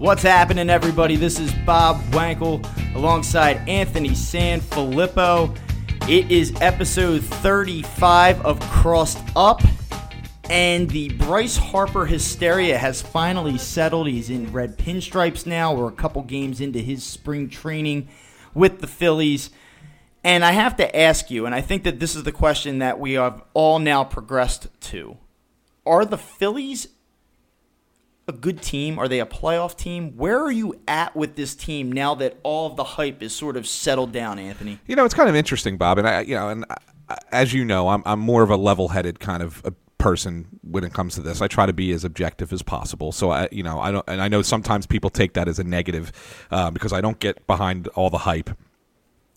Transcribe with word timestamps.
What's 0.00 0.22
happening, 0.22 0.70
everybody? 0.70 1.16
This 1.16 1.38
is 1.38 1.52
Bob 1.66 2.00
Wankel 2.12 2.64
alongside 2.94 3.68
Anthony 3.68 4.12
Sanfilippo. 4.12 5.54
It 6.08 6.30
is 6.30 6.54
episode 6.62 7.22
35 7.22 8.40
of 8.40 8.58
Crossed 8.60 9.22
Up, 9.36 9.60
and 10.48 10.88
the 10.88 11.10
Bryce 11.10 11.58
Harper 11.58 12.06
hysteria 12.06 12.78
has 12.78 13.02
finally 13.02 13.58
settled. 13.58 14.08
He's 14.08 14.30
in 14.30 14.50
red 14.54 14.78
pinstripes 14.78 15.44
now. 15.44 15.74
We're 15.74 15.88
a 15.88 15.92
couple 15.92 16.22
games 16.22 16.62
into 16.62 16.78
his 16.78 17.04
spring 17.04 17.50
training 17.50 18.08
with 18.54 18.80
the 18.80 18.86
Phillies. 18.86 19.50
And 20.24 20.46
I 20.46 20.52
have 20.52 20.78
to 20.78 20.98
ask 20.98 21.30
you, 21.30 21.44
and 21.44 21.54
I 21.54 21.60
think 21.60 21.84
that 21.84 22.00
this 22.00 22.16
is 22.16 22.22
the 22.22 22.32
question 22.32 22.78
that 22.78 22.98
we 22.98 23.12
have 23.12 23.42
all 23.52 23.78
now 23.78 24.04
progressed 24.04 24.68
to 24.80 25.18
Are 25.84 26.06
the 26.06 26.16
Phillies 26.16 26.88
a 28.30 28.32
good 28.32 28.62
team? 28.62 28.98
Are 28.98 29.08
they 29.08 29.20
a 29.20 29.26
playoff 29.26 29.76
team? 29.76 30.16
Where 30.16 30.40
are 30.40 30.50
you 30.52 30.80
at 30.88 31.14
with 31.14 31.36
this 31.36 31.54
team 31.54 31.92
now 31.92 32.14
that 32.14 32.38
all 32.42 32.66
of 32.66 32.76
the 32.76 32.84
hype 32.84 33.22
is 33.22 33.34
sort 33.34 33.56
of 33.56 33.66
settled 33.66 34.12
down, 34.12 34.38
Anthony? 34.38 34.78
You 34.86 34.96
know, 34.96 35.04
it's 35.04 35.14
kind 35.14 35.28
of 35.28 35.36
interesting, 35.36 35.76
Bob, 35.76 35.98
and 35.98 36.08
I, 36.08 36.22
you 36.22 36.34
know, 36.34 36.48
and 36.48 36.64
I, 36.70 37.18
as 37.32 37.52
you 37.52 37.64
know, 37.64 37.88
I'm 37.88 38.02
I'm 38.06 38.20
more 38.20 38.42
of 38.42 38.50
a 38.50 38.56
level-headed 38.56 39.20
kind 39.20 39.42
of 39.42 39.62
person 39.98 40.46
when 40.62 40.82
it 40.82 40.94
comes 40.94 41.14
to 41.16 41.20
this. 41.20 41.42
I 41.42 41.48
try 41.48 41.66
to 41.66 41.72
be 41.72 41.92
as 41.92 42.04
objective 42.04 42.52
as 42.52 42.62
possible. 42.62 43.12
So 43.12 43.30
I, 43.30 43.48
you 43.52 43.62
know, 43.62 43.80
I 43.80 43.90
don't, 43.92 44.04
and 44.08 44.22
I 44.22 44.28
know 44.28 44.42
sometimes 44.42 44.86
people 44.86 45.10
take 45.10 45.34
that 45.34 45.46
as 45.46 45.58
a 45.58 45.64
negative 45.64 46.12
uh, 46.50 46.70
because 46.70 46.92
I 46.92 47.00
don't 47.00 47.18
get 47.18 47.46
behind 47.46 47.88
all 47.88 48.10
the 48.10 48.18
hype. 48.18 48.50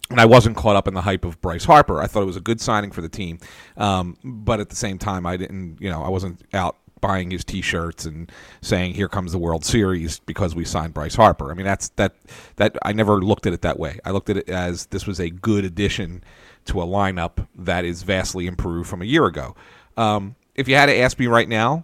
And 0.09 0.19
I 0.21 0.25
wasn't 0.25 0.55
caught 0.57 0.75
up 0.75 0.87
in 0.87 0.93
the 0.93 1.01
hype 1.01 1.25
of 1.25 1.41
Bryce 1.41 1.65
Harper. 1.65 2.01
I 2.01 2.07
thought 2.07 2.23
it 2.23 2.27
was 2.27 2.37
a 2.37 2.41
good 2.41 2.61
signing 2.61 2.91
for 2.91 3.01
the 3.01 3.09
team, 3.09 3.39
um, 3.77 4.17
but 4.23 4.59
at 4.59 4.69
the 4.69 4.75
same 4.75 4.99
time, 4.99 5.25
I 5.25 5.37
didn't. 5.37 5.81
You 5.81 5.89
know, 5.89 6.03
I 6.03 6.09
wasn't 6.09 6.41
out 6.53 6.77
buying 7.03 7.31
his 7.31 7.43
T-shirts 7.43 8.05
and 8.05 8.31
saying 8.61 8.93
"Here 8.93 9.09
comes 9.09 9.33
the 9.33 9.37
World 9.37 9.65
Series" 9.65 10.19
because 10.19 10.55
we 10.55 10.63
signed 10.63 10.93
Bryce 10.93 11.15
Harper. 11.15 11.51
I 11.51 11.53
mean, 11.53 11.65
that's 11.65 11.89
that 11.89 12.15
that 12.55 12.77
I 12.81 12.93
never 12.93 13.21
looked 13.21 13.45
at 13.45 13.51
it 13.51 13.61
that 13.61 13.77
way. 13.77 13.99
I 14.05 14.11
looked 14.11 14.29
at 14.29 14.37
it 14.37 14.49
as 14.49 14.85
this 14.87 15.05
was 15.05 15.19
a 15.19 15.29
good 15.29 15.65
addition 15.65 16.23
to 16.65 16.81
a 16.81 16.85
lineup 16.85 17.45
that 17.55 17.83
is 17.83 18.03
vastly 18.03 18.47
improved 18.47 18.89
from 18.89 19.01
a 19.01 19.05
year 19.05 19.25
ago. 19.25 19.53
Um, 19.97 20.35
if 20.55 20.69
you 20.69 20.75
had 20.75 20.85
to 20.85 20.95
ask 20.97 21.19
me 21.19 21.27
right 21.27 21.49
now, 21.49 21.83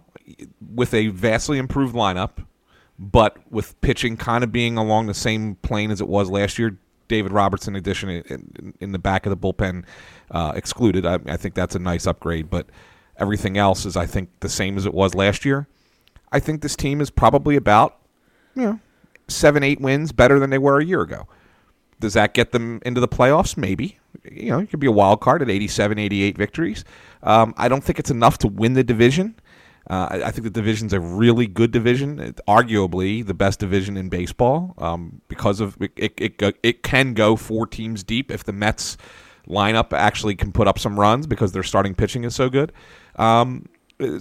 with 0.74 0.94
a 0.94 1.08
vastly 1.08 1.58
improved 1.58 1.94
lineup, 1.94 2.46
but 2.98 3.36
with 3.50 3.78
pitching 3.82 4.16
kind 4.16 4.42
of 4.42 4.52
being 4.52 4.78
along 4.78 5.06
the 5.06 5.14
same 5.14 5.56
plane 5.56 5.90
as 5.90 6.00
it 6.00 6.08
was 6.08 6.30
last 6.30 6.58
year, 6.58 6.78
David 7.08 7.32
Robertson 7.32 7.76
addition 7.76 8.08
in, 8.08 8.74
in 8.80 8.92
the 8.92 8.98
back 8.98 9.26
of 9.26 9.30
the 9.30 9.36
bullpen 9.36 9.84
uh, 10.30 10.52
excluded. 10.54 11.04
I, 11.04 11.18
I, 11.26 11.36
think 11.36 11.54
that's 11.54 11.74
a 11.74 11.80
nice 11.80 12.06
upgrade, 12.06 12.48
but 12.48 12.68
Everything 13.20 13.56
else 13.58 13.84
is, 13.84 13.96
I 13.96 14.06
think, 14.06 14.30
the 14.40 14.48
same 14.48 14.76
as 14.76 14.86
it 14.86 14.94
was 14.94 15.14
last 15.14 15.44
year. 15.44 15.68
I 16.32 16.40
think 16.40 16.62
this 16.62 16.76
team 16.76 17.00
is 17.00 17.10
probably 17.10 17.56
about, 17.56 17.98
you 18.54 18.62
know, 18.62 18.80
seven, 19.28 19.62
eight 19.62 19.80
wins 19.80 20.12
better 20.12 20.38
than 20.38 20.50
they 20.50 20.58
were 20.58 20.80
a 20.80 20.84
year 20.84 21.02
ago. 21.02 21.26
Does 21.98 22.14
that 22.14 22.34
get 22.34 22.52
them 22.52 22.80
into 22.84 23.00
the 23.00 23.08
playoffs? 23.08 23.56
Maybe. 23.56 23.98
You 24.24 24.50
know, 24.50 24.58
it 24.60 24.70
could 24.70 24.80
be 24.80 24.86
a 24.86 24.92
wild 24.92 25.20
card 25.20 25.42
at 25.42 25.50
87, 25.50 25.98
88 25.98 26.36
victories. 26.36 26.84
Um, 27.22 27.54
I 27.56 27.68
don't 27.68 27.84
think 27.84 27.98
it's 27.98 28.10
enough 28.10 28.38
to 28.38 28.48
win 28.48 28.72
the 28.72 28.84
division. 28.84 29.34
Uh, 29.88 30.20
I, 30.24 30.30
think 30.30 30.44
the 30.44 30.50
division's 30.50 30.92
a 30.92 31.00
really 31.00 31.46
good 31.46 31.72
division. 31.72 32.34
Arguably 32.46 33.26
the 33.26 33.34
best 33.34 33.58
division 33.58 33.96
in 33.96 34.08
baseball 34.08 34.74
um, 34.78 35.20
because 35.28 35.60
of 35.60 35.76
it, 35.80 35.92
it, 35.96 36.40
it, 36.40 36.58
it 36.62 36.82
can 36.82 37.12
go 37.12 37.34
four 37.34 37.66
teams 37.66 38.04
deep 38.04 38.30
if 38.30 38.44
the 38.44 38.52
Mets 38.52 38.96
lineup 39.48 39.92
actually 39.92 40.34
can 40.34 40.52
put 40.52 40.68
up 40.68 40.78
some 40.78 40.98
runs 40.98 41.26
because 41.26 41.52
their 41.52 41.62
starting 41.62 41.94
pitching 41.94 42.24
is 42.24 42.34
so 42.34 42.48
good. 42.48 42.72
Um, 43.16 43.66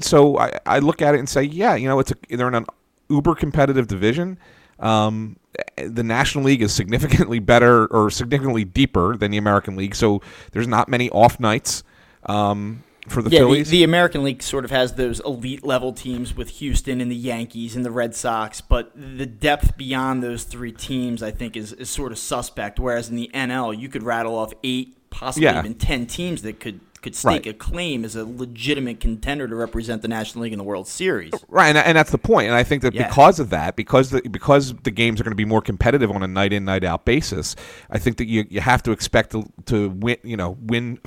so 0.01 0.37
I, 0.37 0.59
I, 0.65 0.79
look 0.79 1.01
at 1.01 1.15
it 1.15 1.19
and 1.19 1.29
say, 1.29 1.43
yeah, 1.43 1.75
you 1.75 1.87
know, 1.87 1.99
it's 1.99 2.11
a, 2.11 2.15
they're 2.29 2.47
in 2.47 2.55
an 2.55 2.65
uber 3.09 3.35
competitive 3.35 3.87
division. 3.87 4.37
Um, 4.79 5.37
the 5.77 6.03
National 6.03 6.45
League 6.45 6.61
is 6.61 6.73
significantly 6.73 7.39
better 7.39 7.87
or 7.87 8.09
significantly 8.09 8.65
deeper 8.65 9.15
than 9.15 9.31
the 9.31 9.37
American 9.37 9.75
League, 9.75 9.95
so 9.95 10.21
there's 10.51 10.67
not 10.67 10.89
many 10.89 11.09
off 11.09 11.39
nights. 11.39 11.83
Um, 12.25 12.83
for 13.07 13.21
the 13.21 13.29
yeah, 13.29 13.39
Phillies. 13.39 13.69
The, 13.69 13.79
the, 13.79 13.83
American 13.83 14.23
League 14.23 14.43
sort 14.43 14.65
of 14.65 14.71
has 14.71 14.93
those 14.93 15.19
elite 15.21 15.65
level 15.65 15.93
teams 15.93 16.35
with 16.35 16.49
Houston 16.49 17.01
and 17.01 17.11
the 17.11 17.15
Yankees 17.15 17.75
and 17.75 17.83
the 17.83 17.91
Red 17.91 18.15
Sox, 18.15 18.61
but 18.61 18.91
the 18.95 19.25
depth 19.25 19.77
beyond 19.77 20.21
those 20.21 20.43
three 20.43 20.71
teams, 20.71 21.23
I 21.23 21.31
think, 21.31 21.57
is, 21.57 21.73
is 21.73 21.89
sort 21.89 22.11
of 22.11 22.19
suspect. 22.19 22.79
Whereas 22.79 23.09
in 23.09 23.15
the 23.15 23.31
NL, 23.33 23.77
you 23.77 23.89
could 23.89 24.03
rattle 24.03 24.35
off 24.35 24.53
eight, 24.63 24.97
possibly 25.09 25.45
yeah. 25.45 25.59
even 25.59 25.75
ten 25.75 26.05
teams 26.05 26.41
that 26.43 26.59
could 26.59 26.79
could 27.01 27.15
stake 27.15 27.45
right. 27.45 27.47
a 27.47 27.53
claim 27.53 28.03
as 28.03 28.15
a 28.15 28.25
legitimate 28.25 28.99
contender 28.99 29.47
to 29.47 29.55
represent 29.55 30.01
the 30.01 30.07
National 30.07 30.43
League 30.43 30.51
in 30.51 30.57
the 30.57 30.65
World 30.65 30.87
Series. 30.87 31.31
Right, 31.47 31.69
and, 31.69 31.77
and 31.77 31.97
that's 31.97 32.11
the 32.11 32.17
point. 32.17 32.47
And 32.47 32.55
I 32.55 32.63
think 32.63 32.81
that 32.81 32.93
yeah. 32.93 33.07
because 33.07 33.39
of 33.39 33.49
that, 33.51 33.75
because 33.75 34.09
the, 34.09 34.21
because 34.29 34.73
the 34.83 34.91
games 34.91 35.19
are 35.19 35.23
going 35.23 35.31
to 35.31 35.35
be 35.35 35.45
more 35.45 35.61
competitive 35.61 36.11
on 36.11 36.23
a 36.23 36.27
night 36.27 36.53
in 36.53 36.65
night 36.65 36.83
out 36.83 37.05
basis, 37.05 37.55
I 37.89 37.99
think 37.99 38.17
that 38.17 38.25
you 38.25 38.45
you 38.49 38.61
have 38.61 38.83
to 38.83 38.91
expect 38.91 39.31
to, 39.31 39.49
to 39.65 39.89
win 39.89 40.17
you 40.23 40.37
know 40.37 40.57
win 40.61 40.99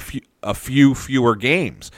a 0.42 0.54
few 0.54 0.94
fewer 0.94 1.36
games. 1.36 1.90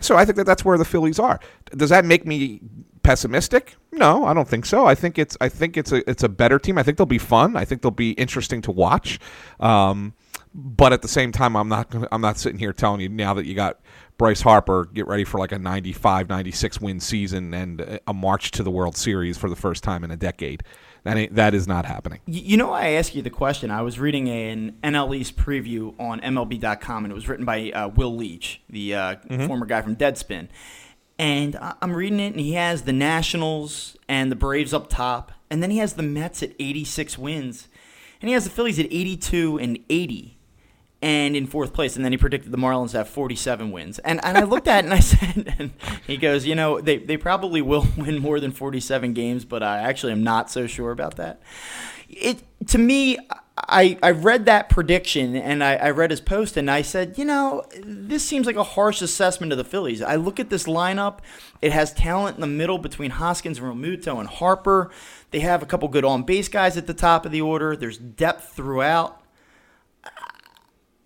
So 0.00 0.16
I 0.16 0.24
think 0.24 0.36
that 0.36 0.46
that's 0.46 0.64
where 0.64 0.78
the 0.78 0.84
Phillies 0.84 1.18
are. 1.18 1.38
Does 1.76 1.90
that 1.90 2.04
make 2.04 2.26
me 2.26 2.60
pessimistic? 3.02 3.76
No, 3.92 4.24
I 4.24 4.34
don't 4.34 4.48
think 4.48 4.66
so. 4.66 4.86
I 4.86 4.94
think 4.94 5.18
it's 5.18 5.36
I 5.40 5.48
think 5.48 5.76
it's 5.76 5.92
a 5.92 6.08
it's 6.08 6.22
a 6.22 6.28
better 6.28 6.58
team. 6.58 6.78
I 6.78 6.82
think 6.82 6.96
they'll 6.98 7.06
be 7.06 7.18
fun. 7.18 7.56
I 7.56 7.64
think 7.64 7.82
they'll 7.82 7.90
be 7.90 8.12
interesting 8.12 8.62
to 8.62 8.72
watch. 8.72 9.20
Um, 9.60 10.14
but 10.54 10.92
at 10.92 11.02
the 11.02 11.08
same 11.08 11.32
time, 11.32 11.56
I'm 11.56 11.68
not 11.68 11.94
I'm 12.12 12.20
not 12.20 12.38
sitting 12.38 12.58
here 12.58 12.72
telling 12.72 13.00
you 13.00 13.08
now 13.08 13.34
that 13.34 13.46
you 13.46 13.54
got 13.54 13.80
Bryce 14.18 14.42
Harper, 14.42 14.84
get 14.92 15.06
ready 15.06 15.24
for 15.24 15.38
like 15.38 15.52
a 15.52 15.58
95, 15.58 16.28
96 16.28 16.80
win 16.80 17.00
season 17.00 17.54
and 17.54 18.00
a 18.06 18.12
march 18.12 18.50
to 18.52 18.62
the 18.62 18.70
World 18.70 18.96
Series 18.96 19.38
for 19.38 19.48
the 19.48 19.56
first 19.56 19.82
time 19.82 20.04
in 20.04 20.10
a 20.10 20.16
decade. 20.16 20.62
That 21.04 21.34
that 21.34 21.54
is 21.54 21.66
not 21.66 21.86
happening. 21.86 22.20
You 22.26 22.56
know, 22.56 22.70
I 22.70 22.90
asked 22.90 23.14
you 23.14 23.22
the 23.22 23.30
question. 23.30 23.70
I 23.70 23.82
was 23.82 23.98
reading 23.98 24.28
an 24.28 24.76
NL 24.84 25.16
East 25.16 25.36
preview 25.36 25.98
on 25.98 26.20
MLB.com, 26.20 27.04
and 27.04 27.10
it 27.10 27.14
was 27.14 27.28
written 27.28 27.44
by 27.44 27.70
uh, 27.72 27.88
Will 27.88 28.14
Leitch, 28.14 28.60
the 28.68 28.94
uh, 28.94 29.14
mm-hmm. 29.16 29.46
former 29.46 29.66
guy 29.66 29.82
from 29.82 29.96
Deadspin. 29.96 30.48
And 31.18 31.58
I'm 31.60 31.94
reading 31.96 32.20
it, 32.20 32.32
and 32.32 32.40
he 32.40 32.52
has 32.54 32.82
the 32.82 32.92
Nationals 32.92 33.96
and 34.08 34.30
the 34.30 34.36
Braves 34.36 34.72
up 34.72 34.88
top, 34.88 35.32
and 35.50 35.62
then 35.62 35.70
he 35.70 35.78
has 35.78 35.94
the 35.94 36.02
Mets 36.02 36.42
at 36.42 36.52
86 36.60 37.18
wins, 37.18 37.68
and 38.20 38.28
he 38.28 38.34
has 38.34 38.44
the 38.44 38.50
Phillies 38.50 38.78
at 38.78 38.86
82 38.86 39.58
and 39.58 39.78
80 39.88 40.38
and 41.02 41.34
in 41.34 41.48
fourth 41.48 41.74
place. 41.74 41.96
And 41.96 42.04
then 42.04 42.12
he 42.12 42.18
predicted 42.18 42.52
the 42.52 42.58
Marlins 42.58 42.92
have 42.92 43.08
47 43.08 43.72
wins. 43.72 43.98
And, 43.98 44.24
and 44.24 44.38
I 44.38 44.44
looked 44.44 44.68
at 44.68 44.84
it 44.84 44.84
and 44.84 44.94
I 44.94 45.00
said, 45.00 45.54
and 45.58 45.72
he 46.06 46.16
goes, 46.16 46.46
you 46.46 46.54
know, 46.54 46.80
they, 46.80 46.96
they 46.98 47.16
probably 47.16 47.60
will 47.60 47.86
win 47.96 48.20
more 48.20 48.40
than 48.40 48.52
47 48.52 49.12
games, 49.12 49.44
but 49.44 49.62
I 49.62 49.78
actually 49.78 50.12
am 50.12 50.22
not 50.22 50.50
so 50.50 50.66
sure 50.66 50.92
about 50.92 51.16
that. 51.16 51.42
It 52.08 52.42
To 52.68 52.78
me, 52.78 53.18
I, 53.56 53.98
I 54.02 54.10
read 54.12 54.46
that 54.46 54.68
prediction 54.68 55.34
and 55.34 55.62
I, 55.64 55.74
I 55.74 55.90
read 55.90 56.10
his 56.10 56.20
post 56.20 56.56
and 56.56 56.70
I 56.70 56.82
said, 56.82 57.18
you 57.18 57.24
know, 57.24 57.64
this 57.82 58.24
seems 58.24 58.46
like 58.46 58.56
a 58.56 58.62
harsh 58.62 59.02
assessment 59.02 59.52
of 59.52 59.58
the 59.58 59.64
Phillies. 59.64 60.02
I 60.02 60.16
look 60.16 60.38
at 60.38 60.50
this 60.50 60.64
lineup. 60.64 61.18
It 61.60 61.72
has 61.72 61.92
talent 61.92 62.36
in 62.36 62.40
the 62.40 62.46
middle 62.46 62.78
between 62.78 63.12
Hoskins, 63.12 63.60
Realmuto, 63.60 64.18
and 64.20 64.28
Harper. 64.28 64.90
They 65.32 65.40
have 65.40 65.62
a 65.62 65.66
couple 65.66 65.88
good 65.88 66.04
on 66.04 66.22
base 66.22 66.48
guys 66.48 66.76
at 66.76 66.86
the 66.86 66.94
top 66.94 67.26
of 67.26 67.32
the 67.32 67.40
order. 67.40 67.76
There's 67.76 67.98
depth 67.98 68.52
throughout. 68.54 69.21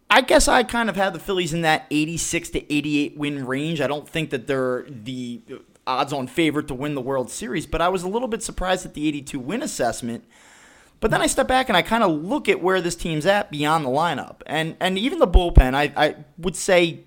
I 0.08 0.20
guess 0.20 0.46
I 0.46 0.62
kind 0.62 0.88
of 0.88 0.96
have 0.96 1.12
the 1.12 1.18
Phillies 1.18 1.52
in 1.52 1.62
that 1.62 1.86
86 1.90 2.50
to 2.50 2.72
88 2.72 3.16
win 3.16 3.46
range. 3.46 3.80
I 3.80 3.86
don't 3.86 4.08
think 4.08 4.30
that 4.30 4.46
they're 4.46 4.86
the 4.88 5.40
odds 5.86 6.12
on 6.12 6.26
favorite 6.26 6.68
to 6.68 6.74
win 6.74 6.94
the 6.94 7.00
World 7.00 7.30
Series, 7.30 7.66
but 7.66 7.80
I 7.80 7.88
was 7.88 8.02
a 8.02 8.08
little 8.08 8.28
bit 8.28 8.42
surprised 8.42 8.86
at 8.86 8.94
the 8.94 9.06
82 9.08 9.38
win 9.38 9.62
assessment. 9.62 10.24
But 11.00 11.10
then 11.10 11.20
I 11.20 11.26
step 11.26 11.46
back 11.46 11.68
and 11.68 11.76
I 11.76 11.82
kind 11.82 12.02
of 12.02 12.24
look 12.24 12.48
at 12.48 12.62
where 12.62 12.80
this 12.80 12.96
team's 12.96 13.26
at 13.26 13.50
beyond 13.50 13.84
the 13.84 13.90
lineup. 13.90 14.40
And 14.46 14.76
and 14.80 14.98
even 14.98 15.18
the 15.18 15.28
bullpen, 15.28 15.74
I, 15.74 15.92
I 15.96 16.16
would 16.38 16.56
say 16.56 17.00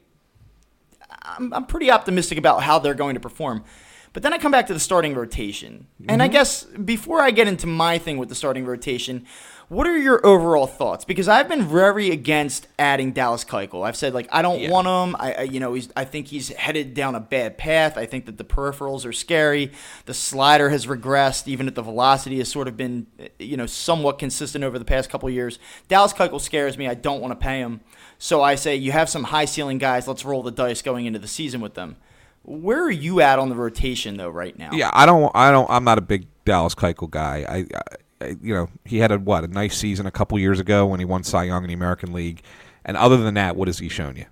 I'm, 1.24 1.54
I'm 1.54 1.66
pretty 1.66 1.90
optimistic 1.90 2.38
about 2.38 2.63
how 2.63 2.80
they're 2.80 2.94
going 2.94 3.16
to 3.16 3.19
perform. 3.19 3.63
But 4.12 4.24
then 4.24 4.34
I 4.34 4.38
come 4.38 4.52
back 4.52 4.68
to 4.68 4.74
the 4.74 4.80
starting 4.80 5.13
rotation. 5.13 5.88
And 6.00 6.10
mm-hmm. 6.10 6.22
I 6.22 6.28
guess 6.28 6.63
before 6.63 7.22
I 7.22 7.31
get 7.31 7.48
into 7.48 7.68
my 7.68 7.98
thing 7.98 8.18
with 8.18 8.30
the 8.30 8.36
starting 8.36 8.66
rotation, 8.66 9.25
What 9.69 9.86
are 9.86 9.95
your 9.95 10.25
overall 10.25 10.66
thoughts? 10.66 11.06
Because 11.06 11.27
I've 11.27 11.48
been 11.48 11.63
very 11.63 12.10
against 12.10 12.68
adding 12.80 13.12
Dallas 13.12 13.45
Keuchel. 13.45 13.86
I've 13.86 13.95
said 13.95 14.16
like 14.16 14.27
I 14.31 14.42
don't 14.42 14.60
Yeah. 14.60 14.71
want 14.71 14.88
him. 14.88 15.16
I, 15.19 15.33
I 15.33 15.42
you 15.44 15.60
know 15.60 15.74
he's 15.74 15.89
I 15.95 16.06
think 16.06 16.27
he's 16.27 16.50
headed 16.50 16.95
down 16.95 17.13
a 17.13 17.19
bad 17.19 17.56
path. 17.60 17.95
I 17.95 18.07
think 18.07 18.25
that 18.25 18.39
the 18.39 18.44
peripherals 18.44 19.06
are 19.06 19.13
scary. 19.13 19.71
The 20.06 20.16
slider 20.16 20.69
has 20.69 20.88
regressed, 20.88 21.48
even 21.48 21.68
if 21.68 21.75
the 21.75 21.83
velocity 21.83 22.39
has 22.39 22.50
sort 22.50 22.68
of 22.68 22.77
been 22.77 23.06
you 23.38 23.57
know 23.57 23.68
somewhat 23.68 24.18
consistent 24.18 24.63
over 24.63 24.80
the 24.80 24.86
past 24.86 25.12
couple 25.12 25.30
of 25.30 25.36
years. 25.36 25.60
Dallas 25.88 26.13
Keuchel 26.13 26.42
scares 26.42 26.75
me. 26.75 26.88
I 26.88 26.95
don't 26.95 27.21
want 27.21 27.39
to 27.39 27.44
pay 27.44 27.60
him. 27.60 27.81
So 28.18 28.42
I 28.42 28.56
say 28.56 28.75
you 28.75 28.92
have 28.92 29.07
some 29.07 29.25
high 29.25 29.45
ceiling 29.45 29.77
guys. 29.77 30.07
Let's 30.07 30.25
roll 30.25 30.42
the 30.42 30.51
dice 30.51 30.81
going 30.81 31.06
into 31.06 31.19
the 31.19 31.27
season 31.27 31.62
with 31.62 31.75
them. 31.75 31.95
Where 32.42 32.81
are 32.83 32.89
you 32.89 33.21
at 33.21 33.38
on 33.38 33.50
the 33.50 33.56
rotation 33.56 34.18
though 34.18 34.30
right 34.30 34.57
now? 34.57 34.71
Yeah, 34.74 34.89
I 34.94 35.06
don't. 35.06 35.31
I 35.36 35.51
don't. 35.51 35.69
I'm 35.69 35.83
not 35.83 36.00
a 36.00 36.01
big 36.01 36.25
Dallas 36.44 36.74
Keuchel 36.74 37.12
guy. 37.12 37.45
I, 37.48 37.57
I 37.77 37.95
you 38.21 38.54
know, 38.54 38.69
he 38.86 38.98
had 38.98 39.12
a 39.12 39.19
what 39.19 39.44
a 39.44 39.48
nice 39.48 39.77
season 39.77 40.06
a 40.06 40.12
couple 40.12 40.38
years 40.39 40.60
ago 40.60 40.86
when 40.86 41.00
he 41.00 41.06
won 41.06 41.24
Cy 41.24 41.44
Young 41.44 41.63
in 41.63 41.68
the 41.68 41.74
American 41.74 42.13
League, 42.13 42.42
and 42.86 42.98
other 42.98 43.18
than 43.18 43.36
that, 43.36 43.56
what 43.56 43.68
has 43.68 43.80
he 43.80 43.89
shown 43.89 44.16
you? 44.16 44.25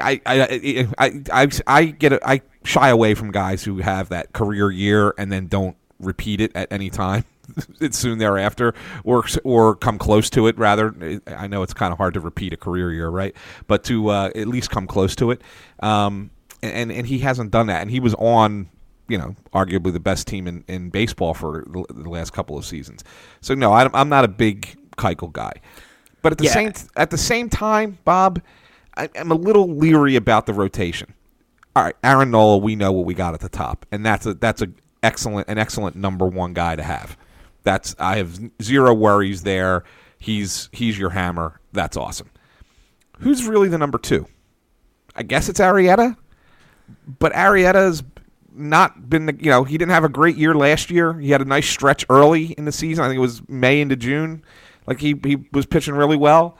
I 0.00 0.20
I 0.26 0.90
I 0.98 1.18
I, 1.32 1.48
I 1.66 1.84
get 1.84 2.12
it. 2.12 2.22
I 2.24 2.42
shy 2.64 2.88
away 2.88 3.14
from 3.14 3.30
guys 3.30 3.64
who 3.64 3.78
have 3.78 4.08
that 4.10 4.32
career 4.32 4.70
year 4.70 5.14
and 5.16 5.30
then 5.30 5.46
don't 5.46 5.76
repeat 6.00 6.40
it 6.40 6.52
at 6.54 6.70
any 6.72 6.90
time. 6.90 7.24
It's 7.80 7.96
soon 7.96 8.18
thereafter, 8.18 8.74
or 9.04 9.24
or 9.44 9.76
come 9.76 9.98
close 9.98 10.28
to 10.30 10.48
it. 10.48 10.58
Rather, 10.58 11.22
I 11.28 11.46
know 11.46 11.62
it's 11.62 11.72
kind 11.72 11.92
of 11.92 11.98
hard 11.98 12.14
to 12.14 12.20
repeat 12.20 12.52
a 12.52 12.56
career 12.56 12.92
year, 12.92 13.08
right? 13.08 13.36
But 13.68 13.84
to 13.84 14.08
uh, 14.08 14.30
at 14.34 14.48
least 14.48 14.68
come 14.70 14.88
close 14.88 15.14
to 15.16 15.30
it, 15.30 15.42
um, 15.78 16.30
and 16.60 16.90
and 16.90 17.06
he 17.06 17.20
hasn't 17.20 17.52
done 17.52 17.68
that. 17.68 17.82
And 17.82 17.90
he 17.90 18.00
was 18.00 18.14
on 18.14 18.68
you 19.08 19.18
know, 19.18 19.34
arguably 19.52 19.92
the 19.92 20.00
best 20.00 20.26
team 20.26 20.46
in, 20.46 20.64
in 20.68 20.90
baseball 20.90 21.34
for 21.34 21.64
the, 21.66 21.84
the 21.92 22.08
last 22.10 22.32
couple 22.32 22.56
of 22.58 22.64
seasons. 22.64 23.04
So 23.40 23.54
no, 23.54 23.72
I'm, 23.72 23.90
I'm 23.94 24.08
not 24.08 24.24
a 24.24 24.28
big 24.28 24.76
Keuchel 24.96 25.32
guy, 25.32 25.52
but 26.22 26.32
at 26.32 26.38
the 26.38 26.44
Yeah. 26.44 26.52
same 26.52 26.72
at 26.96 27.10
the 27.10 27.18
same 27.18 27.48
time, 27.48 27.98
Bob, 28.04 28.40
I, 28.96 29.08
I'm 29.18 29.30
a 29.30 29.34
little 29.36 29.68
leery 29.68 30.16
about 30.16 30.46
the 30.46 30.52
rotation. 30.52 31.12
All 31.74 31.84
right, 31.84 31.96
Aaron 32.02 32.30
Nola, 32.30 32.56
we 32.56 32.74
know 32.74 32.90
what 32.92 33.04
we 33.04 33.12
got 33.14 33.34
at 33.34 33.40
the 33.40 33.48
top, 33.50 33.84
and 33.92 34.04
that's 34.04 34.24
a 34.26 34.34
that's 34.34 34.62
a 34.62 34.68
excellent 35.02 35.48
an 35.48 35.58
excellent 35.58 35.94
number 35.96 36.26
one 36.26 36.54
guy 36.54 36.74
to 36.74 36.82
have. 36.82 37.16
That's 37.64 37.94
I 37.98 38.16
have 38.16 38.40
zero 38.62 38.94
worries 38.94 39.42
there. 39.42 39.84
He's 40.18 40.70
he's 40.72 40.98
your 40.98 41.10
hammer. 41.10 41.60
That's 41.72 41.96
awesome. 41.96 42.30
Who's 43.18 43.44
really 43.46 43.68
the 43.68 43.78
number 43.78 43.98
two? 43.98 44.26
I 45.14 45.22
guess 45.22 45.48
it's 45.48 45.60
Arrieta, 45.60 46.16
but 47.18 47.32
Arrieta's 47.32 48.02
not 48.56 49.08
been 49.10 49.26
the 49.26 49.36
you 49.38 49.50
know 49.50 49.64
he 49.64 49.76
didn't 49.78 49.92
have 49.92 50.04
a 50.04 50.08
great 50.08 50.36
year 50.36 50.54
last 50.54 50.90
year. 50.90 51.14
He 51.18 51.30
had 51.30 51.40
a 51.40 51.44
nice 51.44 51.68
stretch 51.68 52.04
early 52.10 52.46
in 52.52 52.64
the 52.64 52.72
season. 52.72 53.04
I 53.04 53.08
think 53.08 53.18
it 53.18 53.20
was 53.20 53.46
May 53.48 53.80
into 53.80 53.96
June. 53.96 54.42
Like 54.86 55.00
he 55.00 55.14
he 55.24 55.36
was 55.52 55.66
pitching 55.66 55.94
really 55.94 56.16
well, 56.16 56.56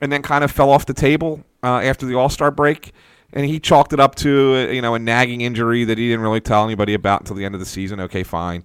and 0.00 0.10
then 0.12 0.22
kind 0.22 0.44
of 0.44 0.50
fell 0.50 0.70
off 0.70 0.86
the 0.86 0.94
table 0.94 1.42
uh, 1.62 1.78
after 1.80 2.06
the 2.06 2.14
All 2.14 2.28
Star 2.28 2.50
break. 2.50 2.92
And 3.32 3.44
he 3.44 3.58
chalked 3.58 3.92
it 3.92 3.98
up 3.98 4.14
to 4.16 4.70
you 4.72 4.80
know 4.80 4.94
a 4.94 4.98
nagging 4.98 5.40
injury 5.40 5.84
that 5.84 5.98
he 5.98 6.08
didn't 6.08 6.20
really 6.22 6.40
tell 6.40 6.64
anybody 6.64 6.94
about 6.94 7.22
until 7.22 7.34
the 7.36 7.44
end 7.44 7.54
of 7.54 7.60
the 7.60 7.66
season. 7.66 7.98
Okay, 8.00 8.22
fine. 8.22 8.64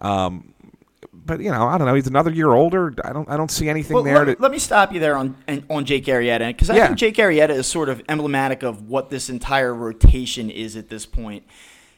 Um, 0.00 0.52
but 1.12 1.40
you 1.40 1.50
know 1.52 1.66
I 1.68 1.78
don't 1.78 1.86
know. 1.86 1.94
He's 1.94 2.08
another 2.08 2.32
year 2.32 2.50
older. 2.50 2.94
I 3.04 3.12
don't 3.12 3.28
I 3.30 3.36
don't 3.36 3.50
see 3.50 3.68
anything 3.68 3.94
Well, 3.94 4.02
there. 4.02 4.24
let, 4.26 4.36
to, 4.36 4.42
let 4.42 4.50
me 4.50 4.58
stop 4.58 4.92
you 4.92 4.98
there 4.98 5.16
on 5.16 5.36
on 5.70 5.84
Jake 5.84 6.06
Arrieta 6.06 6.48
because 6.48 6.68
I 6.70 6.76
Yeah. 6.76 6.86
think 6.88 6.98
Jake 6.98 7.14
Arrieta 7.16 7.50
is 7.50 7.66
sort 7.68 7.88
of 7.88 8.02
emblematic 8.08 8.62
of 8.64 8.88
what 8.88 9.10
this 9.10 9.30
entire 9.30 9.72
rotation 9.74 10.50
is 10.50 10.74
at 10.74 10.88
this 10.88 11.06
point. 11.06 11.44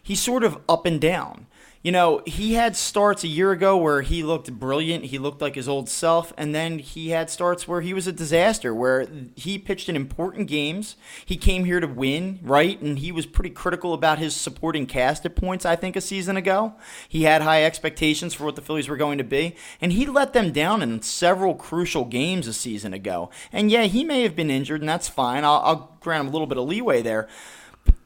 He's 0.02 0.20
sort 0.20 0.44
of 0.44 0.58
up 0.69 0.87
and 0.87 1.00
down. 1.00 1.47
You 1.82 1.93
know, 1.93 2.20
he 2.26 2.52
had 2.55 2.76
starts 2.76 3.25
a 3.25 3.29
year 3.29 3.52
ago 3.52 3.75
where 3.75 4.02
he 4.02 4.23
looked 4.23 4.52
brilliant. 4.52 5.06
He 5.06 5.19
looked 5.19 5.41
like 5.41 5.55
his 5.55 5.67
old 5.67 5.88
self. 5.88 6.31
And 6.37 6.55
then 6.55 6.79
he 6.79 7.08
had 7.08 7.31
starts 7.31 7.67
where 7.67 7.81
he 7.81 7.94
was 7.94 8.06
a 8.06 8.12
disaster, 8.12 8.75
where 8.75 9.08
he 9.35 9.56
pitched 9.56 9.88
in 9.88 9.97
important 9.97 10.47
games. 10.47 10.97
He 11.25 11.38
came 11.38 11.64
here 11.64 11.81
to 11.81 11.87
win, 11.87 12.38
right? 12.43 12.79
And 12.82 12.99
he 12.99 13.11
was 13.11 13.25
pretty 13.25 13.49
critical 13.49 13.94
about 13.94 14.19
his 14.19 14.37
supporting 14.37 14.85
cast 14.85 15.25
at 15.25 15.37
points, 15.37 15.64
I 15.64 15.75
think, 15.75 15.97
a 15.97 16.02
season 16.02 16.37
ago. 16.37 16.75
He 17.08 17.23
had 17.23 17.41
high 17.41 17.64
expectations 17.64 18.35
for 18.35 18.44
what 18.44 18.56
the 18.56 18.62
Phillies 18.62 18.91
were 18.91 18.99
going 18.99 19.17
to 19.17 19.25
be. 19.25 19.56
And 19.81 19.93
he 19.93 20.05
let 20.05 20.35
them 20.35 20.52
down 20.52 20.82
in 20.82 21.00
several 21.00 21.55
crucial 21.55 22.05
games 22.05 22.47
a 22.47 22.52
season 22.52 22.93
ago. 22.93 23.31
And 23.52 23.70
yeah, 23.70 23.85
he 23.85 24.05
may 24.05 24.23
have 24.25 24.37
been 24.37 24.50
injured, 24.50 24.82
and 24.82 24.88
that's 24.88 25.08
fine. 25.08 25.44
I'll, 25.44 25.62
I'll 25.64 25.97
grant 26.00 26.20
him 26.20 26.29
a 26.29 26.32
little 26.32 26.47
bit 26.47 26.58
of 26.58 26.69
leeway 26.69 27.00
there. 27.00 27.26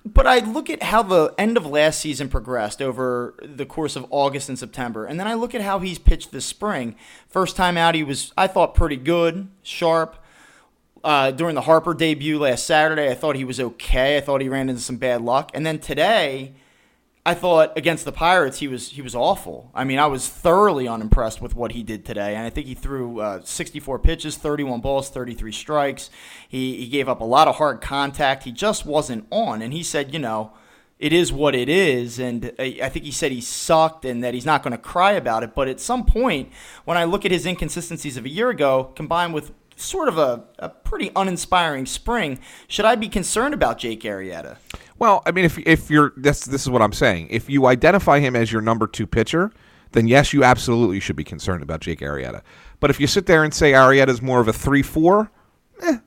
But 0.05 0.27
I 0.27 0.41
look 0.41 0.71
at 0.71 0.83
how 0.83 1.03
the 1.03 1.35
end 1.39 1.57
of 1.57 1.67
last 1.67 1.99
season 1.99 2.29
progressed 2.29 2.83
over 2.83 3.35
the 3.43 3.67
course 3.67 3.97
of 3.97 4.07
August 4.11 4.49
and 4.49 4.59
September, 4.59 5.07
and 5.07 5.19
then 5.19 5.27
I 5.27 5.35
look 5.35 5.55
at 5.55 5.63
how 5.63 5.79
he's 5.79 5.99
pitched 5.99 6.31
this 6.31 6.45
spring. 6.45 6.95
First 7.27 7.57
time 7.57 7.77
out, 7.77 7.95
he 7.95 8.05
was, 8.05 8.33
I 8.37 8.47
thought, 8.47 8.75
pretty 8.75 8.97
good, 8.97 9.49
sharp. 9.63 10.17
Uh, 11.03 11.31
during 11.31 11.55
the 11.55 11.63
Harper 11.63 11.95
debut 11.95 12.39
last 12.39 12.65
Saturday, 12.65 13.11
I 13.11 13.15
thought 13.15 13.37
he 13.37 13.45
was 13.45 13.61
okay. 13.61 14.17
I 14.17 14.21
thought 14.21 14.41
he 14.41 14.49
ran 14.49 14.69
into 14.69 14.81
some 14.81 14.97
bad 14.97 15.21
luck, 15.21 15.51
and 15.53 15.67
then 15.67 15.79
today, 15.79 16.55
I 17.27 17.33
thought 17.33 17.73
against 17.77 18.05
the 18.05 18.13
Pirates 18.13 18.59
he 18.59 18.69
was 18.69 18.91
he 18.91 19.01
was 19.01 19.15
awful. 19.15 19.71
I 19.75 19.85
mean, 19.85 19.99
I 19.99 20.07
was 20.07 20.29
thoroughly 20.29 20.87
unimpressed 20.87 21.41
with 21.41 21.57
what 21.57 21.73
he 21.73 21.83
did 21.83 22.05
today, 22.05 22.35
and 22.35 22.45
I 22.45 22.51
think 22.51 22.67
he 22.67 22.75
threw 22.75 23.21
uh, 23.21 23.41
64 23.43 23.99
pitches, 24.01 24.37
31 24.37 24.83
balls, 24.83 25.09
33 25.09 25.51
strikes. 25.51 26.11
He 26.47 26.77
he 26.77 26.87
gave 26.87 27.09
up 27.09 27.23
a 27.23 27.25
lot 27.25 27.49
of 27.49 27.57
hard 27.57 27.81
contact. 27.81 28.45
He 28.45 28.53
just 28.53 28.85
wasn't 28.85 29.27
on, 29.31 29.63
and 29.63 29.73
he 29.73 29.83
said, 29.83 30.13
you 30.13 30.19
know, 30.19 30.53
it 30.99 31.15
is 31.15 31.33
what 31.33 31.55
it 31.55 31.71
is, 31.71 32.19
and 32.19 32.53
I 32.59 32.79
I 32.83 32.89
think 32.91 33.07
he 33.07 33.11
said 33.11 33.33
he 33.33 33.41
sucked 33.41 34.05
and 34.05 34.23
that 34.23 34.35
he's 34.35 34.45
not 34.45 34.63
going 34.63 34.73
to 34.73 34.79
cry 34.79 35.13
about 35.13 35.43
it. 35.43 35.55
But 35.55 35.69
at 35.69 35.81
some 35.81 36.05
point, 36.05 36.53
when 36.85 36.99
I 36.99 37.05
look 37.05 37.25
at 37.25 37.31
his 37.31 37.47
inconsistencies 37.47 38.19
of 38.19 38.27
a 38.27 38.29
year 38.29 38.51
ago, 38.51 38.93
combined 38.97 39.33
with 39.33 39.53
sort 39.77 40.09
of 40.09 40.19
a, 40.19 40.45
a 40.59 40.69
pretty 40.69 41.11
uninspiring 41.17 41.87
spring, 41.87 42.39
should 42.69 42.85
I 42.85 42.97
be 42.97 43.09
concerned 43.09 43.55
about 43.55 43.79
Jake 43.79 44.03
Arrieta? 44.03 44.59
Well, 44.99 45.23
I 45.27 45.33
mean, 45.33 45.45
if 45.45 45.59
if 45.59 45.91
you're 45.91 46.13
this 46.17 46.45
this 46.45 46.63
is 46.63 46.71
what 46.71 46.83
I'm 46.83 46.93
saying. 46.93 47.29
If 47.31 47.51
you 47.51 47.67
identify 47.67 48.21
him 48.21 48.37
as 48.37 48.53
your 48.53 48.63
number 48.63 48.87
two 48.87 49.07
pitcher, 49.07 49.51
then 49.93 50.07
yes, 50.07 50.33
you 50.33 50.45
absolutely 50.45 51.01
should 51.01 51.17
be 51.17 51.25
concerned 51.25 51.63
about 51.63 51.81
Jake 51.81 52.01
Arrieta. 52.01 52.43
But 52.81 52.91
if 52.91 53.01
you 53.01 53.07
sit 53.07 53.27
there 53.27 53.45
and 53.45 53.53
say 53.53 53.73
Arrieta 53.73 54.09
is 54.09 54.23
more 54.23 54.41
of 54.41 54.49
a 54.49 54.53
three 54.53 54.83
four, 54.83 55.31
eh, 55.83 55.99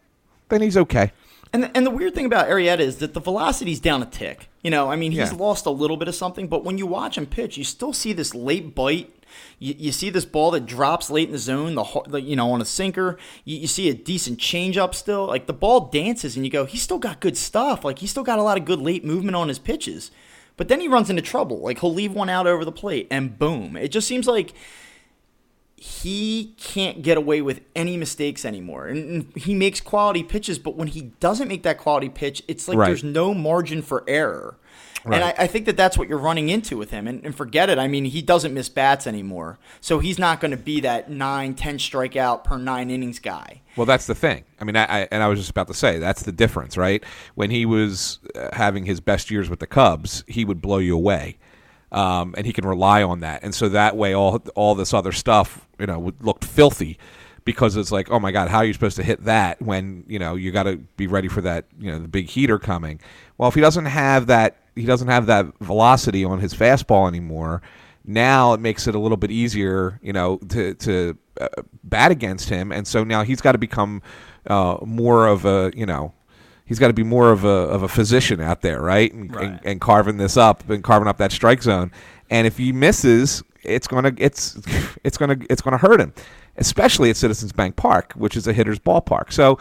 then 0.50 0.62
he's 0.62 0.78
okay. 0.78 1.12
And 1.54 1.64
the, 1.64 1.78
and 1.78 1.86
the 1.86 1.92
weird 1.92 2.14
thing 2.14 2.26
about 2.26 2.50
Arrieta 2.50 2.80
is 2.80 2.98
that 2.98 3.14
the 3.14 3.22
velocity's 3.22 3.80
down 3.80 4.04
a 4.04 4.06
tick. 4.06 4.50
You 4.64 4.70
know, 4.72 4.92
I 4.92 4.96
mean, 4.98 5.12
he's 5.14 5.32
Yeah. 5.32 5.38
lost 5.38 5.66
a 5.66 5.70
little 5.70 5.96
bit 5.96 6.08
of 6.10 6.16
something, 6.16 6.48
but 6.48 6.64
when 6.66 6.78
you 6.78 6.86
watch 6.86 7.18
him 7.18 7.26
pitch, 7.26 7.58
you 7.58 7.64
still 7.64 7.94
see 7.94 8.12
this 8.14 8.36
late 8.36 8.76
bite. 8.76 9.14
You, 9.60 9.76
you 9.78 9.92
see 9.92 10.10
this 10.10 10.26
ball 10.26 10.52
that 10.52 10.66
drops 10.66 11.10
late 11.10 11.28
in 11.28 11.32
the 11.32 11.38
zone, 11.38 11.76
the, 11.76 12.02
the 12.08 12.22
you 12.22 12.36
know 12.36 12.52
on 12.52 12.62
a 12.62 12.66
sinker. 12.66 13.18
You, 13.46 13.58
you 13.58 13.68
see 13.68 13.90
a 13.90 13.94
decent 13.94 14.40
changeup 14.40 14.94
still. 14.94 15.26
Like 15.28 15.48
the 15.48 15.54
ball 15.54 15.82
dances, 15.82 16.36
and 16.36 16.46
you 16.46 16.52
go, 16.52 16.66
he's 16.66 16.82
still 16.82 17.00
got 17.00 17.20
good 17.20 17.38
stuff. 17.38 17.84
Like 17.84 18.00
he's 18.00 18.12
still 18.12 18.24
got 18.24 18.40
a 18.40 18.44
lot 18.44 18.58
of 18.58 18.66
good 18.66 18.80
late 18.80 19.04
movement 19.04 19.36
on 19.36 19.48
his 19.48 19.60
pitches. 19.60 20.12
But 20.56 20.70
then 20.70 20.80
he 20.80 20.88
runs 20.88 21.10
into 21.10 21.22
trouble. 21.22 21.60
Like 21.60 21.80
he'll 21.80 21.94
leave 21.94 22.14
one 22.14 22.30
out 22.30 22.48
over 22.48 22.66
the 22.66 22.72
plate, 22.72 23.08
and 23.12 23.38
boom! 23.38 23.78
It 23.78 23.90
just 23.90 24.08
seems 24.08 24.28
like 24.28 24.54
he 25.80 26.56
can't 26.58 27.04
get 27.04 27.18
away 27.18 27.40
with 27.42 27.62
any 27.76 27.98
mistakes 27.98 28.44
anymore. 28.44 28.88
And 28.88 29.32
he 29.36 29.54
makes 29.54 29.80
quality 29.80 30.24
pitches, 30.24 30.58
but 30.58 30.76
when 30.76 30.88
he 30.88 31.12
doesn't 31.20 31.48
make 31.48 31.62
that 31.64 31.78
quality 31.78 32.10
pitch, 32.10 32.42
it's 32.48 32.68
like 32.68 32.78
Right. 32.78 32.88
there's 32.88 33.04
no 33.04 33.34
margin 33.36 33.84
for 33.84 34.04
error. 34.08 34.58
And 35.16 35.24
I, 35.24 35.34
I 35.38 35.48
think 35.48 35.66
that 35.66 35.78
that's 35.78 35.98
what 35.98 36.08
you're 36.10 36.18
running 36.18 36.50
into 36.50 36.78
with 36.78 36.92
him. 36.92 37.08
And, 37.08 37.24
and 37.24 37.36
forget 37.36 37.70
it. 37.70 37.78
I 37.78 37.88
mean, 37.88 38.06
he 38.06 38.22
doesn't 38.22 38.54
miss 38.54 38.70
bats 38.70 39.08
anymore. 39.08 39.58
So 39.82 40.00
he's 40.00 40.20
not 40.20 40.40
going 40.40 40.52
to 40.52 40.58
be 40.58 40.80
that 40.82 41.10
9, 41.10 41.54
10 41.56 41.78
strikeout 41.78 42.44
per 42.44 42.58
nine 42.58 42.90
innings 42.90 43.20
guy. 43.20 43.62
Well, 43.76 43.86
that's 43.86 44.08
the 44.08 44.16
thing. 44.16 44.44
I 44.60 44.64
mean, 44.64 44.76
I, 44.76 44.86
I 44.86 45.08
and 45.12 45.22
I 45.22 45.28
was 45.28 45.40
just 45.40 45.52
about 45.52 45.68
to 45.68 45.74
say 45.74 46.00
that's 46.00 46.24
the 46.24 46.32
difference, 46.32 46.78
right? 46.78 47.04
When 47.36 47.52
he 47.52 47.66
was 47.66 48.20
uh, 48.36 48.50
having 48.54 48.86
his 48.86 49.00
best 49.00 49.30
years 49.30 49.50
with 49.50 49.60
the 49.60 49.68
Cubs, 49.68 50.24
he 50.28 50.44
would 50.46 50.62
blow 50.62 50.80
you 50.80 50.96
away, 50.96 51.38
um, 51.92 52.34
and 52.36 52.48
he 52.48 52.54
can 52.54 52.66
rely 52.66 53.04
on 53.04 53.20
that. 53.20 53.44
And 53.44 53.54
so 53.54 53.70
that 53.70 53.96
way, 53.96 54.16
all 54.16 54.42
all 54.56 54.74
this 54.74 54.96
other 54.96 55.12
stuff, 55.12 55.68
you 55.80 55.86
know, 55.86 56.12
looked 56.22 56.44
filthy 56.44 56.98
because 57.48 57.78
it's 57.78 57.94
like, 57.94 58.12
oh 58.12 58.20
my 58.20 58.32
God, 58.32 58.50
how 58.50 58.58
are 58.58 58.66
you 58.66 58.74
supposed 58.74 58.98
to 58.98 59.04
hit 59.04 59.24
that 59.24 59.62
when 59.62 60.04
you 60.08 60.20
know 60.20 60.36
you 60.36 60.52
got 60.52 60.64
to 60.64 60.78
be 60.98 61.08
ready 61.08 61.28
for 61.28 61.42
that, 61.42 61.66
you 61.80 61.92
know, 61.92 62.00
the 62.00 62.08
big 62.08 62.30
heater 62.30 62.60
coming. 62.60 63.00
Well, 63.38 63.48
if 63.48 63.56
he 63.56 63.62
doesn't 63.62 63.86
have 63.86 64.28
that, 64.28 64.58
he 64.78 64.86
doesn't 64.86 65.08
have 65.10 65.26
that 65.26 65.46
velocity 65.60 66.24
on 66.24 66.40
his 66.40 66.54
fastball 66.54 67.08
anymore. 67.08 67.62
Now 68.06 68.54
it 68.54 68.60
makes 68.62 68.88
it 68.88 68.96
a 68.96 69.00
little 69.00 69.18
bit 69.18 69.32
easier, 69.32 70.00
you 70.02 70.14
know, 70.14 70.38
to 70.50 70.74
to 70.76 71.18
uh, 71.42 71.48
bat 71.84 72.12
against 72.12 72.50
him, 72.50 72.72
and 72.72 72.88
so 72.88 73.04
now 73.04 73.24
he's 73.24 73.42
got 73.42 73.52
to 73.52 73.58
become 73.58 74.02
uh, 74.48 74.78
more 74.86 75.28
of 75.28 75.44
a, 75.46 75.72
you 75.76 75.86
know, 75.86 76.14
he's 76.66 76.80
got 76.80 76.88
to 76.88 76.94
be 76.94 77.04
more 77.04 77.32
of 77.32 77.44
a 77.44 77.48
of 77.50 77.84
a 77.84 77.88
physician 77.90 78.40
out 78.40 78.62
there, 78.62 78.82
right? 78.82 79.14
And, 79.14 79.36
Right. 79.36 79.46
and 79.46 79.60
and 79.66 79.82
carving 79.82 80.18
this 80.18 80.38
up 80.38 80.70
and 80.70 80.84
carving 80.84 81.08
up 81.10 81.18
that 81.18 81.32
strike 81.34 81.62
zone. 81.64 81.92
And 82.30 82.48
if 82.48 82.58
he 82.58 82.72
misses, 82.72 83.44
it's 83.64 83.88
gonna 83.88 84.14
it's 84.18 84.58
it's 85.04 85.18
gonna 85.18 85.38
it's 85.50 85.62
gonna 85.62 85.78
hurt 85.78 86.00
him, 86.00 86.14
especially 86.56 87.10
at 87.10 87.18
Citizens 87.18 87.52
Bank 87.52 87.76
Park, 87.76 88.14
which 88.14 88.38
is 88.38 88.48
a 88.48 88.54
hitter's 88.54 88.80
ballpark. 88.80 89.34
So. 89.34 89.58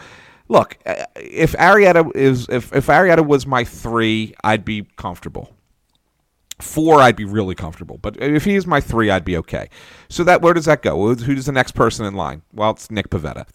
Look, 0.49 0.77
uh, 0.85 1.05
if 1.15 1.53
Arrieta 1.53 2.15
is 2.15 2.47
if 2.49 2.73
if 2.73 2.87
Arrieta 2.87 3.25
was 3.25 3.45
my 3.45 3.63
three, 3.63 4.33
I'd 4.43 4.63
be 4.63 4.87
comfortable. 4.95 5.53
Four, 6.59 7.01
I'd 7.01 7.15
be 7.15 7.25
really 7.25 7.53
comfortable. 7.53 7.99
But 7.99 8.17
if 8.19 8.43
he 8.45 8.55
is 8.55 8.65
my 8.65 8.81
three, 8.81 9.11
I'd 9.11 9.25
be 9.25 9.37
okay. 9.37 9.69
So 10.09 10.23
that 10.23 10.41
where 10.41 10.53
does 10.53 10.65
that 10.65 10.81
go? 10.81 11.13
Who's 11.13 11.45
the 11.45 11.51
next 11.51 11.73
person 11.73 12.05
in 12.05 12.15
line? 12.15 12.41
Well, 12.53 12.71
it's 12.71 12.89
Nick 12.89 13.09
Pivetta. 13.09 13.45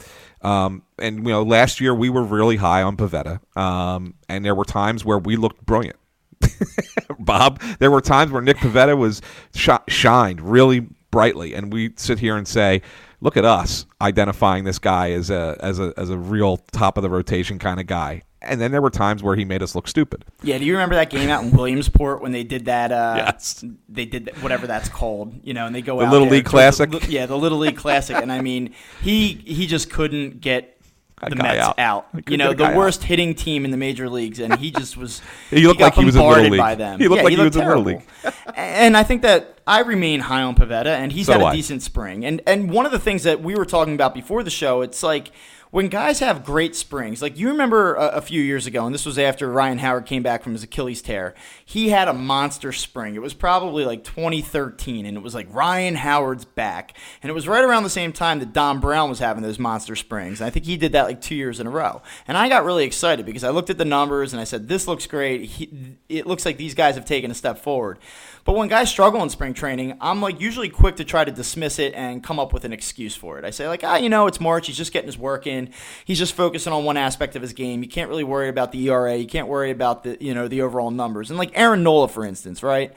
Um, 0.46 0.82
and 0.99 1.18
you 1.18 1.32
know, 1.32 1.42
last 1.42 1.80
year 1.80 1.94
we 1.94 2.11
were 2.11 2.22
really 2.22 2.56
high 2.56 2.82
on 2.82 2.96
Pivetta, 2.96 3.40
um, 3.56 4.14
and 4.28 4.44
there 4.44 4.54
were 4.54 4.64
times 4.64 5.04
where 5.04 5.18
we 5.18 5.37
looked 5.37 5.64
brilliant. 5.64 5.96
Bob, 7.18 7.61
there 7.78 7.90
were 7.90 8.00
times 8.00 8.30
where 8.32 8.42
Nick 8.42 8.58
Pivetta 8.58 8.96
was 8.96 9.22
sh- 9.54 9.70
shined 9.88 10.40
really 10.40 10.87
brightly, 11.11 11.54
and 11.54 11.72
we 11.72 11.92
sit 11.96 12.18
here 12.18 12.37
and 12.37 12.46
say, 12.46 12.82
"Look 13.23 13.38
at 13.38 13.47
us 13.47 13.87
identifying 14.00 14.64
this 14.64 14.79
guy 14.79 15.12
as 15.12 15.31
a 15.31 15.57
as 15.61 15.79
a 15.79 15.95
as 15.97 16.11
a 16.11 16.19
real 16.19 16.59
top 16.73 16.99
of 16.99 17.02
the 17.02 17.11
rotation 17.11 17.59
kind 17.59 17.81
of 17.81 17.87
guy." 17.87 18.23
and 18.45 18.61
then 18.61 18.73
there 18.73 18.83
were 18.83 18.91
times 18.91 19.23
where 19.23 19.37
he 19.37 19.45
made 19.45 19.62
us 19.62 19.75
look 19.75 19.88
stupid. 19.88 20.25
Yeah, 20.43 20.59
do 20.59 20.64
you 20.64 20.73
remember 20.73 20.97
that 20.97 21.11
game 21.11 21.31
out 21.31 21.45
in 21.45 21.52
Williamsport 21.52 22.21
when 22.21 22.33
they 22.33 22.45
did 22.45 22.64
that? 22.67 22.91
Uh, 22.93 23.14
yes, 23.19 23.64
they 23.88 24.05
did 24.05 24.31
whatever 24.43 24.67
that's 24.67 24.88
called, 24.88 25.35
you 25.45 25.55
know, 25.55 25.67
and 25.67 25.75
they 25.75 25.83
go 25.83 25.99
the 25.99 26.07
out 26.07 26.12
Little 26.12 26.29
League 26.29 26.45
Classic. 26.45 26.91
The, 26.91 27.07
yeah, 27.09 27.26
the 27.26 27.38
Little 27.38 27.59
League 27.59 27.76
Classic, 27.76 28.17
and 28.17 28.33
I 28.33 28.41
mean, 28.41 28.75
he 29.00 29.35
he 29.35 29.67
just 29.67 29.91
couldn't 29.91 30.41
get 30.41 30.82
the 31.31 31.37
Mets 31.37 31.59
out. 31.61 31.79
out. 31.79 32.07
You 32.29 32.37
know, 32.37 32.49
get 32.49 32.52
a 32.52 32.55
guy 32.55 32.67
the 32.69 32.73
out. 32.73 32.76
worst 32.79 33.05
hitting 33.05 33.35
team 33.35 33.64
in 33.64 33.71
the 33.71 33.76
major 33.76 34.09
leagues, 34.09 34.38
and 34.41 34.55
he 34.59 34.71
just 34.71 34.97
was. 34.97 35.21
He 35.50 35.67
looked 35.67 35.79
got 35.81 35.87
like 35.87 35.95
he 35.95 36.05
was 36.05 36.17
in 36.17 36.23
Little 36.26 36.45
League. 36.50 36.59
by 36.59 36.75
them. 36.85 36.99
He 36.99 37.09
looked 37.09 37.19
Yeah, 37.19 37.23
like 37.25 37.31
he 37.33 37.37
was 37.38 37.45
looked 37.55 37.57
in 37.57 37.69
Little 37.69 37.85
terrible. 37.85 38.55
and 38.57 38.97
I 38.97 39.02
think 39.02 39.23
that 39.23 39.59
I 39.67 39.81
remain 39.81 40.21
high 40.21 40.43
on 40.43 40.55
Pivetta, 40.55 40.87
and 40.87 41.12
he's 41.12 41.26
So 41.26 41.33
had 41.35 41.43
a 41.43 41.47
I. 41.47 41.55
decent 41.57 41.83
spring. 41.83 42.25
And 42.25 42.41
and 42.47 42.71
one 42.71 42.87
of 42.87 42.93
the 42.93 42.99
things 42.99 43.23
that 43.25 43.43
we 43.43 43.55
were 43.55 43.64
talking 43.67 43.95
about 43.95 44.14
before 44.14 44.43
the 44.43 44.50
show, 44.50 44.83
it's 44.83 45.02
like 45.02 45.31
when 45.73 45.88
guys 45.88 46.21
have 46.21 46.45
great 46.45 46.76
springs, 46.76 47.23
like 47.23 47.38
you 47.38 47.49
remember 47.49 47.95
a, 47.95 48.09
a 48.09 48.21
few 48.21 48.43
years 48.43 48.67
ago, 48.67 48.85
and 48.85 48.95
this 48.95 49.07
was 49.07 49.19
after 49.19 49.50
Ryan 49.50 49.79
Howard 49.79 50.05
came 50.05 50.23
back 50.23 50.43
from 50.43 50.52
his 50.52 50.62
Achilles 50.62 51.00
tear. 51.00 51.35
He 51.64 51.88
had 51.88 52.09
a 52.09 52.12
monster 52.12 52.73
spring. 52.73 53.14
It 53.14 53.23
was 53.23 53.33
probably 53.33 53.87
like 53.87 54.05
2013, 54.05 55.07
and 55.07 55.17
it 55.17 55.21
was 55.21 55.35
like 55.35 55.47
Ryan 55.50 55.95
Howard's 55.95 56.45
back, 56.45 56.95
and 57.23 57.31
it 57.31 57.33
was 57.33 57.49
right 57.49 57.64
around 57.64 57.85
the 57.85 57.91
same 57.91 58.12
time 58.12 58.38
that 58.41 58.52
Dom 58.52 58.83
Brown 58.83 59.09
was 59.09 59.19
having 59.19 59.43
those 59.43 59.59
monster 59.59 59.97
springs. 59.97 60.43
And 60.43 60.47
I 60.47 60.50
think 60.50 60.67
he 60.67 60.76
did 60.76 60.93
that 60.93 61.05
like 61.05 61.23
two 61.23 61.35
years 61.35 61.59
in 61.59 61.67
a 61.67 61.71
row, 61.71 62.02
and 62.29 62.37
I 62.37 62.50
got 62.50 62.67
really 62.67 62.85
excited 62.85 63.25
because 63.25 63.43
I 63.43 63.49
looked 63.49 63.71
at 63.71 63.79
the 63.79 63.87
numbers 63.87 64.35
and 64.35 64.43
I 64.43 64.45
said, 64.45 64.69
"This 64.69 64.87
looks 64.87 65.07
great. 65.07 65.45
He, 65.47 65.97
it 66.11 66.26
looks 66.26 66.45
like 66.45 66.59
these 66.59 66.75
guys 66.75 66.97
have 66.97 67.07
taken 67.07 67.31
a 67.31 67.35
step 67.35 67.59
forward." 67.59 67.99
But 68.44 68.56
when 68.56 68.68
guys 68.68 68.90
struggle 68.90 69.22
in 69.22 69.30
spring 69.30 69.54
training, 69.54 69.96
I'm 70.00 70.20
like 70.20 70.40
usually 70.40 70.68
quick 70.68 70.96
to 70.96 71.04
try 71.04 71.25
to 71.25 71.30
dismiss 71.30 71.78
it 71.78 71.94
and 71.94 72.25
come 72.25 72.40
up 72.40 72.52
with 72.52 72.64
an 72.64 72.72
excuse 72.72 73.14
for 73.14 73.38
it. 73.38 73.44
I 73.44 73.50
say 73.50 73.68
like, 73.68 73.84
ah, 73.84 73.96
you 73.96 74.08
know, 74.08 74.26
it's 74.26 74.40
March. 74.40 74.66
He's 74.66 74.76
just 74.76 74.92
getting 74.92 75.06
his 75.06 75.18
work 75.18 75.46
in. 75.46 75.70
He's 76.04 76.18
just 76.18 76.34
focusing 76.34 76.72
on 76.72 76.84
one 76.84 76.96
aspect 76.96 77.37
of 77.37 77.42
his 77.42 77.52
game. 77.52 77.82
You 77.82 77.88
can't 77.88 78.08
really 78.08 78.25
worry 78.25 78.49
about 78.49 78.72
the 78.72 78.88
ERA. 78.88 79.16
You 79.16 79.26
can't 79.26 79.49
worry 79.49 79.70
about 79.70 80.02
the 80.02 80.16
you 80.20 80.34
know 80.34 80.49
the 80.49 80.62
overall 80.62 80.90
numbers. 80.90 81.30
And 81.30 81.38
like 81.38 81.52
Aaron 81.54 81.82
Nola, 81.82 82.08
for 82.08 82.25
instance, 82.25 82.62
right? 82.62 82.92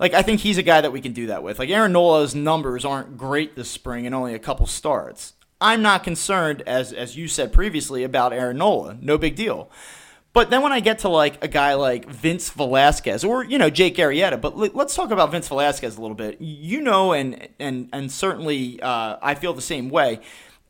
Like 0.00 0.14
I 0.14 0.22
think 0.22 0.40
he's 0.40 0.58
a 0.58 0.62
guy 0.62 0.80
that 0.80 0.92
we 0.92 1.00
can 1.00 1.12
do 1.12 1.28
that 1.28 1.42
with. 1.42 1.58
Like 1.58 1.70
Aaron 1.70 1.92
Nola's 1.92 2.34
numbers 2.34 2.84
aren't 2.84 3.16
great 3.16 3.54
this 3.54 3.70
spring 3.70 4.04
and 4.06 4.14
only 4.14 4.34
a 4.34 4.38
couple 4.38 4.66
starts. 4.66 5.34
I'm 5.60 5.82
not 5.82 6.04
concerned, 6.04 6.62
as 6.66 6.92
as 6.92 7.16
you 7.16 7.28
said 7.28 7.52
previously, 7.52 8.04
about 8.04 8.32
Aaron 8.32 8.58
Nola. 8.58 8.96
No 9.00 9.18
big 9.18 9.36
deal. 9.36 9.70
But 10.32 10.50
then 10.50 10.62
when 10.62 10.72
I 10.72 10.80
get 10.80 11.00
to 11.00 11.08
like 11.08 11.42
a 11.42 11.48
guy 11.48 11.74
like 11.74 12.08
Vince 12.08 12.50
Velasquez 12.50 13.24
or 13.24 13.44
you 13.44 13.58
know 13.58 13.70
Jake 13.70 13.96
Arrieta, 13.96 14.40
but 14.40 14.56
let's 14.56 14.94
talk 14.94 15.10
about 15.10 15.30
Vince 15.30 15.48
Velasquez 15.48 15.96
a 15.96 16.00
little 16.00 16.14
bit. 16.14 16.40
You 16.40 16.80
know, 16.80 17.12
and 17.12 17.48
and 17.58 17.88
and 17.92 18.12
certainly 18.12 18.80
uh, 18.80 19.16
I 19.20 19.34
feel 19.34 19.54
the 19.54 19.62
same 19.62 19.88
way. 19.88 20.20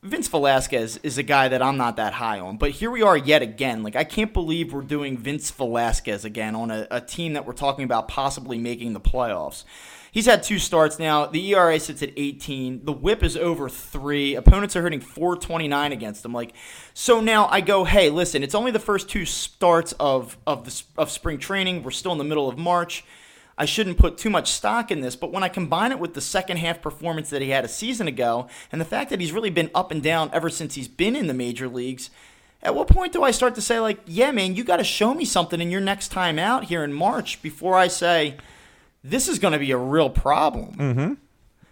Vince 0.02 0.28
Velasquez 0.28 1.00
is 1.02 1.18
a 1.18 1.24
guy 1.24 1.48
that 1.48 1.60
I'm 1.60 1.76
not 1.76 1.96
that 1.96 2.12
high 2.14 2.38
on, 2.38 2.56
but 2.56 2.70
here 2.70 2.90
we 2.90 3.02
are 3.02 3.16
yet 3.16 3.42
again. 3.42 3.82
Like 3.82 3.96
I 3.96 4.04
can't 4.04 4.32
believe 4.32 4.72
we're 4.72 4.82
doing 4.82 5.18
Vince 5.18 5.50
Velasquez 5.50 6.24
again 6.24 6.54
on 6.54 6.70
a, 6.70 6.86
a 6.90 7.00
team 7.00 7.32
that 7.32 7.44
we're 7.44 7.52
talking 7.52 7.84
about 7.84 8.06
possibly 8.06 8.58
making 8.58 8.92
the 8.92 9.00
playoffs. 9.00 9.64
He's 10.18 10.26
had 10.26 10.42
two 10.42 10.58
starts 10.58 10.98
now. 10.98 11.26
The 11.26 11.54
ERA 11.54 11.78
sits 11.78 12.02
at 12.02 12.10
18. 12.16 12.84
The 12.84 12.90
WHIP 12.90 13.22
is 13.22 13.36
over 13.36 13.68
three. 13.68 14.34
Opponents 14.34 14.74
are 14.74 14.82
hitting 14.82 14.98
429 14.98 15.92
against 15.92 16.24
him. 16.24 16.32
Like, 16.32 16.54
so 16.92 17.20
now 17.20 17.46
I 17.46 17.60
go, 17.60 17.84
hey, 17.84 18.10
listen, 18.10 18.42
it's 18.42 18.56
only 18.56 18.72
the 18.72 18.80
first 18.80 19.08
two 19.08 19.24
starts 19.24 19.94
of 20.00 20.36
of 20.44 20.64
the 20.64 21.00
of 21.00 21.12
spring 21.12 21.38
training. 21.38 21.84
We're 21.84 21.92
still 21.92 22.10
in 22.10 22.18
the 22.18 22.24
middle 22.24 22.48
of 22.48 22.58
March. 22.58 23.04
I 23.56 23.64
shouldn't 23.64 23.96
put 23.96 24.18
too 24.18 24.28
much 24.28 24.50
stock 24.50 24.90
in 24.90 25.02
this, 25.02 25.14
but 25.14 25.30
when 25.30 25.44
I 25.44 25.48
combine 25.48 25.92
it 25.92 26.00
with 26.00 26.14
the 26.14 26.20
second 26.20 26.56
half 26.56 26.82
performance 26.82 27.30
that 27.30 27.40
he 27.40 27.50
had 27.50 27.64
a 27.64 27.68
season 27.68 28.08
ago, 28.08 28.48
and 28.72 28.80
the 28.80 28.84
fact 28.84 29.10
that 29.10 29.20
he's 29.20 29.30
really 29.30 29.50
been 29.50 29.70
up 29.72 29.92
and 29.92 30.02
down 30.02 30.30
ever 30.32 30.50
since 30.50 30.74
he's 30.74 30.88
been 30.88 31.14
in 31.14 31.28
the 31.28 31.32
major 31.32 31.68
leagues, 31.68 32.10
at 32.60 32.74
what 32.74 32.88
point 32.88 33.12
do 33.12 33.22
I 33.22 33.30
start 33.30 33.54
to 33.54 33.62
say, 33.62 33.78
like, 33.78 34.00
yeah, 34.04 34.32
man, 34.32 34.56
you 34.56 34.64
got 34.64 34.78
to 34.78 34.84
show 34.84 35.14
me 35.14 35.24
something 35.24 35.60
in 35.60 35.70
your 35.70 35.80
next 35.80 36.08
time 36.08 36.40
out 36.40 36.64
here 36.64 36.82
in 36.82 36.92
March 36.92 37.40
before 37.40 37.76
I 37.76 37.86
say, 37.86 38.36
this 39.02 39.28
is 39.28 39.38
going 39.38 39.52
to 39.52 39.58
be 39.58 39.70
a 39.70 39.76
real 39.76 40.10
problem? 40.10 40.74
Mm-hmm. 40.74 41.14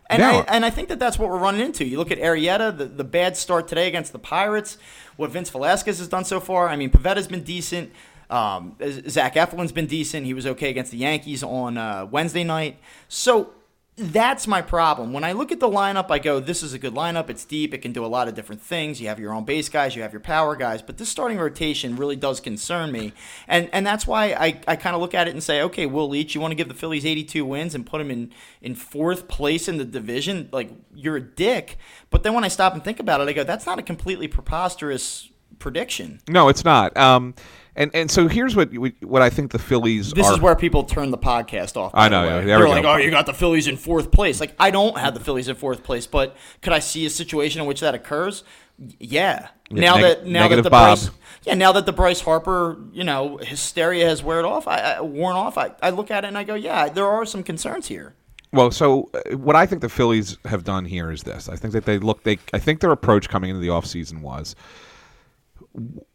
And. 0.09 0.23
I, 0.23 0.35
and 0.49 0.65
I 0.65 0.71
think 0.71 0.89
that 0.89 0.99
that's 1.01 1.19
what 1.19 1.29
we're 1.31 1.39
running 1.39 1.61
into. 1.61 1.85
You 1.85 1.99
look 1.99 2.13
at 2.13 2.19
Arrieta, 2.19 2.77
the, 2.77 2.85
the 2.85 3.05
bad 3.05 3.37
start 3.37 3.67
today 3.67 3.89
against 3.89 4.13
the 4.13 4.21
Pirates, 4.21 4.79
what 5.17 5.31
Vince 5.31 5.51
Velasquez 5.51 5.99
has 5.99 6.07
done 6.07 6.25
so 6.25 6.39
far. 6.39 6.69
I 6.69 6.77
mean, 6.77 6.91
Pivetta's 6.91 7.27
been 7.27 7.43
decent. 7.43 7.93
Um, 8.31 8.77
Zach 9.09 9.35
Eflin's 9.35 9.73
been 9.73 9.87
decent. 9.87 10.27
He 10.27 10.35
was 10.35 10.47
okay 10.47 10.71
against 10.71 10.93
the 10.93 10.99
Yankees 10.99 11.43
on 11.43 11.77
uh, 11.77 12.07
Wednesday 12.11 12.45
night. 12.45 12.79
So 13.09 13.51
that's 13.99 14.47
my 14.47 14.61
problem. 14.61 15.15
When 15.15 15.25
I 15.25 15.33
look 15.33 15.51
at 15.51 15.59
the 15.59 15.71
lineup, 15.71 16.11
I 16.11 16.19
go, 16.19 16.39
this 16.39 16.63
is 16.63 16.75
a 16.75 16.79
good 16.79 16.93
lineup. 16.93 17.31
It's 17.31 17.47
deep. 17.47 17.73
It 17.73 17.79
can 17.79 17.93
do 17.93 18.05
a 18.05 18.07
lot 18.07 18.29
of 18.29 18.35
different 18.35 18.61
things. 18.61 19.01
You 19.01 19.09
have 19.09 19.19
your 19.19 19.33
own 19.33 19.47
base 19.47 19.71
guys, 19.71 19.97
you 19.97 20.03
have 20.03 20.13
your 20.13 20.21
power 20.21 20.55
guys, 20.55 20.83
but 20.83 20.99
this 20.99 21.09
starting 21.09 21.39
rotation 21.39 21.97
really 21.97 22.17
does 22.17 22.39
concern 22.39 22.93
me. 22.93 23.15
And 23.49 23.71
and 23.73 23.87
that's 23.87 24.07
why 24.07 24.35
I, 24.35 24.61
I 24.69 24.77
kind 24.77 24.95
of 24.95 25.01
look 25.01 25.15
at 25.15 25.29
it 25.29 25.31
and 25.31 25.43
say, 25.43 25.63
okay, 25.63 25.87
Will 25.87 26.11
Leitch, 26.11 26.35
you 26.35 26.43
want 26.43 26.51
to 26.51 26.57
give 26.57 26.69
the 26.69 26.75
Phillies 26.75 27.07
82 27.07 27.43
wins 27.47 27.75
and 27.75 27.87
put 27.87 27.99
them 27.99 28.11
in, 28.11 28.33
in 28.61 28.75
fourth 28.75 29.29
place 29.29 29.67
in 29.67 29.79
the 29.79 29.85
division? 29.87 30.51
Like, 30.53 30.71
you're 30.95 31.17
a 31.17 31.23
dick. 31.23 31.79
But 32.11 32.23
then 32.23 32.35
when 32.35 32.45
I 32.45 32.49
stop 32.49 32.75
and 32.75 32.85
think 32.85 33.01
about 33.01 33.23
it, 33.23 33.29
I 33.29 33.33
go, 33.33 33.45
that's 33.45 33.65
not 33.65 33.79
a 33.79 33.83
completely 33.83 34.29
preposterous 34.29 35.31
prediction. 35.59 36.21
No, 36.29 36.49
it's 36.49 36.65
not. 36.65 36.97
Um, 36.97 37.35
and 37.75 37.91
and 37.95 38.11
so 38.11 38.27
here's 38.29 38.57
what 38.57 38.71
what 39.03 39.23
I 39.23 39.29
think 39.31 39.53
the 39.53 39.59
Phillies 39.59 40.13
This 40.13 40.27
are. 40.27 40.33
is 40.35 40.41
where 40.41 40.57
people 40.57 40.85
turn 40.85 41.11
the 41.11 41.19
podcast 41.19 41.77
off. 41.77 41.91
I 41.95 42.09
the 42.09 42.11
know, 42.23 42.39
yeah, 42.41 42.59
They're 42.59 42.69
like, 42.69 42.83
go. 42.85 42.93
"Oh, 42.93 42.97
you 42.97 43.11
got 43.11 43.27
the 43.27 43.35
Phillies 43.35 43.67
in 43.69 43.77
fourth 43.77 44.11
place." 44.11 44.41
Like, 44.41 44.55
I 44.59 44.71
don't 44.71 44.97
have 44.99 45.15
the 45.15 45.21
Phillies 45.21 45.49
in 45.49 45.57
fourth 45.57 45.83
place, 45.83 46.07
but 46.07 46.37
could 46.63 46.73
I 46.73 46.79
see 46.79 47.05
a 47.07 47.11
situation 47.11 47.61
in 47.61 47.67
which 47.67 47.81
that 47.81 47.95
occurs? 47.95 48.45
Y- 48.79 48.93
Yeah. 49.01 49.49
Now 49.71 49.97
neg- 49.97 50.03
that 50.03 50.27
now 50.27 50.49
that 50.49 50.63
the 50.63 50.71
Bob. 50.71 50.97
Bryce, 50.99 51.11
yeah, 51.43 51.55
now 51.55 51.73
that 51.73 51.87
the 51.87 51.93
Bryce 51.93 52.21
Harper, 52.21 52.79
you 52.93 53.05
know, 53.05 53.37
hysteria 53.39 54.07
has 54.09 54.23
worn 54.23 54.45
off, 54.45 54.67
I, 54.69 54.79
I 54.79 55.01
worn 55.01 55.35
off. 55.37 55.59
I, 55.59 55.73
I 55.83 55.91
look 55.91 56.11
at 56.11 56.25
it 56.25 56.29
and 56.29 56.39
I 56.39 56.45
go, 56.45 56.55
yeah, 56.55 56.89
there 56.89 57.07
are 57.07 57.27
some 57.27 57.43
concerns 57.43 57.89
here. 57.89 58.15
Well, 58.53 58.71
so 58.71 59.11
uh, 59.13 59.37
what 59.37 59.55
I 59.57 59.67
think 59.67 59.83
the 59.83 59.89
Phillies 59.89 60.39
have 60.45 60.63
done 60.65 60.85
here 60.87 61.11
is 61.11 61.25
this. 61.25 61.49
I 61.49 61.57
think 61.57 61.73
that 61.75 61.85
they 61.85 61.99
look 61.99 62.23
they 62.23 62.39
I 62.55 62.59
think 62.59 62.81
their 62.81 62.93
approach 62.93 63.29
coming 63.29 63.51
into 63.51 63.61
the 63.61 63.69
offseason 63.69 64.21
was 64.23 64.55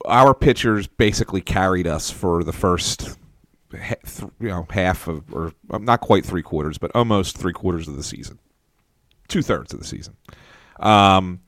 our 0.06 0.34
pitchers 0.34 0.88
basically 0.88 1.42
carried 1.42 1.88
us 1.88 2.10
for 2.10 2.44
the 2.44 2.54
first 2.54 3.18
you 4.40 4.48
know 4.50 4.66
half 4.70 5.08
of 5.08 5.24
or 5.34 5.54
um, 5.70 5.86
not 5.86 6.02
quite 6.02 6.26
three 6.26 6.42
quarters 6.42 6.78
but 6.78 6.92
almost 6.94 7.38
three 7.38 7.54
quarters 7.54 7.88
of 7.88 7.96
the 7.96 8.04
season. 8.04 8.40
Two 9.28 9.42
thirds 9.42 9.74
of 9.74 9.80
the 9.80 9.86
season. 9.86 10.18
Um, 10.80 11.40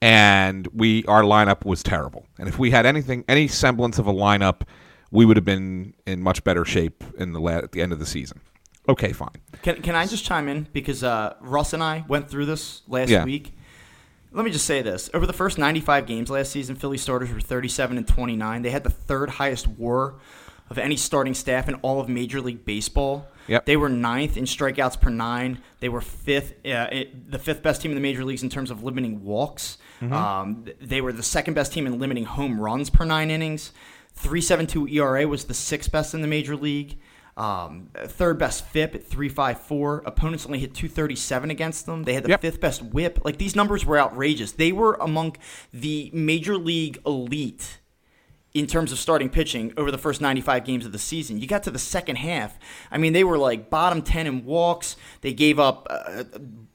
and 0.00 0.68
we 0.72 1.04
our 1.06 1.22
lineup 1.22 1.64
was 1.64 1.82
terrible. 1.82 2.26
And 2.38 2.48
if 2.48 2.58
we 2.58 2.70
had 2.70 2.86
anything 2.86 3.24
any 3.28 3.48
semblance 3.48 3.98
of 3.98 4.06
a 4.06 4.12
lineup 4.12 4.62
we 5.10 5.24
would 5.24 5.36
have 5.36 5.44
been 5.44 5.92
in 6.06 6.22
much 6.22 6.42
better 6.44 6.64
shape 6.64 7.02
in 7.18 7.32
the 7.32 7.40
la- 7.40 7.52
at 7.58 7.72
the 7.72 7.82
end 7.82 7.92
of 7.92 7.98
the 7.98 8.06
season. 8.06 8.40
Okay 8.88 9.12
fine. 9.12 9.28
Can, 9.62 9.80
can 9.82 9.94
I 9.94 10.06
just 10.06 10.24
chime 10.24 10.48
in? 10.48 10.66
Because 10.72 11.02
uh, 11.04 11.34
Russ 11.40 11.72
and 11.72 11.82
I 11.82 12.04
went 12.08 12.28
through 12.28 12.46
this 12.46 12.82
last 12.88 13.10
Yeah. 13.10 13.24
week. 13.24 13.54
Let 14.32 14.44
me 14.44 14.50
just 14.50 14.66
say 14.66 14.82
this: 14.82 15.10
over 15.12 15.26
the 15.26 15.32
first 15.32 15.58
95 15.58 16.06
games 16.06 16.30
last 16.30 16.50
season, 16.52 16.76
Philly 16.76 16.98
starters 16.98 17.32
were 17.32 17.40
37 17.40 17.96
and 17.98 18.08
29. 18.08 18.62
They 18.62 18.70
had 18.70 18.84
the 18.84 18.90
third 18.90 19.30
highest 19.30 19.68
WAR 19.68 20.14
of 20.70 20.78
any 20.78 20.96
starting 20.96 21.34
staff 21.34 21.68
in 21.68 21.74
all 21.76 22.00
of 22.00 22.08
Major 22.08 22.40
League 22.40 22.64
Baseball. 22.64 23.26
Yep. 23.48 23.66
They 23.66 23.76
were 23.76 23.88
ninth 23.88 24.36
in 24.36 24.44
strikeouts 24.44 25.00
per 25.00 25.10
nine. 25.10 25.60
They 25.80 25.88
were 25.88 26.00
fifth, 26.00 26.54
uh, 26.64 26.88
it, 26.90 27.30
the 27.30 27.38
fifth 27.38 27.62
best 27.62 27.82
team 27.82 27.90
in 27.90 27.94
the 27.94 28.00
major 28.00 28.24
leagues 28.24 28.42
in 28.42 28.48
terms 28.48 28.70
of 28.70 28.82
limiting 28.82 29.22
walks. 29.22 29.78
Um, 30.00 30.64
they 30.80 31.00
were 31.00 31.12
the 31.12 31.22
second 31.22 31.54
best 31.54 31.72
team 31.72 31.86
in 31.86 31.98
limiting 31.98 32.24
home 32.24 32.58
runs 32.58 32.88
per 32.90 33.04
nine 33.04 33.30
innings. 33.30 33.72
3.72 34.18 34.92
ERA 34.92 35.28
was 35.28 35.44
the 35.44 35.54
sixth 35.54 35.92
best 35.92 36.14
in 36.14 36.22
the 36.22 36.28
major 36.28 36.56
league. 36.56 36.98
Um, 37.36 37.88
third 37.94 38.38
best 38.38 38.66
FIP 38.66 38.94
at 38.94 39.08
3.54. 39.08 40.02
Opponents 40.04 40.44
only 40.46 40.58
hit 40.58 40.74
237 40.74 41.50
against 41.50 41.86
them. 41.86 42.02
They 42.02 42.14
had 42.14 42.24
the 42.24 42.28
Yep. 42.30 42.40
fifth 42.42 42.60
best 42.60 42.82
WHIP. 42.82 43.24
Like 43.24 43.38
these 43.38 43.56
numbers 43.56 43.86
were 43.86 43.98
outrageous. 43.98 44.52
They 44.52 44.70
were 44.72 44.94
among 45.00 45.36
the 45.72 46.10
major 46.12 46.58
league 46.58 46.98
elite 47.06 47.78
in 48.54 48.66
terms 48.66 48.92
of 48.92 48.98
starting 48.98 49.30
pitching 49.30 49.72
over 49.76 49.90
the 49.90 49.98
first 49.98 50.20
95 50.20 50.64
games 50.64 50.84
of 50.84 50.92
the 50.92 50.98
season. 50.98 51.40
You 51.40 51.46
got 51.46 51.62
to 51.62 51.70
the 51.70 51.78
second 51.78 52.16
half. 52.16 52.58
I 52.90 52.98
mean, 52.98 53.14
they 53.14 53.24
were 53.24 53.38
like 53.38 53.70
bottom 53.70 54.02
10 54.02 54.26
in 54.26 54.44
walks. 54.44 54.96
They 55.22 55.32
gave 55.32 55.58
up 55.58 55.86
uh, 55.88 56.24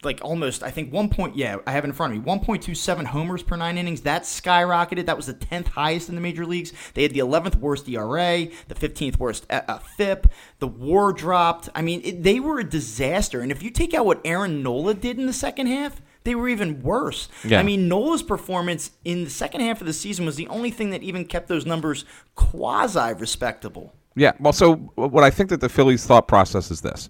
like 0.03 0.19
almost, 0.23 0.63
I 0.63 0.71
think, 0.71 0.91
one 0.91 1.09
point. 1.09 1.35
Yeah, 1.35 1.57
I 1.67 1.71
have 1.71 1.83
it 1.83 1.89
in 1.89 1.93
front 1.93 2.15
of 2.15 2.25
me 2.25 2.25
1.27 2.25 3.05
homers 3.05 3.43
per 3.43 3.55
nine 3.55 3.77
innings. 3.77 4.01
That 4.01 4.23
skyrocketed. 4.23 5.05
That 5.05 5.17
was 5.17 5.27
the 5.27 5.35
10th 5.35 5.67
highest 5.67 6.09
in 6.09 6.15
the 6.15 6.21
major 6.21 6.45
leagues. 6.45 6.73
They 6.95 7.03
had 7.03 7.13
the 7.13 7.19
11th 7.19 7.55
worst 7.57 7.87
ERA, 7.87 8.47
the 8.67 8.75
15th 8.75 9.19
worst 9.19 9.45
uh, 9.49 9.61
uh 9.67 9.79
FIP. 9.79 10.31
The 10.59 10.67
WAR 10.67 11.13
dropped. 11.13 11.69
I 11.75 11.83
mean, 11.83 12.01
it, 12.03 12.23
they 12.23 12.39
were 12.39 12.59
a 12.59 12.67
disaster. 12.67 13.41
And 13.41 13.51
if 13.51 13.61
you 13.61 13.69
take 13.69 13.93
out 13.93 14.05
what 14.05 14.21
Aaron 14.25 14.63
Nola 14.63 14.95
did 14.95 15.19
in 15.19 15.27
the 15.27 15.33
second 15.33 15.67
half, 15.67 16.01
they 16.27 16.35
were 16.35 16.49
even 16.49 16.83
worse. 16.83 17.29
Yeah. 17.43 17.59
I 17.59 17.63
mean, 17.63 17.87
Nola's 17.87 18.21
performance 18.21 18.91
in 19.05 19.23
the 19.23 19.29
second 19.29 19.61
half 19.61 19.79
of 19.79 19.87
the 19.87 19.93
season 19.93 20.25
was 20.25 20.35
the 20.35 20.47
only 20.49 20.71
thing 20.71 20.89
that 20.89 21.01
even 21.01 21.25
kept 21.25 21.47
those 21.47 21.65
numbers 21.65 22.03
quasi 22.35 23.13
respectable. 23.13 23.95
Yeah. 24.15 24.33
Well, 24.39 24.53
so 24.53 24.75
what 24.95 25.23
I 25.23 25.29
think 25.29 25.49
that 25.51 25.61
the 25.61 25.69
Phillies' 25.69 26.05
thought 26.05 26.27
process 26.27 26.69
is 26.69 26.81
this. 26.81 27.09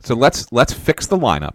So 0.00 0.16
let's 0.16 0.50
let's 0.50 0.72
fix 0.72 1.06
the 1.06 1.16
lineup, 1.16 1.54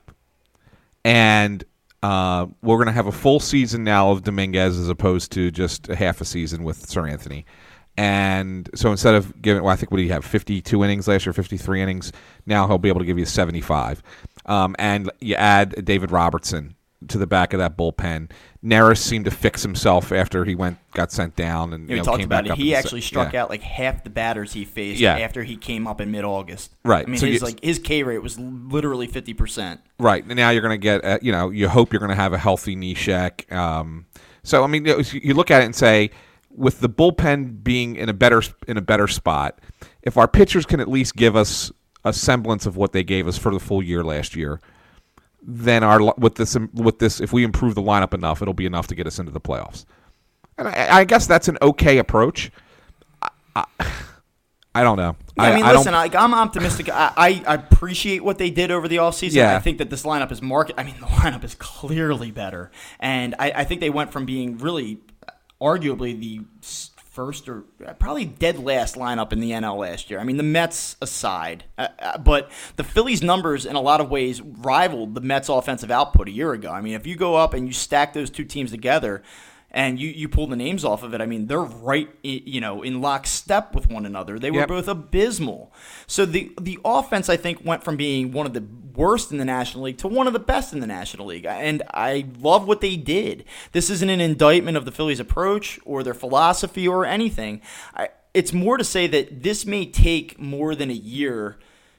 and 1.04 1.66
uh, 2.02 2.46
we're 2.62 2.78
going 2.78 2.86
to 2.88 2.94
have 2.94 3.08
a 3.08 3.12
full 3.12 3.42
season 3.42 3.84
now 3.84 4.12
of 4.12 4.24
Dominguez 4.24 4.80
as 4.80 4.88
opposed 4.88 5.34
to 5.34 5.52
just 5.52 5.90
a 5.90 5.96
half 5.96 6.22
a 6.22 6.26
season 6.26 6.64
with 6.64 6.86
Seranthony. 6.88 7.44
And 7.98 8.70
so 8.76 8.92
instead 8.92 9.16
of 9.16 9.42
giving, 9.42 9.64
well, 9.64 9.74
I 9.74 9.76
think 9.76 9.92
what 9.92 9.98
did 9.98 10.04
he 10.04 10.12
have? 10.12 10.24
Fifty-two 10.24 10.84
innings 10.84 11.10
last 11.10 11.26
year, 11.26 11.34
fifty-three 11.34 11.82
innings. 11.82 12.14
Now 12.46 12.68
he'll 12.68 12.78
be 12.78 12.88
able 12.88 13.02
to 13.02 13.06
give 13.06 13.20
you 13.20 13.26
seventy-five. 13.26 14.02
Um, 14.46 14.78
and 14.80 15.12
you 15.20 15.36
add 15.36 15.84
David 15.84 16.12
Robertson 16.12 16.76
to 17.10 17.18
the 17.18 17.28
back 17.28 17.54
of 17.54 17.60
that 17.60 17.78
bullpen. 17.78 18.30
Neris 18.64 18.98
seemed 18.98 19.26
to 19.26 19.32
fix 19.32 19.64
himself 19.64 20.12
after 20.12 20.44
he 20.44 20.56
went 20.56 20.78
got 20.92 21.12
sent 21.12 21.36
down 21.36 21.74
and 21.74 21.90
you 21.90 21.98
know, 21.98 22.04
talked 22.04 22.24
about 22.24 22.48
it. 22.48 22.56
He 22.56 22.76
actually 22.76 23.02
struck 23.02 23.34
yeah. 23.34 23.44
out 23.44 23.50
like 23.50 23.62
half 23.62 24.04
the 24.04 24.10
batters 24.10 24.54
he 24.54 24.66
faced 24.66 25.00
yeah. 25.00 25.18
after 25.18 25.44
he 25.44 25.56
came 25.56 25.88
up 25.88 26.02
in 26.02 26.12
mid 26.12 26.26
August. 26.26 26.74
Right. 26.84 27.06
I 27.06 27.10
mean, 27.10 27.20
so 27.20 27.28
his 27.28 27.42
like 27.42 27.64
his 27.64 27.80
K 27.80 28.04
rate 28.04 28.22
was 28.22 28.38
literally 28.40 29.08
fifty 29.08 29.34
percent. 29.34 29.82
Right. 30.00 30.24
And 30.24 30.36
now 30.36 30.50
you're 30.50 30.62
going 30.62 30.80
to 30.80 30.84
get 30.84 31.06
uh, 31.06 31.20
you 31.22 31.32
know 31.32 31.50
you 31.50 31.70
hope 31.70 31.94
you're 31.94 32.00
going 32.00 32.10
to 32.10 32.16
have 32.16 32.34
a 32.34 32.38
healthy 32.38 32.76
Neshek. 32.76 33.52
Um, 33.52 34.06
so 34.44 34.64
I 34.64 34.68
mean 34.68 34.86
you 34.86 35.34
look 35.34 35.52
at 35.52 35.62
it 35.62 35.66
and 35.66 35.76
say 35.76 36.12
with 36.50 36.80
the 36.80 36.90
bullpen 36.90 37.64
being 37.64 37.96
in 37.96 38.10
a 38.10 38.14
better 38.14 38.42
in 38.68 38.78
a 38.78 38.82
better 38.82 39.08
spot, 39.08 39.60
if 40.02 40.18
our 40.18 40.28
pitchers 40.28 40.66
can 40.66 40.80
at 40.80 40.90
least 40.90 41.16
give 41.16 41.36
us 41.36 41.72
a 42.04 42.12
semblance 42.12 42.66
of 42.66 42.76
what 42.76 42.92
they 42.92 43.04
gave 43.04 43.28
us 43.28 43.38
for 43.38 43.54
the 43.54 43.60
full 43.60 43.84
year 43.84 44.04
last 44.04 44.36
year 44.36 44.60
then 45.48 45.82
our 45.82 46.14
with 46.18 46.36
this 46.36 46.58
with 46.74 47.00
this 47.00 47.22
if 47.22 47.32
we 47.32 47.44
improve 47.46 47.74
the 47.74 47.82
lineup 47.82 48.14
enough, 48.14 48.42
it'll 48.42 48.54
be 48.54 48.66
enough 48.66 48.88
to 48.88 48.96
get 48.96 49.08
us 49.08 49.18
into 49.18 49.32
the 49.32 49.40
playoffs. 49.40 49.86
And 50.58 50.68
I, 50.68 51.00
I 51.00 51.04
guess 51.06 51.26
that's 51.26 51.48
an 51.48 51.58
okay 51.62 52.00
approach. 52.00 52.52
I, 53.22 53.30
I, 53.56 53.92
I 54.76 54.84
don't 54.84 54.98
know. 54.98 55.16
Yeah, 55.38 55.44
I, 55.44 55.56
mean, 55.56 55.66
listen, 55.66 55.94
I, 55.94 56.10
am 56.14 56.34
optimistic. 56.34 56.90
I, 56.90 57.42
I 57.48 57.54
appreciate 57.56 58.24
what 58.24 58.38
they 58.38 58.50
did 58.50 58.70
over 58.70 58.88
the 58.88 58.98
offseason. 58.98 59.34
Yeah. 59.34 59.56
I 59.56 59.60
think 59.60 59.78
that 59.78 59.90
this 59.90 60.04
lineup 60.04 60.32
is 60.32 60.42
market. 60.42 60.76
I 60.78 60.84
mean, 60.84 60.96
the 61.00 61.06
lineup 61.06 61.44
is 61.44 61.56
clearly 61.56 62.30
better, 62.30 62.70
and 63.00 63.34
I, 63.40 63.52
I 63.52 63.64
think 63.64 63.82
they 63.82 63.90
went 63.90 64.12
from 64.12 64.26
being 64.26 64.58
really, 64.58 65.00
arguably 65.62 66.20
the 66.20 66.42
first 67.18 67.50
or 67.50 67.64
uh, 67.84 67.94
probably 67.94 68.26
dead 68.26 68.60
last 68.60 68.94
lineup 68.94 69.34
in 69.34 69.40
the 69.40 69.50
NL 69.50 69.80
last 69.80 70.12
year. 70.12 70.20
I 70.20 70.24
mean, 70.24 70.38
the 70.38 70.44
Mets 70.44 70.96
aside, 71.02 71.64
uh, 71.76 71.88
uh, 71.98 72.20
but 72.20 72.52
the 72.76 72.84
Phillies' 72.84 73.24
numbers 73.24 73.66
in 73.66 73.76
a 73.76 73.82
lot 73.82 74.02
of 74.02 74.12
ways 74.12 74.40
rivaled 74.40 75.16
the 75.16 75.22
Mets' 75.22 75.50
offensive 75.50 75.90
output 75.90 76.28
a 76.28 76.32
year 76.32 76.54
ago. 76.54 76.70
I 76.70 76.80
mean, 76.80 76.94
if 76.94 77.08
you 77.08 77.16
go 77.16 77.34
up 77.34 77.56
and 77.56 77.66
you 77.66 77.74
stack 77.74 78.14
those 78.14 78.30
two 78.30 78.46
teams 78.46 78.70
together, 78.70 79.24
and 79.72 80.00
you, 80.00 80.10
you 80.10 80.30
pull 80.30 80.48
the 80.48 80.56
names 80.56 80.86
off 80.86 81.04
of 81.04 81.14
it, 81.14 81.22
I 81.22 81.26
mean, 81.26 81.48
they're 81.48 81.60
right, 81.60 82.10
you 82.24 82.62
know, 82.62 82.82
in 82.84 83.02
lockstep 83.02 83.76
with 83.76 83.90
one 83.90 84.06
another. 84.06 84.40
They 84.40 84.50
were 84.50 84.60
yep. 84.60 84.70
both 84.70 84.88
abysmal. 84.88 85.74
So 86.08 86.26
the 86.26 86.52
the 86.60 86.80
offense, 86.86 87.30
I 87.30 87.38
think, 87.38 87.66
went 87.66 87.84
from 87.84 87.98
being 87.98 88.32
one 88.32 88.46
of 88.46 88.54
the 88.54 88.64
worst 88.96 89.32
in 89.32 89.38
the 89.38 89.46
National 89.46 89.84
League 89.84 89.98
to 90.00 90.08
one 90.08 90.26
of 90.26 90.34
the 90.34 90.40
best 90.40 90.74
in 90.74 90.80
the 90.80 90.88
National 90.88 91.28
League. 91.28 91.46
And 91.46 91.84
I 91.94 92.26
love 92.40 92.68
what 92.68 92.82
they 92.82 92.96
did. 92.96 93.46
This 93.74 93.90
isn't 93.90 94.10
an 94.10 94.22
indictment 94.22 94.78
of 94.78 94.86
the 94.86 94.92
Phillies' 94.92 95.20
approach 95.20 95.80
or 95.86 96.02
their 96.02 96.14
philosophy 96.14 96.88
or 96.88 97.06
anything. 97.06 97.62
I, 97.94 98.10
it's 98.34 98.54
more 98.54 98.78
to 98.78 98.84
say 98.84 99.08
that 99.08 99.44
this 99.44 99.66
may 99.66 99.86
take 99.86 100.40
more 100.40 100.76
than 100.76 100.90
a 100.90 100.94
year 100.94 101.58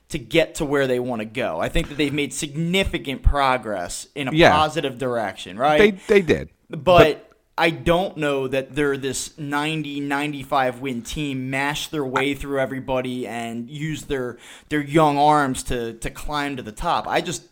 to 0.09 0.19
get 0.19 0.55
to 0.57 0.65
where 0.65 0.87
they 0.87 0.99
want 0.99 1.21
to 1.21 1.27
go. 1.27 1.61
I 1.61 1.69
think 1.69 1.89
that 1.89 1.97
they've 1.97 2.13
made 2.13 2.33
significant 2.33 3.23
progress 3.23 4.09
in 4.15 4.29
a 4.29 4.33
yeah. 4.33 4.53
positive 4.53 4.99
direction, 4.99 5.59
right? 5.59 5.79
They 5.79 6.21
they 6.21 6.23
did. 6.23 6.49
but, 6.71 6.81
but 6.81 7.28
I 7.59 7.71
don't 7.71 8.17
know 8.17 8.47
that 8.49 8.75
they're 8.75 8.97
this 8.97 9.37
90 9.37 10.01
95 10.01 10.81
win 10.81 11.03
team 11.03 11.51
mash 11.51 11.89
their 11.89 12.05
way 12.05 12.35
through 12.35 12.61
everybody 12.61 13.27
and 13.27 13.69
use 13.69 14.05
their 14.05 14.39
their 14.69 14.81
young 14.81 15.19
arms 15.19 15.63
to 15.65 15.95
to 15.95 16.11
climb 16.11 16.57
to 16.57 16.63
the 16.63 16.73
top. 16.73 17.07
I 17.07 17.21
just 17.21 17.43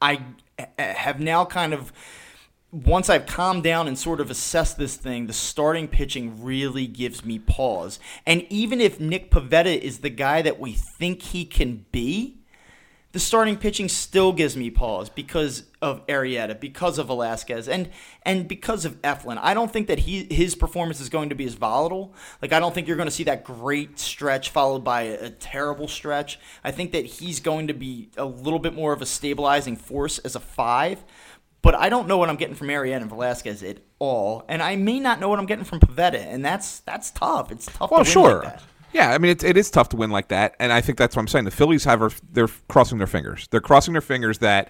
I 0.00 0.22
have 0.78 1.20
now 1.20 1.44
kind 1.44 1.74
of 1.74 1.92
once 2.70 3.08
I've 3.08 3.26
calmed 3.26 3.62
down 3.62 3.88
and 3.88 3.98
sort 3.98 4.20
of 4.20 4.30
assessed 4.30 4.76
this 4.76 4.96
thing, 4.96 5.26
the 5.26 5.32
starting 5.32 5.88
pitching 5.88 6.42
really 6.42 6.86
gives 6.86 7.24
me 7.24 7.38
pause. 7.38 7.98
And 8.26 8.46
even 8.50 8.80
if 8.80 9.00
Nick 9.00 9.30
Pivetta 9.30 9.78
is 9.78 10.00
the 10.00 10.10
guy 10.10 10.42
that 10.42 10.60
we 10.60 10.72
think 10.72 11.22
he 11.22 11.44
can 11.46 11.86
be, 11.92 12.37
the 13.12 13.18
starting 13.18 13.56
pitching 13.56 13.88
still 13.88 14.32
gives 14.32 14.54
me 14.54 14.70
pause 14.70 15.08
because 15.08 15.64
of 15.80 16.06
Arrieta, 16.08 16.58
because 16.58 16.98
of 16.98 17.06
Velasquez, 17.06 17.66
and 17.66 17.88
and 18.22 18.46
because 18.46 18.84
of 18.84 19.00
Eflin. 19.00 19.38
I 19.40 19.54
don't 19.54 19.72
think 19.72 19.86
that 19.86 20.00
he 20.00 20.24
his 20.24 20.54
performance 20.54 21.00
is 21.00 21.08
going 21.08 21.30
to 21.30 21.34
be 21.34 21.46
as 21.46 21.54
volatile. 21.54 22.14
Like 22.42 22.52
I 22.52 22.60
don't 22.60 22.74
think 22.74 22.86
you're 22.86 22.98
going 22.98 23.08
to 23.08 23.14
see 23.14 23.24
that 23.24 23.44
great 23.44 23.98
stretch 23.98 24.50
followed 24.50 24.84
by 24.84 25.02
a, 25.02 25.26
a 25.26 25.30
terrible 25.30 25.88
stretch. 25.88 26.38
I 26.62 26.70
think 26.70 26.92
that 26.92 27.06
he's 27.06 27.40
going 27.40 27.68
to 27.68 27.74
be 27.74 28.10
a 28.18 28.26
little 28.26 28.58
bit 28.58 28.74
more 28.74 28.92
of 28.92 29.00
a 29.00 29.06
stabilizing 29.06 29.76
force 29.76 30.18
as 30.18 30.36
a 30.36 30.40
five. 30.40 31.02
But 31.62 31.74
I 31.74 31.88
don't 31.88 32.06
know 32.06 32.18
what 32.18 32.28
I'm 32.28 32.36
getting 32.36 32.54
from 32.54 32.68
Arrieta 32.68 33.00
and 33.00 33.10
Velasquez 33.10 33.62
at 33.62 33.78
all, 33.98 34.44
and 34.48 34.62
I 34.62 34.76
may 34.76 35.00
not 35.00 35.18
know 35.18 35.28
what 35.28 35.40
I'm 35.40 35.46
getting 35.46 35.64
from 35.64 35.80
Pivetta, 35.80 36.20
and 36.20 36.44
that's 36.44 36.80
that's 36.80 37.10
tough. 37.10 37.50
It's 37.50 37.66
tough. 37.66 37.90
Well, 37.90 38.04
sure. 38.04 38.42
Like 38.44 38.60
yeah, 38.92 39.12
I 39.12 39.18
mean 39.18 39.32
it, 39.32 39.44
it 39.44 39.56
is 39.56 39.70
tough 39.70 39.88
to 39.90 39.96
win 39.96 40.10
like 40.10 40.28
that, 40.28 40.54
and 40.58 40.72
I 40.72 40.80
think 40.80 40.98
that's 40.98 41.16
what 41.16 41.20
I'm 41.20 41.28
saying. 41.28 41.44
The 41.44 41.50
Phillies 41.50 41.84
have 41.84 42.20
they're 42.32 42.48
crossing 42.68 42.98
their 42.98 43.06
fingers. 43.06 43.48
They're 43.50 43.60
crossing 43.60 43.92
their 43.92 44.00
fingers 44.00 44.38
that 44.38 44.68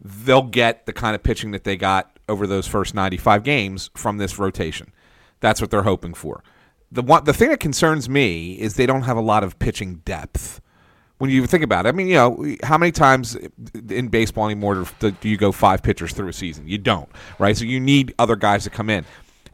they'll 0.00 0.42
get 0.42 0.86
the 0.86 0.92
kind 0.92 1.14
of 1.14 1.22
pitching 1.22 1.50
that 1.50 1.64
they 1.64 1.76
got 1.76 2.18
over 2.28 2.46
those 2.46 2.66
first 2.66 2.94
95 2.94 3.42
games 3.42 3.90
from 3.94 4.18
this 4.18 4.38
rotation. 4.38 4.92
That's 5.40 5.60
what 5.60 5.70
they're 5.70 5.82
hoping 5.82 6.14
for. 6.14 6.42
The 6.90 7.02
one 7.02 7.24
the 7.24 7.34
thing 7.34 7.50
that 7.50 7.60
concerns 7.60 8.08
me 8.08 8.54
is 8.54 8.74
they 8.74 8.86
don't 8.86 9.02
have 9.02 9.16
a 9.16 9.22
lot 9.22 9.44
of 9.44 9.58
pitching 9.58 9.96
depth. 10.04 10.60
When 11.18 11.30
you 11.30 11.44
think 11.48 11.64
about 11.64 11.84
it, 11.84 11.88
I 11.88 11.92
mean, 11.92 12.06
you 12.06 12.14
know, 12.14 12.56
how 12.62 12.78
many 12.78 12.92
times 12.92 13.36
in 13.90 14.06
baseball 14.06 14.44
anymore 14.44 14.86
do 15.00 15.12
you 15.22 15.36
go 15.36 15.50
five 15.50 15.82
pitchers 15.82 16.12
through 16.12 16.28
a 16.28 16.32
season? 16.32 16.68
You 16.68 16.78
don't, 16.78 17.08
right? 17.40 17.56
So 17.56 17.64
you 17.64 17.80
need 17.80 18.14
other 18.20 18.36
guys 18.36 18.62
to 18.64 18.70
come 18.70 18.88
in 18.88 19.04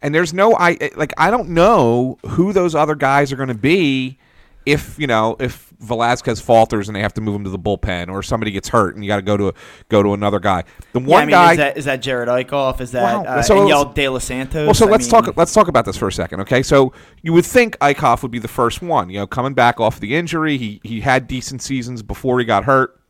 and 0.05 0.14
there's 0.14 0.35
no 0.35 0.55
I 0.55 0.90
like 0.97 1.12
I 1.17 1.31
don't 1.31 1.49
know 1.49 2.19
who 2.27 2.53
those 2.53 2.75
other 2.75 2.95
guys 2.95 3.33
are 3.33 3.37
going 3.37 3.49
to 3.49 3.55
be 3.55 4.19
if 4.67 4.99
you 4.99 5.07
know 5.07 5.35
if 5.40 5.73
Velasquez 5.81 6.40
falters 6.40 6.88
and 6.88 6.95
they 6.95 7.01
have 7.01 7.14
to 7.14 7.21
move 7.23 7.35
him 7.35 7.45
to 7.45 7.51
the 7.51 7.59
bullpen 7.59 8.11
or 8.11 8.23
somebody 8.23 8.51
gets 8.51 8.69
hurt 8.69 8.95
and 8.95 9.05
you 9.05 9.09
got 9.09 9.17
to 9.17 9.23
go 9.23 9.37
to 9.37 9.49
a, 9.49 9.55
go 9.88 10.03
to 10.03 10.12
another 10.12 10.38
guy. 10.38 10.64
The 10.93 11.01
one 11.01 11.09
yeah, 11.09 11.17
I 11.17 11.21
mean, 11.21 11.31
guy 11.31 11.51
is 11.53 11.57
that, 11.57 11.77
is 11.79 11.85
that 11.87 12.03
Jerad 12.03 12.29
Eickhoff? 12.29 12.81
Is 12.81 12.93
that 12.93 13.27
uh, 13.27 13.43
so 13.43 13.57
Enyel 13.57 13.95
De 13.95 14.09
Los 14.09 14.25
Santos? 14.25 14.67
Well, 14.67 14.75
so 14.75 14.87
I 14.87 14.90
let's 14.90 15.11
mean, 15.11 15.23
talk. 15.23 15.37
Let's 15.37 15.53
talk 15.53 15.69
about 15.69 15.87
this 15.87 15.97
for 15.97 16.09
a 16.09 16.12
second, 16.12 16.40
okay? 16.43 16.62
So 16.62 16.93
you 17.23 17.33
would 17.33 17.47
think 17.47 17.79
Eickhoff 17.79 18.23
would 18.23 18.31
be 18.31 18.38
the 18.38 18.49
first 18.49 18.83
one, 18.83 19.09
you 19.11 19.19
know, 19.19 19.27
coming 19.27 19.55
back 19.55 19.81
off 19.81 20.01
the 20.01 20.14
injury. 20.14 20.59
He 20.59 20.81
he 20.85 21.01
had 21.01 21.27
decent 21.27 21.62
seasons 21.62 22.03
before 22.03 22.38
he 22.38 22.45
got 22.45 22.64
hurt. 22.64 23.01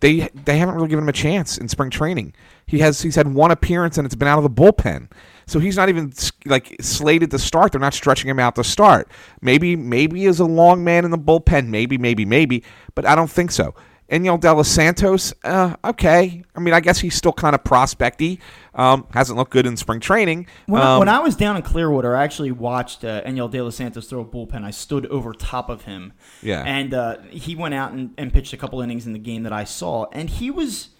They 0.00 0.28
they 0.34 0.58
haven't 0.58 0.74
really 0.74 0.88
given 0.88 1.04
him 1.04 1.08
a 1.10 1.14
chance 1.14 1.58
in 1.58 1.68
spring 1.68 1.90
training. 1.90 2.34
He 2.66 2.78
has 2.78 3.02
he's 3.02 3.16
had 3.16 3.32
one 3.32 3.50
appearance 3.50 3.98
and 3.98 4.06
it's 4.06 4.14
been 4.14 4.28
out 4.28 4.38
of 4.38 4.44
the 4.44 4.50
bullpen. 4.50 5.10
So 5.52 5.58
he's 5.58 5.76
not 5.76 5.90
even 5.90 6.14
like 6.46 6.74
slated 6.80 7.30
to 7.32 7.38
start. 7.38 7.72
They're 7.72 7.80
not 7.80 7.92
stretching 7.92 8.30
him 8.30 8.38
out 8.38 8.54
to 8.54 8.64
start. 8.64 9.10
Maybe 9.42 9.76
maybe 9.76 10.24
is 10.24 10.40
a 10.40 10.46
long 10.46 10.82
man 10.82 11.04
in 11.04 11.10
the 11.10 11.18
bullpen. 11.18 11.66
Maybe 11.66 11.98
maybe 11.98 12.24
maybe, 12.24 12.64
but 12.94 13.04
I 13.04 13.14
don't 13.14 13.30
think 13.30 13.50
so. 13.50 13.74
Enyel 14.10 14.40
De 14.40 14.50
Los 14.50 14.68
Santos, 14.68 15.34
uh, 15.44 15.76
okay. 15.84 16.42
I 16.56 16.60
mean, 16.60 16.72
I 16.72 16.80
guess 16.80 17.00
he's 17.00 17.14
still 17.14 17.34
kind 17.34 17.54
of 17.54 17.64
prospecty. 17.64 18.40
Um, 18.74 19.06
hasn't 19.12 19.36
looked 19.36 19.50
good 19.50 19.66
in 19.66 19.76
spring 19.76 20.00
training. 20.00 20.46
When, 20.64 20.80
um, 20.80 20.88
I, 20.88 20.98
when 20.98 21.08
I 21.10 21.18
was 21.18 21.36
down 21.36 21.56
in 21.56 21.62
Clearwater, 21.62 22.16
I 22.16 22.24
actually 22.24 22.52
watched 22.52 23.04
uh, 23.04 23.22
Enyel 23.22 23.50
De 23.50 23.60
Los 23.60 23.76
Santos 23.76 24.08
throw 24.08 24.20
a 24.20 24.24
bullpen. 24.24 24.64
I 24.64 24.70
stood 24.70 25.04
over 25.06 25.34
top 25.34 25.68
of 25.68 25.82
him. 25.82 26.14
Yeah. 26.42 26.62
And 26.66 26.94
uh, 26.94 27.18
he 27.30 27.54
went 27.54 27.74
out 27.74 27.92
and, 27.92 28.14
and 28.16 28.32
pitched 28.32 28.54
a 28.54 28.56
couple 28.56 28.80
innings 28.80 29.06
in 29.06 29.12
the 29.12 29.18
game 29.18 29.42
that 29.42 29.52
I 29.52 29.64
saw, 29.64 30.06
and 30.12 30.30
he 30.30 30.50
was– 30.50 30.88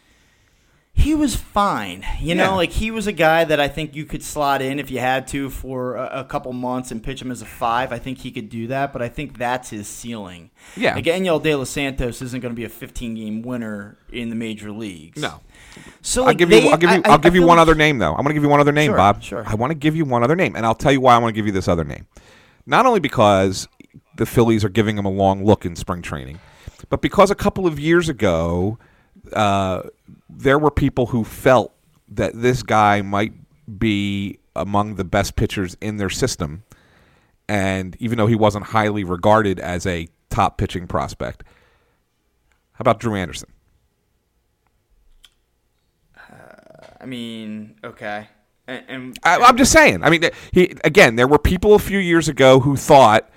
he 0.94 1.14
was 1.14 1.34
fine. 1.34 2.04
You 2.20 2.34
know, 2.34 2.54
like 2.54 2.70
he 2.70 2.90
was 2.90 3.06
a 3.06 3.12
guy 3.12 3.44
that 3.44 3.58
I 3.58 3.68
think 3.68 3.96
you 3.96 4.04
could 4.04 4.22
slot 4.22 4.62
in 4.62 4.78
if 4.78 4.90
you 4.90 4.98
had 4.98 5.26
to 5.28 5.50
for 5.50 5.96
a, 5.96 6.20
a, 6.20 6.24
couple 6.24 6.52
months 6.52 6.90
and 6.90 7.02
pitch 7.02 7.20
him 7.20 7.30
as 7.30 7.42
a 7.42 7.46
five. 7.46 7.92
I 7.92 7.98
think 7.98 8.18
he 8.18 8.30
could 8.30 8.48
do 8.48 8.68
that, 8.68 8.92
but 8.92 9.02
I 9.02 9.08
think 9.08 9.36
that's 9.38 9.70
his 9.70 9.88
ceiling. 9.88 10.50
Yeah. 10.76 10.94
Like 10.94 11.04
De 11.04 11.54
Los 11.54 11.70
Santos 11.70 12.22
isn't 12.22 12.40
going 12.40 12.52
to 12.52 12.56
be 12.56 12.64
a 12.64 12.68
15 12.68 13.14
game 13.14 13.42
winner 13.42 13.96
in 14.12 14.28
the 14.28 14.36
major 14.36 14.70
leagues. 14.70 15.20
No. 15.20 15.40
So 16.02 16.22
like 16.22 16.34
I'll 16.34 16.38
give 16.38 16.50
they, 16.50 16.64
you. 16.64 16.70
I'll 16.70 16.76
give 16.76 16.90
you. 16.90 17.02
I, 17.04 17.10
will 17.10 17.18
give 17.18 17.34
you 17.34 17.42
one 17.46 17.56
like, 17.56 17.62
other 17.62 17.74
name 17.74 17.98
though. 17.98 18.14
I'm 18.14 18.22
going 18.22 18.28
to 18.28 18.34
give 18.34 18.42
you 18.42 18.50
one 18.50 18.60
other 18.60 18.72
name, 18.72 18.90
sure, 18.90 18.96
Bob. 18.96 19.22
Sure. 19.22 19.44
I 19.46 19.54
want 19.54 19.70
to 19.70 19.74
give 19.74 19.96
you 19.96 20.04
one 20.04 20.22
other 20.22 20.36
name, 20.36 20.54
and 20.54 20.66
I'll 20.66 20.74
tell 20.74 20.92
you 20.92 21.00
why 21.00 21.14
I 21.14 21.18
want 21.18 21.34
to 21.34 21.36
give 21.38 21.46
you 21.46 21.52
this 21.52 21.68
other 21.68 21.84
name. 21.84 22.06
Not 22.66 22.86
only 22.86 23.00
because 23.00 23.66
the 24.16 24.26
Phillies 24.26 24.64
are 24.64 24.68
giving 24.68 24.98
him 24.98 25.06
a 25.06 25.10
long 25.10 25.44
look 25.44 25.64
in 25.64 25.74
spring 25.74 26.02
training, 26.02 26.38
but 26.90 27.00
because 27.00 27.30
a 27.30 27.34
couple 27.34 27.66
of 27.66 27.80
years 27.80 28.08
ago, 28.08 28.78
uh, 29.32 29.82
there 30.36 30.58
were 30.58 30.70
people 30.70 31.06
who 31.06 31.24
felt 31.24 31.74
that 32.08 32.32
this 32.34 32.62
guy 32.62 33.02
might 33.02 33.32
be 33.78 34.38
among 34.54 34.96
the 34.96 35.04
best 35.04 35.36
pitchers 35.36 35.76
in 35.80 35.96
their 35.96 36.10
system. 36.10 36.64
And 37.48 37.96
even 38.00 38.18
though 38.18 38.26
he 38.26 38.34
wasn't 38.34 38.66
highly 38.66 39.04
regarded 39.04 39.58
as 39.58 39.86
a 39.86 40.08
top 40.30 40.58
pitching 40.58 40.86
prospect, 40.86 41.44
how 42.72 42.82
about 42.82 43.00
Drew 43.00 43.14
Anderson? 43.14 43.50
Uh, 46.16 46.86
I 47.00 47.06
mean, 47.06 47.76
okay. 47.84 48.28
And, 48.66 48.84
and 48.88 49.18
I, 49.24 49.38
I'm 49.38 49.56
just 49.56 49.72
saying. 49.72 50.02
I 50.02 50.10
mean, 50.10 50.30
he 50.52 50.74
again. 50.84 51.16
There 51.16 51.26
were 51.26 51.38
people 51.38 51.74
a 51.74 51.78
few 51.78 51.98
years 51.98 52.28
ago 52.28 52.60
who 52.60 52.76
thought 52.76 53.28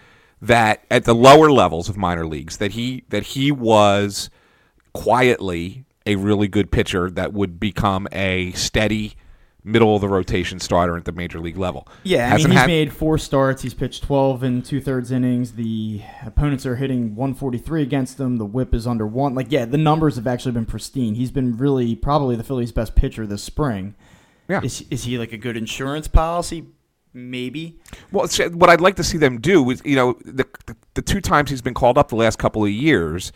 that 0.42 0.84
at 0.92 1.06
the 1.06 1.16
lower 1.16 1.52
levels 1.52 1.90
of 1.90 1.98
minor 1.98 2.28
leagues 2.28 2.58
that 2.58 2.74
he 2.74 3.04
that 3.10 3.24
he 3.24 3.52
was 3.52 4.30
quietly 4.94 5.85
a 6.06 6.16
really 6.16 6.48
good 6.48 6.72
pitcher 6.72 7.10
that 7.12 7.34
would 7.34 7.60
become 7.60 8.08
a 8.12 8.52
steady 8.54 9.16
middle 9.64 9.96
of 9.96 10.02
the 10.02 10.08
rotation 10.08 10.60
starter 10.60 10.96
at 10.96 11.06
the 11.06 11.12
major 11.12 11.40
league 11.40 11.58
level. 11.58 11.88
Yeah, 12.04 12.28
I 12.32 12.38
mean, 12.38 12.46
he's 12.52 12.56
had- 12.60 12.68
made 12.68 12.94
four 12.94 13.18
starts. 13.18 13.64
He's 13.64 13.74
pitched 13.74 14.04
12 14.04 14.44
and 14.44 14.64
two 14.64 14.80
thirds 14.80 15.12
innings. 15.12 15.54
The 15.54 16.02
opponents 16.24 16.68
are 16.68 16.76
hitting 16.76 17.16
143 17.16 17.82
against 17.82 18.20
him. 18.20 18.38
The 18.38 18.46
WHIP 18.46 18.76
is 18.76 18.86
under 18.86 19.08
one. 19.08 19.34
Like, 19.34 19.48
yeah, 19.50 19.66
the 19.66 19.80
numbers 19.80 20.18
have 20.18 20.28
actually 20.28 20.52
been 20.52 20.68
pristine. 20.68 21.16
He's 21.16 21.32
been 21.32 21.58
really 21.58 21.96
probably 21.96 22.36
the 22.36 22.44
Phillies' 22.44 22.72
best 22.72 22.94
pitcher 22.96 23.26
this 23.26 23.42
spring. 23.44 23.96
Yeah. 24.48 24.62
Is, 24.62 24.86
is 24.92 25.06
he 25.06 25.18
like 25.18 25.34
a 25.34 25.38
good 25.38 25.58
insurance 25.58 26.08
policy? 26.08 26.66
Maybe. 27.12 27.80
Well, 28.12 28.28
what 28.52 28.70
I'd 28.70 28.82
like 28.82 28.98
to 28.98 29.04
see 29.04 29.18
them 29.18 29.40
do 29.40 29.72
is, 29.72 29.82
you 29.86 29.96
know, 29.96 30.20
the, 30.26 30.46
the 30.68 30.76
the 30.96 31.02
two 31.02 31.22
times 31.22 31.50
he's 31.50 31.62
been 31.62 31.74
called 31.74 31.98
up 31.98 32.10
the 32.10 32.16
last 32.18 32.38
couple 32.38 32.64
of 32.64 32.70
years, 32.70 33.32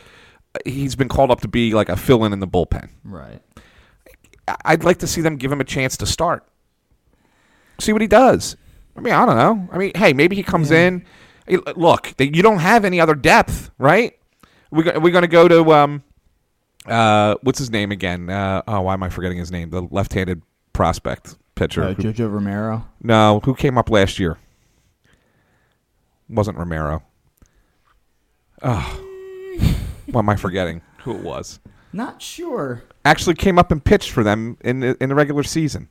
he's 0.65 0.95
been 0.95 1.09
called 1.09 1.31
up 1.31 1.41
to 1.41 1.47
be 1.47 1.73
like 1.73 1.89
a 1.89 1.95
fill-in 1.95 2.33
in 2.33 2.39
the 2.39 2.47
bullpen. 2.47 2.89
Right. 3.03 3.41
I'd 4.65 4.83
like 4.83 4.97
to 4.99 5.07
see 5.07 5.21
them 5.21 5.37
give 5.37 5.51
him 5.51 5.61
a 5.61 5.65
chance 5.65 5.95
to 5.97 6.05
start. 6.05 6.43
See 7.79 7.93
what 7.93 8.01
he 8.01 8.07
does. 8.07 8.55
I 8.97 9.01
mean, 9.01 9.13
I 9.13 9.25
don't 9.25 9.37
know. 9.37 9.69
I 9.71 9.77
mean, 9.77 9.91
hey, 9.95 10.13
maybe 10.13 10.35
he 10.35 10.43
comes 10.43 10.71
in. 10.71 11.05
Hey, 11.47 11.57
look, 11.75 12.13
you 12.19 12.41
don't 12.41 12.59
have 12.59 12.83
any 12.83 12.99
other 12.99 13.15
depth, 13.15 13.71
right? 13.77 14.13
We're, 14.71 14.83
go- 14.83 14.99
we're 14.99 15.11
going 15.11 15.21
to 15.23 15.27
go 15.27 15.47
to 15.47 15.71
um, 15.73 16.03
uh, 16.85 17.35
what's 17.43 17.59
his 17.59 17.69
name 17.71 17.91
again? 17.91 18.29
Uh, 18.29 18.61
oh, 18.67 18.81
why 18.81 18.93
am 18.93 19.03
I 19.03 19.09
forgetting 19.09 19.37
his 19.37 19.51
name? 19.51 19.69
The 19.69 19.81
left-handed 19.81 20.41
prospect 20.73 21.35
pitcher. 21.55 21.83
Uh, 21.83 21.93
who- 21.93 22.03
Jojo 22.03 22.31
Romero. 22.31 22.85
no, 23.01 23.39
who 23.45 23.53
came 23.55 23.77
up 23.77 23.89
last 23.89 24.19
year? 24.19 24.37
Wasn't 26.27 26.57
Romero. 26.57 27.03
Oh, 28.61 29.05
what 30.11 30.21
am 30.21 30.29
I 30.29 30.35
forgetting? 30.35 30.81
Who 31.03 31.15
it 31.15 31.21
was? 31.23 31.59
Not 31.93 32.21
sure. 32.21 32.83
Actually, 33.05 33.35
came 33.35 33.57
up 33.57 33.71
and 33.71 33.83
pitched 33.83 34.11
for 34.11 34.23
them 34.23 34.57
in 34.61 34.81
the, 34.81 34.97
in 35.01 35.09
the 35.09 35.15
regular 35.15 35.43
season. 35.43 35.89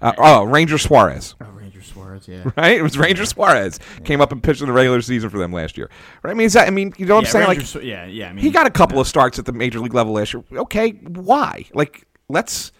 Uh, 0.00 0.12
oh, 0.18 0.44
Ranger 0.44 0.76
Suarez, 0.76 1.34
Oh, 1.40 1.46
Ranger 1.52 1.80
Suarez, 1.80 2.26
yeah. 2.28 2.50
right? 2.56 2.76
It 2.76 2.82
was 2.82 2.98
Ranger 2.98 3.24
Suarez 3.24 3.78
came 4.02 4.20
up 4.20 4.32
and 4.32 4.42
pitched 4.42 4.60
in 4.60 4.66
the 4.66 4.72
regular 4.72 5.00
season 5.00 5.30
for 5.30 5.38
them 5.38 5.52
last 5.52 5.78
year. 5.78 5.88
Right? 6.22 6.32
I 6.32 6.34
mean, 6.34 6.46
is 6.46 6.52
that? 6.54 6.66
I 6.66 6.70
mean, 6.70 6.92
you 6.98 7.06
know 7.06 7.14
what 7.14 7.26
I'm 7.26 7.30
saying? 7.30 7.46
Ranger 7.46 7.60
Like, 7.60 7.66
Su- 7.68 7.80
yeah, 7.80 8.04
yeah. 8.06 8.28
I 8.28 8.32
mean, 8.32 8.44
he 8.44 8.50
got 8.50 8.66
a 8.66 8.70
couple 8.70 8.98
of 9.00 9.06
starts 9.06 9.38
at 9.38 9.46
the 9.46 9.52
major 9.52 9.78
league 9.80 9.94
level 9.94 10.12
last 10.12 10.34
year. 10.34 10.42
Okay, 10.52 10.90
why? 10.90 11.64
Like, 11.72 12.06
let's 12.28 12.72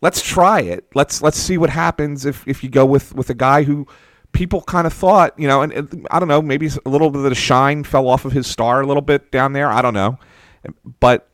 let's 0.00 0.22
try 0.22 0.60
it. 0.60 0.86
Let's 0.94 1.20
let's 1.20 1.36
see 1.36 1.58
what 1.58 1.68
happens 1.70 2.24
if 2.24 2.46
if 2.46 2.62
you 2.62 2.70
go 2.70 2.86
with 2.86 3.14
with 3.14 3.28
a 3.28 3.34
guy 3.34 3.64
who 3.64 3.86
people 4.32 4.62
kind 4.62 4.86
of 4.86 4.92
thought, 4.92 5.38
you 5.38 5.48
know, 5.48 5.62
and, 5.62 5.72
and 5.72 6.06
I 6.10 6.18
don't 6.18 6.28
know, 6.28 6.42
maybe 6.42 6.68
a 6.84 6.88
little 6.88 7.10
bit 7.10 7.18
of 7.18 7.28
the 7.28 7.34
shine 7.34 7.84
fell 7.84 8.08
off 8.08 8.24
of 8.24 8.32
his 8.32 8.46
star 8.46 8.80
a 8.80 8.86
little 8.86 9.02
bit 9.02 9.30
down 9.30 9.52
there. 9.52 9.68
I 9.68 9.82
don't 9.82 9.94
know, 9.94 10.18
but. 11.00 11.26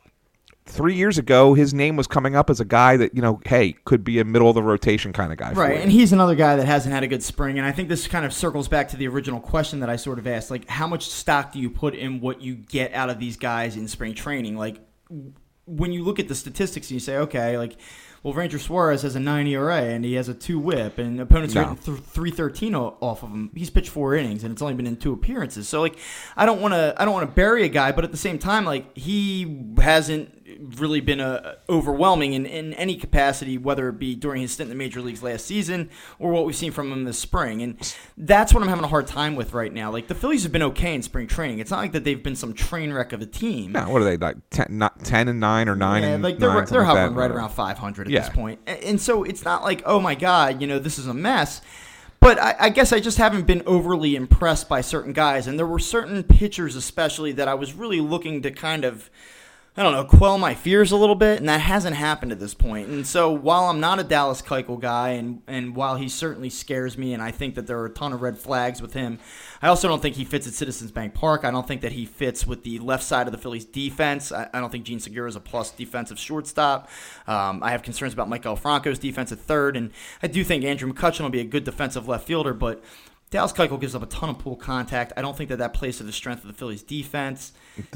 Three 0.69 0.97
years 0.97 1.17
ago, 1.17 1.55
his 1.55 1.73
name 1.73 1.95
was 1.95 2.09
coming 2.09 2.35
up 2.35 2.51
as 2.51 2.59
a 2.59 2.65
guy 2.65 2.97
that 2.97 3.15
you 3.15 3.23
know, 3.23 3.41
hey, 3.47 3.77
could 3.85 4.03
be 4.03 4.19
a 4.19 4.25
middle 4.25 4.49
of 4.49 4.57
the 4.57 4.65
rotation 4.65 5.13
kind 5.13 5.31
of 5.31 5.39
guy. 5.39 5.53
Right, 5.53 5.81
and 5.81 5.93
he's 5.93 6.13
another 6.13 6.35
guy 6.35 6.57
that 6.57 6.67
hasn't 6.67 6.93
had 6.93 7.05
a 7.05 7.07
good 7.07 7.23
spring, 7.23 7.57
and 7.57 7.65
I 7.65 7.71
think 7.71 7.89
this 7.89 8.09
kind 8.09 8.27
of 8.27 8.33
circles 8.33 8.67
back 8.67 8.89
to 8.89 8.97
the 8.97 9.07
original 9.07 9.39
question 9.39 9.79
that 9.79 9.89
I 9.89 9.95
sort 9.95 10.19
of 10.19 10.27
asked, 10.27 10.51
like 10.51 10.69
how 10.69 10.89
much 10.89 11.09
stock 11.09 11.53
do 11.53 11.61
you 11.61 11.71
put 11.71 11.95
in 11.95 12.21
what 12.21 12.41
you 12.41 12.57
get 12.57 12.93
out 12.95 13.11
of 13.11 13.21
these 13.21 13.37
guys 13.37 13.77
in 13.77 13.87
spring 13.87 14.13
training? 14.13 14.57
Like 14.57 14.81
when 15.67 15.93
you 15.93 16.03
look 16.03 16.19
at 16.19 16.27
the 16.27 16.35
statistics 16.35 16.89
and 16.89 16.95
you 16.95 17.01
say, 17.01 17.19
okay, 17.19 17.59
like 17.59 17.77
well, 18.27 18.35
Ranger 18.35 18.59
Suarez 18.59 19.03
has 19.03 19.15
a 19.15 19.21
nine 19.21 19.47
ERA 19.47 19.81
and 19.83 20.05
he 20.05 20.15
has 20.15 20.29
a 20.29 20.35
two 20.35 20.59
WHIP, 20.59 20.99
and 20.99 21.21
opponents 21.21 21.55
No. 21.55 21.61
are 21.61 21.69
hitting 21.77 21.95
th- 21.95 22.05
three 22.09 22.33
thirteen 22.33 22.75
off 22.75 23.23
of 23.23 23.31
him. 23.31 23.53
He's 23.55 23.71
pitched 23.71 23.89
four 23.91 24.17
innings, 24.17 24.43
and 24.43 24.51
it's 24.51 24.61
only 24.61 24.75
been 24.75 24.89
in 24.89 24.97
two 24.97 25.13
appearances. 25.13 25.69
So 25.69 25.81
like, 25.81 25.97
I 26.37 26.45
don't 26.45 26.61
want 26.61 26.75
to, 26.75 26.93
I 26.99 27.05
don't 27.05 27.15
want 27.15 27.29
to 27.31 27.33
bury 27.33 27.63
a 27.63 27.69
guy, 27.69 27.93
but 27.93 28.03
at 28.03 28.11
the 28.11 28.17
same 28.17 28.41
time, 28.41 28.65
like 28.65 28.97
he 28.99 29.69
hasn't 29.79 30.33
really 30.61 31.01
been 31.01 31.21
a 31.21 31.57
overwhelming 31.69 32.33
in, 32.33 32.47
in 32.47 32.75
any 32.75 32.97
capacity, 32.97 33.59
whether 33.59 33.89
it 33.89 33.99
be 33.99 34.15
during 34.15 34.43
his 34.43 34.53
stint 34.53 34.71
in 34.71 34.77
the 34.77 34.83
major 34.83 35.01
leagues 35.01 35.23
last 35.23 35.47
season 35.47 35.91
or 36.19 36.31
what 36.33 36.45
we've 36.47 36.57
seen 36.57 36.73
from 36.73 36.93
him 36.93 37.05
this 37.05 37.19
spring. 37.19 37.63
And 37.63 37.95
that's 38.17 38.53
what 38.55 38.63
I'm 38.63 38.69
having 38.69 38.85
a 38.85 38.89
hard 38.89 39.07
time 39.07 39.37
with 39.37 39.53
right 39.53 39.73
now. 39.73 39.91
Like 39.91 40.09
the 40.09 40.15
Phillies 40.15 40.43
have 40.45 40.53
been 40.53 40.63
okay 40.65 40.95
in 40.95 41.03
spring 41.03 41.27
training. 41.27 41.59
It's 41.59 41.71
not 41.71 41.79
like 41.79 41.93
that 41.93 42.05
they've 42.05 42.23
been 42.23 42.37
some 42.37 42.55
train 42.55 42.93
wreck 42.93 43.13
of 43.13 43.21
a 43.23 43.27
team. 43.27 43.73
What 43.75 44.03
are 44.03 44.05
they 44.05 44.17
like? 44.17 44.37
10, 44.51 44.67
not, 44.71 45.05
10 45.05 45.29
and 45.29 45.41
nine 45.41 45.69
or 45.69 45.77
nine 45.77 46.03
Yeah, 46.03 46.09
and 46.11 46.23
like 46.23 46.39
they're, 46.39 46.49
nine, 46.49 46.57
they're 46.59 46.67
something 46.67 46.87
like 46.87 46.97
hovering 46.97 47.15
right 47.15 47.31
around 47.31 47.51
500 47.51 48.07
at 48.07 48.13
Yeah. 48.13 48.21
this 48.21 48.29
point. 48.31 48.61
A- 48.67 48.87
And 48.89 49.01
so 49.01 49.23
it's 49.25 49.45
not 49.45 49.63
like, 49.63 49.83
oh 49.87 50.01
my 50.01 50.15
God, 50.15 50.61
you 50.61 50.67
know, 50.67 50.79
this 50.79 50.99
is 50.99 51.07
a 51.07 51.15
mess. 51.15 51.61
But 52.19 52.41
I, 52.41 52.57
I 52.59 52.69
guess 52.71 52.93
I 52.93 52.99
just 52.99 53.19
haven't 53.19 53.47
been 53.47 53.63
overly 53.67 54.17
impressed 54.17 54.69
by 54.69 54.81
certain 54.81 55.13
guys. 55.13 55.47
And 55.47 55.59
there 55.59 55.67
were 55.67 55.79
certain 55.79 56.23
pitchers, 56.25 56.75
especially, 56.75 57.31
that 57.33 57.47
I 57.47 57.55
was 57.55 57.75
really 57.75 58.01
looking 58.01 58.41
to 58.43 58.51
kind 58.51 58.85
of, 58.85 59.11
I 59.79 59.83
don't 59.83 59.93
know, 59.93 60.05
quell 60.05 60.39
my 60.39 60.55
fears 60.55 60.91
a 60.91 60.97
little 60.97 61.15
bit. 61.15 61.39
And 61.39 61.49
that 61.51 61.61
hasn't 61.61 61.97
happened 61.97 62.33
at 62.33 62.41
this 62.41 62.55
point. 62.55 62.89
And 62.89 63.07
so 63.07 63.31
while 63.31 63.65
I'm 63.65 63.79
not 63.79 63.99
a 63.99 64.05
Dallas 64.05 64.41
Keuchel 64.41 64.81
guy, 64.81 65.11
and, 65.11 65.43
and 65.47 65.77
while 65.77 65.97
he 65.97 66.09
certainly 66.09 66.49
scares 66.49 66.97
me, 66.97 67.13
and 67.13 67.23
I 67.23 67.31
think 67.31 67.57
that 67.57 67.67
there 67.67 67.79
are 67.81 67.87
a 67.87 67.91
ton 67.91 68.15
of 68.15 68.23
red 68.23 68.39
flags 68.39 68.81
with 68.81 68.95
him, 68.95 69.19
I 69.61 69.69
also 69.69 69.87
don't 69.87 70.01
think 70.01 70.17
he 70.17 70.25
fits 70.25 70.47
at 70.47 70.55
Citizens 70.55 70.93
Bank 70.93 71.13
Park. 71.13 71.45
I 71.45 71.51
don't 71.51 71.69
think 71.69 71.83
that 71.83 71.93
he 71.93 72.07
fits 72.07 72.47
with 72.47 72.65
the 72.65 72.79
left 72.79 73.05
side 73.05 73.27
of 73.27 73.33
the 73.33 73.39
Phillies 73.39 73.67
defense. 73.67 74.33
I, 74.33 74.49
I 74.55 74.61
don't 74.61 74.73
think 74.73 74.85
Jean 74.85 74.99
Segura 74.99 75.29
is 75.29 75.37
a 75.37 75.41
plus 75.41 75.71
defensive 75.71 76.19
shortstop. 76.19 76.89
Um, 77.27 77.63
I 77.63 77.73
have 77.73 77.83
concerns 77.83 78.15
about 78.15 78.31
Maikel 78.31 78.59
Franco's 78.59 78.99
defense 78.99 79.31
at 79.31 79.39
third, 79.39 79.77
and 79.77 79.91
I 80.23 80.27
do 80.29 80.43
think 80.43 80.65
Andrew 80.65 80.91
McCutchen 80.91 81.21
will 81.21 81.29
be 81.29 81.41
a 81.41 81.45
good 81.45 81.65
defensive 81.65 82.09
left 82.09 82.27
fielder, 82.27 82.55
but 82.55 82.83
Dallas 83.29 83.53
Keuchel 83.53 83.81
gives 83.81 83.95
up 83.95 84.03
a 84.03 84.07
ton 84.07 84.31
of 84.31 84.39
pull 84.39 84.57
contact. 84.57 85.13
I 85.17 85.23
don't 85.23 85.37
think 85.37 85.51
that 85.51 85.59
that 85.59 85.75
plays 85.75 85.99
to 85.99 86.05
the 86.05 86.13
strength 86.13 86.43
of 86.43 86.49
the 86.49 86.55
Phillies 86.55 86.83
defense. 86.83 87.53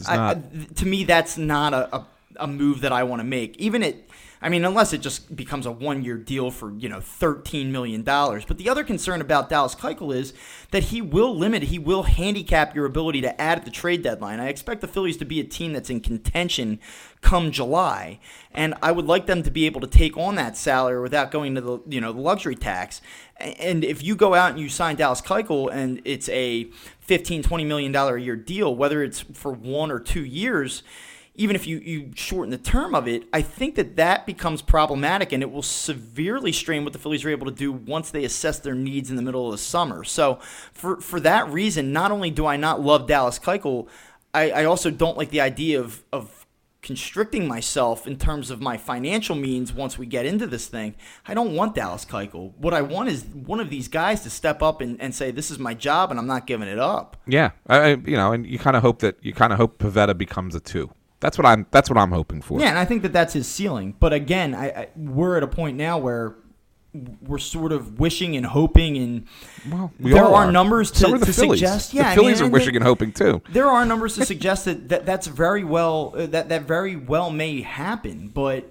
I- 0.06 0.30
I- 0.32 0.74
to 0.76 0.86
me, 0.86 1.04
that's 1.04 1.36
not 1.38 1.72
a, 1.74 1.96
a, 1.96 2.06
a 2.36 2.46
move 2.46 2.80
that 2.82 2.92
I 2.92 3.02
want 3.04 3.20
to 3.20 3.24
make. 3.24 3.56
Even 3.58 3.82
it, 3.82 4.08
I 4.42 4.48
mean, 4.48 4.64
unless 4.64 4.94
it 4.94 5.02
just 5.02 5.36
becomes 5.36 5.66
a 5.66 5.70
one-year 5.70 6.16
deal 6.16 6.50
for 6.50 6.72
you 6.72 6.88
know 6.88 7.00
thirteen 7.00 7.72
million 7.72 8.02
dollars. 8.02 8.44
But 8.46 8.56
the 8.56 8.68
other 8.70 8.84
concern 8.84 9.20
about 9.20 9.50
Dallas 9.50 9.74
Keuchel 9.74 10.14
is 10.14 10.32
that 10.70 10.84
he 10.84 11.02
will 11.02 11.36
limit, 11.36 11.64
he 11.64 11.78
will 11.78 12.04
handicap 12.04 12.74
your 12.74 12.86
ability 12.86 13.20
to 13.20 13.38
add 13.40 13.58
at 13.58 13.64
the 13.66 13.70
trade 13.70 14.02
deadline. 14.02 14.40
I 14.40 14.48
expect 14.48 14.80
the 14.80 14.88
Phillies 14.88 15.18
to 15.18 15.24
be 15.26 15.40
a 15.40 15.44
team 15.44 15.72
that's 15.74 15.90
in 15.90 16.00
contention 16.00 16.78
come 17.20 17.50
July, 17.50 18.18
and 18.54 18.72
I 18.82 18.92
would 18.92 19.04
like 19.06 19.26
them 19.26 19.42
to 19.42 19.50
be 19.50 19.66
able 19.66 19.82
to 19.82 19.86
take 19.86 20.16
on 20.16 20.36
that 20.36 20.56
salary 20.56 21.02
without 21.02 21.30
going 21.30 21.54
to 21.56 21.60
the 21.60 21.78
you 21.88 22.00
know 22.00 22.12
the 22.14 22.20
luxury 22.20 22.56
tax. 22.56 23.02
And 23.38 23.84
if 23.84 24.02
you 24.02 24.16
go 24.16 24.34
out 24.34 24.50
and 24.52 24.60
you 24.60 24.68
sign 24.70 24.96
Dallas 24.96 25.20
Keuchel 25.20 25.70
and 25.72 26.00
it's 26.06 26.28
a 26.30 26.70
15 27.10 27.42
20 27.42 27.64
million 27.64 27.90
dollar 27.90 28.14
a 28.14 28.22
year 28.22 28.36
deal, 28.36 28.72
whether 28.72 29.02
it's 29.02 29.18
for 29.18 29.50
one 29.50 29.90
or 29.90 29.98
two 29.98 30.24
years, 30.24 30.84
even 31.34 31.56
if 31.56 31.66
you, 31.66 31.78
you 31.78 32.12
shorten 32.14 32.52
the 32.52 32.56
term 32.56 32.94
of 32.94 33.08
it, 33.08 33.24
I 33.32 33.42
think 33.42 33.74
that 33.74 33.96
that 33.96 34.26
becomes 34.26 34.62
problematic 34.62 35.32
and 35.32 35.42
it 35.42 35.50
will 35.50 35.64
severely 35.64 36.52
strain 36.52 36.84
what 36.84 36.92
the 36.92 37.00
Phillies 37.00 37.24
are 37.24 37.30
able 37.30 37.46
to 37.46 37.52
do 37.52 37.72
once 37.72 38.12
they 38.12 38.22
assess 38.24 38.60
their 38.60 38.76
needs 38.76 39.10
in 39.10 39.16
the 39.16 39.22
middle 39.22 39.46
of 39.46 39.50
the 39.50 39.58
summer. 39.58 40.04
So, 40.04 40.36
for, 40.72 41.00
for 41.00 41.18
that 41.18 41.50
reason, 41.50 41.92
not 41.92 42.12
only 42.12 42.30
do 42.30 42.46
I 42.46 42.54
not 42.54 42.80
love 42.80 43.08
Dallas 43.08 43.40
Keuchel, 43.40 43.88
I, 44.32 44.52
I 44.52 44.64
also 44.66 44.92
don't 44.92 45.18
like 45.18 45.30
the 45.30 45.40
idea 45.40 45.80
of, 45.80 46.04
of 46.12 46.39
constricting 46.82 47.46
myself 47.46 48.06
in 48.06 48.16
terms 48.16 48.50
of 48.50 48.60
my 48.60 48.76
financial 48.76 49.36
means 49.36 49.72
once 49.72 49.98
we 49.98 50.06
get 50.06 50.24
into 50.24 50.46
this 50.46 50.66
thing. 50.66 50.94
I 51.26 51.34
don't 51.34 51.54
want 51.54 51.74
Dallas 51.74 52.04
Keuchel. 52.04 52.52
What 52.56 52.72
I 52.72 52.82
want 52.82 53.08
is 53.10 53.24
one 53.24 53.60
of 53.60 53.70
these 53.70 53.88
guys 53.88 54.22
to 54.22 54.30
step 54.30 54.62
up 54.62 54.80
and, 54.80 55.00
and 55.00 55.14
say, 55.14 55.30
this 55.30 55.50
is 55.50 55.58
my 55.58 55.74
job 55.74 56.10
and 56.10 56.18
I'm 56.18 56.26
not 56.26 56.46
giving 56.46 56.68
it 56.68 56.78
up. 56.78 57.16
Yeah, 57.26 57.50
I, 57.66 57.90
you 57.90 58.16
know, 58.16 58.32
and 58.32 58.46
you 58.46 58.58
kind 58.58 58.76
of 58.76 58.82
hope 58.82 59.00
that 59.00 59.16
you 59.20 59.32
kind 59.32 59.52
of 59.52 59.58
hope 59.58 59.78
Pivetta 59.78 60.16
becomes 60.16 60.54
a 60.54 60.60
two. 60.60 60.90
That's 61.20 61.36
what 61.36 61.46
I'm. 61.46 61.66
That's 61.70 61.90
what 61.90 61.98
I'm 61.98 62.12
hoping 62.12 62.40
for. 62.40 62.58
Yeah, 62.60 62.70
and 62.70 62.78
I 62.78 62.86
think 62.86 63.02
that 63.02 63.12
that's 63.12 63.34
his 63.34 63.46
ceiling. 63.46 63.94
But 64.00 64.14
again, 64.14 64.54
I, 64.54 64.68
I 64.68 64.88
we're 64.96 65.36
at 65.36 65.42
a 65.42 65.46
point 65.46 65.76
now 65.76 65.98
where 65.98 66.34
we're 66.92 67.38
sort 67.38 67.72
of 67.72 67.98
wishing 68.00 68.36
and 68.36 68.44
hoping, 68.46 68.96
and 68.96 69.26
Well, 69.70 69.92
we 70.00 70.10
there 70.12 70.24
are, 70.24 70.46
are. 70.46 70.52
numbers 70.52 70.90
to, 70.92 70.98
So 70.98 71.14
are 71.14 71.18
to 71.18 71.32
suggest. 71.32 71.92
The 71.92 71.98
Yeah, 71.98 72.10
I 72.10 72.14
Phillies 72.14 72.40
mean, 72.40 72.50
are 72.50 72.52
wishing 72.52 72.74
and 72.76 72.84
hoping 72.84 73.12
too. 73.12 73.42
There 73.50 73.66
are 73.68 73.84
numbers 73.86 74.14
to 74.16 74.26
suggest 74.32 74.64
that, 74.64 74.88
that 74.88 75.06
that's 75.06 75.26
very 75.28 75.62
well 75.64 76.14
uh, 76.16 76.26
that 76.26 76.48
that 76.48 76.62
very 76.62 76.96
well 76.96 77.30
may 77.30 77.62
happen, 77.62 78.28
but 78.34 78.70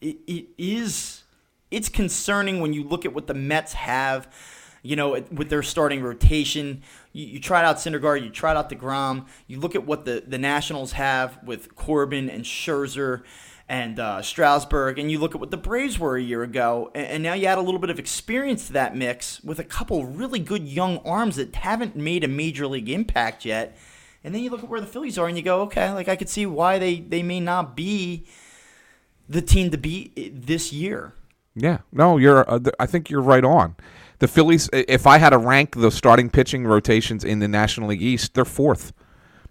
it, 0.00 0.16
it 0.26 0.46
is 0.58 1.24
it's 1.70 1.88
concerning 1.88 2.60
when 2.60 2.72
you 2.72 2.84
look 2.84 3.04
at 3.04 3.12
what 3.14 3.26
the 3.26 3.34
Mets 3.34 3.72
have. 3.72 4.32
You 4.82 4.94
know, 4.94 5.20
with 5.32 5.50
their 5.50 5.64
starting 5.64 6.00
rotation, 6.00 6.82
you, 7.12 7.26
you 7.26 7.40
tried 7.40 7.64
out 7.64 7.78
Syndergaard, 7.78 8.22
you 8.22 8.30
tried 8.30 8.56
out 8.56 8.70
Degrom. 8.70 9.26
You 9.48 9.58
look 9.58 9.74
at 9.74 9.84
what 9.84 10.04
the 10.04 10.22
the 10.24 10.38
Nationals 10.38 10.92
have 10.92 11.42
with 11.42 11.74
Corbin 11.74 12.30
and 12.30 12.44
Scherzer 12.44 13.24
and 13.68 13.98
uh, 13.98 14.22
Strasburg, 14.22 14.98
and 14.98 15.10
you 15.10 15.18
look 15.18 15.34
at 15.34 15.40
what 15.40 15.50
the 15.50 15.56
Braves 15.56 15.98
were 15.98 16.16
a 16.16 16.22
year 16.22 16.42
ago, 16.42 16.90
and, 16.94 17.06
and, 17.06 17.22
now 17.22 17.32
you 17.32 17.46
add 17.46 17.58
a 17.58 17.62
little 17.62 17.80
bit 17.80 17.90
of 17.90 17.98
experience 17.98 18.68
to 18.68 18.72
that 18.74 18.96
mix 18.96 19.42
with 19.42 19.58
a 19.58 19.64
couple 19.64 20.04
really 20.04 20.38
good 20.38 20.68
young 20.68 20.98
arms 20.98 21.36
that 21.36 21.54
haven't 21.56 21.96
made 21.96 22.22
a 22.22 22.28
major 22.28 22.68
league 22.68 22.88
impact 22.88 23.44
yet. 23.44 23.76
And 24.22 24.34
then 24.34 24.42
you 24.42 24.50
look 24.50 24.62
at 24.62 24.68
where 24.68 24.80
the 24.80 24.86
Phillies 24.86 25.18
are, 25.18 25.26
and 25.26 25.36
you 25.36 25.42
go, 25.42 25.62
okay, 25.62 25.90
like 25.92 26.08
I 26.08 26.16
could 26.16 26.28
see 26.28 26.46
why 26.46 26.78
they 26.78 27.00
they 27.00 27.22
may 27.22 27.40
not 27.40 27.76
be 27.76 28.26
the 29.28 29.42
team 29.42 29.70
to 29.70 29.78
beat 29.78 30.46
this 30.46 30.72
year. 30.72 31.14
Yeah, 31.54 31.78
no, 31.92 32.18
you're. 32.18 32.48
Uh, 32.48 32.60
I 32.78 32.86
think 32.86 33.10
you're 33.10 33.22
right 33.22 33.44
on. 33.44 33.76
The 34.18 34.28
Phillies. 34.28 34.68
If 34.72 35.06
I 35.06 35.18
had 35.18 35.30
to 35.30 35.38
rank 35.38 35.76
the 35.76 35.90
starting 35.90 36.30
pitching 36.30 36.66
rotations 36.66 37.24
in 37.24 37.38
the 37.38 37.48
National 37.48 37.88
League 37.88 38.02
East, 38.02 38.34
they're 38.34 38.44
fourth. 38.44 38.92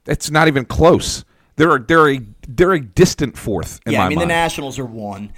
It's 0.05 0.29
not 0.29 0.47
even 0.47 0.65
close. 0.65 1.25
They're 1.55 1.79
they're 1.79 2.09
a 2.09 2.19
they're 2.47 2.73
a 2.73 2.81
distant 2.81 3.37
fourth. 3.37 3.79
yeah, 3.85 4.03
I 4.03 4.09
mean 4.09 4.17
mind. 4.17 4.29
the 4.29 4.33
Nationals 4.33 4.79
are 4.79 4.85
one. 4.85 5.31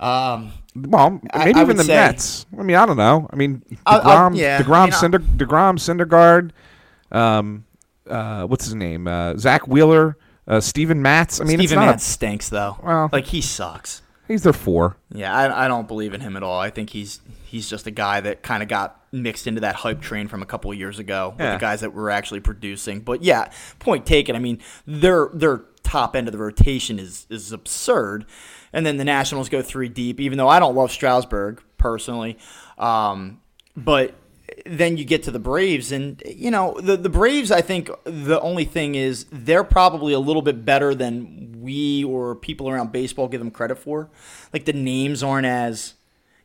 Um, 0.00 0.52
well, 0.74 1.20
maybe 1.34 1.54
I, 1.54 1.60
I 1.60 1.62
even 1.62 1.76
the 1.76 1.84
say, 1.84 1.94
Mets. 1.94 2.46
I 2.58 2.62
mean, 2.62 2.76
I 2.76 2.84
don't 2.84 2.96
know. 2.96 3.28
I 3.30 3.36
mean, 3.36 3.62
Degrom, 3.86 4.32
I, 4.32 4.36
yeah, 4.36 4.60
Degrom, 4.60 4.84
mean, 4.84 4.92
Cinder, 4.92 5.18
Degrom, 5.20 5.78
Syndergaard, 5.78 6.50
um, 7.16 7.64
uh, 8.08 8.46
what's 8.46 8.64
his 8.64 8.74
name? 8.74 9.06
Uh, 9.06 9.36
Zack 9.36 9.66
Wheeler, 9.68 10.18
uh, 10.46 10.60
Steven 10.60 11.00
Matz. 11.00 11.40
I 11.40 11.44
mean, 11.44 11.58
Steven 11.58 11.78
it's 11.78 11.86
Matz 11.86 12.08
a, 12.08 12.10
stinks 12.10 12.48
though. 12.48 12.76
Well, 12.82 13.08
like 13.12 13.26
he 13.26 13.40
sucks. 13.40 14.02
He's 14.26 14.42
their 14.42 14.54
four. 14.54 14.96
Yeah, 15.12 15.34
I, 15.34 15.66
I 15.66 15.68
don't 15.68 15.86
believe 15.86 16.14
in 16.14 16.20
him 16.20 16.36
at 16.36 16.42
all. 16.42 16.58
I 16.58 16.70
think 16.70 16.90
he's 16.90 17.20
he's 17.44 17.68
just 17.68 17.86
a 17.86 17.90
guy 17.90 18.20
that 18.20 18.42
kind 18.42 18.62
of 18.62 18.68
got 18.68 19.00
mixed 19.12 19.46
into 19.46 19.60
that 19.60 19.76
hype 19.76 20.00
train 20.00 20.28
from 20.28 20.42
a 20.42 20.46
couple 20.46 20.72
of 20.72 20.78
years 20.78 20.98
ago 20.98 21.34
yeah. 21.38 21.44
with 21.44 21.60
the 21.60 21.64
guys 21.64 21.82
that 21.82 21.92
were 21.92 22.10
actually 22.10 22.40
producing. 22.40 23.00
But 23.00 23.22
yeah, 23.22 23.50
point 23.78 24.06
taken. 24.06 24.34
I 24.34 24.38
mean, 24.38 24.60
their 24.86 25.28
their 25.32 25.62
top 25.84 26.16
end 26.16 26.26
of 26.26 26.32
the 26.32 26.38
rotation 26.38 26.98
is 26.98 27.26
is 27.30 27.52
absurd, 27.52 28.26
and 28.72 28.84
then 28.84 28.96
the 28.96 29.04
Nationals 29.04 29.48
go 29.48 29.62
three 29.62 29.88
deep. 29.88 30.18
Even 30.18 30.38
though 30.38 30.48
I 30.48 30.58
don't 30.58 30.74
love 30.74 30.90
Strasburg 30.90 31.62
personally, 31.78 32.36
um, 32.78 33.40
but 33.76 34.14
then 34.66 34.96
you 34.96 35.04
get 35.04 35.22
to 35.24 35.30
the 35.30 35.38
Braves, 35.38 35.92
and 35.92 36.22
you 36.26 36.50
know 36.50 36.78
the 36.80 36.96
the 36.96 37.08
Braves. 37.08 37.50
I 37.50 37.60
think 37.60 37.90
the 38.04 38.40
only 38.40 38.64
thing 38.64 38.94
is 38.94 39.26
they're 39.30 39.64
probably 39.64 40.12
a 40.12 40.18
little 40.18 40.42
bit 40.42 40.64
better 40.64 40.94
than 40.94 41.60
we 41.60 42.04
or 42.04 42.34
people 42.34 42.68
around 42.68 42.92
baseball 42.92 43.28
give 43.28 43.40
them 43.40 43.50
credit 43.50 43.78
for. 43.78 44.10
Like 44.52 44.64
the 44.64 44.72
names 44.72 45.22
aren't 45.22 45.46
as 45.46 45.94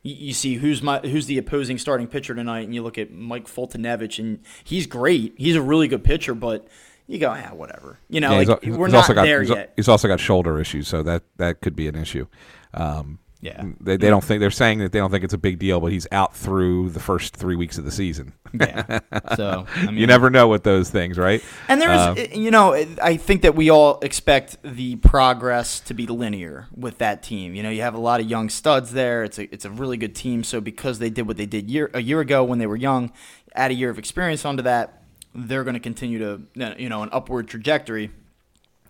you 0.02 0.32
see 0.32 0.54
who's 0.54 0.82
my 0.82 0.98
who's 1.00 1.26
the 1.26 1.38
opposing 1.38 1.78
starting 1.78 2.06
pitcher 2.06 2.34
tonight, 2.34 2.60
and 2.60 2.74
you 2.74 2.82
look 2.82 2.98
at 2.98 3.12
Mike 3.12 3.46
Foltynewicz, 3.46 4.18
and 4.18 4.40
he's 4.64 4.86
great. 4.86 5.34
He's 5.36 5.56
a 5.56 5.62
really 5.62 5.88
good 5.88 6.04
pitcher, 6.04 6.34
but 6.34 6.66
you 7.10 7.18
go, 7.18 7.34
yeah, 7.34 7.52
whatever. 7.52 7.98
You 8.08 8.20
know, 8.20 8.30
yeah, 8.30 8.48
like 8.48 8.62
he's, 8.62 8.76
we're 8.76 8.86
he's 8.86 8.92
not 8.92 8.98
also 9.00 9.14
got, 9.14 9.24
there 9.24 9.40
he's, 9.40 9.50
yet. 9.50 9.72
He's 9.74 9.88
also 9.88 10.06
got 10.06 10.20
shoulder 10.20 10.60
issues, 10.60 10.86
so 10.86 11.02
that 11.02 11.24
that 11.38 11.60
could 11.60 11.74
be 11.74 11.88
an 11.88 11.96
issue. 11.96 12.26
Um, 12.72 13.18
yeah, 13.40 13.64
they, 13.80 13.96
they 13.96 14.10
don't 14.10 14.22
think 14.22 14.38
they're 14.40 14.50
saying 14.52 14.78
that 14.78 14.92
they 14.92 15.00
don't 15.00 15.10
think 15.10 15.24
it's 15.24 15.34
a 15.34 15.38
big 15.38 15.58
deal, 15.58 15.80
but 15.80 15.90
he's 15.90 16.06
out 16.12 16.36
through 16.36 16.90
the 16.90 17.00
first 17.00 17.34
three 17.34 17.56
weeks 17.56 17.78
of 17.78 17.84
the 17.84 17.90
season. 17.90 18.34
yeah, 18.52 19.00
so 19.36 19.66
I 19.74 19.86
mean, 19.86 19.96
you 19.96 20.06
never 20.06 20.30
know 20.30 20.46
with 20.46 20.62
those 20.62 20.88
things, 20.88 21.18
right? 21.18 21.42
And 21.66 21.80
there's, 21.80 21.90
Uh, 21.90 22.26
you 22.32 22.52
know, 22.52 22.74
I 23.02 23.16
think 23.16 23.42
that 23.42 23.56
we 23.56 23.70
all 23.70 23.98
expect 24.02 24.58
the 24.62 24.96
progress 24.96 25.80
to 25.80 25.94
be 25.94 26.06
linear 26.06 26.68
with 26.76 26.98
that 26.98 27.24
team. 27.24 27.56
You 27.56 27.64
know, 27.64 27.70
you 27.70 27.82
have 27.82 27.94
a 27.94 28.00
lot 28.00 28.20
of 28.20 28.30
young 28.30 28.50
studs 28.50 28.92
there. 28.92 29.24
It's 29.24 29.38
a 29.38 29.52
it's 29.52 29.64
a 29.64 29.70
really 29.70 29.96
good 29.96 30.14
team. 30.14 30.44
So 30.44 30.60
because 30.60 31.00
they 31.00 31.10
did 31.10 31.26
what 31.26 31.38
they 31.38 31.46
did 31.46 31.68
year 31.70 31.90
a 31.92 32.02
year 32.02 32.20
ago 32.20 32.44
when 32.44 32.60
they 32.60 32.68
were 32.68 32.76
young, 32.76 33.10
add 33.56 33.72
a 33.72 33.74
year 33.74 33.90
of 33.90 33.98
experience 33.98 34.44
onto 34.44 34.62
that, 34.62 34.99
they're 35.34 35.64
going 35.64 35.74
to 35.74 35.80
continue 35.80 36.18
to 36.18 36.74
you 36.78 36.88
know 36.88 37.02
an 37.02 37.08
upward 37.12 37.48
trajectory. 37.48 38.10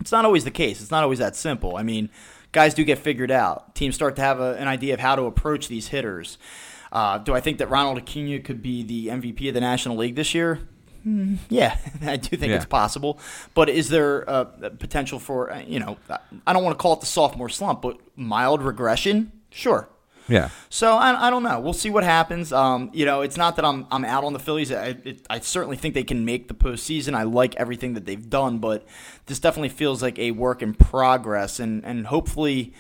It's 0.01 0.13
not 0.13 0.25
always 0.25 0.45
the 0.45 0.51
case. 0.51 0.81
It's 0.81 0.91
not 0.91 1.03
always 1.03 1.19
that 1.19 1.37
simple. 1.37 1.77
I 1.77 1.83
mean, 1.83 2.09
guys 2.53 2.73
do 2.75 2.85
get 2.85 2.99
figured 2.99 3.31
out. 3.31 3.75
Teams 3.75 3.95
start 3.95 4.17
to 4.17 4.23
have 4.23 4.41
a, 4.41 4.55
an 4.55 4.67
idea 4.67 4.95
of 4.95 5.01
how 5.01 5.15
to 5.17 5.25
approach 5.25 5.69
these 5.69 5.89
hitters. 5.89 6.39
Uh, 6.91 7.19
do 7.19 7.35
I 7.35 7.41
think 7.41 7.59
that 7.59 7.69
Ronald 7.69 7.99
Acuna 7.99 8.41
could 8.41 8.63
be 8.63 8.83
the 8.83 9.09
MVP 9.09 9.49
of 9.49 9.55
the 9.55 9.61
National 9.61 9.97
League 9.97 10.17
this 10.17 10.35
year? 10.35 10.61
Mm, 11.07 11.37
yeah, 11.49 11.77
I 12.03 12.17
do 12.17 12.37
think 12.37 12.51
Yeah. 12.51 12.57
it's 12.57 12.65
possible. 12.67 13.19
But 13.55 13.69
is 13.69 13.91
there 13.91 14.23
a, 14.23 14.49
a 14.63 14.71
potential 14.71 15.19
for, 15.19 15.53
uh, 15.53 15.61
you 15.61 15.79
know, 15.79 15.99
I 16.47 16.53
don't 16.53 16.65
want 16.65 16.77
to 16.79 16.83
call 16.83 16.95
it 16.95 17.01
the 17.01 17.07
sophomore 17.07 17.49
slump, 17.51 17.83
but 17.83 17.99
mild 18.17 18.63
regression? 18.63 19.33
Sure. 19.51 19.89
Yeah, 20.31 20.51
So 20.69 20.97
I, 20.97 21.27
I 21.27 21.31
don't 21.31 21.43
know. 21.43 21.59
We'll 21.61 21.73
see 21.73 21.91
what 21.91 22.05
happens. 22.05 22.53
Um, 22.53 22.91
you 22.93 23.05
know, 23.05 23.23
it's 23.23 23.37
not 23.37 23.57
that 23.57 23.65
I'm 23.65 23.87
I'm 23.91 24.05
out 24.05 24.25
on 24.25 24.33
the 24.33 24.39
Phillies. 24.39 24.71
I, 24.71 24.97
it, 25.05 25.27
I 25.29 25.41
certainly 25.41 25.77
think 25.77 25.95
they 25.95 26.05
can 26.05 26.25
make 26.25 26.49
the 26.49 26.55
postseason. 26.55 27.15
I 27.15 27.25
like 27.25 27.57
everything 27.57 27.95
that 27.95 28.07
they've 28.07 28.31
done, 28.31 28.59
but 28.59 28.87
this 29.27 29.41
definitely 29.41 29.71
feels 29.71 30.03
like 30.03 30.19
a 30.19 30.31
work 30.31 30.63
in 30.63 30.75
progress, 30.75 31.59
and 31.59 31.85
and 31.85 32.07
hopefully, 32.07 32.73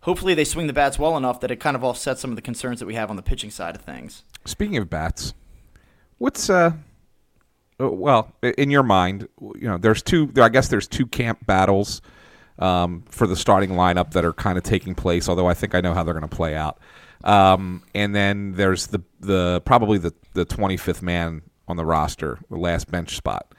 hopefully 0.00 0.34
they 0.34 0.44
swing 0.44 0.66
the 0.66 0.72
bats 0.72 0.98
well 0.98 1.16
enough 1.16 1.40
that 1.40 1.50
it 1.50 1.56
kind 1.56 1.76
of 1.76 1.82
offsets 1.82 2.20
some 2.20 2.30
of 2.30 2.36
the 2.36 2.42
concerns 2.42 2.78
that 2.80 2.86
we 2.86 2.94
have 2.94 3.10
on 3.10 3.16
the 3.16 3.22
pitching 3.22 3.50
side 3.50 3.74
of 3.74 3.80
things. 3.80 4.22
Speaking 4.44 4.76
of 4.76 4.90
bats, 4.90 5.32
what's 6.18 6.50
uh, 6.50 6.72
uh, 7.80 7.90
well, 7.90 8.32
in 8.42 8.70
your 8.70 8.82
mind, 8.82 9.28
you 9.40 9.68
know, 9.68 9.78
there's 9.78 10.02
two. 10.02 10.30
I 10.36 10.48
guess 10.48 10.68
there's 10.68 10.88
two 10.88 11.06
camp 11.06 11.46
battles 11.46 12.02
um, 12.58 13.04
for 13.08 13.26
the 13.26 13.36
starting 13.36 13.70
lineup 13.70 14.12
that 14.12 14.24
are 14.24 14.32
kind 14.32 14.58
of 14.58 14.64
taking 14.64 14.94
place. 14.94 15.28
Although 15.28 15.46
I 15.46 15.54
think 15.54 15.74
I 15.74 15.80
know 15.80 15.94
how 15.94 16.02
they're 16.02 16.14
going 16.14 16.28
to 16.28 16.36
play 16.36 16.54
out. 16.54 16.78
Um, 17.24 17.82
and 17.94 18.14
then 18.14 18.52
there's 18.52 18.88
the 18.88 19.02
the 19.20 19.62
probably 19.64 19.98
the 19.98 20.12
the 20.34 20.46
25th 20.46 21.02
man 21.02 21.42
on 21.68 21.76
the 21.76 21.84
roster, 21.84 22.38
the 22.50 22.56
last 22.56 22.90
bench 22.90 23.16
spot. 23.16 23.52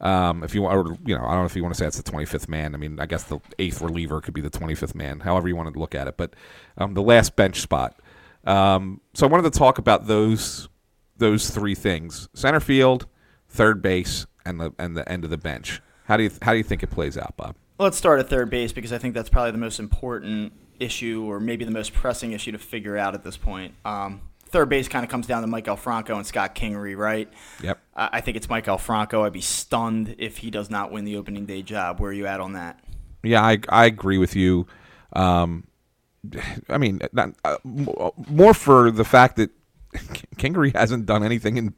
Um, 0.00 0.42
if 0.42 0.52
you 0.52 0.62
want, 0.62 0.74
or, 0.76 0.96
you 1.06 1.16
know, 1.16 1.24
I 1.24 1.30
don't 1.30 1.40
know 1.40 1.44
if 1.44 1.54
you 1.54 1.62
want 1.62 1.76
to 1.76 1.78
say 1.78 1.86
it's 1.86 1.96
the 1.96 2.10
25th 2.10 2.48
man. 2.48 2.74
I 2.74 2.78
mean, 2.78 2.98
I 2.98 3.06
guess 3.06 3.22
the 3.22 3.38
eighth 3.60 3.80
reliever 3.80 4.20
could 4.20 4.34
be 4.34 4.40
the 4.40 4.50
25th 4.50 4.96
man, 4.96 5.20
however 5.20 5.46
you 5.46 5.54
want 5.54 5.72
to 5.72 5.78
look 5.78 5.94
at 5.94 6.08
it. 6.08 6.16
But 6.16 6.34
um, 6.76 6.94
the 6.94 7.02
last 7.02 7.36
bench 7.36 7.60
spot. 7.60 8.00
Um, 8.44 9.00
so 9.14 9.26
I 9.26 9.30
wanted 9.30 9.52
to 9.52 9.56
talk 9.56 9.78
about 9.78 10.08
those 10.08 10.68
those 11.16 11.50
three 11.50 11.76
things: 11.76 12.28
center 12.34 12.58
field, 12.58 13.06
third 13.48 13.80
base, 13.80 14.26
and 14.44 14.60
the 14.60 14.72
and 14.78 14.96
the 14.96 15.08
end 15.08 15.22
of 15.22 15.30
the 15.30 15.38
bench. 15.38 15.80
How 16.06 16.16
do 16.16 16.24
you 16.24 16.30
how 16.42 16.50
do 16.50 16.58
you 16.58 16.64
think 16.64 16.82
it 16.82 16.88
plays 16.88 17.16
out, 17.16 17.36
Bob? 17.36 17.54
Let's 17.78 17.96
start 17.96 18.20
at 18.20 18.28
third 18.28 18.50
base 18.50 18.72
because 18.72 18.92
I 18.92 18.98
think 18.98 19.14
that's 19.14 19.28
probably 19.28 19.52
the 19.52 19.58
most 19.58 19.80
important 19.80 20.52
issue, 20.78 21.24
or 21.24 21.40
maybe 21.40 21.64
the 21.64 21.70
most 21.70 21.92
pressing 21.92 22.32
issue 22.32 22.52
to 22.52 22.58
figure 22.58 22.96
out 22.96 23.14
at 23.14 23.24
this 23.24 23.36
point. 23.36 23.74
Um, 23.84 24.20
third 24.46 24.68
base 24.68 24.88
kind 24.88 25.04
of 25.04 25.10
comes 25.10 25.26
down 25.26 25.42
to 25.42 25.48
Mike 25.48 25.66
Franco 25.78 26.16
and 26.16 26.26
Scott 26.26 26.54
Kingery, 26.54 26.96
right? 26.96 27.28
Yep. 27.62 27.78
I 27.96 28.08
I 28.12 28.20
think 28.20 28.36
it's 28.36 28.48
Mike 28.48 28.66
Franco. 28.80 29.24
I'd 29.24 29.32
be 29.32 29.40
stunned 29.40 30.14
if 30.18 30.38
he 30.38 30.50
does 30.50 30.70
not 30.70 30.92
win 30.92 31.04
the 31.04 31.16
opening 31.16 31.46
day 31.46 31.62
job. 31.62 31.98
Where 31.98 32.10
are 32.10 32.14
you 32.14 32.26
at 32.26 32.40
on 32.40 32.52
that? 32.52 32.78
Yeah, 33.22 33.42
I 33.42 33.58
I 33.68 33.86
agree 33.86 34.18
with 34.18 34.36
you. 34.36 34.66
Um, 35.14 35.66
I 36.68 36.78
mean, 36.78 37.00
not, 37.12 37.34
uh, 37.44 37.56
more 37.64 38.54
for 38.54 38.90
the 38.90 39.04
fact 39.04 39.36
that 39.36 39.50
Kingery 40.36 40.74
hasn't 40.74 41.06
done 41.06 41.24
anything 41.24 41.56
in 41.56 41.74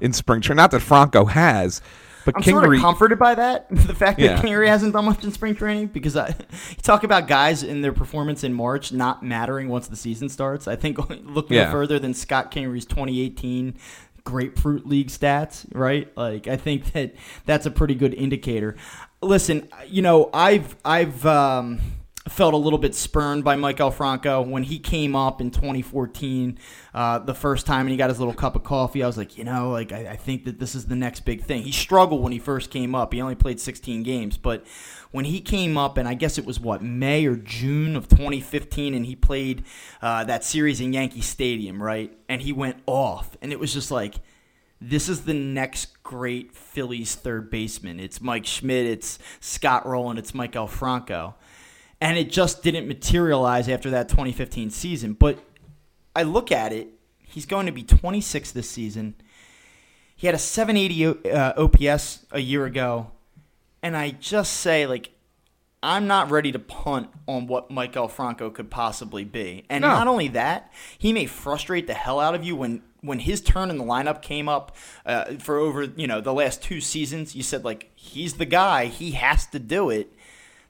in 0.00 0.12
spring 0.12 0.40
training. 0.40 0.56
Not 0.56 0.70
that 0.72 0.80
Franco 0.80 1.26
has, 1.26 1.80
but 2.26 2.36
I'm 2.36 2.42
sort 2.42 2.74
of 2.74 2.78
comforted 2.80 3.18
by 3.18 3.34
that, 3.36 3.68
the 3.70 3.94
fact 3.94 4.18
that 4.18 4.24
Yeah. 4.24 4.42
Kingery 4.42 4.66
hasn't 4.68 4.92
done 4.92 5.06
much 5.06 5.24
in 5.24 5.32
spring 5.32 5.54
training, 5.54 5.86
because 5.86 6.14
I, 6.16 6.28
you 6.70 6.76
talk 6.82 7.02
about 7.04 7.26
guys 7.28 7.62
in 7.62 7.80
their 7.80 7.92
performance 7.94 8.44
in 8.44 8.52
March 8.52 8.92
not 8.92 9.22
mattering 9.22 9.68
once 9.68 9.88
the 9.88 9.96
season 9.96 10.28
starts. 10.28 10.68
I 10.68 10.76
think 10.76 10.98
looking 11.24 11.56
Yeah. 11.56 11.70
further 11.70 11.98
than 11.98 12.12
Scott 12.12 12.50
Kingery's 12.50 12.84
2018 12.84 13.74
Grapefruit 14.24 14.86
League 14.86 15.08
stats, 15.08 15.64
right? 15.72 16.14
Like 16.16 16.48
I 16.48 16.56
think 16.56 16.92
that 16.92 17.14
that's 17.46 17.64
a 17.64 17.70
pretty 17.70 17.94
good 17.94 18.12
indicator. 18.12 18.74
Listen, 19.22 19.68
you 19.86 20.02
know, 20.02 20.28
I've 20.34 20.76
I've 20.84 21.24
um, 21.24 21.78
felt 22.28 22.54
a 22.54 22.56
little 22.56 22.78
bit 22.78 22.94
spurned 22.94 23.44
by 23.44 23.56
Mike 23.56 23.80
Franco 23.92 24.42
when 24.42 24.64
he 24.64 24.78
came 24.78 25.14
up 25.14 25.40
in 25.40 25.50
2014, 25.50 26.58
uh, 26.92 27.18
the 27.20 27.34
first 27.34 27.66
time, 27.66 27.82
and 27.82 27.90
he 27.90 27.96
got 27.96 28.10
his 28.10 28.18
little 28.18 28.34
cup 28.34 28.56
of 28.56 28.64
coffee. 28.64 29.02
I 29.02 29.06
was 29.06 29.16
like, 29.16 29.38
you 29.38 29.44
know, 29.44 29.70
like 29.70 29.92
I, 29.92 30.08
I 30.08 30.16
think 30.16 30.44
that 30.44 30.58
this 30.58 30.74
is 30.74 30.86
the 30.86 30.96
next 30.96 31.20
big 31.20 31.42
thing. 31.44 31.62
He 31.62 31.72
struggled 31.72 32.22
when 32.22 32.32
he 32.32 32.38
first 32.38 32.70
came 32.70 32.94
up. 32.94 33.12
He 33.12 33.20
only 33.20 33.34
played 33.34 33.60
16 33.60 34.02
games, 34.02 34.36
but 34.36 34.66
when 35.12 35.24
he 35.24 35.40
came 35.40 35.78
up, 35.78 35.96
and 35.96 36.08
I 36.08 36.14
guess 36.14 36.36
it 36.36 36.44
was 36.44 36.58
what 36.58 36.82
May 36.82 37.26
or 37.26 37.36
June 37.36 37.96
of 37.96 38.08
2015, 38.08 38.94
and 38.94 39.06
he 39.06 39.14
played 39.14 39.64
uh, 40.02 40.24
that 40.24 40.44
series 40.44 40.80
in 40.80 40.92
Yankee 40.92 41.20
Stadium, 41.20 41.82
right? 41.82 42.16
And 42.28 42.42
he 42.42 42.52
went 42.52 42.78
off, 42.86 43.36
and 43.40 43.52
it 43.52 43.60
was 43.60 43.72
just 43.72 43.90
like 43.90 44.16
this 44.80 45.08
is 45.08 45.22
the 45.22 45.34
next 45.34 46.02
great 46.02 46.54
Phillies 46.54 47.14
third 47.14 47.50
baseman. 47.50 47.98
It's 47.98 48.20
Mike 48.20 48.44
Schmidt, 48.44 48.86
it's 48.86 49.18
Scott 49.40 49.86
Rolen, 49.86 50.18
it's 50.18 50.34
Mike 50.34 50.56
Franco. 50.68 51.34
And 52.06 52.16
it 52.16 52.30
just 52.30 52.62
didn't 52.62 52.86
materialize 52.86 53.68
after 53.68 53.90
that 53.90 54.08
2015 54.08 54.70
season. 54.70 55.14
But 55.14 55.40
I 56.14 56.22
look 56.22 56.52
at 56.52 56.72
it, 56.72 56.90
he's 57.24 57.46
going 57.46 57.66
to 57.66 57.72
be 57.72 57.82
26 57.82 58.52
this 58.52 58.70
season. 58.70 59.16
He 60.14 60.28
had 60.28 60.34
a 60.36 60.38
780 60.38 61.28
uh, 61.32 61.52
OPS 61.60 62.24
a 62.30 62.38
year 62.38 62.64
ago. 62.64 63.10
And 63.82 63.96
I 63.96 64.10
just 64.10 64.52
say, 64.52 64.86
like, 64.86 65.10
I'm 65.82 66.06
not 66.06 66.30
ready 66.30 66.52
to 66.52 66.60
punt 66.60 67.08
on 67.26 67.48
what 67.48 67.70
Maikel 67.70 68.08
Franco 68.08 68.50
could 68.50 68.70
possibly 68.70 69.24
be. 69.24 69.64
And 69.68 69.82
No. 69.82 69.88
not 69.88 70.06
only 70.06 70.28
that, 70.28 70.72
he 70.96 71.12
may 71.12 71.26
frustrate 71.26 71.88
the 71.88 71.94
hell 71.94 72.20
out 72.20 72.36
of 72.36 72.44
you 72.44 72.54
when 72.54 72.82
when 73.00 73.18
his 73.20 73.40
turn 73.40 73.68
in 73.70 73.78
the 73.78 73.84
lineup 73.84 74.22
came 74.22 74.48
up 74.48 74.74
uh, 75.04 75.24
for 75.40 75.58
over 75.58 75.84
you 75.84 76.06
know 76.06 76.20
the 76.20 76.32
last 76.32 76.62
two 76.62 76.80
seasons. 76.80 77.34
You 77.34 77.42
said 77.42 77.64
like 77.64 77.90
he's 77.96 78.34
the 78.34 78.46
guy, 78.46 78.86
he 78.86 79.10
has 79.12 79.46
to 79.48 79.58
do 79.58 79.90
it. 79.90 80.12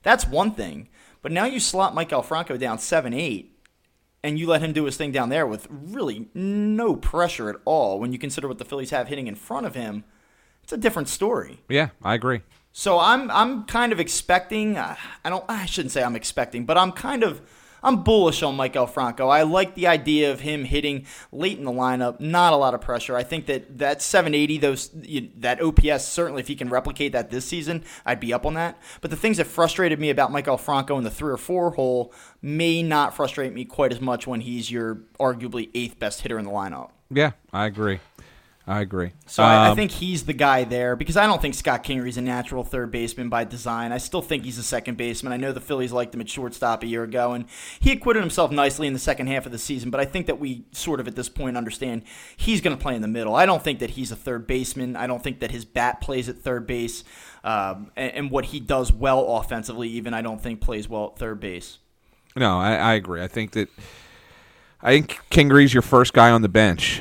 That's 0.02 0.26
one 0.26 0.52
thing. 0.52 0.88
But 1.26 1.32
now 1.32 1.46
you 1.46 1.58
slot 1.58 1.92
Maikel 1.92 2.24
Franco 2.24 2.56
down 2.56 2.78
seven 2.78 3.12
eight. 3.12 3.58
And 4.22 4.38
you 4.38 4.46
let 4.46 4.62
him 4.62 4.72
do 4.72 4.84
his 4.84 4.96
thing 4.96 5.10
down 5.10 5.28
there 5.28 5.44
with 5.44 5.66
really 5.68 6.28
no 6.34 6.94
pressure 6.94 7.50
at 7.50 7.56
all. 7.64 7.98
When 7.98 8.12
you 8.12 8.18
consider 8.20 8.46
what 8.46 8.58
the 8.58 8.64
Phillies 8.64 8.90
have 8.90 9.08
hitting 9.08 9.26
in 9.26 9.34
front 9.34 9.66
of 9.66 9.74
him, 9.74 10.04
it's 10.62 10.72
a 10.72 10.76
different 10.76 11.08
story. 11.08 11.64
Yeah, 11.68 11.88
I 12.00 12.14
agree. 12.14 12.42
So 12.70 13.00
I'm 13.00 13.28
I'm 13.32 13.64
kind 13.64 13.90
of 13.90 13.98
expecting. 13.98 14.76
Uh, 14.76 14.94
I 15.24 15.30
don't. 15.30 15.44
I 15.48 15.66
shouldn't 15.66 15.90
say 15.90 16.04
I'm 16.04 16.14
expecting, 16.14 16.64
but 16.64 16.78
I'm 16.78 16.92
kind 16.92 17.24
of. 17.24 17.42
I'm 17.82 18.02
bullish 18.02 18.42
on 18.42 18.56
Mike 18.56 18.76
Franco. 18.88 19.28
I 19.28 19.42
like 19.42 19.74
the 19.74 19.86
idea 19.86 20.32
of 20.32 20.40
him 20.40 20.64
hitting 20.64 21.06
late 21.32 21.58
in 21.58 21.64
the 21.64 21.72
lineup. 21.72 22.20
Not 22.20 22.52
a 22.52 22.56
lot 22.56 22.74
of 22.74 22.80
pressure. 22.80 23.16
I 23.16 23.22
think 23.22 23.46
that 23.46 23.78
that 23.78 24.02
780, 24.02 24.58
those 24.58 24.90
you, 25.02 25.30
that 25.38 25.60
OPS 25.60 26.04
certainly, 26.04 26.40
if 26.40 26.48
he 26.48 26.56
can 26.56 26.68
replicate 26.68 27.12
that 27.12 27.30
this 27.30 27.46
season, 27.46 27.84
I'd 28.04 28.20
be 28.20 28.32
up 28.32 28.46
on 28.46 28.54
that. 28.54 28.80
But 29.00 29.10
the 29.10 29.16
things 29.16 29.36
that 29.38 29.46
frustrated 29.46 30.00
me 30.00 30.10
about 30.10 30.32
Mike 30.32 30.46
Franco 30.58 30.96
in 30.98 31.04
the 31.04 31.10
three 31.10 31.32
or 31.32 31.36
four 31.36 31.70
hole 31.72 32.12
may 32.42 32.82
not 32.82 33.14
frustrate 33.14 33.52
me 33.52 33.64
quite 33.64 33.92
as 33.92 34.00
much 34.00 34.26
when 34.26 34.40
he's 34.40 34.70
your 34.70 34.96
arguably 35.18 35.70
eighth 35.74 35.98
best 35.98 36.20
hitter 36.20 36.38
in 36.38 36.44
the 36.44 36.50
lineup. 36.50 36.90
Yeah, 37.10 37.32
I 37.52 37.66
agree. 37.66 38.00
I 38.68 38.80
agree. 38.80 39.12
So 39.26 39.44
I, 39.44 39.66
I 39.66 39.68
Um, 39.68 39.76
think 39.76 39.92
he's 39.92 40.24
the 40.24 40.32
guy 40.32 40.64
there 40.64 40.96
because 40.96 41.16
I 41.16 41.26
don't 41.26 41.40
think 41.40 41.54
Scott 41.54 41.84
Kingery's 41.84 42.16
a 42.16 42.20
natural 42.20 42.64
third 42.64 42.90
baseman 42.90 43.28
by 43.28 43.44
design. 43.44 43.92
I 43.92 43.98
still 43.98 44.22
think 44.22 44.44
he's 44.44 44.58
a 44.58 44.62
second 44.64 44.96
baseman. 44.96 45.32
I 45.32 45.36
know 45.36 45.52
the 45.52 45.60
Phillies 45.60 45.92
liked 45.92 46.12
him 46.12 46.20
at 46.20 46.28
shortstop 46.28 46.82
a 46.82 46.86
year 46.86 47.04
ago, 47.04 47.32
and 47.32 47.44
he 47.78 47.92
acquitted 47.92 48.24
himself 48.24 48.50
nicely 48.50 48.88
in 48.88 48.92
the 48.92 48.98
second 48.98 49.28
half 49.28 49.46
of 49.46 49.52
the 49.52 49.58
season. 49.58 49.90
But 49.90 50.00
I 50.00 50.04
think 50.04 50.26
that 50.26 50.40
we 50.40 50.64
sort 50.72 50.98
of 50.98 51.06
at 51.06 51.14
this 51.14 51.28
point 51.28 51.56
understand 51.56 52.02
he's 52.36 52.60
going 52.60 52.76
to 52.76 52.82
play 52.82 52.96
in 52.96 53.02
the 53.02 53.08
middle. 53.08 53.36
I 53.36 53.46
don't 53.46 53.62
think 53.62 53.78
that 53.78 53.90
he's 53.90 54.10
a 54.10 54.16
third 54.16 54.48
baseman. 54.48 54.96
I 54.96 55.06
don't 55.06 55.22
think 55.22 55.38
that 55.40 55.52
his 55.52 55.64
bat 55.64 56.00
plays 56.00 56.28
at 56.28 56.36
third 56.38 56.66
base, 56.66 57.04
um, 57.44 57.92
and, 57.94 58.12
and 58.14 58.30
what 58.32 58.46
he 58.46 58.58
does 58.58 58.92
well 58.92 59.36
offensively, 59.36 59.90
even 59.90 60.12
I 60.12 60.22
don't 60.22 60.40
think 60.42 60.60
plays 60.60 60.88
well 60.88 61.12
at 61.12 61.18
third 61.20 61.38
base. 61.38 61.78
No, 62.34 62.58
I, 62.58 62.74
I 62.74 62.94
agree. 62.94 63.22
I 63.22 63.28
think 63.28 63.52
that 63.52 63.68
I 64.82 64.90
think 64.90 65.20
Kingery's 65.30 65.72
your 65.72 65.82
first 65.82 66.12
guy 66.12 66.32
on 66.32 66.42
the 66.42 66.48
bench 66.48 67.00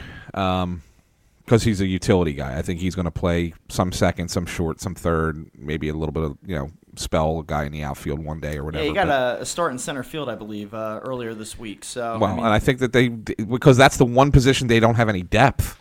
because 1.45 1.63
he's 1.63 1.79
a 1.79 1.85
utility 1.85 2.33
guy. 2.33 2.57
I 2.57 2.61
think 2.61 2.79
he's 2.79 2.95
going 2.95 3.05
to 3.05 3.11
play 3.11 3.53
some 3.69 3.91
second, 3.91 4.29
some 4.29 4.45
short, 4.45 4.81
some 4.81 4.95
third, 4.95 5.49
maybe 5.55 5.89
a 5.89 5.93
little 5.93 6.11
bit 6.11 6.23
of 6.23 6.37
you 6.45 6.55
know 6.55 6.71
spell 6.95 7.41
guy 7.43 7.65
in 7.65 7.71
the 7.71 7.83
outfield 7.83 8.19
one 8.19 8.39
day 8.39 8.57
or 8.57 8.63
whatever. 8.63 8.83
Yeah, 8.83 8.89
he 8.89 8.95
got 8.95 9.07
but- 9.07 9.41
a, 9.41 9.45
start 9.45 9.71
in 9.71 9.77
center 9.77 10.03
field, 10.03 10.29
I 10.29 10.35
believe, 10.35 10.73
uh, 10.73 10.99
earlier 11.03 11.33
this 11.33 11.57
week. 11.57 11.83
So 11.85 12.17
well, 12.19 12.31
I 12.31 12.35
mean, 12.35 12.45
and 12.45 12.53
I 12.53 12.59
think 12.59 12.79
that 12.79 12.93
they 12.93 13.09
because 13.09 13.77
that's 13.77 13.97
the 13.97 14.05
one 14.05 14.31
position 14.31 14.67
they 14.67 14.79
don't 14.79 14.95
have 14.95 15.09
any 15.09 15.23
depth. 15.23 15.77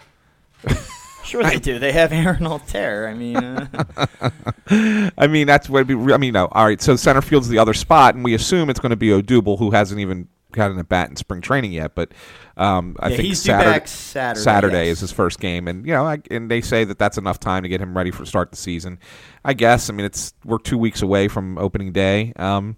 sure 1.25 1.43
they 1.43 1.59
do. 1.61 1.79
They 1.79 1.93
have 1.93 2.13
Aaron 2.13 2.43
Altherr. 2.45 3.09
I 3.09 3.15
mean. 3.15 3.37
Uh, 3.37 5.11
I 5.19 5.27
mean, 5.27 5.47
that's 5.47 5.69
what. 5.69 5.81
It'd 5.81 6.07
be, 6.07 6.13
I 6.13 6.17
mean, 6.19 6.35
no. 6.35 6.47
All 6.53 6.67
right, 6.67 6.81
so 6.81 6.97
center 6.97 7.23
field's 7.23 7.49
the 7.49 7.59
other 7.59 7.75
spot, 7.75 8.15
and 8.15 8.25
we 8.25 8.35
assume 8.35 8.71
it's 8.71 8.81
going 8.81 8.91
to 8.91 8.97
be 8.97 9.09
Odubel, 9.09 9.59
who 9.59 9.71
hasn't 9.71 10.01
even 10.01 10.29
gotten 10.55 10.79
a 10.79 10.85
bat 10.85 11.11
in 11.11 11.17
spring 11.17 11.41
training 11.41 11.73
yet. 11.73 11.95
But 11.95 12.13
um, 12.57 12.97
I 13.01 13.09
Yeah, 13.11 13.17
think 13.17 13.29
he's 13.29 13.43
Saturday, 13.43 13.71
back 13.71 13.89
Saturday, 13.89 14.41
Saturday 14.43 14.87
yes. 14.87 14.97
is 14.97 15.01
his 15.01 15.13
first 15.13 15.41
game, 15.41 15.69
and 15.69 15.87
you 15.87 15.93
know, 15.93 16.07
I, 16.07 16.19
and 16.31 16.51
they 16.51 16.61
say 16.61 16.85
that 16.85 16.99
that's 16.99 17.19
enough 17.19 17.39
time 17.41 17.63
to 17.65 17.69
get 17.69 17.81
him 17.81 17.97
ready 17.97 18.11
for 18.11 18.25
start 18.25 18.51
the 18.51 18.57
season. 18.57 18.99
I 19.45 19.55
guess. 19.55 19.91
I 19.91 19.93
mean, 19.93 20.07
it's 20.07 20.33
we're 20.45 20.59
two 20.59 20.79
weeks 20.79 21.03
away 21.03 21.29
from 21.29 21.59
opening 21.59 21.93
day. 21.93 22.33
Um, 22.37 22.77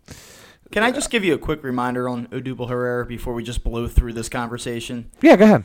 Can 0.73 0.83
I 0.83 0.91
just 0.91 1.11
give 1.11 1.25
you 1.25 1.35
a 1.35 1.39
quick 1.39 1.62
reminder 1.62 2.09
on 2.09 2.27
Odubel 2.29 2.69
Herrera 2.69 3.07
before 3.07 3.35
we 3.35 3.45
just 3.45 3.62
blow 3.62 3.87
through 3.89 4.15
this 4.15 4.29
conversation? 4.29 5.11
yeah, 5.23 5.37
go 5.37 5.45
ahead. 5.45 5.65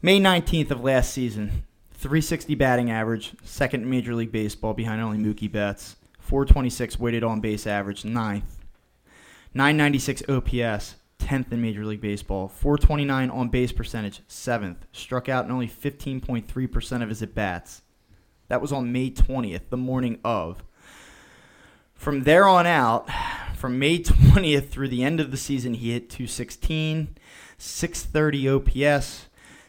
May 0.00 0.18
19th 0.20 0.70
of 0.72 0.82
last 0.82 1.12
season, 1.12 1.64
360 1.92 2.54
batting 2.56 2.90
average, 2.90 3.34
second 3.44 3.88
Major 3.88 4.14
League 4.14 4.32
Baseball 4.32 4.74
behind 4.74 5.00
only 5.00 5.18
Mookie 5.18 5.50
Betts, 5.52 5.96
426 6.18 6.98
weighted 6.98 7.22
on 7.22 7.40
base 7.40 7.66
average, 7.68 8.04
ninth, 8.04 8.58
996 9.54 10.22
OPS, 10.28 10.96
10th 11.18 11.52
in 11.52 11.60
Major 11.60 11.84
League 11.84 12.00
Baseball, 12.00 12.48
429 12.48 13.30
on 13.30 13.48
base 13.48 13.70
percentage, 13.70 14.22
seventh, 14.26 14.86
struck 14.92 15.28
out 15.28 15.44
in 15.44 15.50
only 15.50 15.68
15.3% 15.68 17.02
of 17.02 17.08
his 17.08 17.22
at 17.22 17.34
bats. 17.34 17.82
That 18.48 18.60
was 18.60 18.72
on 18.72 18.92
May 18.92 19.10
20th, 19.10 19.68
the 19.70 19.76
morning 19.76 20.18
of. 20.24 20.64
From 21.94 22.24
there 22.24 22.48
on 22.48 22.66
out, 22.66 23.08
from 23.54 23.78
May 23.78 24.00
20th 24.00 24.70
through 24.70 24.88
the 24.88 25.04
end 25.04 25.20
of 25.20 25.30
the 25.30 25.36
season, 25.36 25.74
he 25.74 25.92
hit 25.92 26.10
216, 26.10 27.16
630 27.58 28.48
OPS, 28.48 29.28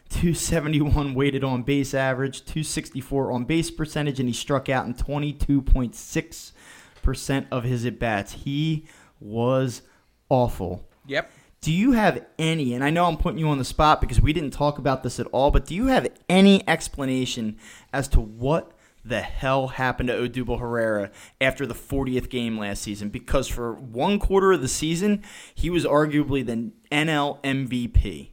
271 0.10 1.14
weighted 1.14 1.44
on 1.44 1.62
base 1.64 1.94
average, 1.94 2.46
264 2.46 3.32
on 3.32 3.46
base 3.46 3.70
percentage, 3.70 4.20
and 4.20 4.30
he 4.30 4.34
struck 4.34 4.70
out 4.70 4.86
in 4.86 4.94
22.6% 4.94 7.48
of 7.52 7.64
his 7.64 7.86
at 7.86 8.00
bats. 8.00 8.32
He 8.34 8.86
was 9.24 9.82
awful. 10.30 10.88
Yep. 11.08 11.30
Do 11.62 11.72
you 11.72 11.94
have 11.94 12.26
any, 12.38 12.74
and 12.74 12.84
I 12.84 12.90
know 12.90 13.06
I'm 13.06 13.16
putting 13.18 13.40
you 13.40 13.48
on 13.48 13.58
the 13.58 13.64
spot 13.64 14.02
because 14.02 14.20
we 14.20 14.34
didn't 14.34 14.52
talk 14.52 14.78
about 14.78 15.02
this 15.02 15.20
at 15.20 15.28
all, 15.28 15.50
but 15.50 15.66
do 15.66 15.74
you 15.74 15.88
have 15.88 16.08
any 16.28 16.68
explanation 16.68 17.58
as 17.94 18.10
to 18.10 18.20
what 18.20 18.74
the 19.06 19.22
hell 19.22 19.70
happened 19.70 20.08
to 20.08 20.16
Odubel 20.16 20.60
Herrera 20.60 21.10
after 21.40 21.66
the 21.66 21.74
40th 21.74 22.30
game 22.30 22.58
last 22.58 22.82
season? 22.82 23.10
Because 23.10 23.48
for 23.48 23.76
one 23.76 24.20
quarter 24.20 24.52
of 24.52 24.62
the 24.62 24.68
season, 24.68 25.24
he 25.56 25.70
was 25.70 25.86
arguably 25.86 26.46
the 26.46 26.72
NL 26.92 27.42
MVP. 27.44 28.32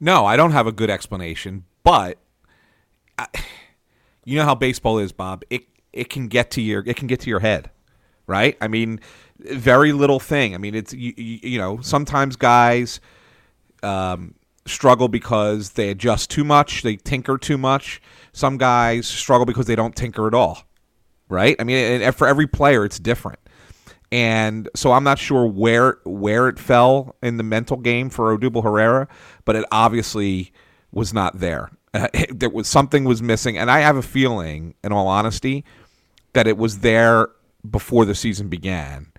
No, 0.00 0.24
I 0.24 0.36
don't 0.36 0.52
have 0.52 0.66
a 0.66 0.72
good 0.72 0.90
explanation, 0.90 1.64
but 1.82 2.18
I, 3.18 3.26
you 4.24 4.36
know 4.36 4.44
how 4.44 4.54
baseball 4.54 4.98
is, 4.98 5.10
Bob. 5.10 5.42
It 5.50 5.64
it 5.92 6.08
can 6.08 6.28
get 6.28 6.50
to 6.52 6.62
your 6.62 6.84
it 6.86 6.96
can 6.96 7.08
get 7.08 7.20
to 7.20 7.30
your 7.30 7.40
head, 7.40 7.70
right? 8.26 8.56
I 8.60 8.68
mean, 8.68 9.00
very 9.40 9.92
little 9.92 10.20
thing. 10.20 10.54
I 10.54 10.58
mean, 10.58 10.74
it's 10.74 10.92
you, 10.92 11.12
you, 11.16 11.58
know 11.58 11.80
sometimes 11.80 12.36
guys 12.36 13.00
um, 13.82 14.34
struggle 14.66 15.08
because 15.08 15.70
they 15.70 15.90
adjust 15.90 16.30
too 16.30 16.44
much, 16.44 16.82
they 16.82 16.96
tinker 16.96 17.38
too 17.38 17.58
much. 17.58 18.00
Some 18.32 18.58
guys 18.58 19.06
struggle 19.06 19.46
because 19.46 19.66
they 19.66 19.76
don't 19.76 19.96
tinker 19.96 20.26
at 20.26 20.34
all, 20.34 20.64
right? 21.28 21.56
I 21.58 21.64
mean, 21.64 22.10
for 22.12 22.26
every 22.26 22.46
player, 22.46 22.84
it's 22.84 22.98
different. 22.98 23.38
And 24.10 24.68
so 24.74 24.92
I'm 24.92 25.04
not 25.04 25.18
sure 25.18 25.46
where 25.46 25.98
where 26.04 26.48
it 26.48 26.58
fell 26.58 27.16
in 27.22 27.36
the 27.36 27.42
mental 27.42 27.76
game 27.76 28.10
for 28.10 28.36
Odubel 28.36 28.62
Herrera, 28.62 29.08
but 29.44 29.54
it 29.54 29.64
obviously 29.70 30.52
was 30.92 31.12
not 31.12 31.38
there. 31.38 31.70
Uh, 31.92 32.08
there 32.30 32.50
was 32.50 32.68
something 32.68 33.04
was 33.04 33.22
missing, 33.22 33.58
and 33.58 33.70
I 33.70 33.80
have 33.80 33.96
a 33.96 34.02
feeling, 34.02 34.74
in 34.82 34.92
all 34.92 35.08
honesty, 35.08 35.64
that 36.32 36.46
it 36.46 36.56
was 36.56 36.78
there 36.78 37.28
before 37.68 38.04
the 38.04 38.14
season 38.14 38.48
began. 38.48 39.12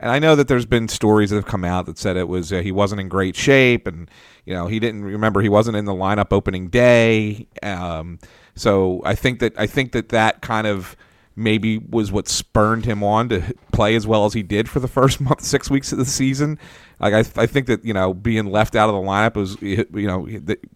And 0.00 0.10
I 0.10 0.18
know 0.18 0.36
that 0.36 0.46
there's 0.46 0.66
been 0.66 0.88
stories 0.88 1.30
that 1.30 1.36
have 1.36 1.46
come 1.46 1.64
out 1.64 1.86
that 1.86 1.98
said 1.98 2.16
it 2.16 2.28
was 2.28 2.52
uh, 2.52 2.60
he 2.60 2.70
wasn't 2.70 3.00
in 3.00 3.08
great 3.08 3.34
shape, 3.34 3.86
and 3.86 4.08
you 4.44 4.54
know 4.54 4.66
he 4.66 4.78
didn't 4.78 5.04
remember 5.04 5.40
he 5.40 5.48
wasn't 5.48 5.76
in 5.76 5.86
the 5.86 5.92
lineup 5.92 6.32
opening 6.32 6.68
day. 6.68 7.48
Um, 7.62 8.18
so 8.54 9.02
I 9.04 9.14
think 9.14 9.40
that 9.40 9.58
I 9.58 9.66
think 9.66 9.92
that 9.92 10.10
that 10.10 10.40
kind 10.40 10.66
of 10.66 10.96
maybe 11.38 11.78
was 11.78 12.10
what 12.10 12.28
spurned 12.28 12.84
him 12.84 13.04
on 13.04 13.28
to 13.28 13.54
play 13.72 13.94
as 13.94 14.06
well 14.06 14.24
as 14.24 14.34
he 14.34 14.42
did 14.42 14.68
for 14.68 14.80
the 14.80 14.88
first 14.88 15.20
month, 15.20 15.42
six 15.42 15.70
weeks 15.70 15.92
of 15.92 15.98
the 15.98 16.04
season. 16.04 16.58
Like 17.00 17.14
I, 17.14 17.42
I 17.42 17.46
think 17.46 17.66
that 17.66 17.84
you 17.84 17.94
know 17.94 18.14
being 18.14 18.46
left 18.46 18.76
out 18.76 18.88
of 18.88 18.94
the 18.94 19.00
lineup 19.00 19.34
was 19.34 19.60
you 19.62 20.06
know 20.06 20.28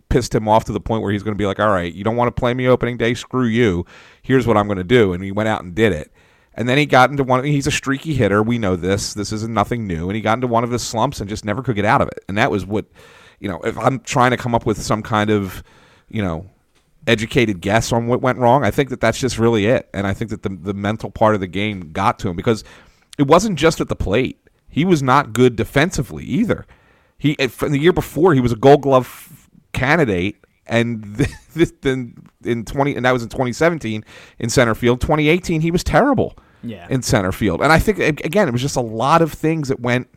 pissed 0.08 0.34
him 0.34 0.48
off 0.48 0.64
to 0.64 0.72
the 0.72 0.80
point 0.80 1.02
where 1.02 1.12
he's 1.12 1.22
going 1.22 1.34
to 1.34 1.38
be 1.38 1.46
like, 1.46 1.60
all 1.60 1.70
right, 1.70 1.92
you 1.92 2.04
don't 2.04 2.16
want 2.16 2.34
to 2.34 2.40
play 2.40 2.54
me 2.54 2.66
opening 2.68 2.96
day, 2.96 3.14
screw 3.14 3.46
you. 3.46 3.84
Here's 4.22 4.46
what 4.46 4.56
I'm 4.56 4.66
going 4.66 4.78
to 4.78 4.84
do, 4.84 5.12
and 5.12 5.22
he 5.22 5.32
went 5.32 5.48
out 5.48 5.62
and 5.62 5.74
did 5.74 5.92
it. 5.92 6.12
And 6.54 6.68
then 6.68 6.76
he 6.78 6.86
got 6.86 7.10
into 7.10 7.24
one. 7.24 7.44
He's 7.44 7.66
a 7.66 7.70
streaky 7.70 8.14
hitter. 8.14 8.42
We 8.42 8.58
know 8.58 8.76
this. 8.76 9.14
This 9.14 9.32
isn't 9.32 9.52
nothing 9.52 9.86
new. 9.86 10.08
And 10.08 10.16
he 10.16 10.20
got 10.20 10.34
into 10.34 10.46
one 10.46 10.64
of 10.64 10.70
his 10.70 10.82
slumps 10.82 11.20
and 11.20 11.28
just 11.28 11.44
never 11.44 11.62
could 11.62 11.76
get 11.76 11.84
out 11.84 12.02
of 12.02 12.08
it. 12.08 12.24
And 12.28 12.36
that 12.36 12.50
was 12.50 12.66
what, 12.66 12.86
you 13.40 13.48
know, 13.48 13.60
if 13.62 13.78
I'm 13.78 14.00
trying 14.00 14.32
to 14.32 14.36
come 14.36 14.54
up 14.54 14.66
with 14.66 14.80
some 14.80 15.02
kind 15.02 15.30
of, 15.30 15.62
you 16.10 16.22
know, 16.22 16.50
educated 17.06 17.60
guess 17.60 17.92
on 17.92 18.06
what 18.06 18.20
went 18.20 18.38
wrong, 18.38 18.64
I 18.64 18.70
think 18.70 18.90
that 18.90 19.00
that's 19.00 19.18
just 19.18 19.38
really 19.38 19.66
it. 19.66 19.88
And 19.94 20.06
I 20.06 20.12
think 20.12 20.30
that 20.30 20.42
the 20.42 20.50
the 20.50 20.74
mental 20.74 21.10
part 21.10 21.34
of 21.34 21.40
the 21.40 21.46
game 21.46 21.92
got 21.92 22.18
to 22.20 22.28
him 22.28 22.36
because 22.36 22.64
it 23.18 23.26
wasn't 23.26 23.58
just 23.58 23.80
at 23.80 23.88
the 23.88 23.96
plate. 23.96 24.38
He 24.68 24.84
was 24.84 25.02
not 25.02 25.32
good 25.32 25.56
defensively 25.56 26.24
either. 26.24 26.66
He 27.18 27.34
the 27.36 27.78
year 27.78 27.92
before 27.92 28.34
he 28.34 28.40
was 28.40 28.52
a 28.52 28.56
Gold 28.56 28.82
Glove 28.82 29.48
candidate 29.72 30.44
and 30.72 31.04
this, 31.54 31.72
then 31.82 32.14
in 32.44 32.64
20 32.64 32.96
and 32.96 33.04
that 33.04 33.12
was 33.12 33.22
in 33.22 33.28
2017 33.28 34.04
in 34.40 34.48
center 34.50 34.74
field 34.74 35.00
2018 35.00 35.60
he 35.60 35.70
was 35.70 35.84
terrible 35.84 36.34
Yeah. 36.64 36.86
in 36.90 37.02
center 37.02 37.30
field 37.32 37.60
and 37.62 37.70
i 37.72 37.78
think 37.78 37.98
again 38.24 38.48
it 38.48 38.52
was 38.52 38.62
just 38.62 38.76
a 38.76 38.80
lot 38.80 39.22
of 39.22 39.32
things 39.32 39.68
that 39.68 39.78
went 39.80 40.08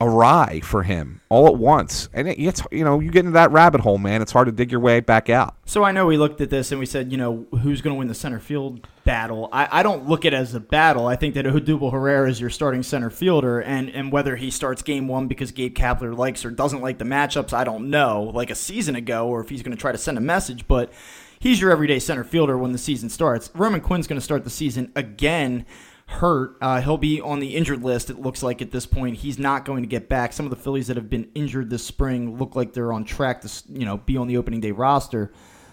awry 0.00 0.60
for 0.60 0.82
him 0.82 1.20
all 1.28 1.46
at 1.46 1.56
once 1.56 2.08
and 2.12 2.28
it, 2.28 2.38
it's 2.38 2.62
you 2.70 2.84
know 2.84 3.00
you 3.00 3.10
get 3.10 3.20
into 3.20 3.30
that 3.30 3.50
rabbit 3.52 3.80
hole 3.80 3.96
man 3.96 4.20
it's 4.20 4.32
hard 4.32 4.46
to 4.46 4.52
dig 4.52 4.70
your 4.70 4.80
way 4.80 5.00
back 5.00 5.30
out 5.30 5.54
So 5.66 5.82
I 5.82 5.92
know 5.92 6.06
we 6.06 6.16
looked 6.16 6.40
at 6.40 6.50
this 6.50 6.72
and 6.72 6.78
we 6.78 6.86
said, 6.86 7.10
you 7.10 7.18
know, 7.18 7.46
who's 7.62 7.80
going 7.80 7.94
to 7.94 7.98
win 7.98 8.08
the 8.08 8.14
center 8.14 8.38
field 8.38 8.86
battle. 9.04 9.48
I, 9.52 9.80
I 9.80 9.82
don't 9.82 10.08
look 10.08 10.24
at 10.24 10.32
it 10.32 10.36
as 10.36 10.54
a 10.54 10.60
battle. 10.60 11.06
I 11.06 11.16
think 11.16 11.34
that 11.34 11.46
Odubel 11.46 11.90
Herrera 11.92 12.28
is 12.28 12.40
your 12.40 12.50
starting 12.50 12.82
center 12.82 13.10
fielder, 13.10 13.60
and, 13.60 13.88
and 13.90 14.12
whether 14.12 14.36
he 14.36 14.50
starts 14.50 14.82
game 14.82 15.08
one 15.08 15.26
because 15.26 15.52
Gabe 15.52 15.74
Kapler 15.74 16.16
likes 16.16 16.44
or 16.44 16.50
doesn't 16.50 16.80
like 16.80 16.98
the 16.98 17.04
matchups, 17.04 17.52
I 17.52 17.64
don't 17.64 17.90
know, 17.90 18.30
like 18.34 18.50
a 18.50 18.54
season 18.54 18.94
ago, 18.94 19.28
or 19.28 19.40
if 19.40 19.48
he's 19.48 19.62
going 19.62 19.76
to 19.76 19.80
try 19.80 19.92
to 19.92 19.98
send 19.98 20.18
a 20.18 20.22
message, 20.22 20.66
but 20.68 20.92
he's 21.38 21.60
your 21.60 21.70
everyday 21.70 21.98
center 21.98 22.24
fielder 22.24 22.58
when 22.58 22.72
the 22.72 22.78
season 22.78 23.08
starts. 23.08 23.50
Roman 23.54 23.80
Quinn's 23.80 24.06
going 24.06 24.20
to 24.20 24.24
start 24.24 24.44
the 24.44 24.50
season 24.50 24.92
again 24.94 25.64
hurt. 26.06 26.56
Uh, 26.60 26.80
he'll 26.80 26.98
be 26.98 27.20
on 27.20 27.40
the 27.40 27.56
injured 27.56 27.82
list, 27.82 28.10
it 28.10 28.20
looks 28.20 28.42
like 28.42 28.60
at 28.60 28.70
this 28.70 28.86
point. 28.86 29.16
He's 29.16 29.38
not 29.38 29.64
going 29.64 29.82
to 29.82 29.88
get 29.88 30.08
back. 30.08 30.32
Some 30.32 30.46
of 30.46 30.50
the 30.50 30.56
Phillies 30.56 30.86
that 30.88 30.96
have 30.96 31.10
been 31.10 31.30
injured 31.34 31.70
this 31.70 31.84
spring 31.84 32.38
look 32.38 32.54
like 32.54 32.72
they're 32.72 32.92
on 32.92 33.04
track 33.04 33.40
to 33.42 33.50
you 33.68 33.84
know 33.84 33.98
be 33.98 34.16
on 34.16 34.28
the 34.28 34.36
opening 34.36 34.60
day 34.60 34.70
roster. 34.70 35.32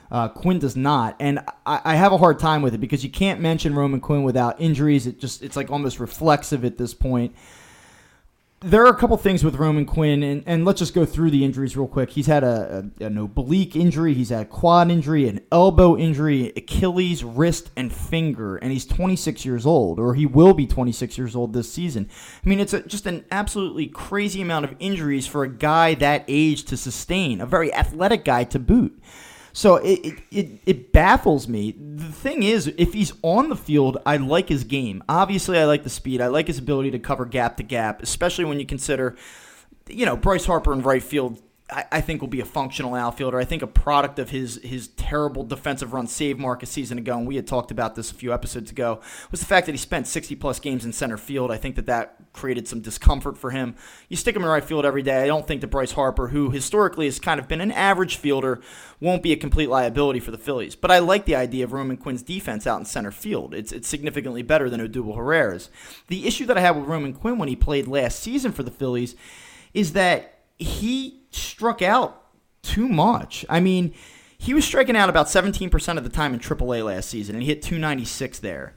Uh, 0.10 0.28
Quinn 0.28 0.60
does 0.60 0.76
not, 0.76 1.16
and 1.22 1.40
I, 1.66 1.80
I, 1.86 1.96
have 1.96 2.12
a 2.12 2.18
hard 2.18 2.38
time 2.38 2.62
with 2.62 2.74
it 2.74 2.80
because 2.80 3.02
you 3.02 3.10
can't 3.10 3.40
mention 3.40 3.74
Roman 3.74 4.02
Quinn 4.02 4.24
without 4.24 4.60
injuries. 4.60 5.08
It 5.08 5.22
just 5.22 5.42
it's 5.42 5.56
like 5.56 5.72
almost 5.72 6.02
reflexive 6.02 6.66
at 6.66 6.78
this 6.78 6.94
point 6.94 7.34
there 8.64 8.86
are 8.86 8.90
a 8.90 8.96
couple 8.96 9.18
things 9.18 9.44
with 9.44 9.56
Roman 9.56 9.88
Quinn, 9.88 10.22
and, 10.22 10.44
and 10.46 10.66
let's 10.66 10.78
just 10.78 10.94
go 10.94 11.04
through 11.04 11.32
the 11.32 11.44
injuries 11.44 11.76
real 11.76 11.88
quick. 11.88 12.12
He's 12.12 12.28
had 12.28 12.44
a, 12.44 12.92
a, 13.00 13.06
an 13.06 13.18
oblique 13.18 13.76
injury, 13.76 14.14
he's 14.14 14.30
had 14.30 14.44
a 14.44 14.46
quad 14.46 14.92
injury, 14.92 15.28
an 15.28 15.42
elbow 15.52 15.98
injury, 15.98 16.54
Achilles, 16.56 17.24
wrist, 17.24 17.72
and 17.76 17.92
finger, 17.92 18.58
and 18.58 18.72
he's 18.72 18.86
26 18.86 19.46
years 19.46 19.66
old, 19.66 20.00
or 20.00 20.14
he 20.14 20.28
will 20.28 20.54
be 20.54 20.68
26 20.68 21.18
years 21.18 21.36
old 21.36 21.54
this 21.54 21.74
season. 21.74 22.08
I 22.46 22.48
mean, 22.48 22.60
it's 22.60 22.74
a, 22.74 22.84
just 22.84 23.08
an 23.08 23.26
absolutely 23.32 23.88
crazy 23.88 24.44
amount 24.44 24.66
of 24.66 24.76
injuries 24.78 25.26
for 25.26 25.44
a 25.44 25.50
guy 25.50 25.96
that 25.96 26.24
age 26.28 26.66
to 26.66 26.78
sustain, 26.78 27.42
a 27.42 27.48
very 27.48 27.74
athletic 27.74 28.24
guy 28.24 28.44
to 28.44 28.60
boot. 28.60 29.02
So 29.54 29.76
it, 29.78 30.22
it, 30.32 30.60
it, 30.66 30.94
baffles 30.94 31.48
me. 31.48 31.72
The 31.72 32.12
thing 32.12 32.44
is, 32.44 32.68
if 32.78 32.94
he's 32.94 33.14
on 33.22 33.50
the 33.50 33.56
field, 33.56 33.98
I 34.06 34.18
like 34.18 34.50
his 34.50 34.64
game. 34.64 35.04
Obviously, 35.10 35.58
I 35.58 35.66
like 35.66 35.84
the 35.84 35.90
speed. 35.90 36.22
I 36.22 36.28
like 36.28 36.48
his 36.48 36.58
ability 36.58 36.92
to 36.92 37.00
cover 37.00 37.26
gap 37.26 37.58
to 37.58 37.64
gap, 37.64 38.02
especially 38.02 38.46
when 38.46 38.60
you 38.60 38.66
consider, 38.66 39.16
you 39.90 40.06
know, 40.06 40.16
Bryce 40.16 40.46
Harper 40.46 40.72
in 40.74 40.82
right 40.82 41.04
field 41.04 41.42
I, 41.74 42.02
think 42.02 42.20
will 42.20 42.28
be 42.28 42.42
a 42.42 42.46
functional 42.46 42.96
outfielder. 42.96 43.40
I 43.40 43.46
think 43.46 43.62
a 43.62 43.68
product 43.68 44.20
of 44.20 44.30
his 44.30 44.60
his 44.62 44.90
terrible 44.90 45.46
defensive 45.46 45.94
run 45.94 46.06
save 46.06 46.38
mark 46.38 46.64
a 46.64 46.66
season 46.66 46.98
ago, 46.98 47.18
and 47.18 47.26
we 47.26 47.38
had 47.38 47.48
talked 47.48 47.72
about 47.72 47.96
this 47.96 48.12
a 48.12 48.14
few 48.14 48.34
episodes 48.34 48.72
ago, 48.72 49.00
was 49.32 49.40
the 49.40 49.46
fact 49.46 49.68
that 49.68 49.72
he 49.72 49.78
spent 49.78 50.06
60 50.06 50.36
plus 50.36 50.60
games 50.60 50.84
in 50.84 50.92
center 50.92 51.18
field. 51.18 51.50
I 51.50 51.56
think 51.56 51.78
that 51.78 51.86
that 51.86 52.18
created 52.34 52.68
some 52.68 52.82
discomfort 52.82 53.38
for 53.38 53.52
him. 53.52 53.76
You 54.10 54.18
stick 54.18 54.36
him 54.36 54.42
in 54.44 54.50
right 54.50 54.64
field 54.64 54.86
every 54.86 55.02
day. 55.02 55.24
I 55.24 55.28
don't 55.28 55.48
think 55.48 55.62
that 55.62 55.68
Bryce 55.68 55.94
Harper, 55.94 56.28
who 56.28 56.50
historically 56.50 57.06
has 57.06 57.20
kind 57.20 57.40
of 57.40 57.48
been 57.48 57.62
an 57.62 57.72
average 57.72 58.18
fielder, 58.18 58.60
won't 59.00 59.24
be 59.24 59.32
a 59.32 59.38
complete 59.38 59.70
liability 59.70 60.20
for 60.20 60.32
the 60.32 60.38
Phillies. 60.38 60.76
But 60.76 60.92
I 60.92 61.00
like 61.00 61.24
the 61.24 61.36
idea 61.36 61.64
of 61.64 61.72
Roman 61.72 61.96
Quinn's 61.96 62.22
defense 62.22 62.68
out 62.68 62.80
in 62.80 62.86
center 62.86 63.12
field. 63.12 63.54
It's 63.54 63.72
it's 63.72 63.88
significantly 63.88 64.42
better 64.42 64.70
than 64.70 64.86
Odubel 64.86 65.16
Herrera's. 65.16 65.70
The 66.08 66.28
issue 66.28 66.46
that 66.48 66.58
I 66.58 66.62
had 66.62 66.76
with 66.76 66.90
Roman 66.90 67.14
Quinn 67.14 67.38
when 67.38 67.48
he 67.48 67.56
played 67.56 67.88
last 67.88 68.20
season 68.20 68.52
for 68.52 68.64
the 68.64 68.72
Phillies 68.72 69.16
is 69.74 69.94
that 69.94 70.40
he 70.58 71.21
struck 71.32 71.82
out 71.82 72.24
too 72.62 72.88
much. 72.88 73.46
I 73.50 73.60
mean, 73.60 73.94
he 74.38 74.54
was 74.54 74.66
striking 74.66 74.96
out 74.96 75.10
about 75.10 75.28
17% 75.28 75.98
of 75.98 76.04
the 76.04 76.10
time 76.10 76.34
in 76.34 76.40
AAA 76.40 76.86
last 76.86 77.10
season, 77.10 77.36
and 77.36 77.44
he 77.44 77.50
hit 77.50 77.62
296 77.62 78.40
there. 78.40 78.76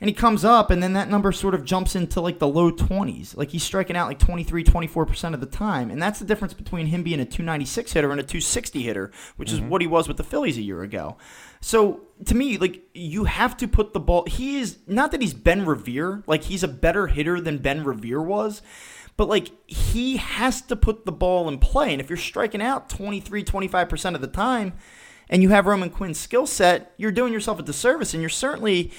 And 0.00 0.08
he 0.08 0.14
comes 0.14 0.46
up, 0.46 0.70
and 0.70 0.82
then 0.82 0.94
that 0.94 1.10
number 1.10 1.30
sort 1.30 1.54
of 1.54 1.62
jumps 1.62 1.94
into 1.94 2.22
like 2.22 2.38
the 2.38 2.48
low 2.48 2.72
20s. 2.72 3.36
Like 3.36 3.50
he's 3.50 3.62
striking 3.62 3.96
out 3.96 4.08
like 4.08 4.18
23, 4.18 4.64
24% 4.64 5.34
of 5.34 5.40
the 5.40 5.46
time. 5.46 5.90
And 5.90 6.00
that's 6.00 6.18
the 6.20 6.24
difference 6.24 6.54
between 6.54 6.86
him 6.86 7.02
being 7.02 7.20
a 7.20 7.26
296 7.26 7.92
hitter 7.92 8.10
and 8.10 8.18
a 8.18 8.22
260 8.22 8.82
hitter, 8.82 9.10
which 9.36 9.50
mm-hmm. 9.50 9.64
is 9.64 9.70
what 9.70 9.82
he 9.82 9.86
was 9.86 10.08
with 10.08 10.16
the 10.16 10.24
Phillies 10.24 10.56
a 10.56 10.62
year 10.62 10.82
ago. 10.82 11.18
So 11.60 12.00
to 12.24 12.34
me, 12.34 12.56
like 12.56 12.82
you 12.94 13.24
have 13.24 13.58
to 13.58 13.68
put 13.68 13.92
the 13.92 14.00
ball. 14.00 14.24
He 14.24 14.58
is 14.58 14.78
not 14.86 15.10
that 15.10 15.20
he's 15.20 15.34
Ben 15.34 15.66
Revere, 15.66 16.22
like 16.26 16.44
he's 16.44 16.62
a 16.62 16.68
better 16.68 17.08
hitter 17.08 17.38
than 17.38 17.58
Ben 17.58 17.84
Revere 17.84 18.22
was, 18.22 18.62
but 19.20 19.28
like 19.28 19.50
he 19.66 20.16
has 20.16 20.62
to 20.62 20.74
put 20.74 21.04
the 21.04 21.12
ball 21.12 21.46
in 21.46 21.58
play. 21.58 21.92
And 21.92 22.00
if 22.00 22.08
you're 22.08 22.16
striking 22.16 22.62
out 22.62 22.88
23, 22.88 23.44
25% 23.44 24.14
of 24.14 24.22
the 24.22 24.26
time 24.26 24.72
and 25.28 25.42
you 25.42 25.50
have 25.50 25.66
Roman 25.66 25.90
Quinn's 25.90 26.18
skill 26.18 26.46
set, 26.46 26.94
you're 26.96 27.12
doing 27.12 27.30
yourself 27.30 27.58
a 27.58 27.62
disservice 27.62 28.14
and 28.14 28.22
you're 28.22 28.30
certainly 28.30 28.90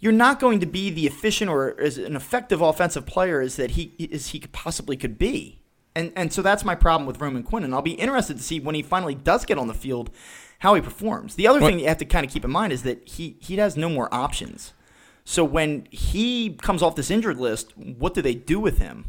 you're 0.00 0.12
not 0.12 0.38
going 0.38 0.60
to 0.60 0.66
be 0.66 0.90
the 0.90 1.06
efficient 1.06 1.50
or 1.50 1.80
as 1.80 1.96
an 1.96 2.14
effective 2.14 2.60
offensive 2.60 3.06
player 3.06 3.40
as 3.40 3.56
that 3.56 3.70
he 3.70 4.10
as 4.12 4.28
he 4.28 4.40
possibly 4.40 4.98
could 4.98 5.16
be. 5.16 5.62
And 5.96 6.12
and 6.14 6.30
so 6.30 6.42
that's 6.42 6.62
my 6.62 6.74
problem 6.74 7.06
with 7.06 7.18
Roman 7.18 7.42
Quinn 7.42 7.64
and 7.64 7.74
I'll 7.74 7.80
be 7.80 7.92
interested 7.92 8.36
to 8.36 8.42
see 8.42 8.60
when 8.60 8.74
he 8.74 8.82
finally 8.82 9.14
does 9.14 9.46
get 9.46 9.56
on 9.56 9.66
the 9.66 9.72
field 9.72 10.10
how 10.58 10.74
he 10.74 10.82
performs. 10.82 11.36
The 11.36 11.48
other 11.48 11.58
what? 11.58 11.68
thing 11.68 11.78
you 11.78 11.88
have 11.88 11.96
to 11.96 12.04
kind 12.04 12.26
of 12.26 12.30
keep 12.30 12.44
in 12.44 12.50
mind 12.50 12.74
is 12.74 12.82
that 12.82 13.08
he 13.08 13.38
he 13.40 13.56
has 13.56 13.78
no 13.78 13.88
more 13.88 14.12
options. 14.12 14.74
So 15.24 15.42
when 15.42 15.88
he 15.90 16.50
comes 16.50 16.82
off 16.82 16.96
this 16.96 17.10
injured 17.10 17.40
list, 17.40 17.74
what 17.78 18.12
do 18.12 18.20
they 18.20 18.34
do 18.34 18.60
with 18.60 18.76
him? 18.76 19.06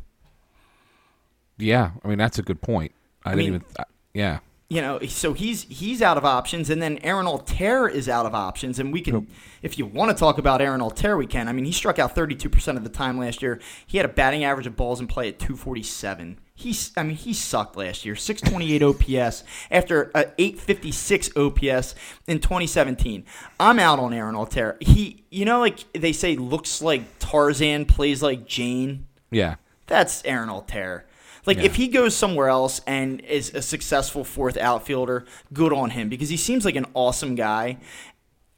Yeah, 1.58 1.92
I 2.04 2.08
mean 2.08 2.18
that's 2.18 2.40
a 2.40 2.44
good 2.44 2.62
point. 2.62 2.92
I, 3.24 3.32
I 3.32 3.36
didn't 3.36 3.46
mean, 3.46 3.48
even. 3.48 3.62
Th- 3.62 3.88
yeah. 4.14 4.40
You 4.68 4.82
know, 4.82 5.00
so 5.02 5.34
he's 5.34 5.64
he's 5.64 6.02
out 6.02 6.18
of 6.18 6.26
options, 6.26 6.72
and 6.72 6.82
then 6.82 6.98
Aaron 7.04 7.28
Altherr 7.28 7.92
is 7.92 8.10
out 8.10 8.26
of 8.26 8.34
options, 8.34 8.80
and 8.80 8.92
we 8.92 9.00
can, 9.00 9.28
if 9.62 9.78
you 9.78 9.86
want 9.86 10.10
to 10.10 10.18
talk 10.18 10.40
about 10.40 10.60
Aaron 10.60 10.82
Altherr, 10.82 11.20
we 11.20 11.28
can. 11.28 11.48
I 11.48 11.52
mean, 11.52 11.66
he 11.66 11.72
struck 11.72 12.00
out 12.00 12.16
32 12.16 12.50
percent 12.50 12.76
of 12.76 12.84
the 12.84 12.90
time 12.90 13.20
last 13.20 13.44
year. 13.44 13.62
He 13.86 13.98
had 13.98 14.06
a 14.06 14.10
batting 14.10 14.44
average 14.44 14.66
of 14.66 14.76
balls 14.76 15.00
in 15.00 15.06
play 15.06 15.30
at 15.30 15.38
247. 15.38 16.40
He's, 16.58 16.92
I 16.98 17.04
mean, 17.04 17.16
he 17.16 17.34
sucked 17.34 17.76
last 17.76 18.06
year. 18.06 18.16
628 18.16 18.82
OPS 18.82 19.44
after 19.72 20.10
a 20.16 20.32
856 20.38 21.30
OPS 21.36 21.96
in 22.28 22.40
2017. 22.40 23.26
I'm 23.60 23.78
out 23.78 24.00
on 24.00 24.14
Aaron 24.14 24.36
Altherr. 24.36 24.82
He, 24.82 25.26
you 25.30 25.46
know, 25.46 25.60
like 25.60 25.86
they 25.94 26.14
say, 26.14 26.38
looks 26.38 26.82
like 26.82 27.20
Tarzan, 27.20 27.86
plays 27.86 28.24
like 28.24 28.48
Jane. 28.48 29.06
Yeah, 29.30 29.56
that's 29.86 30.24
Aaron 30.26 30.50
Altherr. 30.50 31.04
Like 31.46 31.58
yeah. 31.58 31.64
if 31.64 31.76
he 31.76 31.88
goes 31.88 32.16
somewhere 32.16 32.50
else 32.50 32.82
and 32.88 33.22
is 33.22 33.54
a 33.54 33.62
successful 33.62 34.24
fourth 34.24 34.58
outfielder, 34.58 35.26
good 35.54 35.74
on 35.74 35.92
him 35.92 36.10
because 36.10 36.30
he 36.30 36.38
seems 36.38 36.66
like 36.66 36.76
an 36.76 36.86
awesome 36.94 37.36
guy. 37.36 37.78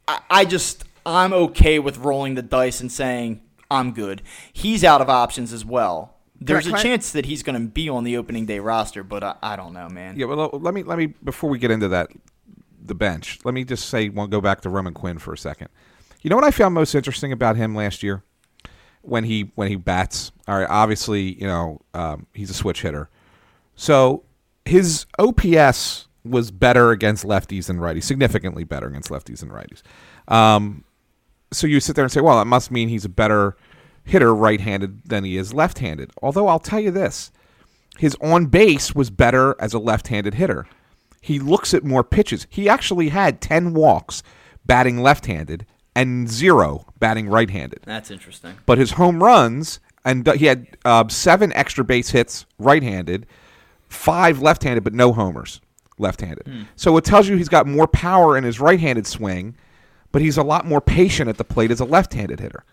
I, 0.06 0.20
I 0.30 0.44
just 0.44 0.84
I'm 1.04 1.32
okay 1.32 1.78
with 1.78 1.98
rolling 1.98 2.34
the 2.34 2.42
dice 2.42 2.80
and 2.80 2.90
saying 2.90 3.40
I'm 3.70 3.92
good. 3.92 4.22
He's 4.52 4.84
out 4.84 5.00
of 5.00 5.08
options 5.08 5.52
as 5.52 5.64
well. 5.64 6.14
There's 6.40 6.68
a 6.68 6.78
chance 6.78 7.10
that 7.12 7.26
he's 7.26 7.42
going 7.42 7.60
to 7.60 7.68
be 7.68 7.88
on 7.88 8.04
the 8.04 8.16
opening 8.16 8.46
day 8.46 8.60
roster, 8.60 9.02
but 9.02 9.24
I, 9.24 9.34
I 9.42 9.56
don't 9.56 9.72
know, 9.72 9.88
man. 9.88 10.16
Yeah, 10.16 10.26
well, 10.26 10.50
let 10.52 10.72
me 10.72 10.84
let 10.84 10.96
me 10.96 11.06
before 11.06 11.50
we 11.50 11.58
get 11.58 11.72
into 11.72 11.88
that 11.88 12.10
the 12.80 12.94
bench. 12.94 13.38
Let 13.44 13.54
me 13.54 13.64
just 13.64 13.88
say, 13.88 14.08
we'll 14.08 14.26
go 14.26 14.40
back 14.40 14.60
to 14.62 14.70
Roman 14.70 14.94
Quinn 14.94 15.18
for 15.18 15.32
a 15.32 15.38
second. 15.38 15.68
You 16.22 16.30
know 16.30 16.36
what 16.36 16.44
I 16.44 16.50
found 16.50 16.74
most 16.74 16.94
interesting 16.94 17.32
about 17.32 17.56
him 17.56 17.74
last 17.74 18.02
year? 18.02 18.22
When 19.02 19.24
he 19.24 19.52
when 19.54 19.68
he 19.68 19.76
bats. 19.76 20.32
All 20.46 20.58
right, 20.58 20.68
obviously, 20.68 21.40
you 21.40 21.46
know 21.46 21.80
um, 21.94 22.26
he's 22.32 22.50
a 22.50 22.54
switch 22.54 22.82
hitter, 22.82 23.08
so 23.74 24.24
his 24.64 25.06
OPS 25.18 26.08
was 26.24 26.50
better 26.50 26.90
against 26.90 27.24
lefties 27.24 27.66
than 27.66 27.78
righties, 27.78 28.04
significantly 28.04 28.64
better 28.64 28.86
against 28.86 29.10
lefties 29.10 29.40
than 29.40 29.48
righties. 29.48 29.82
Um, 30.32 30.84
so 31.52 31.66
you 31.66 31.80
sit 31.80 31.96
there 31.96 32.04
and 32.04 32.12
say, 32.12 32.20
well, 32.20 32.38
that 32.38 32.46
must 32.46 32.70
mean 32.70 32.88
he's 32.88 33.04
a 33.04 33.10
better 33.10 33.56
hitter 34.04 34.34
right-handed 34.34 35.04
than 35.04 35.24
he 35.24 35.36
is 35.36 35.54
left-handed. 35.54 36.10
Although 36.22 36.48
I'll 36.48 36.58
tell 36.58 36.80
you 36.80 36.90
this, 36.90 37.30
his 37.98 38.16
on 38.20 38.46
base 38.46 38.94
was 38.94 39.10
better 39.10 39.56
as 39.58 39.72
a 39.72 39.78
left-handed 39.78 40.34
hitter. 40.34 40.66
He 41.20 41.38
looks 41.38 41.74
at 41.74 41.84
more 41.84 42.04
pitches. 42.04 42.46
He 42.50 42.68
actually 42.68 43.08
had 43.08 43.40
10 43.40 43.74
walks 43.74 44.22
batting 44.66 45.02
left-handed 45.02 45.66
and 45.98 46.28
zero 46.28 46.86
batting 47.00 47.28
right-handed. 47.28 47.80
That's 47.84 48.12
interesting. 48.12 48.56
But 48.66 48.78
his 48.78 48.92
home 48.92 49.20
runs 49.20 49.80
and 50.04 50.24
he 50.34 50.46
had 50.46 50.68
uh, 50.84 51.08
seven 51.08 51.52
extra 51.54 51.84
base 51.84 52.10
hits 52.10 52.46
right-handed, 52.58 53.26
five 53.88 54.40
left-handed, 54.40 54.84
but 54.84 54.94
no 54.94 55.12
homers 55.12 55.60
left-handed. 55.98 56.46
Hmm. 56.46 56.62
So 56.76 56.96
it 56.96 57.04
tells 57.04 57.26
you 57.28 57.36
he's 57.36 57.48
got 57.48 57.66
more 57.66 57.88
power 57.88 58.38
in 58.38 58.44
his 58.44 58.60
right-handed 58.60 59.08
swing, 59.08 59.56
but 60.12 60.22
he's 60.22 60.36
a 60.36 60.42
lot 60.44 60.64
more 60.64 60.80
patient 60.80 61.28
at 61.28 61.36
the 61.36 61.44
plate 61.44 61.72
as 61.72 61.80
a 61.80 61.84
left-handed 61.84 62.38
hitter. 62.38 62.64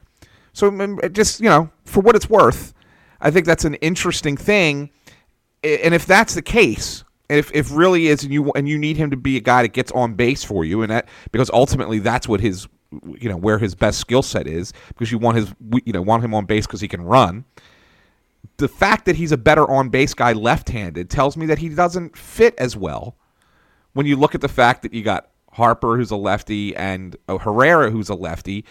So 0.54 1.00
just 1.12 1.42
you 1.42 1.50
know, 1.50 1.72
for 1.84 2.02
what 2.02 2.16
it's 2.16 2.30
worth, 2.30 2.76
I 3.20 3.32
think 3.32 3.48
that's 3.48 3.66
an 3.66 3.74
interesting 3.76 4.38
thing. 4.38 4.92
And 5.64 5.96
if 5.96 6.06
that's 6.06 6.36
the 6.36 6.44
case, 6.44 7.04
if 7.28 7.52
if 7.56 7.76
really 7.76 8.08
is 8.08 8.24
and 8.24 8.32
you 8.32 8.52
and 8.52 8.70
you 8.70 8.78
need 8.78 8.98
him 8.98 9.10
to 9.10 9.18
be 9.18 9.36
a 9.36 9.42
guy 9.42 9.64
that 9.64 9.74
gets 9.74 9.92
on 9.94 10.14
base 10.14 10.44
for 10.44 10.64
you, 10.64 10.84
and 10.84 10.92
that 10.92 11.10
because 11.32 11.50
ultimately 11.52 11.98
that's 11.98 12.28
what 12.28 12.40
his 12.40 12.68
you 13.20 13.30
know 13.30 13.38
where 13.38 13.58
his 13.58 13.76
best 13.76 14.00
skill 14.00 14.22
set 14.22 14.48
is 14.48 14.74
because 14.90 15.12
you 15.12 15.18
want 15.18 15.38
his 15.38 15.54
you 15.86 15.94
know 15.94 16.02
want 16.02 16.24
him 16.24 16.34
on 16.34 16.46
base 16.46 16.66
because 16.66 16.82
he 16.82 16.88
can 16.88 17.02
run. 17.02 17.46
The 18.58 18.68
fact 18.68 19.06
that 19.06 19.16
he's 19.16 19.32
a 19.32 19.38
better 19.38 19.70
on 19.70 19.90
base 19.90 20.14
guy 20.14 20.34
left-handed 20.34 21.10
tells 21.10 21.36
me 21.36 21.46
that 21.48 21.58
he 21.58 21.70
doesn't 21.70 22.18
fit 22.18 22.56
as 22.58 22.78
well. 22.78 23.16
When 23.94 24.06
you 24.06 24.16
look 24.16 24.36
at 24.36 24.42
the 24.42 24.48
fact 24.48 24.82
that 24.84 24.94
you 24.94 25.04
got 25.04 25.30
Harper 25.52 25.98
who's 25.98 26.12
a 26.12 26.16
lefty 26.16 26.76
and 26.76 27.16
uh, 27.28 27.38
Herrera 27.38 27.90
who's 27.90 28.10
a 28.10 28.16
lefty, 28.16 28.66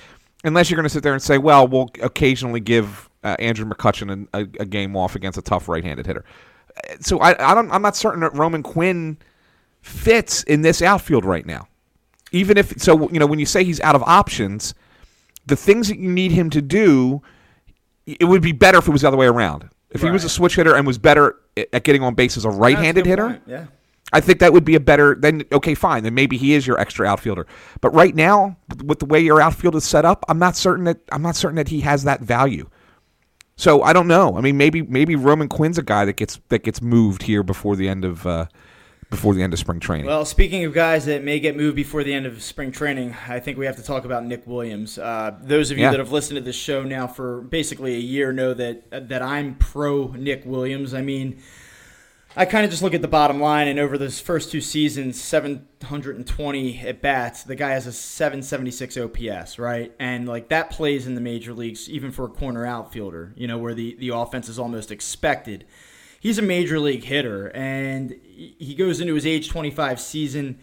unless 0.45 0.71
you're 0.71 0.77
going 0.77 0.85
to 0.85 0.91
sit 0.91 1.03
there 1.03 1.13
and 1.13 1.23
say, 1.23 1.39
well, 1.39 1.67
we'll 1.67 1.91
occasionally 2.03 2.61
give 2.61 3.09
uh, 3.25 3.37
Andrew 3.39 3.67
McCutchen 3.67 4.29
a, 4.33 4.39
a, 4.39 4.43
a, 4.61 4.65
game 4.67 4.95
off 4.97 5.17
against 5.17 5.39
a 5.39 5.43
tough 5.43 5.67
right-handed 5.67 6.07
hitter. 6.07 6.25
So 7.01 7.21
I, 7.21 7.53
I 7.53 7.55
don't, 7.55 7.71
I'm 7.71 7.81
not 7.81 7.97
certain 7.97 8.21
that 8.21 8.35
Roman 8.35 8.63
Quinn 8.63 9.17
fits 9.81 10.43
in 10.43 10.61
this 10.61 10.83
outfield 10.83 11.25
right 11.25 11.47
now 11.47 11.69
even 12.35 12.59
if 12.59 12.81
so, 12.81 13.09
you 13.11 13.19
know, 13.21 13.27
when 13.27 13.39
you 13.39 13.47
say 13.47 13.63
he's 13.65 13.81
out 13.81 13.95
of 13.95 14.03
options, 14.03 14.75
the 15.47 15.57
things 15.57 15.89
that 15.89 15.99
you 15.99 16.11
need 16.11 16.33
him 16.33 16.51
to 16.51 16.61
do, 16.61 17.23
it 18.07 18.25
would 18.25 18.43
be 18.43 18.53
better 18.53 18.79
if 18.79 18.89
it 18.89 18.91
was 18.91 19.03
the 19.03 19.09
other 19.09 19.17
way 19.17 19.27
around. 19.27 19.71
If 19.91 20.03
he 20.03 20.11
was 20.11 20.25
a 20.25 20.29
switch 20.29 20.57
hitter 20.57 20.75
and 20.75 20.87
was 20.87 20.99
better 20.99 21.37
at 21.57 21.69
at 21.73 21.85
getting 21.85 22.03
on 22.03 22.15
base 22.15 22.37
as 22.37 22.45
a 22.45 22.51
right-handed 22.51 23.07
That's 23.07 23.13
a 23.13 23.17
good 23.17 23.23
hitter, 23.23 23.29
point, 23.29 23.43
Yeah. 23.47 23.67
I 24.13 24.21
think 24.21 24.41
that 24.41 24.53
would 24.53 24.65
be 24.65 24.75
a 24.75 24.81
better. 24.81 25.15
Then 25.15 25.45
okay, 25.53 25.75
fine. 25.75 26.03
Then 26.03 26.15
maybe 26.15 26.37
he 26.37 26.55
is 26.55 26.67
your 26.67 26.79
extra 26.79 27.07
outfielder. 27.07 27.47
But 27.81 27.91
right 27.95 28.15
now, 28.15 28.57
with 28.85 28.99
the 28.99 29.07
way 29.07 29.21
your 29.21 29.41
outfield 29.41 29.77
is 29.77 29.85
set 29.85 30.05
up, 30.05 30.25
I'm 30.29 30.39
not 30.39 30.57
certain 30.57 30.85
that 30.85 30.99
I'm 31.13 31.23
not 31.23 31.37
certain 31.37 31.57
that 31.57 31.69
he 31.69 31.81
has 31.81 32.03
that 32.05 32.21
value. 32.21 32.69
So 33.57 33.83
I 33.83 33.93
don't 33.93 34.09
know. 34.09 34.37
I 34.37 34.41
mean, 34.41 34.57
maybe 34.57 34.83
maybe 34.83 35.15
Roman 35.15 35.49
Quinn's 35.49 35.79
a 35.79 35.83
guy 35.83 36.05
that 36.05 36.17
gets 36.17 36.41
that 36.49 36.65
gets 36.65 36.83
moved 36.83 37.23
here 37.23 37.43
before 37.43 37.77
the 37.77 37.89
end 37.89 38.05
of 38.05 38.27
uh, 38.27 38.47
before 39.15 39.35
the 39.35 39.43
end 39.43 39.53
of 39.53 39.59
spring 39.59 39.81
training. 39.81 40.07
Well, 40.07 40.25
speaking 40.25 40.65
of 40.65 40.73
guys 40.75 41.07
that 41.07 41.23
may 41.23 41.41
get 41.41 41.57
moved 41.57 41.77
before 41.77 42.03
the 42.05 42.13
end 42.13 42.27
of 42.27 42.43
spring 42.43 42.73
training, 42.73 43.15
I 43.29 43.41
think 43.41 43.57
we 43.59 43.67
have 43.67 43.77
to 43.77 43.83
talk 43.83 44.05
about 44.05 44.25
Nick 44.25 44.47
Williams. 44.47 44.99
Uh, 44.99 45.37
those 45.43 45.71
of 45.71 45.79
you 45.79 45.85
Yeah. 45.85 45.91
that 45.93 46.01
have 46.01 46.13
listened 46.13 46.37
to 46.37 46.45
this 46.45 46.57
show 46.57 46.83
now 46.83 47.07
for 47.07 47.41
basically 47.43 47.95
a 47.95 48.01
year 48.01 48.33
know 48.33 48.55
that 48.55 49.09
that 49.09 49.23
I'm 49.23 49.55
pro 49.57 50.09
Nick 50.09 50.43
Williams. 50.45 50.93
I 50.95 51.03
mean, 51.03 51.41
I 52.37 52.45
kind 52.47 52.65
of 52.65 52.71
just 52.73 52.83
look 52.83 52.95
at 52.95 53.03
the 53.03 53.07
bottom 53.09 53.41
line, 53.41 53.69
and 53.69 53.79
over 53.79 53.97
those 53.97 54.19
first 54.19 54.51
two 54.51 54.61
seasons, 54.61 55.21
720 55.21 56.81
at 56.81 57.01
bats, 57.01 57.45
the 57.45 57.55
guy 57.55 57.71
has 57.71 57.87
a 57.87 57.93
776 57.93 58.97
OPS, 58.97 59.59
right? 59.59 59.93
And 60.01 60.27
like 60.29 60.49
that 60.49 60.71
plays 60.71 61.07
in 61.07 61.15
the 61.15 61.21
major 61.21 61.53
leagues, 61.53 61.89
even 61.89 62.11
for 62.11 62.25
a 62.25 62.29
corner 62.29 62.67
outfielder, 62.67 63.33
you 63.37 63.47
know, 63.47 63.59
where 63.59 63.75
the, 63.75 63.95
the 64.01 64.09
offense 64.09 64.49
is 64.49 64.59
almost 64.59 64.91
expected. 64.91 65.65
He's 66.25 66.39
a 66.39 66.43
major 66.43 66.81
league 66.81 67.05
hitter, 67.05 67.49
and 67.55 68.19
he 68.25 68.75
goes 68.75 68.99
into 68.99 69.15
his 69.15 69.27
age 69.27 69.51
25 69.51 70.01
season 70.01 70.59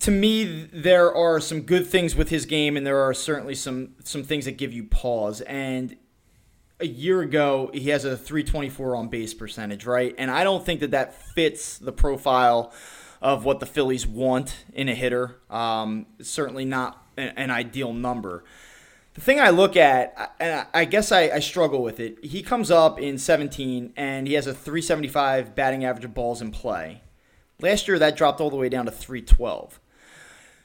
to 0.00 0.10
me, 0.10 0.68
there 0.72 1.14
are 1.14 1.40
some 1.40 1.62
good 1.62 1.86
things 1.86 2.14
with 2.14 2.28
his 2.28 2.44
game, 2.44 2.76
and 2.76 2.86
there 2.86 3.00
are 3.00 3.14
certainly 3.14 3.54
some 3.54 3.94
some 4.04 4.24
things 4.24 4.44
that 4.46 4.58
give 4.58 4.74
you 4.74 4.84
pause. 4.84 5.40
And 5.42 5.96
a 6.80 6.86
year 6.86 7.22
ago, 7.22 7.70
he 7.72 7.88
has 7.90 8.04
a 8.04 8.14
324 8.14 8.96
on 8.96 9.08
base 9.08 9.32
percentage, 9.32 9.86
right? 9.86 10.14
And 10.18 10.30
I 10.30 10.44
don't 10.44 10.66
think 10.66 10.80
that 10.80 10.90
that 10.90 11.14
fits 11.14 11.78
the 11.78 11.92
profile 11.92 12.74
of 13.22 13.46
what 13.46 13.60
the 13.60 13.66
Phillies 13.66 14.06
want 14.06 14.64
in 14.74 14.88
a 14.88 14.94
hitter. 14.94 15.36
Um, 15.48 16.06
certainly 16.20 16.66
not 16.66 17.02
an, 17.16 17.28
an 17.36 17.50
ideal 17.50 17.94
number. 17.94 18.44
The 19.16 19.22
thing 19.22 19.40
I 19.40 19.48
look 19.48 19.78
at, 19.78 20.34
and 20.38 20.66
I 20.74 20.84
guess 20.84 21.10
I, 21.10 21.30
I 21.30 21.38
struggle 21.38 21.82
with 21.82 22.00
it, 22.00 22.22
he 22.22 22.42
comes 22.42 22.70
up 22.70 23.00
in 23.00 23.16
17 23.16 23.94
and 23.96 24.26
he 24.26 24.34
has 24.34 24.46
a 24.46 24.52
375 24.52 25.54
batting 25.54 25.86
average 25.86 26.04
of 26.04 26.12
balls 26.12 26.42
in 26.42 26.50
play. 26.50 27.00
Last 27.58 27.88
year, 27.88 27.98
that 27.98 28.14
dropped 28.14 28.42
all 28.42 28.50
the 28.50 28.56
way 28.56 28.68
down 28.68 28.84
to 28.84 28.90
312. 28.90 29.80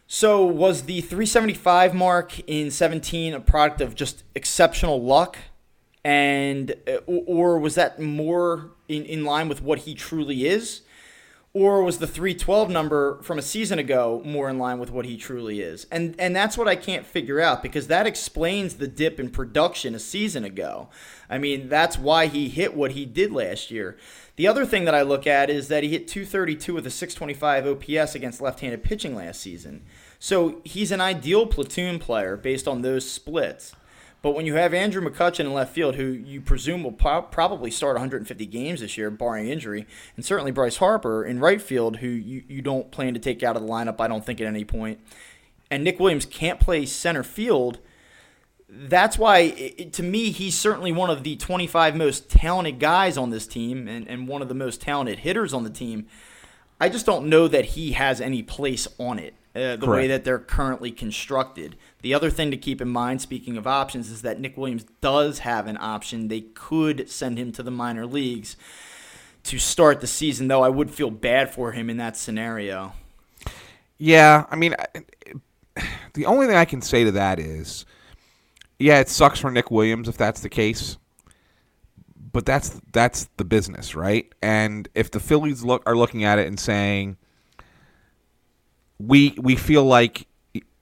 So, 0.06 0.46
was 0.46 0.84
the 0.84 1.00
375 1.00 1.94
mark 1.94 2.42
in 2.42 2.72
17 2.72 3.34
a 3.34 3.40
product 3.40 3.80
of 3.80 3.96
just 3.96 4.26
exceptional 4.36 5.02
luck? 5.02 5.38
And, 6.04 6.76
uh, 6.86 6.98
or 7.06 7.58
was 7.58 7.76
that 7.76 8.02
more 8.02 8.72
in, 8.90 9.06
in 9.06 9.24
line 9.24 9.48
with 9.48 9.62
what 9.62 9.80
he 9.80 9.96
truly 9.96 10.46
is? 10.46 10.82
Or 11.54 11.84
was 11.84 11.98
the 11.98 12.08
312 12.08 12.70
number 12.70 13.22
from 13.24 13.38
a 13.38 13.42
season 13.42 13.78
ago 13.78 14.22
more 14.24 14.50
in 14.50 14.58
line 14.58 14.80
with 14.80 14.90
what 14.90 15.06
he 15.06 15.18
truly 15.18 15.60
is? 15.60 15.86
And 15.92 16.16
and 16.18 16.34
that's 16.34 16.58
what 16.58 16.70
I 16.70 16.78
can't 16.78 17.06
figure 17.06 17.42
out 17.42 17.62
because 17.62 17.88
that 17.88 18.08
explains 18.08 18.76
the 18.76 18.88
dip 18.88 19.20
in 19.20 19.30
production 19.30 19.94
a 19.94 20.00
season 20.00 20.46
ago. 20.46 20.88
I 21.30 21.38
mean, 21.38 21.68
that's 21.68 21.98
why 21.98 22.28
he 22.28 22.48
hit 22.48 22.74
what 22.74 22.92
he 22.92 23.06
did 23.06 23.34
last 23.34 23.70
year. 23.70 23.98
The 24.38 24.48
other 24.48 24.66
thing 24.66 24.86
that 24.86 24.96
I 24.96 25.02
look 25.02 25.28
at 25.28 25.50
is 25.50 25.68
that 25.68 25.84
he 25.84 25.90
hit 25.90 26.08
232 26.08 26.74
with 26.74 26.88
a 26.88 26.90
625 26.90 27.68
OPS 27.68 28.16
against 28.16 28.42
left-handed 28.42 28.84
pitching 28.84 29.14
last 29.14 29.42
season. 29.42 29.84
So, 30.20 30.62
he's 30.64 30.92
an 30.92 31.02
ideal 31.02 31.46
platoon 31.48 32.00
player 32.00 32.38
based 32.38 32.68
on 32.68 32.82
those 32.82 33.10
splits. 33.10 33.76
But 34.22 34.36
when 34.36 34.46
you 34.46 34.54
have 34.56 34.74
Andrew 34.74 35.02
McCutchen 35.02 35.42
in 35.42 35.54
left 35.54 35.74
field, 35.74 35.96
who 35.96 36.06
you 36.06 36.42
presume 36.42 36.84
will 36.84 36.92
pro- 36.92 37.24
probably 37.24 37.72
start 37.72 37.96
150 37.96 38.46
games 38.46 38.82
this 38.82 38.98
year, 38.98 39.10
barring 39.10 39.50
injury, 39.50 39.88
and 40.16 40.24
certainly 40.24 40.52
Bryce 40.52 40.78
Harper 40.78 41.26
in 41.26 41.40
right 41.40 41.62
field, 41.62 41.98
who 41.98 42.08
you, 42.08 42.44
you 42.48 42.62
don't 42.62 42.92
plan 42.92 43.16
to 43.16 43.20
take 43.20 43.42
out 43.42 43.56
of 43.56 43.64
the 43.64 43.68
lineup, 43.68 44.00
I 44.00 44.08
don't 44.08 44.24
think, 44.24 44.40
at 44.40 44.46
any 44.46 44.64
point, 44.64 45.00
and 45.72 45.84
Nick 45.84 46.00
Williams 46.00 46.26
can't 46.26 46.60
play 46.60 46.86
center 46.86 47.24
field, 47.24 47.80
that's 48.70 49.18
why, 49.18 49.40
it, 49.40 49.94
to 49.94 50.04
me, 50.04 50.32
he's 50.32 50.58
certainly 50.58 50.92
one 50.92 51.10
of 51.10 51.24
the 51.24 51.36
25 51.36 51.96
most 51.96 52.30
talented 52.30 52.80
guys 52.80 53.18
on 53.18 53.30
this 53.30 53.46
team 53.48 53.88
and, 53.88 54.08
and 54.08 54.28
one 54.28 54.42
of 54.42 54.48
the 54.48 54.54
most 54.54 54.82
talented 54.82 55.20
hitters 55.20 55.54
on 55.54 55.64
the 55.64 55.70
team. 55.70 56.08
I 56.80 56.90
just 56.90 57.06
don't 57.06 57.28
know 57.28 57.48
that 57.48 57.66
he 57.66 57.94
has 57.94 58.22
any 58.22 58.44
place 58.44 58.88
on 58.98 59.20
it 59.20 59.34
uh, 59.56 59.76
the 59.76 59.86
way 59.88 60.08
that 60.08 60.24
they're 60.24 60.40
currently 60.40 60.92
constructed. 60.92 61.76
The 62.02 62.14
other 62.14 62.32
thing 62.32 62.52
to 62.52 62.58
keep 62.58 62.82
in 62.82 62.90
mind, 62.90 63.22
speaking 63.22 63.58
of 63.58 63.68
options, 63.68 64.10
is 64.10 64.24
that 64.24 64.40
Nick 64.40 64.58
Williams 64.58 64.86
does 65.02 65.40
have 65.40 65.68
an 65.68 65.78
option. 65.80 66.28
They 66.28 66.42
could 66.42 67.10
send 67.10 67.38
him 67.38 67.52
to 67.54 67.64
the 67.64 67.72
minor 67.72 68.06
leagues 68.06 68.56
to 69.44 69.60
start 69.60 70.02
the 70.02 70.08
season, 70.08 70.48
though 70.48 70.64
I 70.64 70.70
would 70.70 70.92
feel 70.92 71.12
bad 71.12 71.54
for 71.54 71.72
him 71.72 71.90
in 71.90 71.98
that 71.98 72.18
scenario. 72.18 72.94
Yeah, 73.98 74.46
I 74.50 74.56
mean, 74.56 74.76
the 76.14 76.26
only 76.26 76.48
thing 76.48 76.56
I 76.56 76.66
can 76.66 76.82
say 76.82 77.04
to 77.04 77.12
that 77.12 77.40
is, 77.40 77.86
yeah, 78.80 79.00
it 79.00 79.10
sucks 79.10 79.40
for 79.40 79.52
Nick 79.52 79.70
Williams 79.70 80.08
if 80.08 80.18
that's 80.18 80.42
the 80.42 80.50
case, 80.50 80.98
but 82.32 82.46
that's 82.46 82.82
that's 82.92 83.30
the 83.38 83.46
business, 83.46 83.96
right? 83.96 84.32
And 84.42 84.90
if 84.96 85.12
the 85.12 85.20
Phillies 85.20 85.64
look 85.64 85.84
are 85.86 85.96
looking 85.96 86.24
at 86.24 86.40
it 86.40 86.48
and 86.48 86.60
saying, 86.60 87.18
we 89.00 89.36
we 89.38 89.56
feel 89.56 89.84
like 89.84 90.26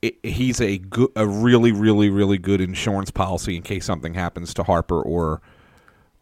i- 0.03 0.13
he's 0.23 0.61
a 0.61 0.77
good, 0.77 1.09
a 1.15 1.27
really, 1.27 1.71
really, 1.71 2.09
really 2.09 2.37
good 2.37 2.61
insurance 2.61 3.11
policy 3.11 3.55
in 3.55 3.61
case 3.61 3.85
something 3.85 4.13
happens 4.13 4.53
to 4.55 4.63
Harper 4.63 5.01
or 5.01 5.41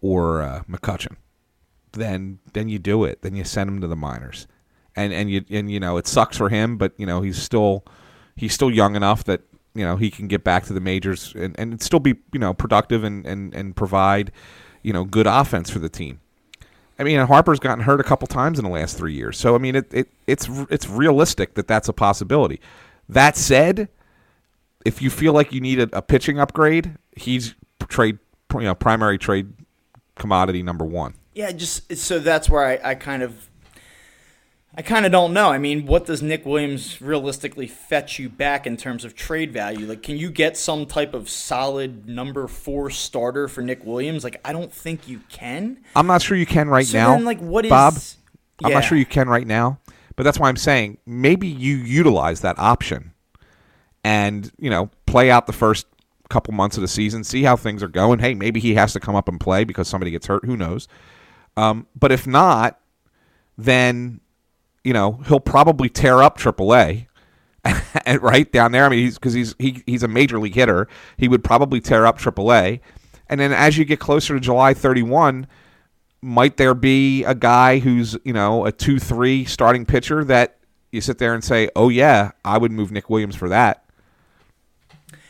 or 0.02 0.42
uh, 0.44 0.62
McCutchen, 0.70 1.16
then 1.94 2.40
then 2.54 2.70
you 2.70 2.80
do 2.80 3.04
it. 3.04 3.22
Then 3.22 3.36
you 3.36 3.44
send 3.44 3.70
him 3.70 3.82
to 3.82 3.88
the 3.88 3.96
minors, 3.96 4.48
and 4.96 5.12
and 5.14 5.30
you 5.30 5.44
and 5.50 5.72
you 5.72 5.80
know 5.80 5.98
it 5.98 6.08
sucks 6.08 6.38
for 6.38 6.50
him, 6.50 6.78
but 6.78 6.94
you 6.98 7.06
know 7.06 7.22
he's 7.22 7.42
still 7.42 7.84
he's 8.36 8.54
still 8.54 8.70
young 8.72 8.96
enough 8.96 9.24
that 9.26 9.42
you 9.74 9.84
know 9.84 9.96
he 9.96 10.10
can 10.12 10.28
get 10.28 10.44
back 10.44 10.66
to 10.66 10.74
the 10.74 10.80
majors 10.80 11.34
and, 11.36 11.56
and 11.60 11.82
still 11.82 12.00
be 12.00 12.16
you 12.32 12.40
know 12.40 12.54
productive 12.54 13.04
and, 13.04 13.26
and 13.26 13.54
and 13.56 13.76
provide 13.76 14.32
you 14.84 14.94
know 14.94 15.04
good 15.04 15.28
offense 15.28 15.70
for 15.70 15.80
the 15.80 15.90
team. 15.90 16.20
I 17.00 17.04
mean, 17.04 17.20
Harper's 17.28 17.60
gotten 17.60 17.84
hurt 17.84 18.00
a 18.00 18.04
couple 18.04 18.28
times 18.28 18.58
in 18.58 18.66
the 18.66 18.72
last 18.72 18.98
three 18.98 19.14
years, 19.14 19.38
so 19.38 19.54
I 19.54 19.60
mean, 19.60 19.76
it, 19.76 19.94
it 19.94 20.10
it's 20.26 20.48
it's 20.70 20.90
realistic 20.90 21.54
that 21.56 21.68
that's 21.68 21.88
a 21.88 21.94
possibility. 21.94 22.60
That 23.10 23.38
said, 23.38 23.90
if 24.86 25.02
you 25.02 25.10
feel 25.10 25.34
like 25.34 25.54
you 25.54 25.62
need 25.62 25.80
a, 25.80 25.98
a 25.98 26.02
pitching 26.02 26.40
upgrade, 26.40 26.96
he's 27.16 27.56
trade 27.88 28.20
you 28.54 28.62
know 28.62 28.76
primary 28.76 29.18
trade 29.18 29.54
commodity 30.16 30.64
number 30.64 30.86
one. 30.86 31.14
Yeah, 31.34 31.52
just 31.52 31.96
so 31.98 32.20
that's 32.20 32.50
where 32.50 32.66
I, 32.66 32.92
I 32.92 32.96
kind 32.96 33.24
of 33.24 33.50
I 34.76 34.84
kind 34.84 35.06
of 35.08 35.12
don't 35.12 35.34
know. 35.34 35.50
I 35.50 35.58
mean, 35.58 35.88
what 35.88 36.06
does 36.06 36.22
Nick 36.22 36.46
Williams 36.46 37.02
realistically 37.02 37.66
fetch 37.66 38.20
you 38.20 38.30
back 38.30 38.68
in 38.68 38.78
terms 38.78 39.04
of 39.06 39.16
trade 39.16 39.52
value? 39.52 39.88
Like, 39.88 40.04
can 40.04 40.18
you 40.18 40.30
get 40.30 40.56
some 40.56 40.86
type 40.86 41.16
of 41.16 41.30
solid 41.30 42.08
number 42.08 42.48
four 42.48 42.92
starter 42.92 43.48
for 43.48 43.62
Nick 43.62 43.84
Williams? 43.86 44.24
Like, 44.24 44.40
I 44.46 44.54
don't 44.54 44.72
think 44.72 45.08
you 45.08 45.22
can. 45.30 45.80
I'm 45.96 46.06
not 46.06 46.22
sure 46.22 46.38
you 46.38 46.46
can 46.46 46.70
right 46.70 46.86
So 46.86 46.98
now. 46.98 47.10
then, 47.12 47.26
like, 47.26 47.40
what 47.40 47.66
is 47.66 47.70
Bob? 47.72 47.96
I'm 48.64 48.70
Yeah. 48.70 48.76
not 48.76 48.84
sure 48.86 48.98
you 49.00 49.06
can 49.06 49.28
right 49.30 49.48
now, 49.48 49.80
but 50.18 50.24
that's 50.24 50.38
why 50.40 50.50
I'm 50.50 50.58
saying 50.58 50.98
maybe 51.06 51.48
you 51.48 51.78
utilize 51.78 52.42
that 52.42 52.60
option 52.60 53.14
and 54.04 54.52
you 54.60 54.70
know 54.70 54.90
play 55.06 55.32
out 55.32 55.48
the 55.48 55.54
first 55.54 55.88
couple 56.30 56.54
months 56.54 56.76
of 56.76 56.82
the 56.82 56.88
season, 56.90 57.24
see 57.24 57.44
how 57.44 57.56
things 57.56 57.82
are 57.82 57.88
going. 57.88 58.20
Hey, 58.20 58.34
maybe 58.34 58.60
he 58.60 58.76
has 58.76 58.92
to 58.94 59.00
come 59.00 59.16
up 59.16 59.30
and 59.30 59.40
play 59.40 59.64
because 59.64 59.88
somebody 59.88 60.12
gets 60.12 60.28
hurt. 60.28 60.44
Who 60.44 60.58
knows? 60.58 60.90
Um, 61.56 61.88
but 61.96 62.12
if 62.12 62.28
not, 62.28 62.80
then 63.58 64.20
you 64.84 64.92
know 64.92 65.22
he'll 65.28 65.40
probably 65.40 65.88
tear 65.88 66.22
up 66.22 66.38
AAA. 66.38 67.08
right 68.22 68.52
down 68.52 68.72
there, 68.72 68.86
I 68.86 68.90
mean, 68.90 69.00
he's 69.00 69.16
because 69.16 69.34
he's 69.34 69.56
he, 69.60 69.84
he's 69.86 70.04
a 70.04 70.08
major 70.08 70.40
league 70.40 70.56
hitter. 70.56 70.88
He 71.18 71.28
would 71.28 71.44
probably 71.44 71.80
tear 71.80 72.06
up 72.06 72.18
AAA, 72.18 72.80
and 73.30 73.40
then 73.40 73.54
as 73.54 73.78
you 73.78 73.86
get 73.86 74.00
closer 74.00 74.34
to 74.34 74.40
July 74.40 74.74
31, 74.74 75.48
might 76.22 76.58
there 76.58 76.74
be 76.74 77.24
a 77.24 77.36
guy 77.36 77.80
who's 77.80 78.18
you 78.24 78.34
know 78.34 78.66
a 78.66 78.72
two 78.72 79.00
three 79.00 79.46
starting 79.46 79.86
pitcher 79.86 80.24
that 80.26 80.58
you 80.92 81.02
sit 81.02 81.18
there 81.18 81.34
and 81.34 81.44
say, 81.44 81.70
oh 81.76 81.90
yeah, 81.90 82.32
I 82.46 82.58
would 82.58 82.72
move 82.72 82.92
Nick 82.92 83.10
Williams 83.10 83.36
for 83.36 83.50
that. 83.50 83.84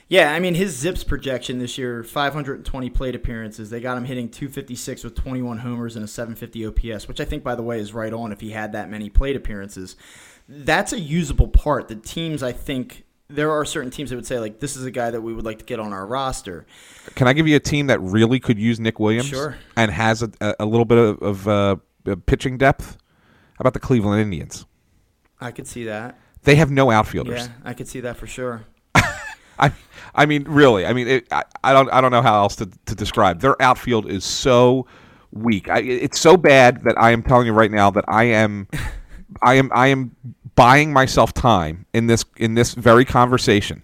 Yeah, 0.10 0.32
I 0.32 0.40
mean 0.40 0.56
his 0.56 0.82
ZiPS 0.82 1.06
projection 1.06 1.60
this 1.60 1.78
year, 1.78 2.02
520 2.02 2.90
plate 2.92 3.14
appearances. 3.14 3.70
They 3.70 3.82
got 3.82 3.98
him 3.98 4.06
hitting 4.06 4.30
256 4.30 5.04
with 5.04 5.16
21 5.16 5.58
homers 5.58 5.98
and 5.98 6.06
a 6.06 6.08
750 6.08 6.66
OPS, 6.66 7.10
which 7.10 7.20
I 7.20 7.26
think 7.26 7.44
by 7.44 7.56
the 7.56 7.64
way 7.64 7.80
is 7.80 7.94
right 7.94 8.14
on 8.14 8.32
if 8.32 8.40
he 8.40 8.52
had 8.52 8.72
that 8.72 8.90
many 8.90 9.10
plate 9.10 9.36
appearances. 9.36 9.98
That's 10.48 10.94
a 10.94 11.00
usable 11.00 11.50
part. 11.50 11.90
The 11.90 11.98
teams 11.98 12.42
I 12.42 12.54
think 12.54 13.04
there 13.30 13.52
are 13.52 13.66
certain 13.66 13.92
teams 13.92 14.10
that 14.10 14.16
would 14.16 14.26
say 14.26 14.40
like 14.40 14.60
this 14.60 14.76
is 14.76 14.86
a 14.86 14.92
guy 14.92 15.12
that 15.12 15.22
we 15.22 15.34
would 15.34 15.46
like 15.46 15.60
to 15.60 15.66
get 15.66 15.80
on 15.80 15.94
our 15.94 16.06
roster. 16.06 16.66
Can 17.16 17.28
I 17.28 17.34
give 17.34 17.48
you 17.48 17.56
a 17.56 17.60
team 17.60 17.88
that 17.88 18.00
really 18.02 18.40
could 18.40 18.58
use 18.58 18.80
Nick 18.80 19.00
Williams? 19.00 19.28
Sure. 19.28 19.58
And 19.76 19.92
has 19.92 20.24
a, 20.24 20.56
a, 20.60 20.66
little 20.66 20.86
bit 20.86 20.98
of, 20.98 21.22
of 21.22 21.48
uh, 21.48 21.76
uh, 22.08 22.16
pitching 22.26 22.58
depth? 22.58 22.98
How 23.56 23.64
about 23.64 23.74
the 23.74 23.80
Cleveland 23.80 24.22
Indians? 24.22 24.66
I 25.42 25.52
could 25.52 25.68
see 25.68 25.86
that. 25.86 26.18
They 26.44 26.56
have 26.56 26.72
no 26.72 26.90
outfielders. 26.90 27.48
Yeah, 27.48 27.54
I 27.66 27.74
could 27.74 27.88
see 27.88 28.00
that 28.02 28.16
for 28.18 28.28
sure. 28.28 28.64
I, 29.60 29.74
I 30.16 30.26
mean, 30.26 30.44
really. 30.44 30.86
I 30.86 30.94
mean, 30.94 31.08
it, 31.08 31.28
I, 31.32 31.44
I 31.64 31.74
don't, 31.74 31.90
I 31.92 32.00
don't 32.00 32.12
know 32.12 32.22
how 32.22 32.42
else 32.42 32.56
to, 32.58 32.70
to 32.86 32.96
describe. 32.96 33.42
Their 33.42 33.62
outfield 33.62 34.10
is 34.10 34.24
so 34.24 34.88
weak. 35.32 35.70
I, 35.70 35.80
it's 35.80 36.20
so 36.20 36.38
bad 36.38 36.84
that 36.84 36.96
I 36.98 37.12
am 37.12 37.24
telling 37.24 37.48
you 37.48 37.54
right 37.54 37.72
now 37.72 37.92
that 37.92 38.06
I 38.08 38.24
am, 38.26 38.68
I 39.42 39.56
am, 39.56 39.70
I 39.74 39.88
am 39.88 40.16
buying 40.58 40.92
myself 40.92 41.34
time 41.34 41.86
in 41.94 42.08
this 42.08 42.26
in 42.36 42.56
this 42.56 42.74
very 42.74 43.06
conversation 43.06 43.84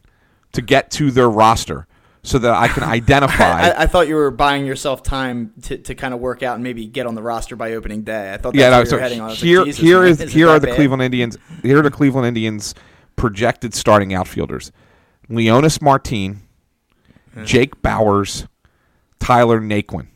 to 0.51 0.61
get 0.61 0.91
to 0.91 1.11
their 1.11 1.29
roster 1.29 1.87
so 2.23 2.39
that 2.39 2.53
I 2.53 2.67
can 2.67 2.83
identify. 2.97 3.61
I, 3.61 3.83
I, 3.83 3.87
thought 3.87 4.07
you 4.07 4.15
were 4.15 4.31
buying 4.31 4.65
yourself 4.65 5.03
time 5.03 5.53
to, 5.63 5.77
to 5.77 5.95
kind 5.95 6.13
of 6.13 6.19
work 6.19 6.41
out 6.41 6.55
and 6.55 6.63
maybe 6.63 6.85
get 6.87 7.05
on 7.05 7.15
the 7.15 7.21
roster 7.21 7.55
by 7.55 7.73
opening 7.73 8.03
day. 8.03 8.33
I 8.33 8.37
thought 8.37 8.53
that's 8.53 8.61
yeah, 8.61 8.69
no, 8.69 8.83
so 8.83 8.97
heading 8.97 9.21
on. 9.21 9.31
here, 9.31 9.63
like, 9.63 9.75
here 9.75 10.03
is, 10.03 10.19
is 10.19 10.33
here 10.33 10.49
are 10.49 10.59
the 10.59 10.67
bad? 10.67 10.75
Cleveland 10.75 11.03
Indians. 11.03 11.37
Here 11.61 11.79
are 11.79 11.83
the 11.83 11.91
Cleveland 11.91 12.27
Indians 12.27 12.75
projected 13.15 13.73
starting 13.73 14.13
outfielders: 14.13 14.71
Leonys 15.29 15.81
Martin, 15.81 16.41
Jake 17.43 17.81
Bauers, 17.81 18.47
Tyler 19.19 19.61
Naquin. 19.61 20.07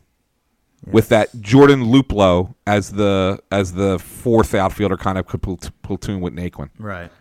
With 0.91 1.09
that 1.09 1.41
Jordan 1.41 1.85
Luplow 1.85 2.55
as 2.65 2.91
the 2.91 3.39
as 3.51 3.73
the 3.73 3.99
fourth 3.99 4.53
outfielder, 4.55 4.97
kind 4.97 5.17
of 5.17 5.27
platoon 5.27 6.21
with 6.21 6.33
Naquin. 6.33 6.69
Right. 6.79 7.11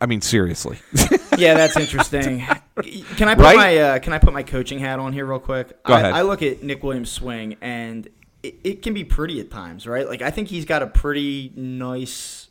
I 0.00 0.06
mean, 0.06 0.20
seriously. 0.20 0.78
yeah, 1.38 1.54
that's 1.54 1.76
interesting. 1.76 2.40
Can 3.16 3.28
I 3.28 3.34
put 3.34 3.44
Right? 3.44 3.56
my 3.56 3.78
uh, 3.78 3.98
Can 4.00 4.12
I 4.12 4.18
put 4.18 4.32
my 4.32 4.42
coaching 4.42 4.78
hat 4.78 4.98
on 4.98 5.12
here 5.12 5.24
real 5.24 5.38
quick? 5.38 5.82
Go 5.84 5.94
I, 5.94 6.00
ahead. 6.00 6.12
I 6.14 6.22
look 6.22 6.42
at 6.42 6.62
Nick 6.62 6.82
Williams' 6.82 7.10
swing, 7.10 7.56
and 7.60 8.08
it, 8.42 8.56
it 8.64 8.82
can 8.82 8.92
be 8.92 9.04
pretty 9.04 9.40
at 9.40 9.50
times, 9.50 9.86
right? 9.86 10.06
Like 10.06 10.20
I 10.20 10.30
think 10.30 10.48
he's 10.48 10.64
got 10.64 10.82
a 10.82 10.86
pretty 10.86 11.52
nice 11.56 12.48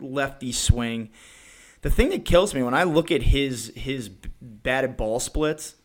lefty 0.00 0.52
swing. 0.52 1.10
The 1.82 1.90
thing 1.90 2.10
that 2.10 2.24
kills 2.24 2.54
me 2.54 2.62
when 2.62 2.74
I 2.74 2.82
look 2.84 3.10
at 3.10 3.22
his 3.22 3.72
his 3.74 4.10
batted 4.40 4.96
ball 4.96 5.18
splits, 5.20 5.76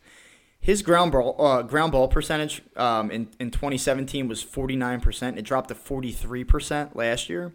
his 0.60 0.82
ground 0.82 1.12
ball 1.12 1.36
uh, 1.40 1.62
ground 1.62 1.92
ball 1.92 2.08
percentage 2.08 2.62
um, 2.76 3.10
in 3.12 3.30
in 3.40 3.52
2017 3.52 4.28
was 4.28 4.42
49 4.44 5.02
percent. 5.02 5.38
It 5.38 5.44
dropped 5.44 5.70
to 5.70 5.76
43 5.76 6.44
percent 6.44 6.96
last 6.96 7.30
year. 7.30 7.54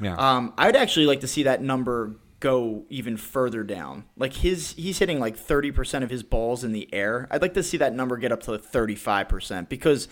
yeah. 0.00 0.14
Um, 0.16 0.54
I'd 0.58 0.76
actually 0.76 1.06
like 1.06 1.20
to 1.20 1.28
see 1.28 1.42
that 1.44 1.62
number 1.62 2.16
go 2.40 2.84
even 2.88 3.16
further 3.16 3.64
down. 3.64 4.04
Like 4.16 4.32
his, 4.32 4.72
he's 4.72 4.98
hitting 4.98 5.18
like 5.18 5.36
thirty 5.36 5.70
percent 5.72 6.04
of 6.04 6.10
his 6.10 6.22
balls 6.22 6.64
in 6.64 6.72
the 6.72 6.88
air. 6.94 7.26
I'd 7.30 7.42
like 7.42 7.54
to 7.54 7.62
see 7.62 7.76
that 7.78 7.94
number 7.94 8.16
get 8.16 8.32
up 8.32 8.42
to 8.44 8.58
thirty-five 8.58 9.28
percent 9.28 9.68
because 9.68 10.08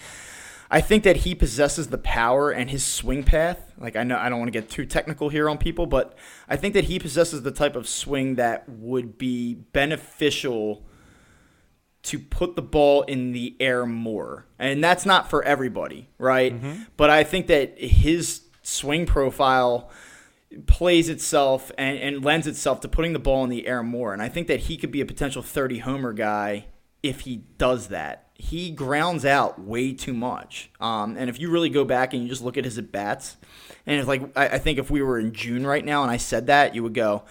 I 0.69 0.81
think 0.81 1.05
that 1.05 1.19
he 1.19 1.35
possesses 1.35 1.89
the 1.89 1.99
power 1.99 2.51
and 2.51 2.69
his 2.71 2.85
swing 2.85 3.23
path. 3.23 3.73
Like 3.79 3.95
I 3.97 4.03
know 4.03 4.19
I 4.19 4.29
don't 4.29 4.39
want 4.41 4.53
to 4.53 4.59
get 4.61 4.69
too 4.69 4.85
technical 4.87 5.29
here 5.29 5.49
on 5.49 5.59
people, 5.59 5.87
but 5.87 6.17
I 6.49 6.57
think 6.57 6.75
that 6.75 6.85
he 6.85 6.99
possesses 6.99 7.43
the 7.43 7.53
type 7.53 7.77
of 7.77 7.89
swing 7.89 8.35
that 8.37 8.69
would 8.69 9.19
be 9.19 9.55
beneficial 9.55 10.85
to 12.07 12.19
put 12.19 12.57
the 12.57 12.63
ball 12.63 13.03
in 13.03 13.33
the 13.33 13.57
air 13.61 13.85
more. 13.87 14.47
And 14.59 14.83
that's 14.83 15.05
not 15.05 15.29
for 15.29 15.43
everybody, 15.43 16.09
right? 16.19 16.53
But 16.97 17.11
I 17.11 17.25
think 17.25 17.49
that 17.49 17.79
his 17.79 18.43
swing 18.63 19.07
profile 19.07 19.91
plays 20.67 21.09
itself 21.09 21.73
and, 21.77 21.99
and 21.99 22.25
lends 22.25 22.47
itself 22.47 22.81
to 22.81 22.89
putting 22.89 23.13
the 23.13 23.19
ball 23.19 23.43
in 23.45 23.51
the 23.51 23.67
air 23.67 23.83
more. 23.83 24.13
And 24.13 24.23
I 24.23 24.29
think 24.29 24.47
that 24.47 24.61
he 24.61 24.77
could 24.77 24.93
be 24.93 25.01
a 25.01 25.07
potential 25.07 25.43
30 25.43 25.79
homer 25.79 26.13
guy 26.13 26.67
if 27.03 27.21
he 27.21 27.45
does 27.59 27.89
that. 27.89 28.29
He 28.35 28.71
grounds 28.71 29.25
out 29.25 29.61
way 29.61 29.93
too 29.93 30.13
much. 30.13 30.71
Um, 30.81 31.17
and 31.17 31.29
if 31.31 31.41
you 31.41 31.51
really 31.51 31.71
go 31.71 31.85
back 31.85 32.13
and 32.13 32.23
you 32.23 32.29
just 32.29 32.43
look 32.43 32.57
at 32.57 32.65
his 32.65 32.79
at 32.79 32.93
bats, 32.93 33.37
and 33.87 33.99
it's 33.99 34.09
like, 34.09 34.23
I, 34.37 34.49
I 34.49 34.59
think 34.59 34.79
if 34.79 34.91
we 34.91 35.03
were 35.03 35.19
in 35.19 35.33
June 35.33 35.67
right 35.67 35.85
now 35.85 36.03
and 36.03 36.11
I 36.11 36.19
said 36.19 36.47
that, 36.47 36.75
you 36.75 36.83
would 36.83 36.95
go, 36.95 37.25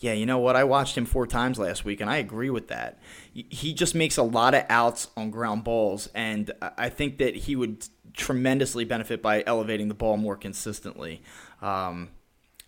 yeah, 0.00 0.12
you 0.12 0.26
know 0.26 0.38
what? 0.38 0.56
I 0.56 0.64
watched 0.64 0.96
him 0.96 1.04
four 1.04 1.26
times 1.26 1.58
last 1.58 1.84
week, 1.84 2.00
and 2.00 2.08
I 2.08 2.18
agree 2.18 2.50
with 2.50 2.68
that. 2.68 2.98
He 3.32 3.74
just 3.74 3.94
makes 3.94 4.16
a 4.16 4.22
lot 4.22 4.54
of 4.54 4.64
outs 4.68 5.08
on 5.16 5.30
ground 5.30 5.64
balls, 5.64 6.08
and 6.14 6.50
I 6.60 6.88
think 6.88 7.18
that 7.18 7.34
he 7.34 7.56
would 7.56 7.86
tremendously 8.14 8.84
benefit 8.84 9.22
by 9.22 9.42
elevating 9.46 9.88
the 9.88 9.94
ball 9.94 10.16
more 10.16 10.36
consistently. 10.36 11.22
Um, 11.62 12.10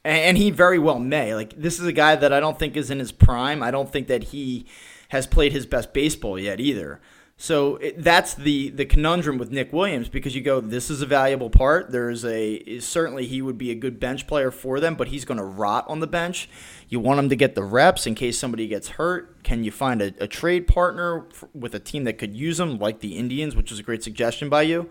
and 0.04 0.38
he 0.38 0.50
very 0.50 0.78
well 0.78 0.98
may. 0.98 1.34
Like 1.34 1.54
this 1.56 1.78
is 1.78 1.86
a 1.86 1.92
guy 1.92 2.16
that 2.16 2.32
I 2.32 2.40
don't 2.40 2.58
think 2.58 2.76
is 2.76 2.90
in 2.90 2.98
his 2.98 3.12
prime. 3.12 3.62
I 3.62 3.70
don't 3.70 3.90
think 3.90 4.08
that 4.08 4.24
he 4.24 4.66
has 5.10 5.26
played 5.26 5.52
his 5.52 5.66
best 5.66 5.92
baseball 5.92 6.38
yet 6.38 6.60
either. 6.60 7.00
So 7.42 7.76
it, 7.76 8.02
that's 8.02 8.34
the 8.34 8.68
the 8.68 8.84
conundrum 8.84 9.38
with 9.38 9.50
Nick 9.50 9.72
Williams 9.72 10.10
because 10.10 10.34
you 10.34 10.42
go, 10.42 10.60
this 10.60 10.90
is 10.90 11.00
a 11.00 11.06
valuable 11.06 11.48
part. 11.48 11.90
There's 11.90 12.22
a 12.22 12.52
is- 12.56 12.86
certainly 12.86 13.26
he 13.26 13.40
would 13.40 13.56
be 13.56 13.70
a 13.70 13.74
good 13.74 13.98
bench 13.98 14.26
player 14.26 14.50
for 14.50 14.78
them, 14.78 14.94
but 14.94 15.08
he's 15.08 15.24
going 15.24 15.38
to 15.38 15.44
rot 15.44 15.86
on 15.88 16.00
the 16.00 16.06
bench. 16.06 16.50
You 16.90 17.00
want 17.00 17.18
him 17.18 17.30
to 17.30 17.36
get 17.36 17.54
the 17.54 17.62
reps 17.64 18.06
in 18.06 18.14
case 18.14 18.38
somebody 18.38 18.66
gets 18.68 18.88
hurt. 18.88 19.42
Can 19.42 19.64
you 19.64 19.70
find 19.70 20.02
a, 20.02 20.12
a 20.20 20.26
trade 20.28 20.66
partner 20.66 21.24
f- 21.30 21.44
with 21.54 21.74
a 21.74 21.78
team 21.78 22.04
that 22.04 22.18
could 22.18 22.36
use 22.36 22.60
him, 22.60 22.78
like 22.78 23.00
the 23.00 23.16
Indians, 23.16 23.56
which 23.56 23.72
is 23.72 23.78
a 23.78 23.82
great 23.82 24.02
suggestion 24.02 24.50
by 24.50 24.60
you? 24.60 24.90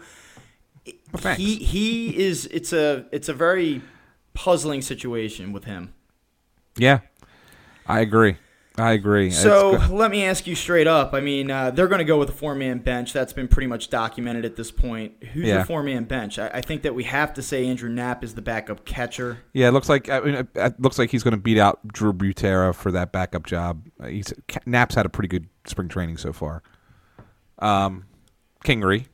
thanks. 1.17 1.39
He 1.39 1.57
he 1.57 2.17
is. 2.17 2.47
It's 2.47 2.73
a 2.73 3.05
it's 3.11 3.29
a 3.29 3.33
very 3.35 3.83
puzzling 4.33 4.81
situation 4.81 5.53
with 5.53 5.65
him. 5.65 5.93
yeah, 6.77 7.01
I 7.85 7.99
agree. 7.99 8.37
I 8.79 8.93
agree. 8.93 9.29
So 9.29 9.71
let 9.91 10.09
me 10.09 10.23
ask 10.23 10.47
you 10.47 10.55
straight 10.55 10.87
up. 10.87 11.13
I 11.13 11.19
mean, 11.19 11.51
uh, 11.51 11.69
they're 11.71 11.87
going 11.89 11.99
to 11.99 12.05
go 12.05 12.17
with 12.17 12.29
a 12.29 12.33
four 12.33 12.55
man 12.55 12.79
bench. 12.79 13.11
That's 13.13 13.33
been 13.33 13.47
pretty 13.47 13.67
much 13.67 13.89
documented 13.89 14.45
at 14.45 14.55
this 14.55 14.71
point. 14.71 15.21
Who's 15.33 15.45
Yeah. 15.47 15.59
the 15.59 15.65
four 15.65 15.83
man 15.83 16.05
bench? 16.05 16.39
I, 16.39 16.47
I 16.47 16.61
think 16.61 16.83
that 16.83 16.95
we 16.95 17.03
have 17.03 17.33
to 17.33 17.41
say 17.41 17.67
Andrew 17.67 17.89
Knapp 17.89 18.23
is 18.23 18.35
the 18.35 18.41
backup 18.41 18.85
catcher. 18.85 19.39
Yeah, 19.53 19.67
it 19.67 19.71
looks 19.71 19.89
like 19.89 20.09
I 20.09 20.19
mean, 20.21 20.35
it, 20.35 20.47
it 20.55 20.79
looks 20.79 20.97
like 20.97 21.09
he's 21.11 21.23
going 21.23 21.33
to 21.33 21.39
beat 21.39 21.57
out 21.57 21.85
Drew 21.89 22.13
Butera 22.13 22.73
for 22.73 22.91
that 22.91 23.11
backup 23.11 23.45
job. 23.45 23.85
Uh, 24.01 24.07
he's 24.07 24.33
Knapp's 24.65 24.95
had 24.95 25.05
a 25.05 25.09
pretty 25.09 25.27
good 25.27 25.47
spring 25.65 25.89
training 25.89 26.17
so 26.17 26.31
far. 26.31 26.63
Um, 27.59 28.05
Kingery, 28.63 29.05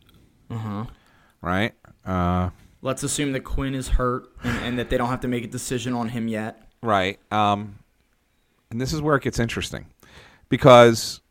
right? 1.41 1.73
Uh, 2.05 2.49
Let's 2.81 3.01
assume 3.03 3.31
that 3.31 3.39
Quinn 3.41 3.73
is 3.73 3.87
hurt 3.89 4.27
and, 4.43 4.57
and 4.59 4.79
that 4.79 4.89
they 4.91 4.97
don't 4.97 5.09
have 5.09 5.21
to 5.21 5.27
make 5.27 5.43
a 5.43 5.47
decision 5.47 5.93
on 5.93 6.09
him 6.09 6.27
yet. 6.27 6.61
right. 6.83 7.19
Um, 7.31 7.79
and 8.75 8.81
this 8.81 8.91
is 8.91 9.01
where 9.01 9.15
it 9.15 9.23
gets 9.23 9.39
interesting 9.39 9.85
because 10.49 11.21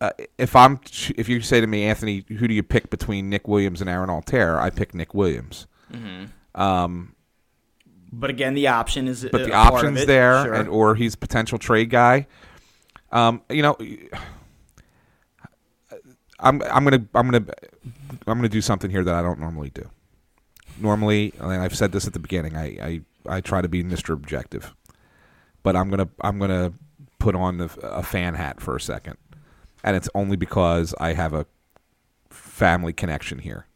uh, 0.00 0.08
if 0.38 0.56
I'm 0.56 0.80
if 1.16 1.28
you 1.28 1.42
say 1.42 1.60
to 1.60 1.66
me, 1.66 1.84
Anthony, 1.84 2.24
who 2.28 2.48
do 2.48 2.54
you 2.54 2.62
pick 2.62 2.88
between 2.88 3.28
Nick 3.28 3.46
Williams 3.46 3.82
and 3.82 3.90
Aaron 3.90 4.08
Altherr? 4.08 4.58
I 4.58 4.70
pick 4.70 4.94
Nick 4.94 5.12
Williams. 5.12 5.66
Um, 6.54 7.14
But 8.10 8.30
again, 8.30 8.54
the 8.54 8.68
option 8.68 9.06
is 9.06 9.26
but 9.30 9.42
a 9.42 9.44
the 9.44 9.50
part 9.50 9.68
of 9.68 9.74
option's 9.74 10.00
it. 10.02 10.06
there, 10.06 10.44
Sure. 10.44 10.54
and 10.54 10.68
or 10.70 10.94
he's 10.94 11.14
potential 11.14 11.58
trade 11.58 11.90
guy. 11.90 12.26
Um, 13.12 13.42
you 13.50 13.60
know, 13.60 13.76
I'm 16.40 16.62
I'm 16.62 16.84
gonna 16.84 17.04
I'm 17.14 17.30
gonna 17.30 17.44
I'm 18.26 18.38
gonna 18.38 18.48
do 18.48 18.62
something 18.62 18.90
here 18.90 19.04
that 19.04 19.14
I 19.14 19.20
don't 19.20 19.40
normally 19.40 19.70
do. 19.70 19.88
Normally, 20.80 21.34
and 21.38 21.52
I've 21.52 21.76
said 21.76 21.92
this 21.92 22.06
at 22.06 22.12
the 22.14 22.18
beginning. 22.18 22.56
I 22.56 23.02
I, 23.28 23.36
I 23.36 23.40
try 23.42 23.60
to 23.60 23.68
be 23.68 23.82
Mr. 23.82 24.14
Objective, 24.14 24.74
but 25.62 25.76
I'm 25.76 25.90
gonna 25.90 26.08
I'm 26.20 26.38
gonna 26.38 26.72
put 27.18 27.34
on 27.34 27.58
the, 27.58 27.70
a 27.82 28.02
fan 28.02 28.34
hat 28.34 28.60
for 28.60 28.76
a 28.76 28.80
second, 28.80 29.16
and 29.84 29.96
it's 29.96 30.08
only 30.14 30.36
because 30.36 30.94
I 31.00 31.12
have 31.14 31.34
a 31.34 31.46
family 32.30 32.92
connection 32.92 33.38
here. 33.40 33.66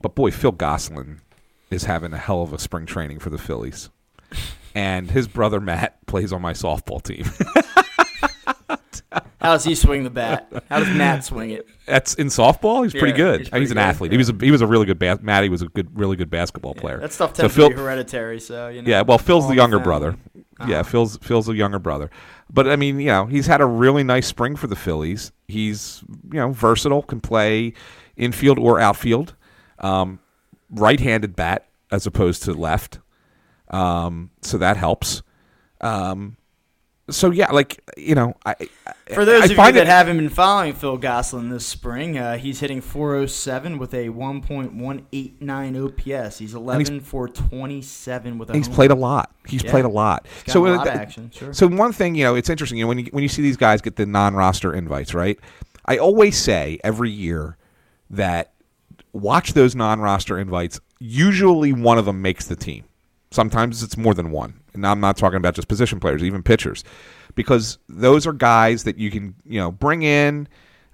But 0.00 0.14
boy, 0.14 0.30
Phil 0.30 0.52
Gosselin 0.52 1.20
is 1.70 1.84
having 1.84 2.12
a 2.12 2.18
hell 2.18 2.42
of 2.42 2.52
a 2.52 2.58
spring 2.58 2.86
training 2.86 3.18
for 3.18 3.30
the 3.30 3.38
Phillies. 3.38 3.88
And 4.74 5.10
his 5.10 5.26
brother 5.26 5.58
Matt 5.60 6.04
plays 6.06 6.32
on 6.32 6.42
my 6.42 6.52
softball 6.52 7.02
team. 7.02 7.24
How 9.40 9.52
does 9.52 9.64
he 9.64 9.74
swing 9.74 10.02
the 10.02 10.10
bat? 10.10 10.50
How 10.68 10.80
does 10.80 10.88
Matt 10.94 11.24
swing 11.24 11.50
it? 11.50 11.66
That's 11.86 12.14
in 12.14 12.26
softball. 12.26 12.82
He's 12.82 12.92
pretty 12.92 13.12
good. 13.16 13.40
he's 13.42 13.48
He's, 13.50 13.70
an 13.70 13.76
good, 13.76 13.80
athlete. 13.80 14.10
He 14.12 14.18
was 14.18 14.28
a 14.28 14.34
he 14.40 14.50
was 14.50 14.60
a 14.60 14.66
really 14.66 14.86
good. 14.86 14.98
Bas- 14.98 15.20
Matty 15.22 15.48
was 15.48 15.62
a 15.62 15.66
good, 15.68 15.96
really 15.98 16.16
good 16.16 16.28
basketball 16.30 16.74
player. 16.74 16.98
That 16.98 17.12
stuff 17.12 17.36
So 17.36 17.42
tends 17.44 17.54
Phil- 17.54 17.68
to 17.70 17.74
be 17.76 17.80
hereditary. 17.80 18.40
So 18.40 18.68
you 18.68 18.82
know. 18.82 18.90
Yeah, 18.90 19.02
well, 19.02 19.18
Phil's 19.18 19.46
the 19.46 19.54
younger 19.54 19.76
family. 19.78 19.84
brother. 19.84 20.16
Yeah, 20.60 20.80
Uh-huh. 20.80 20.82
Phil's 20.84 21.16
Phil's 21.18 21.46
the 21.46 21.54
younger 21.54 21.78
brother. 21.78 22.10
But 22.50 22.68
I 22.68 22.76
mean, 22.76 22.98
you 23.00 23.06
know, 23.06 23.26
he's 23.26 23.46
had 23.46 23.60
a 23.60 23.66
really 23.66 24.02
nice 24.04 24.26
spring 24.26 24.56
for 24.56 24.66
the 24.68 24.76
Phillies. 24.76 25.32
He's 25.48 26.02
you 26.32 26.38
know 26.40 26.52
versatile, 26.52 27.02
can 27.02 27.20
play 27.20 27.72
infield 28.16 28.58
or 28.58 28.80
outfield, 28.80 29.34
um, 29.80 30.18
right-handed 30.70 31.36
bat 31.36 31.68
as 31.92 32.06
opposed 32.06 32.42
to 32.44 32.52
left. 32.54 33.00
Um, 33.70 34.30
so 34.42 34.56
that 34.58 34.76
helps. 34.76 35.22
Um, 35.80 36.36
so 37.10 37.30
yeah, 37.30 37.52
like 37.52 37.80
you 37.96 38.14
know, 38.14 38.34
I 38.44 38.54
For 39.12 39.24
those 39.24 39.42
I 39.42 39.44
of 39.44 39.50
you 39.50 39.56
that 39.56 39.76
it- 39.76 39.86
haven't 39.86 40.16
been 40.16 40.28
following 40.28 40.72
Phil 40.74 40.96
Gosselin 40.98 41.48
this 41.50 41.64
spring, 41.66 42.18
uh, 42.18 42.36
he's 42.38 42.60
hitting 42.60 42.80
407 42.80 43.78
with 43.78 43.94
a 43.94 44.08
1.189 44.08 45.76
OPS. 45.76 46.38
He's 46.38 46.54
11 46.54 47.00
for 47.00 47.28
27 47.28 48.38
with 48.38 48.50
a 48.50 48.54
He's 48.54 48.66
home 48.66 48.74
played 48.74 48.90
a 48.90 48.94
lot. 48.96 49.32
He's 49.46 49.62
Yeah. 49.62 49.70
played 49.70 49.84
a 49.84 49.88
lot. 49.88 50.26
so 50.46 50.64
a 50.66 50.72
uh, 50.72 50.76
lot 50.76 50.88
of 50.88 50.94
action, 50.94 51.30
sure. 51.32 51.52
So 51.52 51.68
one 51.68 51.92
thing, 51.92 52.14
you 52.14 52.24
know, 52.24 52.34
it's 52.34 52.50
interesting. 52.50 52.78
You 52.78 52.84
know, 52.84 52.88
when 52.88 52.98
you 52.98 53.06
when 53.12 53.22
you 53.22 53.28
see 53.28 53.42
these 53.42 53.56
guys 53.56 53.80
get 53.80 53.96
the 53.96 54.06
non-roster 54.06 54.72
invites, 54.74 55.14
right? 55.14 55.38
I 55.84 55.98
always 55.98 56.36
say 56.36 56.78
every 56.82 57.10
year 57.10 57.56
that 58.10 58.52
watch 59.12 59.52
those 59.52 59.74
non-roster 59.74 60.38
invites. 60.38 60.80
Usually, 60.98 61.72
one 61.72 61.98
of 61.98 62.06
them 62.06 62.22
makes 62.22 62.46
the 62.46 62.56
team. 62.56 62.84
Sometimes 63.30 63.82
it's 63.82 63.96
more 63.96 64.14
than 64.14 64.30
one. 64.30 64.60
And 64.76 64.86
I'm 64.86 65.00
not 65.00 65.16
talking 65.16 65.38
about 65.38 65.54
just 65.54 65.68
position 65.68 66.00
players, 66.00 66.22
even 66.22 66.42
pitchers, 66.42 66.84
because 67.34 67.78
those 67.88 68.26
are 68.26 68.32
guys 68.32 68.84
that 68.84 68.98
you 68.98 69.10
can 69.10 69.34
you 69.44 69.58
know 69.58 69.72
bring 69.72 70.02
in, 70.02 70.48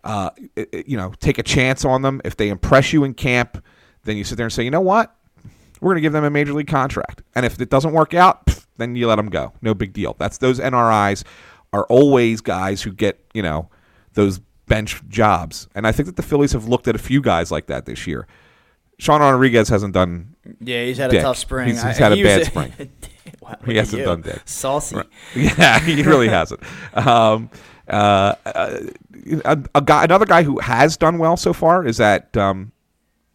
uh, 0.05 0.31
you 0.57 0.97
know, 0.97 1.13
take 1.21 1.39
a 1.39 1.43
chance 1.43 1.85
on 1.85 2.03
them. 2.03 2.21
If 2.25 2.37
they 2.37 2.49
impress 2.49 2.93
you 2.93 3.05
in 3.05 3.15
camp, 3.15 3.63
then 4.05 4.17
you 4.17 4.25
sit 4.25 4.37
there 4.37 4.47
and 4.47 4.53
say, 4.53 4.65
you 4.65 4.71
know 4.71 4.81
what, 4.81 5.15
we're 5.81 5.91
going 5.91 5.97
to 5.97 6.03
give 6.03 6.13
them 6.13 6.25
a 6.25 6.31
major 6.31 6.53
league 6.53 6.69
contract. 6.69 7.23
And 7.35 7.45
if 7.45 7.61
it 7.61 7.71
doesn't 7.71 7.93
work 7.93 8.15
out, 8.15 8.49
then 8.79 8.97
you 8.97 9.07
let 9.07 9.17
them 9.17 9.29
go. 9.29 9.53
No 9.63 9.75
big 9.75 9.93
deal. 9.93 10.17
That's 10.19 10.39
those 10.39 10.59
NRIs 10.59 11.25
are 11.73 11.85
always 11.85 12.41
guys 12.41 12.83
who 12.83 12.93
get 12.93 13.25
you 13.35 13.43
know 13.43 13.69
those 14.15 14.41
bench 14.67 15.03
jobs. 15.09 15.69
And 15.75 15.87
I 15.87 15.93
think 15.93 16.07
that 16.07 16.17
the 16.17 16.23
Phillies 16.23 16.53
have 16.53 16.69
looked 16.69 16.89
at 16.89 16.95
a 16.95 16.99
few 16.99 17.21
guys 17.21 17.51
like 17.51 17.67
that 17.67 17.87
this 17.87 18.07
year. 18.07 18.27
Sean 18.99 19.21
Rodriguez 19.21 19.69
hasn't 19.69 19.95
done. 19.95 20.35
Yeah, 20.61 20.85
he's 20.85 20.99
had 20.99 21.11
dick. 21.11 21.21
a 21.21 21.23
tough 21.23 21.39
spring. 21.39 21.69
He's, 21.69 21.83
he's 21.83 21.99
had 21.99 22.13
a 22.13 22.23
bad 22.23 22.39
was, 22.39 22.49
spring. 22.49 22.73
wow, 23.41 23.57
he 23.65 23.77
hasn't 23.77 24.01
you. 24.01 24.05
done 24.07 24.21
dick. 24.23 24.41
Saucy. 24.45 24.97
Right. 24.97 25.07
Yeah, 25.35 25.79
he 25.85 26.03
really 26.03 26.29
hasn't. 26.39 26.61
Um, 26.97 27.51
uh, 27.89 28.35
a, 28.45 29.59
a, 29.75 29.81
guy, 29.83 30.05
another 30.05 30.27
guy 30.27 30.43
who 30.43 30.59
has 30.61 30.97
done 30.97 31.19
well 31.19 31.37
so 31.37 31.53
far 31.53 31.85
is 31.85 31.97
that 31.99 32.37
um, 32.37 32.73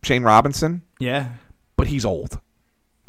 Shane 0.04 0.24
Robinson, 0.24 0.82
Yeah. 1.00 1.30
but 1.76 1.88
he's 1.88 2.06
old. 2.06 2.40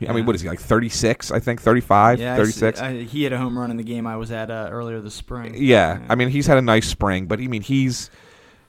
I 0.09 0.12
mean, 0.12 0.26
what 0.26 0.37
is 0.37 0.43
he 0.43 0.49
like? 0.49 0.61
Thirty 0.61 0.89
six, 0.89 1.33
I 1.33 1.41
think. 1.41 1.61
35, 1.61 2.20
Yeah, 2.20 2.37
36? 2.37 2.79
see- 2.79 2.85
I, 2.85 3.03
he 3.03 3.24
had 3.24 3.33
a 3.33 3.39
home 3.39 3.59
run 3.59 3.72
in 3.72 3.76
the 3.76 3.83
game 3.83 4.07
I 4.07 4.16
was 4.16 4.31
at 4.31 4.49
uh, 4.49 4.68
earlier 4.70 5.01
this 5.01 5.14
spring. 5.14 5.55
Yeah, 5.57 6.01
I 6.09 6.14
mean 6.14 6.29
he's 6.29 6.47
had 6.47 6.57
a 6.57 6.62
nice 6.62 6.87
spring, 6.89 7.26
but 7.26 7.41
I 7.41 7.49
mean 7.49 7.62
he's 7.62 8.09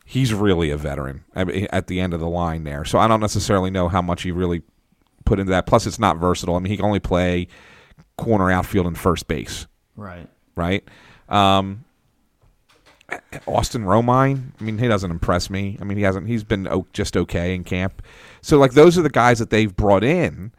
he's 0.05 0.33
really 0.33 0.71
a 0.71 0.77
veteran 0.77 1.23
I 1.35 1.43
mean, 1.43 1.67
at 1.71 1.85
the 1.85 1.99
end 1.99 2.15
of 2.15 2.19
the 2.19 2.27
line 2.27 2.63
there. 2.63 2.83
So 2.83 2.97
I 2.97 3.07
don't 3.07 3.19
necessarily 3.19 3.69
know 3.69 3.89
how 3.89 4.01
much 4.01 4.23
he 4.23 4.31
really 4.31 4.63
put 5.23 5.39
into 5.39 5.51
that. 5.51 5.67
Plus, 5.67 5.85
it's 5.85 5.99
not 5.99 6.17
versatile. 6.17 6.55
I 6.55 6.59
mean, 6.59 6.71
he 6.71 6.77
can 6.77 6.85
only 6.85 6.99
play 6.99 7.47
corner, 8.19 8.51
outfield, 8.51 8.85
and 8.87 8.97
first 8.97 9.27
base, 9.27 9.65
Right. 9.95 10.27
right? 10.55 10.83
Um, 11.29 11.85
Austin 13.47 13.83
Romine. 13.83 14.51
I 14.59 14.63
mean, 14.63 14.77
he 14.77 14.87
doesn't 14.87 15.09
impress 15.09 15.49
me. 15.49 15.77
I 15.81 15.83
mean, 15.83 15.97
he 15.97 16.03
hasn't. 16.03 16.27
He's 16.27 16.43
been 16.43 16.67
just 16.93 17.17
okay 17.17 17.55
in 17.55 17.63
camp. 17.63 18.01
So 18.41 18.57
like 18.57 18.73
those 18.73 18.97
are 18.97 19.01
the 19.01 19.09
guys 19.09 19.39
that 19.39 19.49
they've 19.49 19.75
brought 19.75 20.03
in. 20.03 20.51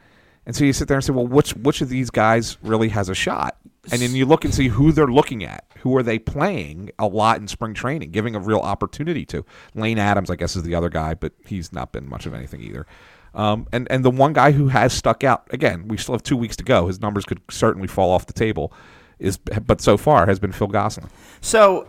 And 0.46 0.56
so 0.56 0.64
you 0.64 0.72
sit 0.72 0.88
there 0.88 0.96
and 0.96 1.04
say, 1.04 1.12
well, 1.12 1.26
which 1.26 1.52
which 1.52 1.80
of 1.80 1.88
these 1.90 2.10
guys 2.10 2.58
really 2.62 2.88
has 2.88 3.08
a 3.08 3.14
shot? 3.14 3.56
And 3.92 4.02
then 4.02 4.14
you 4.14 4.26
look 4.26 4.44
and 4.44 4.52
see 4.54 4.68
who 4.68 4.90
they're 4.92 5.06
looking 5.06 5.44
at. 5.44 5.64
Who 5.78 5.96
are 5.96 6.02
they 6.02 6.18
playing 6.18 6.90
a 6.98 7.06
lot 7.06 7.38
in 7.40 7.46
spring 7.48 7.72
training, 7.72 8.10
giving 8.10 8.34
a 8.34 8.40
real 8.40 8.58
opportunity 8.58 9.24
to? 9.26 9.44
Lane 9.74 9.98
Adams, 9.98 10.28
I 10.30 10.36
guess, 10.36 10.56
is 10.56 10.64
the 10.64 10.74
other 10.74 10.90
guy, 10.90 11.14
but 11.14 11.32
he's 11.46 11.72
not 11.72 11.92
been 11.92 12.08
much 12.08 12.26
of 12.26 12.34
anything 12.34 12.60
either. 12.60 12.86
Um, 13.34 13.66
and 13.72 13.86
and 13.90 14.04
the 14.04 14.10
one 14.10 14.32
guy 14.32 14.52
who 14.52 14.68
has 14.68 14.92
stuck 14.92 15.22
out 15.24 15.46
again, 15.50 15.88
we 15.88 15.96
still 15.96 16.14
have 16.14 16.22
two 16.22 16.36
weeks 16.36 16.56
to 16.56 16.64
go. 16.64 16.88
His 16.88 17.00
numbers 17.00 17.24
could 17.24 17.40
certainly 17.50 17.86
fall 17.86 18.10
off 18.10 18.26
the 18.26 18.32
table, 18.32 18.72
is 19.18 19.38
but 19.38 19.80
so 19.80 19.96
far 19.96 20.26
has 20.26 20.38
been 20.38 20.52
Phil 20.52 20.66
Gosselin. 20.66 21.10
So 21.40 21.88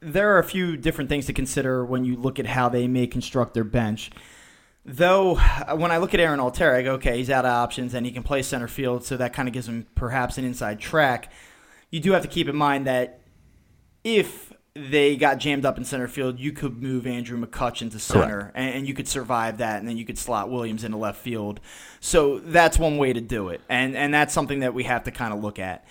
there 0.00 0.34
are 0.34 0.38
a 0.38 0.44
few 0.44 0.76
different 0.76 1.08
things 1.08 1.26
to 1.26 1.32
consider 1.32 1.84
when 1.84 2.04
you 2.04 2.16
look 2.16 2.38
at 2.38 2.46
how 2.46 2.68
they 2.68 2.88
may 2.88 3.06
construct 3.06 3.54
their 3.54 3.64
bench. 3.64 4.10
Though 4.84 5.36
when 5.76 5.90
I 5.90 5.96
look 5.96 6.12
at 6.12 6.20
Aaron 6.20 6.40
Altherr, 6.40 6.74
I 6.74 6.82
go, 6.82 6.94
okay, 6.94 7.16
he's 7.16 7.30
out 7.30 7.46
of 7.46 7.52
options 7.52 7.94
and 7.94 8.04
he 8.04 8.12
can 8.12 8.22
play 8.22 8.42
center 8.42 8.68
field, 8.68 9.04
so 9.04 9.16
that 9.16 9.32
kind 9.32 9.48
of 9.48 9.54
gives 9.54 9.66
him 9.66 9.86
perhaps 9.94 10.36
an 10.36 10.44
inside 10.44 10.78
track. 10.78 11.32
You 11.90 12.00
do 12.00 12.12
have 12.12 12.22
to 12.22 12.28
keep 12.28 12.48
in 12.48 12.56
mind 12.56 12.86
that 12.86 13.20
if 14.02 14.43
they 14.74 15.16
got 15.16 15.38
jammed 15.38 15.64
up 15.64 15.78
in 15.78 15.84
center 15.84 16.08
field, 16.08 16.40
you 16.40 16.50
could 16.50 16.82
move 16.82 17.06
Andrew 17.06 17.40
McCutchen 17.40 17.92
to 17.92 17.98
center, 18.00 18.50
and, 18.56 18.74
and 18.76 18.88
you 18.88 18.94
could 18.94 19.06
survive 19.06 19.58
that, 19.58 19.78
and 19.78 19.88
then 19.88 19.96
you 19.96 20.04
could 20.04 20.18
slot 20.18 20.50
Williams 20.50 20.82
into 20.82 20.96
left 20.96 21.20
field. 21.20 21.60
So 22.00 22.40
that's 22.40 22.76
one 22.78 22.96
way 22.96 23.12
to 23.12 23.20
do 23.20 23.50
it, 23.50 23.60
and 23.68 23.96
and 23.96 24.12
that's 24.12 24.34
something 24.34 24.60
that 24.60 24.74
we 24.74 24.84
have 24.84 25.04
to 25.04 25.10
kind 25.12 25.32
of 25.32 25.40
look 25.42 25.58
at. 25.60 25.86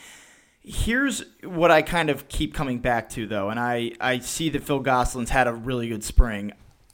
Here's 0.66 1.24
what 1.44 1.72
I 1.72 1.82
kind 1.82 2.10
of 2.10 2.28
keep 2.30 2.54
coming 2.54 2.80
back 2.80 3.10
to, 3.12 3.26
though, 3.28 3.50
and 3.50 3.60
I, 3.60 3.92
I 4.00 4.20
see 4.20 4.50
that 4.50 4.64
Phil 4.64 4.80
Gosselin's 4.80 5.30
had 5.30 5.48
a 5.48 5.54
really 5.54 5.90
good 5.90 6.04
spring. 6.04 6.52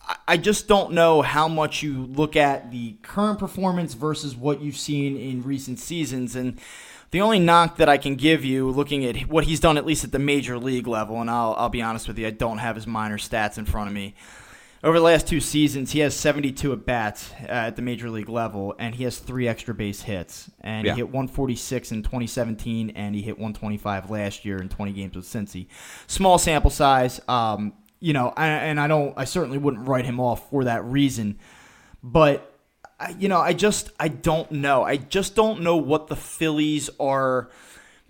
I- 0.08 0.16
I 0.28 0.38
just 0.38 0.68
don't 0.68 0.94
know 0.94 1.22
how 1.22 1.48
much 1.48 1.84
you 1.84 2.06
look 2.06 2.36
at 2.36 2.72
the 2.72 2.96
current 3.04 3.38
performance 3.38 3.94
versus 3.94 4.36
what 4.36 4.60
you've 4.62 4.78
seen 4.78 5.16
in 5.18 5.44
recent 5.44 5.78
seasons. 5.78 6.36
And 6.36 6.60
the 7.12 7.22
only 7.22 7.40
knock 7.40 7.78
that 7.78 7.90
I 7.90 7.98
can 7.98 8.16
give 8.16 8.46
you, 8.46 8.70
looking 8.70 9.04
at 9.06 9.22
what 9.30 9.46
he's 9.46 9.60
done 9.60 9.78
at 9.78 9.86
least 9.86 10.04
at 10.04 10.12
the 10.12 10.20
major 10.20 10.58
league 10.58 10.88
level, 10.88 11.20
and 11.22 11.30
I'll, 11.30 11.56
I'll 11.58 11.70
be 11.70 11.82
honest 11.82 12.08
with 12.08 12.20
you, 12.20 12.28
I 12.28 12.32
don't 12.32 12.60
have 12.60 12.76
his 12.76 12.86
minor 12.88 13.18
stats 13.18 13.58
in 13.58 13.66
front 13.66 13.88
of 13.88 13.94
me. 13.94 14.16
Over 14.82 14.98
the 15.00 15.04
last 15.04 15.28
two 15.28 15.42
seasons, 15.42 15.92
he 15.92 16.00
has 16.00 16.16
72 16.16 16.72
at 16.72 16.86
bats 16.86 17.32
uh, 17.44 17.48
at 17.52 17.76
the 17.76 17.82
major 17.82 18.10
league 18.10 18.30
level, 18.30 18.76
and 18.80 18.96
he 18.96 19.04
has 19.04 19.18
three 19.18 19.46
extra 19.46 19.74
base 19.74 20.04
hits. 20.04 20.50
And 20.62 20.86
Yeah. 20.88 20.94
he 20.94 21.00
hit 21.00 21.08
146 21.08 21.92
in 21.92 22.02
2017, 22.04 22.92
and 22.92 23.14
he 23.14 23.22
hit 23.22 23.38
125 23.38 24.10
last 24.10 24.46
year 24.46 24.58
in 24.62 24.70
20 24.70 24.94
games 24.94 25.16
with 25.18 25.26
Cincy. 25.26 25.68
Small 26.08 26.38
sample 26.38 26.70
size, 26.72 27.20
um, 27.28 27.74
you 28.00 28.14
know, 28.14 28.34
I, 28.38 28.48
and 28.48 28.80
I 28.80 28.88
don't, 28.88 29.14
I 29.18 29.26
certainly 29.26 29.58
wouldn't 29.58 29.86
write 29.86 30.06
him 30.06 30.18
off 30.22 30.50
for 30.50 30.64
that 30.64 30.86
reason. 30.86 31.38
But 32.02 32.49
I, 33.00 33.16
you 33.18 33.30
know, 33.30 33.40
I 33.40 33.54
just, 33.54 33.92
I 34.00 34.10
don't 34.10 34.52
know. 34.52 34.84
I 34.84 34.98
just 34.98 35.36
don't 35.36 35.62
know 35.62 35.78
what 35.78 36.08
the 36.08 36.16
Phillies 36.16 36.90
are 37.00 37.50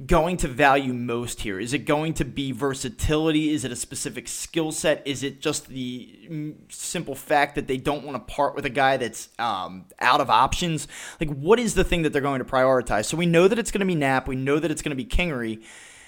going 0.05 0.37
to 0.37 0.47
value 0.47 0.93
most 0.93 1.41
here? 1.41 1.59
Is 1.59 1.73
it 1.73 1.79
going 1.79 2.13
to 2.15 2.25
be 2.25 2.51
versatility? 2.51 3.51
Is 3.51 3.65
it 3.65 3.71
a 3.71 3.75
specific 3.75 4.27
skill 4.27 4.71
set? 4.71 5.05
Is 5.05 5.23
it 5.23 5.41
just 5.41 5.67
the 5.67 6.27
mm, 6.29 6.55
simple 6.69 7.15
fact 7.15 7.55
that 7.55 7.67
they 7.67 7.77
don't 7.77 8.05
want 8.05 8.15
to 8.15 8.33
part 8.33 8.55
with 8.55 8.65
a 8.65 8.69
guy 8.69 8.97
that's 8.97 9.29
um, 9.37 9.85
out 9.99 10.21
of 10.21 10.29
options? 10.29 10.87
Like, 11.19 11.29
what 11.29 11.59
is 11.59 11.73
the 11.73 11.83
thing 11.83 12.03
that 12.03 12.13
they're 12.13 12.21
going 12.21 12.39
to 12.39 12.45
prioritize? 12.45 13.05
So 13.05 13.17
we 13.17 13.25
know 13.25 13.47
that 13.47 13.59
it's 13.59 13.71
going 13.71 13.81
to 13.81 13.85
be 13.85 13.95
Knapp. 13.95 14.27
We 14.27 14.37
know 14.37 14.57
that 14.59 14.71
it's 14.71 14.81
going 14.81 14.97
to 14.97 15.03
be 15.03 15.05
Kingery. 15.05 15.61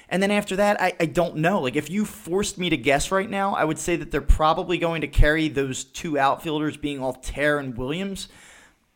And 0.07 0.23
then 0.23 0.31
after 0.31 0.55
that, 0.57 0.81
I, 0.81 0.93
I 0.99 1.05
don't 1.05 1.37
know. 1.37 1.61
Like, 1.61 1.75
if 1.75 1.89
you 1.89 2.05
forced 2.05 2.57
me 2.57 2.69
to 2.69 2.77
guess 2.77 3.11
right 3.11 3.29
now, 3.29 3.55
I 3.55 3.65
would 3.65 3.79
say 3.79 3.97
that 3.97 4.11
they're 4.11 4.21
probably 4.21 4.77
going 4.77 5.01
to 5.01 5.07
carry 5.07 5.49
those 5.49 5.83
two 5.83 6.17
outfielders 6.17 6.77
being 6.77 6.99
Altherr 6.99 7.59
and 7.59 7.77
Williams, 7.77 8.29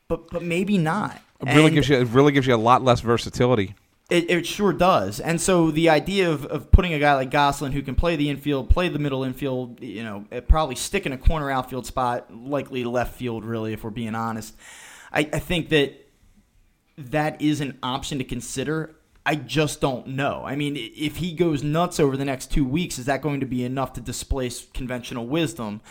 but 0.07 0.29
but 0.29 0.43
maybe 0.43 0.77
not. 0.77 1.21
It 1.41 1.47
really 1.53 1.65
And- 1.65 1.75
gives 1.75 1.89
you 1.89 1.97
it 1.97 2.07
really 2.09 2.31
gives 2.31 2.47
you 2.47 2.55
a 2.55 2.57
lot 2.57 2.83
less 2.83 3.01
versatility. 3.01 3.75
it, 4.09 4.29
it 4.29 4.45
sure 4.45 4.71
does. 4.71 5.19
And 5.19 5.41
so 5.41 5.71
the 5.71 5.89
idea 5.89 6.29
of, 6.31 6.45
of 6.45 6.71
putting 6.71 6.93
a 6.93 6.99
guy 6.99 7.15
like 7.15 7.31
Gosselin 7.31 7.71
who 7.71 7.81
can 7.81 7.95
play 7.95 8.15
the 8.15 8.29
infield, 8.29 8.69
play 8.69 8.87
the 8.87 8.99
middle 8.99 9.23
infield, 9.23 9.81
you 9.81 10.03
know, 10.03 10.25
eh, 10.31 10.41
probably 10.41 10.75
stick 10.75 11.05
in 11.07 11.11
a 11.11 11.17
corner 11.17 11.49
outfield 11.49 11.85
spot, 11.87 12.31
likely 12.33 12.83
left 12.83 13.15
field, 13.15 13.43
really, 13.43 13.73
if 13.73 13.83
we're 13.83 13.89
being 13.89 14.13
honest. 14.15 14.55
I, 15.11 15.21
I 15.33 15.39
think 15.39 15.69
that 15.69 15.93
that 16.97 17.41
is 17.41 17.61
an 17.61 17.77
option 17.81 18.19
to 18.19 18.23
consider. 18.23 18.95
I 19.25 19.35
just 19.35 19.81
don't 19.81 20.05
know. 20.09 20.43
I 20.45 20.55
mean, 20.55 20.75
if 20.77 21.15
he 21.17 21.33
goes 21.33 21.63
nuts 21.63 21.99
over 21.99 22.15
the 22.15 22.25
next 22.25 22.51
two 22.51 22.63
weeks, 22.63 22.99
is 22.99 23.05
that 23.05 23.23
going 23.23 23.39
to 23.39 23.47
be 23.47 23.63
enough 23.63 23.93
to 23.93 24.01
displace 24.01 24.67
conventional 24.71 25.25
wisdom? 25.25 25.81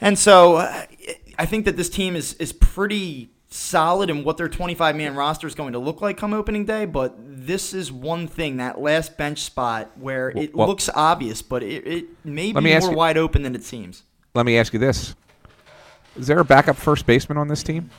And 0.00 0.18
so 0.18 0.56
uh, 0.56 0.86
I 1.38 1.44
think 1.44 1.66
that 1.66 1.76
this 1.76 1.90
team 1.90 2.16
is 2.16 2.32
is 2.34 2.54
pretty 2.54 3.30
solid 3.54 4.10
in 4.10 4.24
what 4.24 4.36
their 4.36 4.48
25 4.48 4.96
man 4.96 5.14
roster 5.14 5.46
is 5.46 5.54
going 5.54 5.72
to 5.74 5.78
look 5.78 6.00
like 6.02 6.16
come 6.16 6.32
opening 6.34 6.64
day. 6.64 6.84
But 6.86 7.14
this 7.18 7.72
is 7.72 7.92
one 7.92 8.26
thing 8.26 8.56
that 8.56 8.80
last 8.80 9.16
bench 9.16 9.40
spot 9.42 9.92
where 9.98 10.30
it 10.30 10.54
Well- 10.54 10.66
looks 10.68 10.90
obvious, 10.94 11.40
but 11.42 11.62
it, 11.62 11.86
it 11.86 12.04
may 12.24 12.48
be 12.48 12.52
Let 12.54 12.62
me 12.64 12.72
ask 12.72 12.84
more 12.84 12.92
you- 12.92 12.96
wide 12.98 13.16
open 13.16 13.42
than 13.42 13.54
it 13.54 13.62
seems. 13.64 14.02
Let 14.34 14.44
me 14.46 14.58
ask 14.58 14.72
you 14.72 14.78
this: 14.80 15.14
Is 16.18 16.26
there 16.26 16.40
a 16.40 16.44
backup 16.44 16.76
first 16.76 17.06
baseman 17.06 17.38
on 17.38 17.48
this 17.48 17.62
team? 17.62 17.90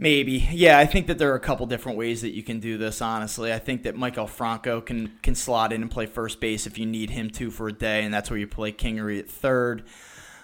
Maybe, 0.00 0.48
yeah. 0.52 0.78
I 0.78 0.86
think 0.86 1.08
that 1.08 1.18
there 1.18 1.32
are 1.32 1.34
a 1.34 1.40
couple 1.40 1.66
different 1.66 1.98
ways 1.98 2.22
that 2.22 2.30
you 2.30 2.44
can 2.44 2.60
do 2.60 2.78
this. 2.78 3.02
Honestly, 3.02 3.52
I 3.52 3.58
think 3.58 3.82
that 3.82 3.96
Maikel 3.96 4.28
Franco 4.28 4.80
can 4.80 5.10
can 5.22 5.34
slot 5.34 5.72
in 5.72 5.82
and 5.82 5.90
play 5.90 6.06
first 6.06 6.40
base 6.40 6.66
if 6.68 6.78
you 6.78 6.86
need 6.86 7.10
him 7.10 7.28
to 7.30 7.50
for 7.50 7.66
a 7.68 7.72
day, 7.72 8.04
and 8.04 8.14
that's 8.14 8.30
where 8.30 8.38
you 8.38 8.46
play 8.46 8.70
Kingery 8.70 9.18
at 9.18 9.28
third. 9.28 9.82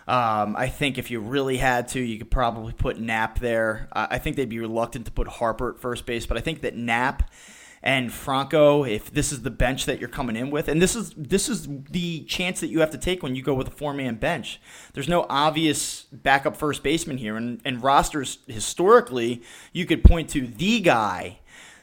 Um, 0.07 0.55
I 0.57 0.69
think 0.69 0.99
if 0.99 1.11
you 1.11 1.21
really 1.21 1.57
had 1.57 1.89
to, 1.89 2.01
you 2.01 2.19
could 2.19 2.31
probably 2.31 2.73
put 2.73 2.99
Knapp 2.99 3.39
there. 3.39 3.89
I 3.93 4.07
I 4.13 4.19
think 4.19 4.37
they'd 4.37 4.49
be 4.49 4.59
reluctant 4.59 5.07
to 5.07 5.13
put 5.13 5.27
Harper 5.29 5.71
at 5.71 5.79
first 5.79 6.05
base, 6.07 6.27
but 6.27 6.37
I 6.37 6.41
think 6.41 6.61
that 6.63 6.77
Knapp 6.77 7.31
and 7.83 8.11
Franco, 8.11 8.85
if 8.85 9.13
this 9.13 9.31
is 9.31 9.43
the 9.43 9.51
bench 9.51 9.85
that 9.85 10.01
you're 10.01 10.09
coming 10.09 10.37
in 10.37 10.51
with, 10.51 10.69
and 10.69 10.81
this 10.81 10.97
is 10.97 11.13
this 11.17 11.49
is 11.49 11.69
the 11.91 12.23
chance 12.25 12.61
that 12.61 12.69
you 12.69 12.81
have 12.81 12.91
to 12.91 12.99
take 12.99 13.23
when 13.23 13.35
you 13.35 13.43
go 13.43 13.55
with 13.55 13.69
a 13.69 13.71
four 13.71 13.93
man 13.95 14.17
bench. 14.17 14.61
There's 14.95 15.09
no 15.09 15.27
obvious 15.29 16.05
backup 16.13 16.57
first 16.57 16.83
baseman 16.83 17.19
here, 17.19 17.37
and, 17.37 17.61
and 17.65 17.83
rosters 17.83 18.39
historically, 18.47 19.43
you 19.73 19.85
could 19.87 20.03
point 20.05 20.31
to 20.31 20.47
the 20.47 20.81
guy. 20.81 21.41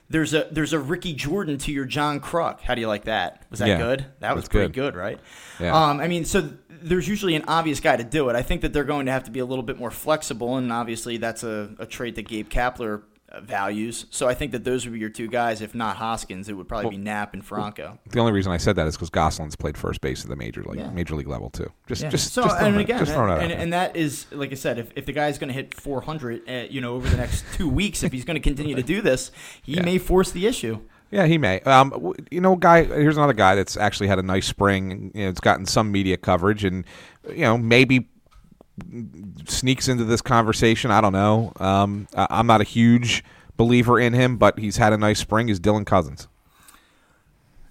There's 0.10 0.34
a 0.34 0.48
there's 0.52 0.74
a 0.74 0.80
Ricky 0.80 1.14
Jordan 1.14 1.58
to 1.60 1.72
your 1.72 1.86
John 1.86 2.20
Kruk. 2.20 2.60
How 2.62 2.76
do 2.76 2.82
you 2.82 2.88
like 2.88 3.06
that? 3.06 3.44
Was 3.50 3.60
that 3.60 3.70
Yeah, 3.70 3.78
good? 3.78 4.06
That 4.20 4.36
was 4.36 4.50
pretty 4.50 4.68
good. 4.74 4.94
good, 4.94 4.96
right? 4.96 5.20
Yeah. 5.60 5.74
Um, 5.74 6.02
I 6.02 6.08
mean, 6.10 6.26
so 6.26 6.50
there's 6.82 7.08
usually 7.08 7.36
an 7.36 7.44
obvious 7.48 7.80
guy 7.80 7.98
to 7.98 8.04
do 8.04 8.30
it. 8.30 8.36
I 8.36 8.42
think 8.42 8.62
that 8.62 8.74
they're 8.74 8.84
going 8.84 9.06
to 9.06 9.12
have 9.12 9.24
to 9.26 9.32
be 9.32 9.40
a 9.40 9.46
little 9.46 9.64
bit 9.64 9.78
more 9.78 9.92
flexible, 9.92 10.58
and 10.58 10.72
obviously 10.72 11.18
that's 11.18 11.44
a, 11.44 11.76
a 11.80 11.86
trait 11.86 12.16
that 12.16 12.28
Gabe 12.28 12.50
Kapler 12.50 13.04
values. 13.40 14.06
So 14.10 14.28
I 14.28 14.34
think 14.34 14.52
that 14.52 14.64
those 14.64 14.86
would 14.86 14.94
be 14.94 15.00
your 15.00 15.10
two 15.10 15.28
guys. 15.28 15.62
If 15.62 15.74
not 15.74 15.98
Hoskins, 15.98 16.50
it 16.50 16.54
would 16.54 16.68
probably 16.68 16.86
well, 16.86 16.92
be 16.92 16.98
Knapp 16.98 17.34
and 17.34 17.44
Franco. 17.46 17.98
The 18.10 18.20
only 18.20 18.34
reason 18.34 18.52
I 18.52 18.58
said 18.58 18.76
that 18.76 18.88
is 18.88 18.96
because 18.96 19.10
Gosselin's 19.10 19.56
played 19.56 19.78
first 19.78 20.02
base 20.02 20.24
at 20.24 20.30
the 20.30 20.36
major 20.36 20.64
league, 20.64 20.80
yeah. 20.80 20.90
major 20.90 21.16
league 21.16 21.28
level 21.28 21.50
too. 21.50 21.72
Just, 21.88 22.04
yeah. 22.04 22.10
just, 22.10 22.34
so, 22.34 22.44
just 22.44 22.62
and 22.62 22.78
again, 22.78 23.00
just 23.00 23.14
that, 23.14 23.42
and, 23.42 23.52
and, 23.52 23.74
that 23.74 23.96
is 23.96 24.26
like 24.32 24.52
I 24.52 24.56
said, 24.56 24.80
if, 24.80 24.92
if 24.96 25.06
the 25.06 25.14
guy's 25.14 25.38
going 25.38 25.48
to 25.48 25.54
hit 25.54 25.74
400, 25.74 26.42
uh, 26.48 26.52
you 26.70 26.82
know, 26.82 26.96
over 26.96 27.08
the 27.08 27.18
next 27.18 27.46
two 27.54 27.70
weeks, 27.70 28.04
if 28.04 28.12
he's 28.12 28.26
going 28.26 28.36
to 28.36 28.42
continue 28.42 28.76
to 28.76 28.84
do 28.84 29.02
this, 29.02 29.32
he 29.62 29.76
yeah. 29.76 29.84
may 29.84 29.98
force 29.98 30.32
the 30.32 30.46
issue. 30.46 30.82
Yeah, 31.12 31.26
he 31.26 31.38
may. 31.38 31.60
Um, 31.62 32.14
you 32.32 32.40
know, 32.40 32.56
guy. 32.56 32.86
Here's 32.86 33.18
another 33.18 33.34
guy 33.34 33.56
that's 33.56 33.76
actually 33.76 34.08
had 34.08 34.18
a 34.18 34.24
nice 34.24 34.48
spring. 34.48 35.12
You 35.14 35.24
know, 35.24 35.30
it's 35.30 35.42
gotten 35.42 35.66
some 35.66 35.92
media 35.92 36.16
coverage, 36.16 36.64
and 36.64 36.86
you 37.30 37.42
know, 37.42 37.58
maybe 37.58 38.10
sneaks 39.46 39.90
into 39.90 40.06
this 40.06 40.22
conversation. 40.22 40.90
I 40.90 41.02
don't 41.02 41.14
know. 41.14 41.52
Um, 41.60 42.08
I'm 42.16 42.48
not 42.48 42.62
a 42.62 42.64
huge 42.64 43.26
believer 43.58 44.00
in 44.00 44.14
him, 44.14 44.38
but 44.38 44.58
he's 44.58 44.78
had 44.78 44.94
a 44.94 44.98
nice 44.98 45.20
spring. 45.20 45.50
Is 45.50 45.60
Dylan 45.60 45.86
Cozens? 45.86 46.30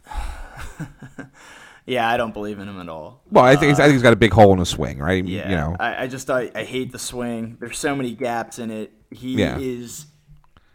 yeah, 1.86 2.09
I 2.09 2.16
don't 2.16 2.34
believe 2.34 2.59
in 2.59 2.68
him 2.68 2.78
at 2.78 2.88
all. 2.88 3.22
Well, 3.30 3.45
I 3.45 3.57
think, 3.57 3.78
uh, 3.78 3.82
I 3.82 3.86
think 3.86 3.95
he's 3.95 4.03
got 4.03 4.12
a 4.12 4.16
big 4.16 4.32
hole 4.32 4.53
in 4.53 4.59
his 4.59 4.68
swing, 4.68 4.99
right? 4.99 5.24
Yeah, 5.24 5.49
you 5.49 5.57
know, 5.57 5.76
I, 5.80 6.05
I 6.05 6.07
just 6.07 6.30
I, 6.30 6.51
I, 6.55 6.64
hate 6.64 6.93
the 6.93 6.99
swing. 6.99 7.57
There's 7.59 7.78
so 7.78 7.97
many 7.97 8.12
gaps 8.14 8.59
in 8.59 8.70
it. 8.70 8.93
He 9.11 9.36
yeah. 9.36 9.59
is 9.59 10.07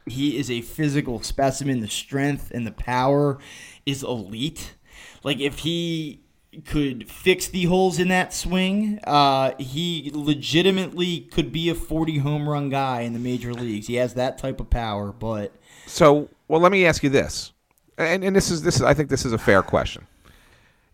he 0.05 0.37
is 0.37 0.51
a 0.51 0.61
physical 0.61 1.21
specimen. 1.21 1.81
The 1.81 1.87
strength 1.87 2.51
and 2.53 2.65
the 2.65 2.71
power 2.71 3.39
is 3.85 4.03
elite. 4.03 4.75
Like 5.23 5.39
if 5.39 5.59
he 5.59 6.25
could 6.63 7.09
fix 7.09 7.47
the 7.47 7.65
holes 7.65 7.99
in 7.99 8.07
that 8.09 8.33
swing. 8.33 8.99
Uh, 9.03 9.53
he 9.57 10.11
legitimately 10.13 11.21
could 11.21 11.51
be 11.51 11.69
a 11.69 11.75
40 11.75 12.19
home 12.19 12.47
run 12.47 12.69
guy 12.69 13.01
in 13.01 13.13
the 13.13 13.19
major 13.19 13.53
leagues. 13.53 13.87
He 13.87 13.95
has 13.95 14.13
that 14.13 14.37
type 14.37 14.59
of 14.59 14.69
power, 14.69 15.11
but 15.11 15.51
so 15.85 16.29
well. 16.47 16.61
Let 16.61 16.71
me 16.71 16.85
ask 16.85 17.03
you 17.03 17.09
this, 17.09 17.51
and, 17.97 18.23
and 18.23 18.35
this 18.35 18.51
is 18.51 18.61
this 18.61 18.75
is 18.75 18.81
I 18.81 18.93
think 18.93 19.09
this 19.09 19.25
is 19.25 19.33
a 19.33 19.37
fair 19.37 19.61
question. 19.61 20.07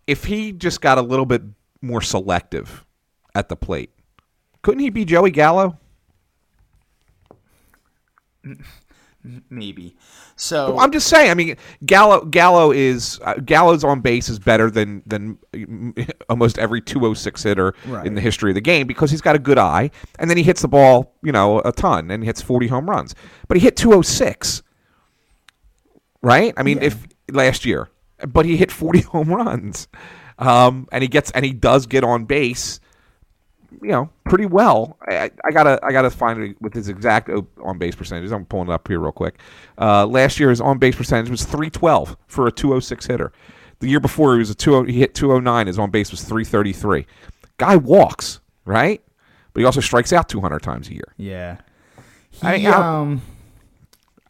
If 0.07 0.25
he 0.25 0.51
just 0.51 0.81
got 0.81 0.97
a 0.97 1.01
little 1.01 1.25
bit 1.25 1.43
more 1.81 2.01
selective 2.01 2.85
at 3.35 3.49
the 3.49 3.55
plate, 3.55 3.91
couldn't 4.61 4.81
he 4.81 4.89
be 4.89 5.05
Joey 5.05 5.31
Gallo? 5.31 5.77
maybe. 9.49 9.95
So 10.35 10.71
well, 10.71 10.79
I'm 10.79 10.91
just 10.91 11.07
saying. 11.07 11.31
I 11.31 11.33
mean, 11.33 11.55
Gallo 11.85 12.25
Gallo 12.25 12.71
is 12.71 13.19
uh, 13.23 13.35
Gallo's 13.35 13.83
on 13.83 14.01
base 14.01 14.29
is 14.29 14.39
better 14.39 14.69
than 14.69 15.03
than 15.05 15.37
almost 16.29 16.57
every 16.57 16.81
206 16.81 17.43
hitter 17.43 17.73
right. 17.85 18.05
in 18.05 18.15
the 18.15 18.21
history 18.21 18.51
of 18.51 18.55
the 18.55 18.61
game 18.61 18.87
because 18.87 19.11
he's 19.11 19.21
got 19.21 19.35
a 19.35 19.39
good 19.39 19.57
eye, 19.57 19.91
and 20.19 20.29
then 20.29 20.37
he 20.37 20.43
hits 20.43 20.61
the 20.61 20.67
ball, 20.67 21.15
you 21.23 21.31
know, 21.31 21.59
a 21.59 21.71
ton, 21.71 22.11
and 22.11 22.23
he 22.23 22.27
hits 22.27 22.41
40 22.41 22.67
home 22.67 22.89
runs. 22.89 23.15
But 23.47 23.57
he 23.57 23.63
hit 23.63 23.77
206, 23.77 24.63
right? 26.21 26.53
I 26.57 26.63
mean, 26.63 26.77
yeah. 26.77 26.85
if 26.85 27.07
last 27.31 27.65
year, 27.65 27.89
but 28.27 28.45
he 28.45 28.57
hit 28.57 28.71
40 28.71 29.01
home 29.01 29.29
runs, 29.29 29.87
um, 30.37 30.87
and 30.91 31.01
he 31.01 31.07
gets 31.07 31.31
and 31.31 31.45
he 31.45 31.53
does 31.53 31.85
get 31.85 32.03
on 32.03 32.25
base 32.25 32.80
you 33.81 33.89
know 33.89 34.09
pretty 34.25 34.45
well. 34.45 34.97
I, 35.07 35.31
I, 35.45 35.51
gotta 35.51 35.79
I 35.83 35.91
gotta 35.91 36.09
find 36.09 36.41
it 36.41 36.61
with 36.61 36.73
his 36.73 36.89
exact 36.89 37.29
on 37.63 37.77
base 37.77 37.95
percentages. 37.95 38.31
I'm 38.31 38.45
pulling 38.45 38.69
it 38.69 38.73
up 38.73 38.87
here 38.87 38.99
real 38.99 39.11
quick. 39.11 39.39
Uh, 39.77 40.05
last 40.05 40.39
year 40.39 40.49
his 40.49 40.61
on 40.61 40.77
base 40.77 40.95
percentage 40.95 41.29
was 41.29 41.43
312 41.43 42.17
for 42.27 42.47
a 42.47 42.51
206 42.51 43.05
hitter. 43.05 43.31
The 43.79 43.87
year 43.87 43.99
before 43.99 44.33
he 44.33 44.39
was 44.39 44.49
a 44.49 44.55
20 44.55 44.91
he 44.91 44.99
hit 44.99 45.15
209. 45.15 45.67
His 45.67 45.79
on 45.79 45.91
base 45.91 46.11
was 46.11 46.21
333. 46.23 47.05
Guy 47.57 47.75
walks 47.75 48.39
right, 48.65 49.01
but 49.53 49.59
he 49.59 49.65
also 49.65 49.81
strikes 49.81 50.13
out 50.13 50.29
200 50.29 50.61
times 50.61 50.89
a 50.89 50.93
year. 50.93 51.13
Yeah. 51.17 51.57
He, 52.31 52.67
I, 52.67 52.71
um. 52.71 53.21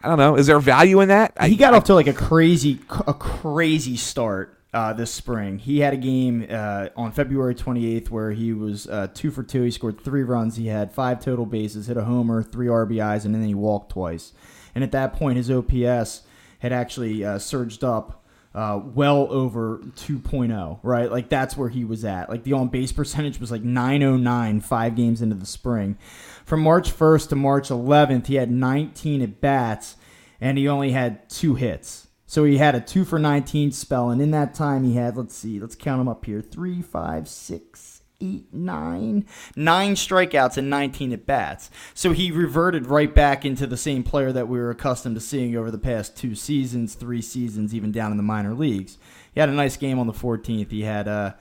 I 0.04 0.08
don't 0.08 0.18
know. 0.18 0.36
Is 0.36 0.48
there 0.48 0.60
value 0.60 1.00
in 1.02 1.10
that? 1.10 1.40
He 1.44 1.56
got 1.56 1.76
off 1.76 1.84
to 1.86 1.94
like 1.94 2.08
a 2.08 2.14
crazy, 2.14 2.80
a 3.06 3.14
crazy 3.14 3.98
start 3.98 4.58
uh, 4.74 4.94
this 4.94 5.14
spring. 5.14 5.60
He 5.60 5.80
had 5.80 5.94
a 5.94 5.98
game 5.98 6.48
uh, 6.50 6.90
on 6.96 7.12
February 7.12 7.56
28th 7.56 8.10
where 8.10 8.32
he 8.32 8.54
was 8.54 8.88
uh, 8.88 9.08
two 9.14 9.32
for 9.32 9.44
two. 9.44 9.64
He 9.64 9.72
scored 9.72 10.02
three 10.02 10.24
runs. 10.24 10.56
He 10.56 10.68
had 10.68 10.94
five 10.94 11.20
total 11.20 11.46
bases, 11.46 11.88
hit 11.88 11.98
a 11.98 12.06
homer, 12.06 12.42
three 12.42 12.68
RBIs, 12.68 13.26
and 13.26 13.36
then 13.36 13.44
he 13.44 13.54
walked 13.54 13.92
twice. 13.92 14.32
And 14.74 14.84
at 14.84 14.92
that 14.94 15.14
point, 15.14 15.38
his 15.38 15.52
OPS 15.52 16.24
had 16.60 16.72
actually 16.72 17.26
uh, 17.26 17.40
surged 17.40 17.84
up. 17.84 18.18
Uh, 18.54 18.82
well 18.84 19.32
over 19.32 19.78
2.0, 19.96 20.80
right? 20.84 21.10
Like 21.10 21.30
that's 21.30 21.56
where 21.56 21.70
he 21.70 21.86
was 21.86 22.04
at. 22.04 22.30
Like 22.30 22.44
the 22.44 22.52
on 22.52 22.68
base 22.68 22.92
percentage 22.92 23.40
was 23.40 23.50
like 23.50 23.64
909 23.64 24.60
five 24.60 24.98
games 24.98 25.22
into 25.22 25.38
the 25.38 25.46
spring. 25.46 25.98
From 26.44 26.60
March 26.60 26.92
1st 26.92 27.30
to 27.30 27.38
March 27.38 27.70
11th, 27.70 28.26
he 28.28 28.36
had 28.36 28.52
19 28.52 29.22
at 29.22 29.40
bats 29.40 29.96
and 30.42 30.58
he 30.58 30.68
only 30.68 30.92
had 30.92 31.30
two 31.30 31.56
hits. 31.56 32.08
So 32.32 32.46
he 32.46 32.60
had 32.60 32.76
a 32.76 32.80
two 32.80 33.04
for 33.04 33.20
19 33.20 33.74
spell, 33.74 34.10
and 34.10 34.22
in 34.22 34.32
that 34.32 34.54
time 34.54 34.86
he 34.86 34.96
had, 34.96 35.18
let's 35.18 35.36
see, 35.36 35.60
let's 35.60 35.76
count 35.76 36.00
them 36.00 36.08
up 36.08 36.24
here 36.24 36.40
three, 36.40 36.82
five, 36.82 37.28
six, 37.28 38.04
eight, 38.22 38.46
nine, 38.54 39.26
nine 39.58 39.96
strikeouts 39.96 40.56
and 40.56 40.70
19 40.70 41.12
at 41.12 41.26
bats. 41.26 41.70
So 41.94 42.14
he 42.14 42.32
reverted 42.32 42.88
right 42.88 43.14
back 43.14 43.44
into 43.44 43.68
the 43.68 43.76
same 43.76 44.02
player 44.02 44.32
that 44.32 44.48
we 44.48 44.60
were 44.60 44.70
accustomed 44.70 45.16
to 45.16 45.20
seeing 45.20 45.58
over 45.58 45.70
the 45.70 45.78
past 45.78 46.16
two 46.16 46.34
seasons, 46.34 46.96
three 46.96 47.22
seasons, 47.22 47.76
even 47.76 47.92
down 47.92 48.12
in 48.12 48.18
the 48.18 48.24
minor 48.24 48.54
leagues. 48.54 48.98
He 49.34 49.42
had 49.42 49.50
a 49.50 49.52
nice 49.52 49.76
game 49.76 50.00
on 50.00 50.08
the 50.08 50.14
14th. 50.14 50.72
He 50.72 50.84
had, 50.84 51.10
uh, 51.10 51.34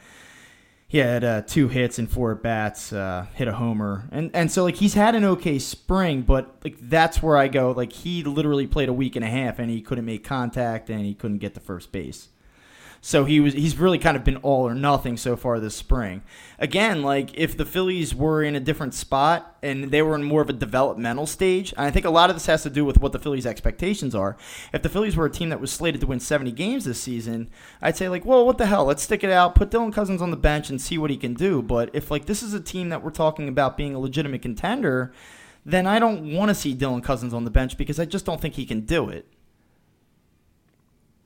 he 0.91 0.99
had 0.99 1.23
uh, 1.23 1.43
two 1.43 1.69
hits 1.69 2.01
and 2.01 2.11
four 2.11 2.33
at 2.33 2.43
bats, 2.43 2.93
uh, 2.93 3.27
hit 3.35 3.47
a 3.47 3.53
homer, 3.53 4.09
and 4.11 4.29
and 4.35 4.51
so 4.51 4.65
like 4.65 4.75
he's 4.75 4.95
had 4.95 5.15
an 5.15 5.23
okay 5.25 5.57
spring, 5.61 6.23
but 6.23 6.57
like 6.65 6.79
that's 6.81 7.23
where 7.23 7.37
I 7.37 7.47
go. 7.47 7.71
Like 7.71 7.93
he 7.93 8.25
literally 8.25 8.67
played 8.67 8.89
a 8.89 8.93
week 8.93 9.15
and 9.15 9.25
a 9.25 9.29
half, 9.29 9.61
and 9.61 9.71
he 9.71 9.83
couldn't 9.83 10.05
make 10.05 10.25
contact, 10.25 10.91
and 10.91 11.07
he 11.07 11.15
couldn't 11.15 11.39
get 11.39 11.55
to 11.55 11.61
first 11.61 11.93
base. 11.93 12.31
So 13.03 13.25
he 13.25 13.41
was 13.41 13.55
he's 13.55 13.79
really 13.79 13.99
kind 13.99 14.17
of 14.17 14.25
been 14.25 14.37
all 14.39 14.69
or 14.69 14.75
nothing 14.75 15.17
so 15.17 15.35
far 15.35 15.59
this 15.59 15.75
spring. 15.75 16.23
Again, 16.59 17.03
like 17.03 17.31
if 17.35 17.57
the 17.57 17.65
Phillies 17.65 18.15
were 18.15 18.43
in 18.43 18.55
a 18.55 18.61
different 18.61 18.93
spot 18.93 19.57
and 19.63 19.85
they 19.85 20.03
were 20.03 20.15
in 20.15 20.23
more 20.23 20.43
of 20.43 20.51
a 20.51 20.55
developmental 20.55 21.27
stage, 21.27 21.73
I 21.79 21.91
think 21.91 22.05
a 22.05 22.11
lot 22.11 22.29
of 22.29 22.37
this 22.37 22.47
has 22.47 22.63
to 22.65 22.71
do 22.71 22.85
with 22.85 23.01
what 23.01 23.13
the 23.13 23.19
Phillies' 23.19 23.47
expectations 23.47 24.15
are. 24.15 24.37
If 24.75 24.83
the 24.83 24.91
Phillies 24.91 25.17
were 25.17 25.25
a 25.25 25.31
team 25.31 25.49
that 25.49 25.61
was 25.61 25.73
slated 25.73 26.03
to 26.03 26.07
win 26.07 26.21
70 26.21 26.53
games 26.53 26.85
this 26.85 27.01
season, 27.01 27.49
I'd 27.81 27.97
say 27.97 28.11
like, 28.11 28.27
well, 28.27 28.45
what 28.45 28.59
the 28.59 28.67
hell? 28.67 28.85
Let's 28.85 29.03
stick 29.03 29.25
it 29.25 29.31
out, 29.31 29.55
put 29.55 29.71
Dylan 29.71 29.95
Cozens 29.95 30.21
on 30.21 30.31
the 30.31 30.37
bench 30.37 30.69
and 30.69 30.81
see 30.81 30.99
what 30.99 31.11
he 31.11 31.17
can 31.17 31.33
do. 31.33 31.63
But 31.63 31.91
if 31.95 32.11
like 32.11 32.27
this 32.27 32.43
is 32.43 32.53
a 32.53 32.61
team 32.61 32.91
that 32.91 33.03
we're 33.03 33.11
talking 33.11 33.49
about 33.49 33.79
being 33.79 33.95
a 33.95 33.99
legitimate 33.99 34.43
contender, 34.43 35.11
then 35.65 35.87
I 35.87 35.99
don't 35.99 36.35
want 36.35 36.51
to 36.51 36.55
see 36.55 36.75
Dylan 36.75 37.03
Cozens 37.03 37.33
on 37.33 37.45
the 37.45 37.51
bench 37.51 37.79
because 37.79 37.99
I 37.99 38.05
just 38.05 38.27
don't 38.27 38.43
think 38.43 38.55
he 38.55 38.67
can 38.67 38.83
do 38.83 39.09
it. 39.09 39.27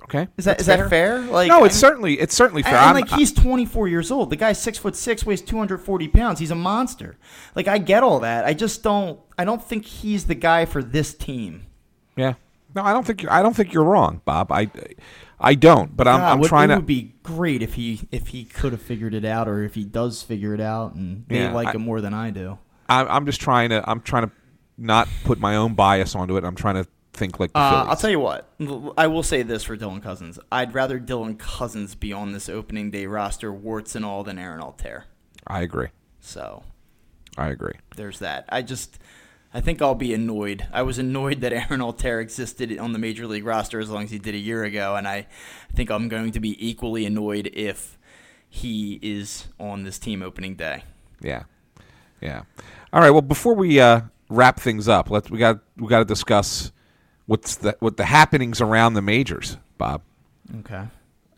Okay, 0.04 0.28
is 0.36 0.44
that 0.44 0.60
is 0.60 0.66
fair. 0.66 0.76
that 0.76 0.90
fair? 0.90 1.20
Like, 1.20 1.48
no, 1.48 1.64
it's 1.64 1.76
I 1.76 1.78
certainly 1.78 2.20
it's 2.20 2.34
certainly 2.34 2.62
fair. 2.62 2.76
And, 2.76 2.94
like 2.94 3.08
he's 3.08 3.32
24 3.32 3.88
years 3.88 4.10
old. 4.10 4.30
The 4.30 4.36
guy's 4.36 4.60
six 4.60 4.76
foot 4.76 4.96
six, 4.96 5.24
weighs 5.24 5.40
240 5.40 6.08
pounds. 6.08 6.38
He's 6.38 6.50
a 6.50 6.54
monster. 6.54 7.16
Like 7.54 7.68
I 7.68 7.78
get 7.78 8.02
all 8.02 8.20
that. 8.20 8.44
I 8.44 8.52
just 8.52 8.82
don't. 8.82 9.18
I 9.38 9.44
don't 9.44 9.62
think 9.62 9.86
he's 9.86 10.26
the 10.26 10.34
guy 10.34 10.66
for 10.66 10.82
this 10.82 11.14
team. 11.14 11.66
Yeah. 12.16 12.34
No, 12.74 12.82
I 12.82 12.92
don't 12.92 13.06
think 13.06 13.22
you're, 13.22 13.32
I 13.32 13.40
don't 13.40 13.54
think 13.54 13.72
you're 13.72 13.84
wrong, 13.84 14.20
Bob. 14.24 14.50
I, 14.50 14.68
I 15.38 15.54
don't. 15.54 15.96
But 15.96 16.08
I'm, 16.08 16.40
I'm 16.40 16.42
trying 16.42 16.68
to. 16.68 16.74
It 16.74 16.78
would 16.78 16.86
be 16.86 17.14
great 17.22 17.62
if 17.62 17.74
he 17.74 18.00
if 18.10 18.28
he 18.28 18.44
could 18.44 18.72
have 18.72 18.82
figured 18.82 19.14
it 19.14 19.24
out, 19.24 19.48
or 19.48 19.62
if 19.62 19.74
he 19.74 19.84
does 19.84 20.22
figure 20.22 20.54
it 20.54 20.60
out, 20.60 20.94
and 20.94 21.24
they 21.28 21.40
yeah, 21.40 21.52
like 21.52 21.68
I, 21.68 21.72
him 21.72 21.82
more 21.82 22.00
than 22.00 22.12
I 22.12 22.30
do. 22.30 22.58
I, 22.88 23.04
I'm 23.04 23.26
just 23.26 23.40
trying 23.40 23.70
to. 23.70 23.88
I'm 23.88 24.00
trying 24.00 24.26
to 24.26 24.32
not 24.76 25.08
put 25.24 25.38
my 25.38 25.56
own 25.56 25.74
bias 25.74 26.16
onto 26.16 26.36
it. 26.36 26.44
I'm 26.44 26.56
trying 26.56 26.82
to 26.82 26.88
think 27.14 27.40
like 27.40 27.52
the 27.52 27.58
uh, 27.58 27.86
I'll 27.88 27.96
tell 27.96 28.10
you 28.10 28.20
what. 28.20 28.50
I 28.98 29.06
will 29.06 29.22
say 29.22 29.42
this 29.42 29.64
for 29.64 29.76
Dylan 29.76 30.02
Cozens. 30.02 30.38
I'd 30.52 30.74
rather 30.74 30.98
Dylan 30.98 31.38
Cozens 31.38 31.94
be 31.94 32.12
on 32.12 32.32
this 32.32 32.48
opening 32.48 32.90
day 32.90 33.06
roster, 33.06 33.52
warts 33.52 33.94
and 33.94 34.04
all, 34.04 34.24
than 34.24 34.38
Aaron 34.38 34.60
Altherr. 34.60 35.04
I 35.46 35.62
agree. 35.62 35.88
So, 36.20 36.64
I 37.38 37.48
agree. 37.48 37.74
There's 37.96 38.18
that. 38.18 38.46
I 38.48 38.62
just, 38.62 38.98
I 39.52 39.60
think 39.60 39.80
I'll 39.80 39.94
be 39.94 40.12
annoyed. 40.12 40.66
I 40.72 40.82
was 40.82 40.98
annoyed 40.98 41.40
that 41.40 41.52
Aaron 41.52 41.80
Altherr 41.80 42.20
existed 42.20 42.76
on 42.78 42.92
the 42.92 42.98
major 42.98 43.26
league 43.26 43.44
roster 43.44 43.80
as 43.80 43.90
long 43.90 44.04
as 44.04 44.10
he 44.10 44.18
did 44.18 44.34
a 44.34 44.38
year 44.38 44.64
ago, 44.64 44.96
and 44.96 45.06
I 45.06 45.26
think 45.74 45.90
I'm 45.90 46.08
going 46.08 46.32
to 46.32 46.40
be 46.40 46.66
equally 46.66 47.06
annoyed 47.06 47.50
if 47.52 47.98
he 48.48 48.98
is 49.02 49.46
on 49.58 49.84
this 49.84 49.98
team 49.98 50.22
opening 50.22 50.54
day. 50.54 50.84
Yeah, 51.20 51.44
yeah. 52.20 52.42
All 52.92 53.00
right. 53.00 53.10
Well, 53.10 53.22
before 53.22 53.54
we 53.54 53.80
uh, 53.80 54.02
wrap 54.28 54.60
things 54.60 54.88
up, 54.88 55.10
let's 55.10 55.30
we 55.30 55.38
got 55.38 55.60
we 55.76 55.88
got 55.88 55.98
to 56.00 56.04
discuss 56.04 56.72
what's 57.26 57.56
the 57.56 57.76
what 57.80 57.96
the 57.96 58.04
happenings 58.04 58.60
around 58.60 58.94
the 58.94 59.02
majors, 59.02 59.56
Bob. 59.78 60.02
Okay. 60.60 60.84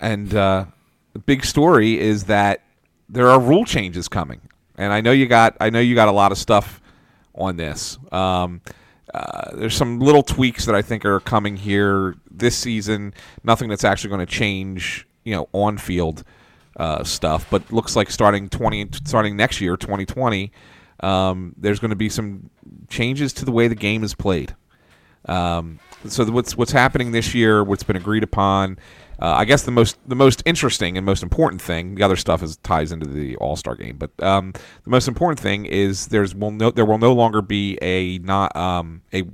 And 0.01 0.35
uh, 0.35 0.67
the 1.13 1.19
big 1.19 1.45
story 1.45 1.99
is 1.99 2.25
that 2.25 2.63
there 3.09 3.29
are 3.29 3.41
rule 3.41 3.65
changes 3.65 4.09
coming, 4.09 4.41
and 4.77 4.93
I 4.93 5.01
know 5.01 5.13
you 5.13 5.27
got 5.27 5.57
I 5.61 5.71
know 5.71 5.81
you 5.81 5.95
got 5.95 6.09
a 6.09 6.13
lot 6.13 6.33
of 6.33 6.39
stuff 6.39 6.81
on 7.35 7.57
this. 7.57 7.99
Um, 8.13 8.61
uh, 9.15 9.57
there's 9.57 9.77
some 9.77 10.01
little 10.01 10.23
tweaks 10.23 10.67
that 10.67 10.75
I 10.75 10.83
think 10.83 11.05
are 11.05 11.21
coming 11.21 11.57
here 11.57 12.17
this 12.31 12.57
season. 12.57 13.15
Nothing 13.45 13.69
that's 13.69 13.85
actually 13.85 14.11
going 14.11 14.27
to 14.27 14.33
change, 14.33 15.07
you 15.25 15.35
know, 15.35 15.49
on 15.53 15.79
field 15.79 16.25
uh, 16.77 17.05
stuff. 17.05 17.47
But 17.51 17.73
looks 17.73 17.97
like 17.97 18.11
starting 18.11 18.49
twenty 18.49 18.89
starting 19.05 19.37
next 19.37 19.61
year, 19.61 19.77
2020, 19.77 20.53
um, 21.01 21.55
there's 21.57 21.79
going 21.79 21.91
to 21.91 21.97
be 21.97 22.09
some 22.09 22.51
changes 22.89 23.33
to 23.35 23.45
the 23.45 23.53
way 23.53 23.69
the 23.69 23.75
game 23.75 24.03
is 24.05 24.15
played. 24.15 24.55
Um, 25.27 25.81
so 26.07 26.25
the, 26.25 26.33
what's 26.33 26.57
what's 26.57 26.73
happening 26.73 27.13
this 27.13 27.35
year? 27.35 27.65
What's 27.65 27.83
been 27.83 27.97
agreed 27.97 28.23
upon? 28.23 28.79
Uh, 29.21 29.33
I 29.33 29.45
guess 29.45 29.63
the 29.63 29.71
most 29.71 29.97
the 30.07 30.15
most 30.15 30.43
interesting 30.45 30.97
and 30.97 31.07
most 31.07 31.23
important 31.23 31.63
thing. 31.63 31.95
The 31.95 32.03
other 32.03 32.17
stuff 32.17 32.43
is 32.43 32.57
ties 32.59 32.93
into 32.93 33.07
the 33.07 33.37
All 33.37 33.57
Star 33.57 33.75
game, 33.75 33.97
but 33.97 34.11
um, 34.23 34.53
the 34.53 34.91
most 34.91 35.09
important 35.09 35.41
thing 35.41 35.65
is 35.67 36.09
there's 36.09 36.35
will 36.35 36.51
no 36.51 36.71
there 36.71 36.85
will 36.85 36.99
no 36.99 37.13
longer 37.13 37.43
be 37.43 37.79
a 37.81 38.19
not 38.19 38.55
um, 38.55 39.03
a 39.13 39.25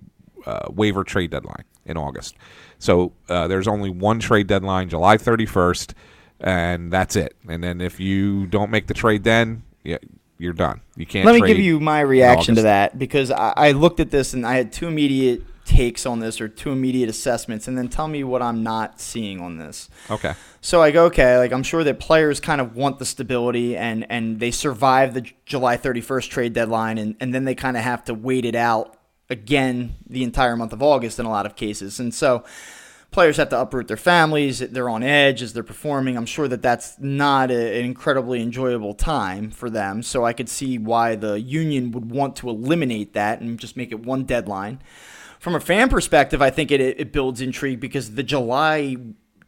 uh, 0.46 0.68
waiver 0.70 1.04
trade 1.04 1.30
deadline 1.30 1.64
in 1.84 1.96
August. 1.96 2.36
So 2.78 3.12
uh, 3.28 3.48
there's 3.48 3.68
only 3.68 3.90
one 3.90 4.18
trade 4.18 4.46
deadline, 4.46 4.88
July 4.88 5.16
31st, 5.16 5.94
and 6.40 6.92
that's 6.92 7.14
it. 7.14 7.36
And 7.48 7.62
then 7.62 7.80
if 7.80 8.00
you 8.00 8.46
don't 8.46 8.70
make 8.70 8.86
the 8.86 8.94
trade, 8.94 9.24
then 9.24 9.62
yeah, 9.84 9.98
you're 10.38 10.52
done. 10.52 10.80
You 10.96 11.06
can't. 11.06 11.26
Let 11.26 11.40
me 11.40 11.46
give 11.46 11.58
you 11.58 11.80
my 11.80 12.00
reaction 12.00 12.54
to 12.56 12.62
that 12.62 12.98
because 12.98 13.30
I, 13.30 13.52
I 13.56 13.72
looked 13.72 14.00
at 14.00 14.10
this 14.10 14.32
and 14.32 14.46
I 14.46 14.54
had 14.54 14.72
two 14.72 14.86
immediate 14.86 15.42
takes 15.64 16.06
on 16.06 16.20
this 16.20 16.40
or 16.40 16.48
two 16.48 16.70
immediate 16.70 17.08
assessments, 17.08 17.68
and 17.68 17.76
then 17.78 17.88
tell 17.88 18.08
me 18.08 18.24
what 18.24 18.42
I'm 18.42 18.62
not 18.62 19.00
seeing 19.00 19.40
on 19.40 19.58
this. 19.58 19.88
Okay. 20.10 20.34
So 20.60 20.82
I 20.82 20.90
go, 20.90 21.06
okay, 21.06 21.38
like 21.38 21.52
I'm 21.52 21.62
sure 21.62 21.84
that 21.84 22.00
players 22.00 22.40
kind 22.40 22.60
of 22.60 22.76
want 22.76 22.98
the 22.98 23.04
stability 23.04 23.76
and 23.76 24.06
and 24.10 24.40
they 24.40 24.50
survive 24.50 25.14
the 25.14 25.30
July 25.46 25.76
31st 25.76 26.28
trade 26.28 26.52
deadline, 26.52 26.98
and 26.98 27.16
and 27.20 27.34
then 27.34 27.44
they 27.44 27.54
kind 27.54 27.76
of 27.76 27.82
have 27.82 28.04
to 28.04 28.14
wait 28.14 28.44
it 28.44 28.54
out 28.54 28.98
again 29.30 29.94
the 30.08 30.22
entire 30.24 30.56
month 30.56 30.72
of 30.72 30.82
August 30.82 31.18
in 31.18 31.26
a 31.26 31.30
lot 31.30 31.46
of 31.46 31.56
cases, 31.56 31.98
and 32.00 32.14
so 32.14 32.44
players 33.12 33.36
have 33.36 33.50
to 33.50 33.60
uproot 33.60 33.86
their 33.86 33.96
families. 33.96 34.58
They're 34.58 34.88
on 34.88 35.02
edge 35.02 35.42
as 35.42 35.52
they're 35.52 35.62
performing. 35.62 36.16
I'm 36.16 36.26
sure 36.26 36.48
that 36.48 36.62
that's 36.62 36.98
not 36.98 37.50
a, 37.50 37.78
an 37.78 37.84
incredibly 37.84 38.42
enjoyable 38.42 38.94
time 38.94 39.50
for 39.50 39.70
them. 39.70 40.02
So 40.02 40.24
I 40.24 40.32
could 40.32 40.48
see 40.48 40.78
why 40.78 41.14
the 41.14 41.38
union 41.40 41.92
would 41.92 42.10
want 42.10 42.36
to 42.36 42.48
eliminate 42.48 43.12
that 43.12 43.40
and 43.40 43.58
just 43.58 43.76
make 43.76 43.92
it 43.92 44.00
one 44.00 44.24
deadline. 44.24 44.80
From 45.42 45.56
a 45.56 45.60
fan 45.60 45.88
perspective, 45.88 46.40
I 46.40 46.50
think 46.50 46.70
it, 46.70 46.80
it 46.80 47.12
builds 47.12 47.40
intrigue 47.40 47.80
because 47.80 48.14
the 48.14 48.22
July 48.22 48.96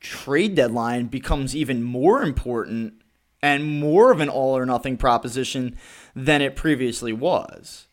trade 0.00 0.56
deadline 0.56 1.06
becomes 1.06 1.54
even 1.54 1.84
more 1.84 2.20
important 2.20 2.94
and 3.40 3.78
more 3.78 4.10
of 4.10 4.18
an 4.18 4.28
all 4.28 4.58
or 4.58 4.66
nothing 4.66 4.96
proposition 4.96 5.76
than 6.12 6.42
it 6.42 6.56
previously 6.56 7.12
was. 7.12 7.86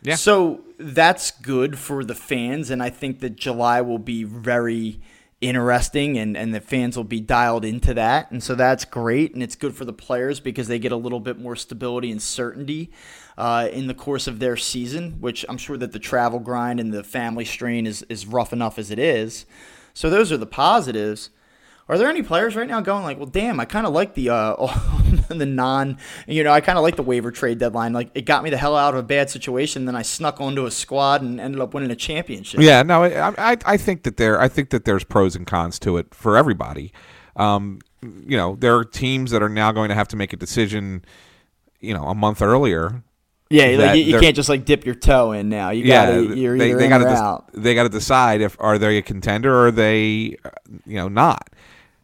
Yeah. 0.00 0.14
So 0.14 0.64
that's 0.78 1.30
good 1.30 1.78
for 1.78 2.04
the 2.04 2.14
fans, 2.14 2.70
and 2.70 2.82
I 2.82 2.88
think 2.88 3.20
that 3.20 3.36
July 3.36 3.82
will 3.82 3.98
be 3.98 4.24
very 4.24 5.02
interesting 5.42 6.16
and, 6.16 6.38
and 6.38 6.54
the 6.54 6.60
fans 6.62 6.96
will 6.96 7.04
be 7.04 7.20
dialed 7.20 7.66
into 7.66 7.92
that. 7.92 8.30
And 8.30 8.42
so 8.42 8.54
that's 8.54 8.86
great. 8.86 9.34
And 9.34 9.42
it's 9.42 9.56
good 9.56 9.76
for 9.76 9.84
the 9.84 9.92
players 9.92 10.40
because 10.40 10.68
they 10.68 10.78
get 10.78 10.92
a 10.92 10.96
little 10.96 11.20
bit 11.20 11.38
more 11.38 11.54
stability 11.54 12.10
and 12.10 12.22
certainty 12.22 12.90
uh, 13.38 13.68
in 13.70 13.86
the 13.86 13.94
course 13.94 14.26
of 14.26 14.38
their 14.38 14.56
season, 14.56 15.16
which 15.20 15.44
I'm 15.48 15.58
sure 15.58 15.76
that 15.76 15.92
the 15.92 15.98
travel 15.98 16.38
grind 16.38 16.80
and 16.80 16.92
the 16.92 17.04
family 17.04 17.44
strain 17.44 17.86
is, 17.86 18.02
is 18.08 18.26
rough 18.26 18.52
enough 18.52 18.78
as 18.78 18.90
it 18.90 18.98
is. 18.98 19.46
So 19.92 20.08
those 20.08 20.32
are 20.32 20.36
the 20.36 20.46
positives. 20.46 21.30
Are 21.88 21.96
there 21.96 22.08
any 22.08 22.22
players 22.22 22.56
right 22.56 22.66
now 22.66 22.80
going 22.80 23.04
like, 23.04 23.16
well, 23.16 23.26
damn, 23.26 23.60
I 23.60 23.64
kind 23.64 23.86
of 23.86 23.92
like 23.92 24.14
the 24.14 24.30
uh, 24.30 24.56
the 25.28 25.46
non, 25.46 25.98
you 26.26 26.42
know, 26.42 26.50
I 26.50 26.60
kind 26.60 26.78
of 26.78 26.82
like 26.82 26.96
the 26.96 27.02
waiver 27.02 27.30
trade 27.30 27.58
deadline. 27.58 27.92
Like, 27.92 28.10
it 28.14 28.22
got 28.22 28.42
me 28.42 28.50
the 28.50 28.56
hell 28.56 28.74
out 28.74 28.94
of 28.94 29.00
a 29.00 29.02
bad 29.04 29.30
situation. 29.30 29.84
Then 29.84 29.94
I 29.94 30.02
snuck 30.02 30.40
onto 30.40 30.66
a 30.66 30.70
squad 30.70 31.22
and 31.22 31.40
ended 31.40 31.60
up 31.60 31.74
winning 31.74 31.92
a 31.92 31.96
championship. 31.96 32.60
Yeah, 32.60 32.82
no, 32.82 33.04
I, 33.04 33.52
I, 33.52 33.56
I 33.64 33.76
think 33.76 34.02
that 34.02 34.16
there, 34.16 34.40
I 34.40 34.48
think 34.48 34.70
that 34.70 34.84
there's 34.84 35.04
pros 35.04 35.36
and 35.36 35.46
cons 35.46 35.78
to 35.80 35.96
it 35.96 36.12
for 36.12 36.36
everybody. 36.36 36.92
Um, 37.36 37.78
you 38.02 38.36
know, 38.36 38.56
there 38.56 38.74
are 38.76 38.84
teams 38.84 39.30
that 39.30 39.42
are 39.42 39.48
now 39.48 39.70
going 39.70 39.90
to 39.90 39.94
have 39.94 40.08
to 40.08 40.16
make 40.16 40.32
a 40.32 40.36
decision, 40.36 41.04
you 41.80 41.94
know, 41.94 42.04
a 42.04 42.14
month 42.14 42.42
earlier 42.42 43.04
yeah, 43.48 43.66
like 43.78 43.98
you, 43.98 44.04
you 44.04 44.20
can't 44.20 44.34
just 44.34 44.48
like 44.48 44.64
dip 44.64 44.84
your 44.84 44.94
toe 44.94 45.32
in 45.32 45.48
now. 45.48 45.70
You 45.70 45.84
yeah, 45.84 46.06
gotta, 46.06 46.36
you're 46.36 46.58
they, 46.58 46.72
they 46.72 46.88
gotta 46.88 47.06
out. 47.06 47.50
They 47.52 47.74
got 47.74 47.84
to 47.84 47.88
decide 47.88 48.40
if 48.40 48.56
are 48.58 48.78
they 48.78 48.98
a 48.98 49.02
contender 49.02 49.54
or 49.54 49.66
are 49.68 49.70
they, 49.70 50.36
uh, 50.44 50.50
you 50.84 50.96
know, 50.96 51.08
not. 51.08 51.50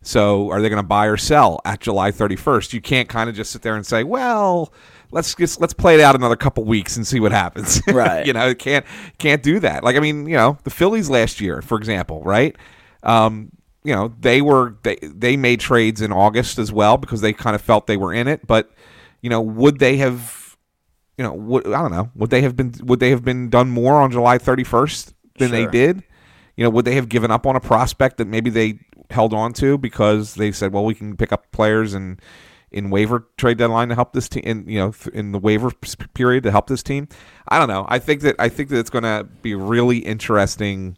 So 0.03 0.51
are 0.51 0.61
they 0.61 0.69
going 0.69 0.83
to 0.83 0.87
buy 0.87 1.07
or 1.07 1.17
sell 1.17 1.61
at 1.65 1.81
July 1.81 2.11
31st? 2.11 2.73
You 2.73 2.81
can't 2.81 3.09
kind 3.09 3.31
of 3.31 3.37
just 3.37 3.53
sit 3.53 3.63
there 3.63 3.77
and 3.77 3.87
say, 3.87 4.03
well, 4.03 4.73
let's 5.13 5.35
just 5.35 5.61
let's 5.61 5.73
play 5.73 5.95
it 5.95 6.01
out 6.01 6.15
another 6.15 6.37
couple 6.37 6.65
weeks 6.65 6.97
and 6.97 7.07
see 7.07 7.21
what 7.21 7.33
happens. 7.33 7.81
Right. 7.93 8.27
you 8.27 8.33
know, 8.33 8.55
can't 8.55 8.87
can't 9.19 9.43
do 9.43 9.61
that. 9.61 9.85
Like 9.85 9.97
I 9.97 10.01
mean, 10.01 10.27
you 10.27 10.37
know, 10.37 10.59
the 10.65 10.71
Phillies 10.71 11.11
last 11.11 11.41
year, 11.41 11.61
for 11.61 11.77
example, 11.77 12.23
right? 12.23 12.57
Um, 13.03 13.51
you 13.85 13.95
know, 13.95 14.15
they 14.21 14.41
were 14.43 14.77
they 14.83 14.97
they 15.03 15.37
made 15.37 15.61
trades 15.61 16.01
in 16.01 16.13
August 16.13 16.59
as 16.59 16.73
well 16.73 16.97
because 16.97 17.21
they 17.21 17.33
kind 17.33 17.55
of 17.55 17.61
felt 17.61 17.87
they 17.87 17.97
were 17.97 18.15
in 18.15 18.29
it, 18.29 18.47
but 18.47 18.71
you 19.21 19.31
know, 19.31 19.41
would 19.41 19.79
they 19.79 19.99
have 19.99 20.42
you 21.19 21.25
know, 21.25 21.59
I 21.59 21.83
don't 21.83 21.91
know, 21.91 22.11
would 22.15 22.31
they 22.31 22.43
have 22.43 22.57
been 22.57 22.73
would 22.83 23.01
they 23.01 23.11
have 23.11 23.25
been 23.25 23.51
done 23.51 23.71
more 23.71 24.01
on 24.01 24.11
July 24.11 24.39
31st 24.39 25.13
than 25.39 25.51
sure. 25.51 25.59
they 25.59 25.67
did? 25.67 26.03
You 26.57 26.65
know, 26.65 26.71
would 26.71 26.85
they 26.85 26.95
have 26.95 27.09
given 27.09 27.31
up 27.31 27.47
on 27.47 27.57
a 27.57 27.61
prospect 27.61 28.19
that 28.19 28.27
maybe 28.27 28.51
they 28.51 28.81
held 29.11 29.35
on 29.35 29.53
to 29.55 29.79
because 29.79 30.35
they 30.35 30.53
said, 30.53 30.73
well, 30.73 30.85
we 30.85 30.95
can 30.95 31.17
pick 31.17 31.33
up 31.33 31.51
players 31.53 31.95
and 31.95 32.21
in 32.73 32.89
waiver 32.89 33.29
trade 33.37 33.59
deadline 33.59 33.89
to 33.91 33.95
help 33.95 34.15
this 34.15 34.29
team 34.29 34.43
in 34.45 34.67
you 34.67 34.79
know 34.79 34.95
in 35.13 35.33
the 35.33 35.39
waiver 35.39 35.71
period 36.15 36.43
to 36.43 36.51
help 36.51 36.67
this 36.67 36.83
team. 36.83 37.07
I 37.47 37.59
don't 37.59 37.69
know. 37.69 37.87
I 37.89 37.99
think 37.99 38.23
that 38.23 38.37
I 38.39 38.49
think 38.49 38.71
that 38.71 38.79
it's 38.79 38.91
going 38.91 39.05
to 39.05 39.29
be 39.43 39.55
really 39.55 39.99
interesting 39.99 40.97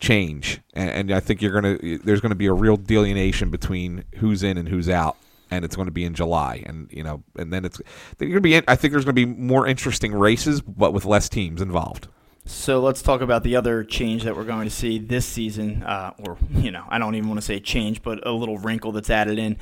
change, 0.00 0.60
and, 0.74 0.90
and 0.90 1.12
I 1.12 1.20
think 1.20 1.40
you're 1.40 1.58
going 1.58 1.78
to 1.78 1.98
there's 1.98 2.20
going 2.20 2.30
to 2.30 2.36
be 2.36 2.46
a 2.46 2.52
real 2.52 2.76
delineation 2.76 3.50
between 3.50 4.04
who's 4.16 4.42
in 4.42 4.58
and 4.58 4.68
who's 4.68 4.88
out. 4.88 5.16
And 5.52 5.66
it's 5.66 5.76
going 5.76 5.86
to 5.86 5.92
be 5.92 6.04
in 6.04 6.14
July, 6.14 6.62
and 6.64 6.88
you 6.90 7.02
know, 7.02 7.22
and 7.36 7.52
then 7.52 7.66
it's 7.66 7.78
going 8.18 8.32
to 8.32 8.40
be. 8.40 8.56
I 8.56 8.74
think 8.74 8.92
there's 8.92 9.04
going 9.04 9.14
to 9.14 9.26
be 9.26 9.26
more 9.26 9.66
interesting 9.66 10.14
races, 10.14 10.62
but 10.62 10.94
with 10.94 11.04
less 11.04 11.28
teams 11.28 11.60
involved. 11.60 12.08
So 12.46 12.80
let's 12.80 13.02
talk 13.02 13.20
about 13.20 13.44
the 13.44 13.54
other 13.54 13.84
change 13.84 14.24
that 14.24 14.34
we're 14.34 14.44
going 14.44 14.66
to 14.66 14.74
see 14.74 14.98
this 14.98 15.26
season, 15.26 15.82
uh, 15.82 16.12
or 16.26 16.38
you 16.50 16.70
know, 16.70 16.84
I 16.88 16.98
don't 16.98 17.14
even 17.16 17.28
want 17.28 17.38
to 17.38 17.44
say 17.44 17.60
change, 17.60 18.02
but 18.02 18.26
a 18.26 18.32
little 18.32 18.56
wrinkle 18.56 18.92
that's 18.92 19.10
added 19.10 19.38
in. 19.38 19.58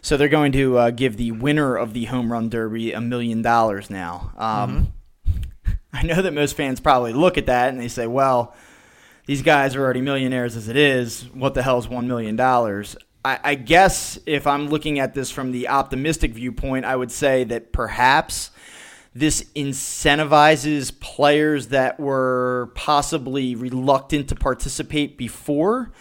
So 0.00 0.16
they're 0.16 0.28
going 0.28 0.52
to 0.52 0.78
uh, 0.78 0.90
give 0.90 1.16
the 1.16 1.32
winner 1.32 1.76
of 1.76 1.92
the 1.92 2.04
home 2.04 2.30
run 2.30 2.48
derby 2.48 2.92
a 2.92 3.00
million 3.00 3.42
dollars 3.42 3.90
now. 3.90 4.32
Um, 4.36 4.94
mm-hmm. 5.26 5.72
I 5.92 6.02
know 6.04 6.22
that 6.22 6.32
most 6.32 6.56
fans 6.56 6.80
probably 6.80 7.12
look 7.12 7.36
at 7.36 7.46
that 7.46 7.68
and 7.68 7.80
they 7.80 7.88
say, 7.88 8.06
"Well, 8.06 8.54
these 9.26 9.42
guys 9.42 9.74
are 9.74 9.82
already 9.82 10.00
millionaires 10.02 10.56
as 10.56 10.68
it 10.68 10.76
is. 10.76 11.24
What 11.34 11.54
the 11.54 11.62
hell 11.62 11.78
is 11.78 11.88
one 11.88 12.06
million 12.06 12.36
dollars?" 12.36 12.96
I, 13.24 13.38
I 13.42 13.54
guess 13.54 14.18
if 14.26 14.46
I'm 14.46 14.68
looking 14.68 14.98
at 14.98 15.14
this 15.14 15.30
from 15.30 15.52
the 15.52 15.68
optimistic 15.68 16.32
viewpoint, 16.32 16.84
I 16.84 16.96
would 16.96 17.10
say 17.10 17.44
that 17.44 17.72
perhaps 17.72 18.50
this 19.14 19.44
incentivizes 19.54 20.98
players 20.98 21.68
that 21.68 22.00
were 22.00 22.72
possibly 22.74 23.54
reluctant 23.54 24.28
to 24.28 24.34
participate 24.34 25.18
before 25.18 25.92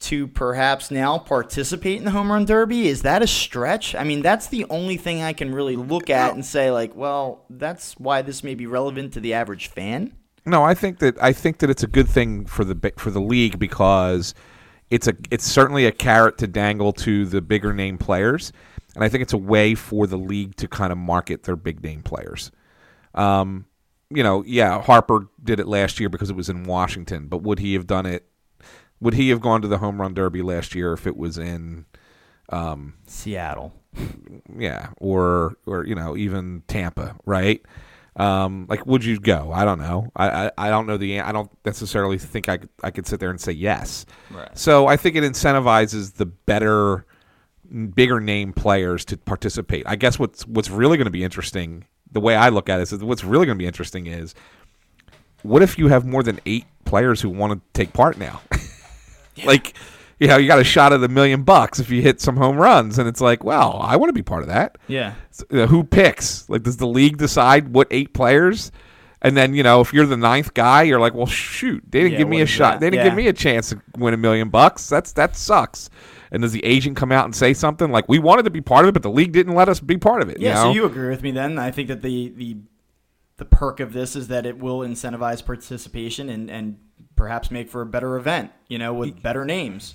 to 0.00 0.26
perhaps 0.26 0.90
now 0.90 1.18
participate 1.18 1.98
in 1.98 2.04
the 2.04 2.10
home 2.10 2.32
run 2.32 2.44
derby. 2.44 2.88
Is 2.88 3.02
that 3.02 3.22
a 3.22 3.26
stretch? 3.26 3.94
I 3.94 4.04
mean 4.04 4.22
that's 4.22 4.46
the 4.46 4.64
only 4.70 4.96
thing 4.96 5.22
i 5.22 5.32
can 5.32 5.54
really 5.54 5.76
look 5.76 6.08
at 6.08 6.34
and 6.34 6.44
say 6.44 6.70
like 6.70 6.96
well 6.96 7.44
that's 7.50 7.94
why 7.98 8.22
this 8.22 8.42
may 8.42 8.54
be 8.54 8.66
relevant 8.66 9.12
to 9.14 9.20
the 9.20 9.34
average 9.34 9.68
fan. 9.68 10.14
No 10.46 10.64
i 10.64 10.74
think 10.74 11.00
that 11.00 11.22
i 11.22 11.32
think 11.32 11.58
that 11.58 11.68
it's 11.68 11.82
a 11.82 11.86
good 11.86 12.08
thing 12.08 12.46
for 12.46 12.64
the 12.64 12.92
for 12.96 13.10
the 13.10 13.20
league 13.20 13.58
because 13.58 14.34
it's 14.90 15.06
a 15.06 15.16
it's 15.30 15.44
certainly 15.44 15.86
a 15.86 15.92
carrot 15.92 16.38
to 16.38 16.46
dangle 16.46 16.92
to 16.92 17.24
the 17.26 17.40
bigger 17.40 17.72
name 17.72 17.96
players 17.96 18.52
and 18.94 19.04
I 19.04 19.08
think 19.08 19.22
it's 19.22 19.32
a 19.32 19.38
way 19.38 19.74
for 19.74 20.06
the 20.06 20.18
league 20.18 20.56
to 20.56 20.68
kind 20.68 20.92
of 20.92 20.98
market 20.98 21.44
their 21.44 21.56
big 21.56 21.82
name 21.82 22.02
players. 22.02 22.50
Um, 23.14 23.66
you 24.10 24.22
know, 24.22 24.42
yeah, 24.44 24.82
Harper 24.82 25.28
did 25.42 25.60
it 25.60 25.68
last 25.68 26.00
year 26.00 26.08
because 26.08 26.30
it 26.30 26.36
was 26.36 26.48
in 26.48 26.64
Washington, 26.64 27.28
but 27.28 27.42
would 27.42 27.60
he 27.60 27.74
have 27.74 27.86
done 27.86 28.06
it? 28.06 28.26
Would 29.00 29.14
he 29.14 29.30
have 29.30 29.40
gone 29.40 29.62
to 29.62 29.68
the 29.68 29.78
home 29.78 30.00
run 30.00 30.14
derby 30.14 30.42
last 30.42 30.74
year 30.74 30.92
if 30.92 31.06
it 31.06 31.16
was 31.16 31.38
in 31.38 31.86
um, 32.50 32.94
Seattle? 33.06 33.72
Yeah, 34.56 34.88
or 34.98 35.56
or 35.66 35.86
you 35.86 35.94
know 35.94 36.16
even 36.16 36.62
Tampa, 36.66 37.16
right? 37.24 37.64
Um, 38.16 38.66
like, 38.68 38.86
would 38.86 39.04
you 39.04 39.20
go? 39.20 39.52
I 39.52 39.64
don't 39.64 39.78
know. 39.78 40.10
I, 40.16 40.46
I, 40.46 40.50
I 40.58 40.70
don't 40.70 40.86
know 40.86 40.96
the. 40.96 41.20
I 41.20 41.32
don't 41.32 41.50
necessarily 41.64 42.18
think 42.18 42.48
I 42.48 42.58
I 42.82 42.90
could 42.90 43.06
sit 43.06 43.20
there 43.20 43.30
and 43.30 43.40
say 43.40 43.52
yes. 43.52 44.04
Right. 44.30 44.56
So 44.58 44.86
I 44.86 44.96
think 44.96 45.16
it 45.16 45.24
incentivizes 45.24 46.14
the 46.14 46.26
better 46.26 47.06
bigger 47.94 48.20
name 48.20 48.52
players 48.52 49.04
to 49.06 49.16
participate. 49.16 49.84
I 49.86 49.96
guess 49.96 50.18
what's 50.18 50.46
what's 50.46 50.70
really 50.70 50.96
going 50.96 51.06
to 51.06 51.12
be 51.12 51.24
interesting, 51.24 51.84
the 52.10 52.20
way 52.20 52.34
I 52.34 52.48
look 52.48 52.68
at 52.68 52.80
it 52.80 52.92
is 52.92 53.02
what's 53.04 53.24
really 53.24 53.46
going 53.46 53.56
to 53.56 53.62
be 53.62 53.66
interesting 53.66 54.06
is 54.06 54.34
what 55.42 55.62
if 55.62 55.78
you 55.78 55.88
have 55.88 56.04
more 56.04 56.22
than 56.22 56.40
eight 56.46 56.66
players 56.84 57.20
who 57.20 57.30
want 57.30 57.52
to 57.52 57.60
take 57.72 57.92
part 57.92 58.18
now? 58.18 58.40
yeah. 59.36 59.46
Like, 59.46 59.74
you 60.20 60.26
know, 60.26 60.36
you 60.36 60.46
got 60.46 60.60
a 60.60 60.64
shot 60.64 60.92
at 60.92 61.02
a 61.02 61.08
million 61.08 61.42
bucks 61.42 61.80
if 61.80 61.90
you 61.90 62.02
hit 62.02 62.20
some 62.20 62.36
home 62.36 62.58
runs, 62.58 62.98
and 62.98 63.08
it's 63.08 63.22
like, 63.22 63.42
well, 63.42 63.80
I 63.82 63.96
want 63.96 64.10
to 64.10 64.12
be 64.12 64.22
part 64.22 64.42
of 64.42 64.48
that. 64.48 64.76
Yeah. 64.86 65.14
So, 65.30 65.46
you 65.50 65.56
know, 65.56 65.66
who 65.66 65.82
picks? 65.82 66.48
Like, 66.48 66.62
does 66.62 66.76
the 66.76 66.86
league 66.86 67.16
decide 67.16 67.70
what 67.70 67.88
eight 67.90 68.12
players? 68.12 68.70
And 69.22 69.36
then 69.36 69.54
you 69.54 69.62
know, 69.62 69.80
if 69.80 69.92
you're 69.92 70.06
the 70.06 70.16
ninth 70.18 70.54
guy, 70.54 70.82
you're 70.82 71.00
like, 71.00 71.14
well, 71.14 71.26
shoot, 71.26 71.82
they 71.88 72.00
didn't 72.00 72.12
yeah, 72.12 72.18
give 72.18 72.28
me 72.28 72.42
a 72.42 72.46
shot. 72.46 72.74
That? 72.74 72.80
They 72.80 72.90
didn't 72.90 73.04
yeah. 73.04 73.10
give 73.10 73.16
me 73.16 73.26
a 73.28 73.32
chance 73.32 73.70
to 73.70 73.80
win 73.96 74.14
a 74.14 74.18
million 74.18 74.50
bucks. 74.50 74.88
That's 74.88 75.12
that 75.12 75.36
sucks. 75.36 75.90
And 76.30 76.42
does 76.42 76.52
the 76.52 76.64
agent 76.64 76.96
come 76.96 77.10
out 77.10 77.24
and 77.24 77.34
say 77.34 77.52
something 77.54 77.90
like, 77.90 78.08
"We 78.08 78.18
wanted 78.18 78.44
to 78.44 78.50
be 78.50 78.60
part 78.60 78.84
of 78.84 78.90
it, 78.90 78.92
but 78.92 79.02
the 79.02 79.10
league 79.10 79.32
didn't 79.32 79.54
let 79.54 79.68
us 79.68 79.80
be 79.80 79.96
part 79.96 80.22
of 80.22 80.28
it"? 80.28 80.38
Yeah. 80.38 80.48
You 80.48 80.54
know? 80.54 80.62
So 80.62 80.70
you 80.72 80.84
agree 80.86 81.08
with 81.08 81.22
me 81.22 81.32
then? 81.32 81.58
I 81.58 81.70
think 81.70 81.88
that 81.88 82.02
the 82.02 82.28
the 82.36 82.58
the 83.36 83.44
perk 83.46 83.80
of 83.80 83.92
this 83.92 84.16
is 84.16 84.28
that 84.28 84.46
it 84.46 84.58
will 84.58 84.80
incentivize 84.80 85.44
participation 85.44 86.28
and 86.28 86.50
and 86.50 86.78
perhaps 87.16 87.50
make 87.50 87.68
for 87.68 87.82
a 87.82 87.86
better 87.86 88.16
event, 88.16 88.50
you 88.68 88.78
know, 88.78 88.94
with 88.94 89.22
better 89.22 89.44
names. 89.44 89.94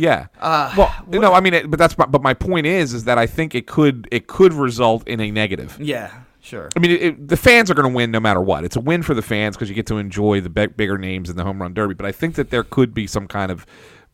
Yeah. 0.00 0.26
Uh, 0.40 0.72
well, 0.76 0.94
no, 1.08 1.32
I 1.32 1.40
mean, 1.40 1.54
it, 1.54 1.70
but 1.70 1.78
that's 1.78 1.96
my, 1.98 2.06
but 2.06 2.22
my 2.22 2.34
point 2.34 2.66
is, 2.66 2.94
is 2.94 3.04
that 3.04 3.18
I 3.18 3.26
think 3.26 3.54
it 3.54 3.66
could 3.66 4.08
it 4.10 4.26
could 4.26 4.52
result 4.52 5.06
in 5.06 5.20
a 5.20 5.30
negative. 5.30 5.76
Yeah, 5.80 6.10
sure. 6.40 6.68
I 6.76 6.80
mean, 6.80 6.90
it, 6.92 7.02
it, 7.02 7.28
the 7.28 7.36
fans 7.36 7.70
are 7.70 7.74
going 7.74 7.90
to 7.90 7.94
win 7.94 8.10
no 8.10 8.20
matter 8.20 8.40
what. 8.40 8.64
It's 8.64 8.76
a 8.76 8.80
win 8.80 9.02
for 9.02 9.14
the 9.14 9.22
fans 9.22 9.56
because 9.56 9.68
you 9.68 9.74
get 9.74 9.86
to 9.88 9.98
enjoy 9.98 10.40
the 10.40 10.50
big, 10.50 10.76
bigger 10.76 10.98
names 10.98 11.28
in 11.30 11.36
the 11.36 11.44
home 11.44 11.60
run 11.60 11.74
derby. 11.74 11.94
But 11.94 12.06
I 12.06 12.12
think 12.12 12.34
that 12.36 12.50
there 12.50 12.64
could 12.64 12.94
be 12.94 13.06
some 13.06 13.28
kind 13.28 13.52
of 13.52 13.66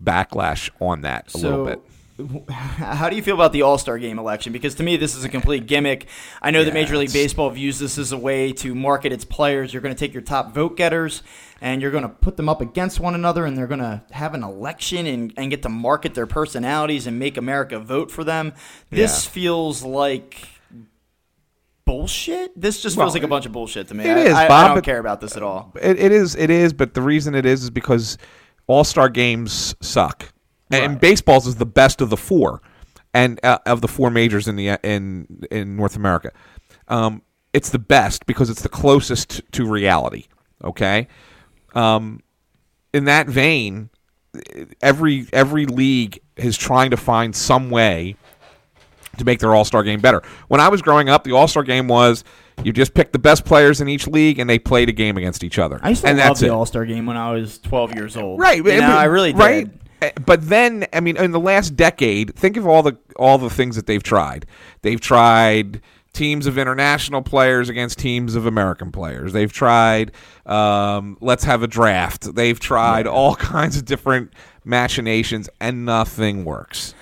backlash 0.02 0.70
on 0.80 1.02
that 1.02 1.32
a 1.34 1.38
little 1.38 1.64
bit. 1.66 1.80
How 2.48 3.10
do 3.10 3.16
you 3.16 3.22
feel 3.22 3.34
about 3.34 3.52
the 3.52 3.60
All 3.62 3.76
Star 3.76 3.98
Game 3.98 4.18
election? 4.18 4.52
Because 4.52 4.74
to 4.76 4.82
me, 4.82 4.96
this 4.96 5.14
is 5.14 5.24
a 5.24 5.28
complete 5.28 5.66
gimmick. 5.66 6.06
I 6.40 6.50
know 6.50 6.60
Yeah, 6.60 6.66
that 6.66 6.74
Major 6.74 6.96
League 6.96 7.12
Baseball 7.12 7.50
views 7.50 7.78
this 7.78 7.98
as 7.98 8.10
a 8.10 8.16
way 8.16 8.52
to 8.54 8.74
market 8.74 9.12
its 9.12 9.24
players. 9.26 9.72
You're 9.74 9.82
going 9.82 9.94
to 9.94 9.98
take 9.98 10.14
your 10.14 10.22
top 10.22 10.54
vote 10.54 10.76
getters 10.78 11.22
and 11.60 11.80
you're 11.80 11.90
going 11.90 12.02
to 12.02 12.08
put 12.08 12.36
them 12.36 12.48
up 12.48 12.60
against 12.60 13.00
one 13.00 13.14
another, 13.14 13.44
and 13.46 13.56
they're 13.56 13.66
going 13.66 13.80
to 13.80 14.02
have 14.12 14.34
an 14.34 14.42
election 14.42 15.06
and, 15.06 15.32
and 15.36 15.50
get 15.50 15.62
to 15.62 15.68
market 15.68 16.14
their 16.14 16.26
personalities 16.26 17.06
and 17.06 17.18
make 17.18 17.36
America 17.36 17.78
vote 17.78 18.10
for 18.10 18.24
them. 18.24 18.52
This 18.90 19.24
Yeah. 19.24 19.30
feels 19.30 19.82
like 19.82 20.48
bullshit. 21.84 22.58
This 22.60 22.82
just 22.82 22.96
Well, 22.96 23.06
feels 23.06 23.14
like 23.14 23.22
a 23.22 23.28
bunch 23.28 23.46
of 23.46 23.52
bullshit 23.52 23.88
to 23.88 23.94
me. 23.94 24.04
it 24.04 24.16
I, 24.16 24.20
is, 24.20 24.34
I, 24.34 24.48
I 24.48 24.68
don't 24.74 24.82
care 24.84 24.98
about 24.98 25.20
this 25.20 25.36
at 25.36 25.42
all. 25.42 25.72
It, 25.80 25.98
it 25.98 26.12
is. 26.12 26.34
It 26.34 26.50
is. 26.50 26.72
But 26.72 26.94
the 26.94 27.02
reason 27.02 27.34
it 27.34 27.46
is 27.46 27.62
is 27.64 27.70
because 27.70 28.18
All 28.66 28.84
Star 28.84 29.08
games 29.08 29.74
suck, 29.80 30.32
and 30.70 30.92
Right. 30.94 31.00
baseball's 31.00 31.46
is 31.46 31.56
the 31.56 31.66
best 31.66 32.00
of 32.00 32.10
the 32.10 32.16
four, 32.16 32.60
and 33.14 33.38
uh, 33.44 33.58
of 33.66 33.80
the 33.80 33.88
four 33.88 34.10
majors 34.10 34.48
in 34.48 34.56
the 34.56 34.78
in 34.82 35.46
in 35.50 35.76
North 35.76 35.94
America. 35.96 36.32
Um, 36.88 37.22
it's 37.52 37.70
the 37.70 37.78
best 37.78 38.26
because 38.26 38.50
it's 38.50 38.62
the 38.62 38.68
closest 38.68 39.40
to 39.52 39.64
reality. 39.66 40.24
Okay. 40.64 41.06
Um, 41.76 42.20
in 42.92 43.04
that 43.04 43.28
vein, 43.28 43.90
every 44.80 45.26
every 45.32 45.66
league 45.66 46.20
is 46.36 46.56
trying 46.56 46.90
to 46.90 46.96
find 46.96 47.34
some 47.34 47.70
way 47.70 48.16
to 49.18 49.24
make 49.24 49.38
their 49.40 49.54
All 49.54 49.64
Star 49.64 49.82
game 49.82 50.00
better. 50.00 50.22
When 50.48 50.60
I 50.60 50.68
was 50.68 50.82
growing 50.82 51.08
up, 51.08 51.24
the 51.24 51.32
All 51.32 51.48
Star 51.48 51.62
game 51.62 51.88
was 51.88 52.24
you 52.64 52.72
just 52.72 52.94
picked 52.94 53.12
the 53.12 53.18
best 53.18 53.44
players 53.44 53.80
in 53.80 53.88
each 53.88 54.06
league 54.06 54.38
and 54.38 54.48
they 54.48 54.58
played 54.58 54.88
a 54.88 54.92
game 54.92 55.16
against 55.16 55.44
each 55.44 55.58
other. 55.58 55.78
I 55.82 55.90
used 55.90 56.02
to 56.02 56.08
and 56.08 56.18
love 56.18 56.38
the. 56.38 56.48
All 56.48 56.66
Star 56.66 56.84
Game 56.86 57.06
when 57.06 57.16
I 57.16 57.32
was 57.32 57.58
12 57.58 57.94
years 57.94 58.16
old. 58.16 58.40
Right, 58.40 58.58
You 58.58 58.80
know, 58.80 58.96
I 58.96 59.04
really 59.04 59.32
did. 59.32 59.38
right. 59.38 59.68
Uh, 60.02 60.10
But 60.24 60.48
then, 60.48 60.86
I 60.92 61.00
mean, 61.00 61.16
in 61.16 61.32
the 61.32 61.40
last 61.40 61.76
decade, 61.76 62.34
think 62.36 62.56
of 62.56 62.66
all 62.66 62.82
the 62.82 62.96
all 63.16 63.38
the 63.38 63.50
things 63.50 63.76
that 63.76 63.86
they've 63.86 64.02
tried. 64.02 64.46
They've 64.82 65.00
tried 65.00 65.80
teams 66.16 66.46
of 66.46 66.58
international 66.58 67.22
players 67.22 67.68
against 67.68 67.98
teams 67.98 68.34
of 68.34 68.46
American 68.46 68.90
players. 68.90 69.32
They've 69.32 69.52
tried 69.52 70.12
um, 70.46 71.16
let's 71.20 71.44
have 71.44 71.62
a 71.62 71.66
draft. 71.66 72.34
They've 72.34 72.58
tried 72.58 73.06
all 73.06 73.36
kinds 73.54 73.76
of 73.76 73.84
different 73.84 74.32
machinations, 74.64 75.48
and 75.60 75.84
nothing 75.84 76.44
works. 76.44 76.94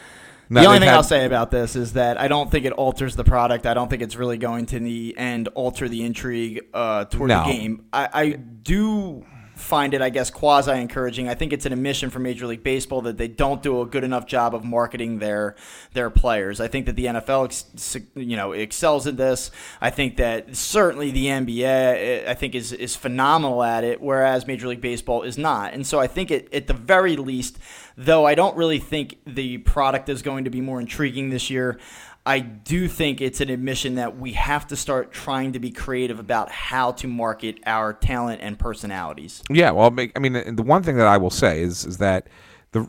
No, 0.50 0.60
the 0.60 0.66
only 0.66 0.78
thing 0.80 0.88
had- 0.88 0.96
I'll 0.96 1.02
say 1.02 1.24
about 1.24 1.50
this 1.50 1.74
is 1.74 1.94
that 1.94 2.20
I 2.20 2.28
don't 2.28 2.50
think 2.50 2.66
it 2.66 2.72
alters 2.72 3.16
the 3.16 3.24
product. 3.24 3.64
I 3.66 3.72
don't 3.72 3.88
think 3.88 4.02
it's 4.02 4.16
really 4.16 4.36
going 4.36 4.66
to 4.66 4.76
in 4.76 4.84
the 4.84 5.14
end 5.16 5.48
alter 5.54 5.88
the 5.88 6.02
intrigue 6.04 6.60
uh, 6.74 7.06
toward 7.06 7.28
No. 7.30 7.44
the 7.46 7.52
game. 7.52 7.86
I, 7.92 8.08
I 8.12 8.30
do 8.32 9.24
find 9.54 9.94
it, 9.94 10.02
I 10.02 10.10
guess, 10.10 10.30
quasi 10.30 10.72
encouraging. 10.72 11.28
I 11.28 11.34
think 11.34 11.52
it's 11.52 11.64
an 11.66 11.72
admission 11.72 12.10
from 12.10 12.24
Major 12.24 12.46
League 12.46 12.62
Baseball 12.62 13.02
that 13.02 13.18
they 13.18 13.28
don't 13.28 13.62
do 13.62 13.80
a 13.80 13.86
good 13.86 14.04
enough 14.04 14.26
job 14.26 14.54
of 14.54 14.64
marketing 14.64 15.18
their 15.18 15.54
their 15.92 16.10
players. 16.10 16.60
I 16.60 16.68
think 16.68 16.86
that 16.86 16.96
the 16.96 17.06
NFL, 17.06 17.44
ex- 17.46 17.96
you 18.14 18.36
know, 18.36 18.52
excels 18.52 19.06
at 19.06 19.16
this. 19.16 19.50
I 19.80 19.90
think 19.90 20.16
that 20.16 20.56
certainly 20.56 21.10
the 21.10 21.26
NBA, 21.26 21.62
eh, 21.62 22.24
I 22.30 22.34
think, 22.34 22.54
is 22.54 22.72
is 22.72 22.96
phenomenal 22.96 23.62
at 23.62 23.84
it, 23.84 24.00
whereas 24.00 24.46
Major 24.46 24.68
League 24.68 24.80
Baseball 24.80 25.22
is 25.22 25.38
not. 25.38 25.72
And 25.72 25.86
so 25.86 26.00
I 26.00 26.06
think 26.06 26.30
it, 26.30 26.52
at 26.52 26.66
the 26.66 26.74
very 26.74 27.16
least, 27.16 27.58
though 27.96 28.26
I 28.26 28.34
don't 28.34 28.56
really 28.56 28.78
think 28.78 29.18
the 29.24 29.58
product 29.58 30.08
is 30.08 30.22
going 30.22 30.44
to 30.44 30.50
be 30.50 30.60
more 30.60 30.80
intriguing 30.80 31.30
this 31.30 31.48
year. 31.50 31.78
I 32.26 32.38
do 32.38 32.88
think 32.88 33.20
it's 33.20 33.42
an 33.42 33.50
admission 33.50 33.96
that 33.96 34.16
we 34.16 34.32
have 34.32 34.66
to 34.68 34.76
start 34.76 35.12
trying 35.12 35.52
to 35.52 35.58
be 35.58 35.70
creative 35.70 36.18
about 36.18 36.50
how 36.50 36.92
to 36.92 37.06
market 37.06 37.58
our 37.66 37.92
talent 37.92 38.40
and 38.40 38.58
personalities. 38.58 39.42
Yeah, 39.50 39.72
well, 39.72 39.94
I 40.16 40.18
mean, 40.18 40.56
the 40.56 40.62
one 40.62 40.82
thing 40.82 40.96
that 40.96 41.06
I 41.06 41.18
will 41.18 41.30
say 41.30 41.60
is 41.60 41.84
is 41.84 41.98
that 41.98 42.28
the 42.72 42.88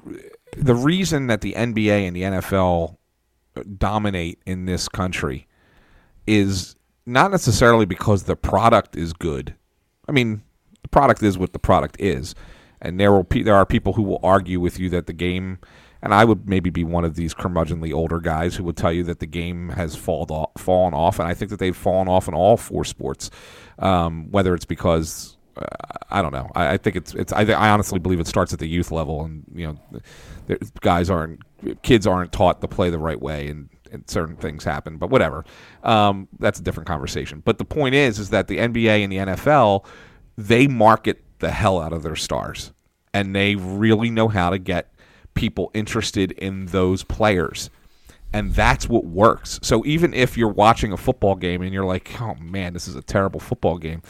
the 0.55 0.75
reason 0.75 1.27
that 1.27 1.41
the 1.41 1.53
NBA 1.53 2.07
and 2.07 2.15
the 2.15 2.21
NFL 2.21 2.95
dominate 3.77 4.41
in 4.45 4.65
this 4.65 4.87
country 4.87 5.47
is 6.25 6.77
not 7.05 7.29
necessarily 7.31 7.85
because 7.85 8.23
the 8.23 8.37
product 8.37 8.95
is 8.95 9.11
good. 9.11 9.53
I 10.07 10.13
mean, 10.13 10.43
the 10.81 10.87
product 10.87 11.21
is 11.21 11.37
what 11.37 11.51
the 11.51 11.59
product 11.59 11.97
is, 11.99 12.35
and 12.81 13.01
there 13.01 13.11
will 13.11 13.27
there 13.29 13.55
are 13.55 13.65
people 13.65 13.93
who 13.93 14.03
will 14.03 14.19
argue 14.23 14.61
with 14.61 14.79
you 14.79 14.89
that 14.91 15.07
the 15.07 15.13
game. 15.13 15.59
And 16.05 16.13
I 16.13 16.23
would 16.23 16.47
maybe 16.47 16.69
be 16.69 16.83
one 16.83 17.03
of 17.03 17.15
these 17.15 17.33
curmudgeonly 17.33 17.91
older 17.91 18.19
guys 18.19 18.55
who 18.55 18.63
would 18.65 18.77
tell 18.77 18.93
you 18.93 19.03
that 19.05 19.19
the 19.19 19.25
game 19.25 19.69
has 19.69 19.95
fallen 19.95 20.29
off, 20.29 20.51
fallen 20.55 20.93
off, 20.93 21.17
and 21.17 21.27
I 21.27 21.33
think 21.33 21.49
that 21.49 21.57
they've 21.57 21.75
fallen 21.75 22.07
off 22.07 22.27
in 22.27 22.35
all 22.35 22.57
four 22.57 22.85
sports. 22.85 23.31
Um, 23.79 24.29
whether 24.29 24.53
it's 24.53 24.65
because 24.65 25.35
uh, 25.57 25.65
I 26.11 26.21
don't 26.21 26.31
know, 26.31 26.47
I, 26.53 26.73
I 26.73 26.77
think 26.77 26.95
it's 26.95 27.15
it's 27.15 27.33
I, 27.33 27.41
I 27.45 27.69
honestly 27.71 27.97
believe 27.97 28.19
it 28.19 28.27
starts 28.27 28.53
at 28.53 28.59
the 28.59 28.67
youth 28.67 28.91
level, 28.91 29.23
and 29.23 29.45
you 29.51 29.65
know, 29.65 29.99
the, 30.45 30.71
guys 30.81 31.09
aren't 31.09 31.41
kids 31.81 32.05
aren't 32.05 32.31
taught 32.31 32.61
to 32.61 32.67
play 32.67 32.91
the 32.91 32.99
right 32.99 33.19
way, 33.19 33.47
and, 33.47 33.69
and 33.91 34.07
certain 34.07 34.35
things 34.35 34.63
happen. 34.63 34.97
But 34.97 35.09
whatever, 35.09 35.43
um, 35.81 36.27
that's 36.37 36.59
a 36.59 36.63
different 36.63 36.85
conversation. 36.85 37.41
But 37.43 37.57
the 37.57 37.65
point 37.65 37.95
is, 37.95 38.19
is 38.19 38.29
that 38.29 38.47
the 38.47 38.57
NBA 38.57 39.03
and 39.03 39.11
the 39.11 39.17
NFL 39.33 39.83
they 40.37 40.67
market 40.67 41.23
the 41.39 41.49
hell 41.49 41.81
out 41.81 41.93
of 41.93 42.03
their 42.03 42.15
stars, 42.15 42.73
and 43.11 43.35
they 43.35 43.55
really 43.55 44.11
know 44.11 44.27
how 44.27 44.51
to 44.51 44.59
get 44.59 44.91
people 45.35 45.69
interested 45.73 46.31
in 46.31 46.67
those 46.67 47.03
players. 47.03 47.69
And 48.33 48.53
that's 48.53 48.89
what 48.89 49.05
works. 49.05 49.59
So 49.61 49.85
even 49.85 50.13
if 50.13 50.37
you're 50.37 50.49
watching 50.49 50.91
a 50.91 50.97
football 50.97 51.35
game 51.35 51.61
and 51.61 51.73
you're 51.73 51.85
like, 51.85 52.19
"Oh 52.19 52.35
man, 52.35 52.73
this 52.73 52.87
is 52.87 52.95
a 52.95 53.01
terrible 53.01 53.39
football 53.39 53.77
game," 53.77 54.01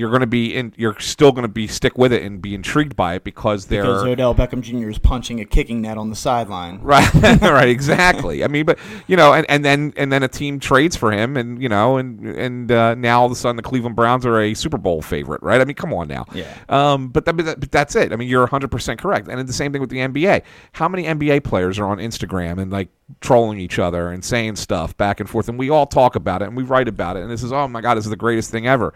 you're 0.00 0.08
going 0.10 0.20
to 0.22 0.26
be 0.26 0.54
in. 0.56 0.72
You're 0.76 0.98
still 0.98 1.30
going 1.30 1.42
to 1.42 1.48
be 1.52 1.66
stick 1.66 1.98
with 1.98 2.12
it 2.12 2.22
and 2.22 2.40
be 2.40 2.54
intrigued 2.54 2.96
by 2.96 3.14
it 3.14 3.24
because 3.24 3.66
they're 3.66 3.82
Because 3.82 4.04
Odell 4.04 4.34
Beckham 4.34 4.62
Jr. 4.62 4.88
is 4.88 4.98
punching 4.98 5.40
a 5.40 5.44
kicking 5.44 5.82
net 5.82 5.98
on 5.98 6.08
the 6.10 6.16
sideline. 6.16 6.80
right 6.80 7.12
right 7.42 7.68
exactly 7.68 8.42
i 8.42 8.48
mean 8.48 8.64
but 8.64 8.78
you 9.06 9.16
know 9.16 9.32
and, 9.34 9.44
and 9.50 9.64
then 9.64 9.92
and 9.96 10.10
then 10.12 10.22
a 10.22 10.28
team 10.28 10.58
trades 10.58 10.96
for 10.96 11.12
him 11.12 11.36
and 11.36 11.62
you 11.62 11.68
know 11.68 11.98
and 11.98 12.26
and 12.26 12.72
uh, 12.72 12.94
now 12.94 13.20
all 13.20 13.26
of 13.26 13.32
a 13.32 13.34
sudden 13.34 13.56
the 13.56 13.62
cleveland 13.62 13.94
browns 13.94 14.24
are 14.24 14.40
a 14.40 14.54
super 14.54 14.78
bowl 14.78 15.02
favorite 15.02 15.42
right 15.42 15.60
i 15.60 15.64
mean 15.64 15.74
come 15.76 15.92
on 15.92 16.08
now 16.08 16.24
Yeah. 16.32 16.46
um 16.68 17.08
but, 17.08 17.24
that, 17.26 17.36
but 17.36 17.70
that's 17.70 17.94
it 17.96 18.12
i 18.12 18.16
mean 18.16 18.28
you're 18.28 18.46
100% 18.46 18.98
correct 18.98 19.28
and 19.28 19.46
the 19.46 19.52
same 19.52 19.72
thing 19.72 19.80
with 19.80 19.90
the 19.90 19.98
nba 19.98 20.42
how 20.72 20.88
many 20.88 21.04
nba 21.04 21.44
players 21.44 21.78
are 21.78 21.86
on 21.86 21.98
instagram 21.98 22.60
and 22.60 22.70
like 22.72 22.88
trolling 23.20 23.58
each 23.58 23.78
other 23.78 24.10
and 24.10 24.24
saying 24.24 24.56
stuff 24.56 24.96
back 24.96 25.20
and 25.20 25.28
forth 25.28 25.48
and 25.48 25.58
we 25.58 25.68
all 25.68 25.86
talk 25.86 26.14
about 26.16 26.42
it 26.42 26.48
and 26.48 26.56
we 26.56 26.62
write 26.62 26.88
about 26.88 27.16
it 27.16 27.22
and 27.22 27.30
this 27.30 27.42
is 27.42 27.52
oh 27.52 27.66
my 27.68 27.80
god 27.80 27.94
this 27.96 28.04
is 28.04 28.10
the 28.10 28.16
greatest 28.16 28.50
thing 28.50 28.66
ever 28.66 28.94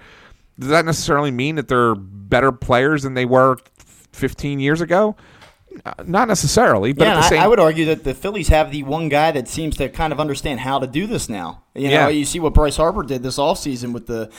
does 0.59 0.69
that 0.69 0.85
necessarily 0.85 1.31
mean 1.31 1.57
that 1.57 1.69
they're 1.69 1.95
better 1.95 2.53
players 2.53 3.03
than 3.03 3.15
they 3.15 3.25
were 3.25 3.57
15 4.13 4.61
years 4.61 4.81
ago 4.81 5.17
Uh, 5.85 5.93
not 6.07 6.29
necessarily 6.29 6.93
but 6.93 7.05
yeah, 7.07 7.15
at 7.15 7.17
the 7.17 7.29
same 7.29 7.41
I, 7.41 7.45
I 7.45 7.49
would 7.49 7.59
argue 7.61 7.85
that 7.87 8.05
the 8.05 8.15
Phillies 8.15 8.49
have 8.49 8.71
the 8.71 8.83
one 8.85 9.09
guy 9.09 9.33
that 9.33 9.49
seems 9.49 9.77
to 9.79 9.89
kind 9.89 10.13
of 10.13 10.21
understand 10.21 10.61
how 10.61 10.79
to 10.79 10.87
do 10.87 11.07
this 11.09 11.29
now. 11.29 11.63
You 11.75 11.89
know, 11.89 11.95
Yeah. 11.95 12.09
you 12.09 12.25
see 12.25 12.39
what 12.39 12.55
Bryce 12.55 12.77
Harper 12.77 13.03
did 13.03 13.23
this 13.25 13.39
offseason 13.39 13.93
with 13.93 14.07
the 14.07 14.31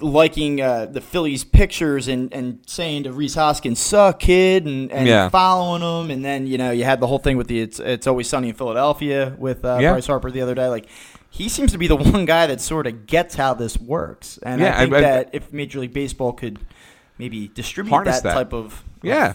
liking 0.00 0.60
uh, 0.60 0.86
the 0.86 1.00
Phillies 1.00 1.44
pictures 1.44 2.08
and, 2.08 2.32
and 2.32 2.60
saying 2.66 3.02
to 3.04 3.12
Rhys 3.12 3.34
Hoskins, 3.34 3.78
suck, 3.80 4.20
kid, 4.20 4.64
and, 4.66 4.90
and 4.92 5.06
Yeah. 5.08 5.28
following 5.28 5.82
him. 5.82 6.10
And 6.10 6.24
then, 6.24 6.46
you 6.46 6.58
know, 6.58 6.70
you 6.70 6.84
had 6.84 7.00
the 7.00 7.06
whole 7.06 7.18
thing 7.18 7.36
with 7.36 7.48
the 7.48 7.60
It's, 7.60 7.80
it's 7.80 8.06
Always 8.06 8.28
Sunny 8.28 8.48
in 8.50 8.54
Philadelphia 8.54 9.34
with 9.38 9.64
uh, 9.64 9.78
Yeah. 9.80 9.92
Bryce 9.92 10.06
Harper 10.06 10.30
the 10.30 10.40
other 10.42 10.54
day. 10.54 10.68
Like, 10.68 10.86
he 11.30 11.48
seems 11.48 11.72
to 11.72 11.78
be 11.78 11.86
the 11.86 11.96
one 12.12 12.24
guy 12.24 12.46
that 12.46 12.60
sort 12.60 12.86
of 12.86 13.06
gets 13.06 13.34
how 13.36 13.54
this 13.54 13.78
works. 13.78 14.38
And 14.42 14.60
Yeah, 14.60 14.74
I 14.76 14.80
think 14.82 14.94
I- 14.94 14.98
I- 14.98 15.00
that 15.00 15.30
if 15.32 15.52
Major 15.52 15.80
League 15.80 15.92
Baseball 15.94 16.32
could 16.32 16.58
maybe 17.18 17.48
distribute 17.48 18.04
that, 18.04 18.22
that. 18.22 18.34
type 18.34 18.52
of 18.52 18.82
yeah 19.02 19.34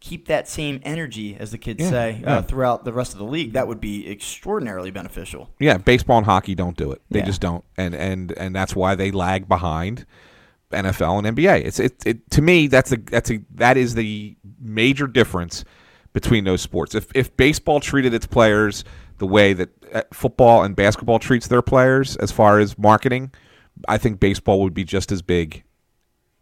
keep 0.00 0.28
that 0.28 0.48
same 0.48 0.80
energy, 0.84 1.36
as 1.38 1.50
the 1.50 1.58
kids 1.58 1.80
Yeah, 1.82 1.90
say, 1.90 2.18
yeah. 2.22 2.36
uh, 2.38 2.42
throughout 2.42 2.84
the 2.84 2.92
rest 2.92 3.12
of 3.14 3.18
the 3.18 3.24
league, 3.24 3.54
that 3.54 3.66
would 3.66 3.80
be 3.80 4.08
extraordinarily 4.08 4.92
beneficial. 4.92 5.50
Yeah, 5.58 5.76
baseball 5.78 6.18
and 6.18 6.24
hockey 6.26 6.54
don't 6.54 6.76
do 6.76 6.92
it. 6.92 7.02
They 7.10 7.20
just 7.22 7.40
don't, 7.40 7.64
and 7.76 7.94
and 7.96 8.30
and 8.38 8.54
that's 8.54 8.76
why 8.76 8.94
they 8.94 9.10
lag 9.10 9.48
behind 9.48 10.06
NFL 10.72 11.24
and 11.26 11.36
NBA. 11.36 11.64
It's 11.64 11.80
it, 11.80 12.06
it 12.06 12.30
to 12.30 12.42
me 12.42 12.68
that's 12.68 12.92
a 12.92 12.96
that's 12.96 13.30
a 13.32 13.40
that 13.56 13.76
is 13.76 13.94
the 13.96 14.36
major 14.60 15.06
difference 15.08 15.64
between 16.12 16.44
those 16.44 16.60
sports. 16.60 16.94
If 16.94 17.08
if 17.14 17.36
baseball 17.36 17.80
treated 17.80 18.14
its 18.14 18.26
players 18.26 18.84
the 19.18 19.26
way 19.26 19.52
that 19.52 19.68
uh, 19.92 20.02
football 20.12 20.62
and 20.62 20.74
basketball 20.74 21.18
treats 21.18 21.48
their 21.48 21.62
players 21.62 22.16
as 22.16 22.32
far 22.32 22.58
as 22.58 22.78
marketing, 22.78 23.32
I 23.86 23.98
think 23.98 24.20
baseball 24.20 24.60
would 24.62 24.74
be 24.74 24.84
just 24.84 25.12
as 25.12 25.22
big 25.22 25.64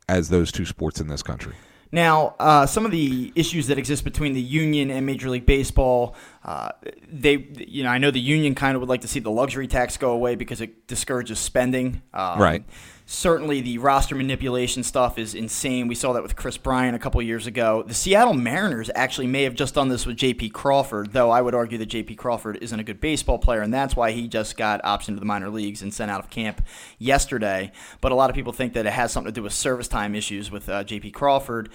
as 0.08 0.28
those 0.28 0.52
two 0.52 0.64
sports 0.64 1.00
in 1.00 1.08
this 1.08 1.22
country. 1.22 1.54
Now, 1.92 2.34
uh, 2.38 2.66
some 2.66 2.84
of 2.84 2.90
the 2.90 3.32
issues 3.34 3.68
that 3.68 3.78
exist 3.78 4.04
between 4.04 4.32
the 4.32 4.40
union 4.40 4.90
and 4.90 5.06
Major 5.06 5.30
League 5.30 5.46
Baseball, 5.46 6.16
uh, 6.44 6.70
they, 7.08 7.48
you 7.56 7.84
know, 7.84 7.90
I 7.90 7.98
know 7.98 8.10
the 8.10 8.20
union 8.20 8.54
kind 8.54 8.74
of 8.74 8.80
would 8.80 8.88
like 8.88 9.02
to 9.02 9.08
see 9.08 9.20
the 9.20 9.30
luxury 9.30 9.68
tax 9.68 9.96
go 9.96 10.10
away 10.10 10.34
because 10.34 10.60
it 10.60 10.86
discourages 10.88 11.38
spending. 11.38 12.02
Um, 12.12 12.40
right. 12.40 12.64
Certainly, 13.08 13.60
the 13.60 13.78
roster 13.78 14.16
manipulation 14.16 14.82
stuff 14.82 15.16
is 15.16 15.32
insane. 15.32 15.86
We 15.86 15.94
saw 15.94 16.12
that 16.14 16.24
with 16.24 16.34
Kris 16.34 16.56
Bryant 16.56 16.96
a 16.96 16.98
couple 16.98 17.22
years 17.22 17.46
ago. 17.46 17.84
The 17.86 17.94
Seattle 17.94 18.34
Mariners 18.34 18.90
actually 18.96 19.28
may 19.28 19.44
have 19.44 19.54
just 19.54 19.74
done 19.74 19.88
this 19.88 20.04
with 20.04 20.16
J.P. 20.16 20.50
Crawford, 20.50 21.12
though 21.12 21.30
I 21.30 21.40
would 21.40 21.54
argue 21.54 21.78
that 21.78 21.86
J.P. 21.86 22.16
Crawford 22.16 22.58
isn't 22.60 22.80
a 22.80 22.82
good 22.82 23.00
baseball 23.00 23.38
player, 23.38 23.60
and 23.60 23.72
that's 23.72 23.94
why 23.94 24.10
he 24.10 24.26
just 24.26 24.56
got 24.56 24.82
optioned 24.82 25.14
to 25.14 25.20
the 25.20 25.24
minor 25.24 25.50
leagues 25.50 25.82
and 25.82 25.94
sent 25.94 26.10
out 26.10 26.18
of 26.18 26.30
camp 26.30 26.66
yesterday. 26.98 27.70
But 28.00 28.10
a 28.10 28.16
lot 28.16 28.28
of 28.28 28.34
people 28.34 28.52
think 28.52 28.72
that 28.72 28.86
it 28.86 28.92
has 28.92 29.12
something 29.12 29.32
to 29.32 29.40
do 29.40 29.44
with 29.44 29.52
service 29.52 29.86
time 29.86 30.16
issues 30.16 30.50
with 30.50 30.68
uh, 30.68 30.82
J.P. 30.82 31.12
Crawford. 31.12 31.68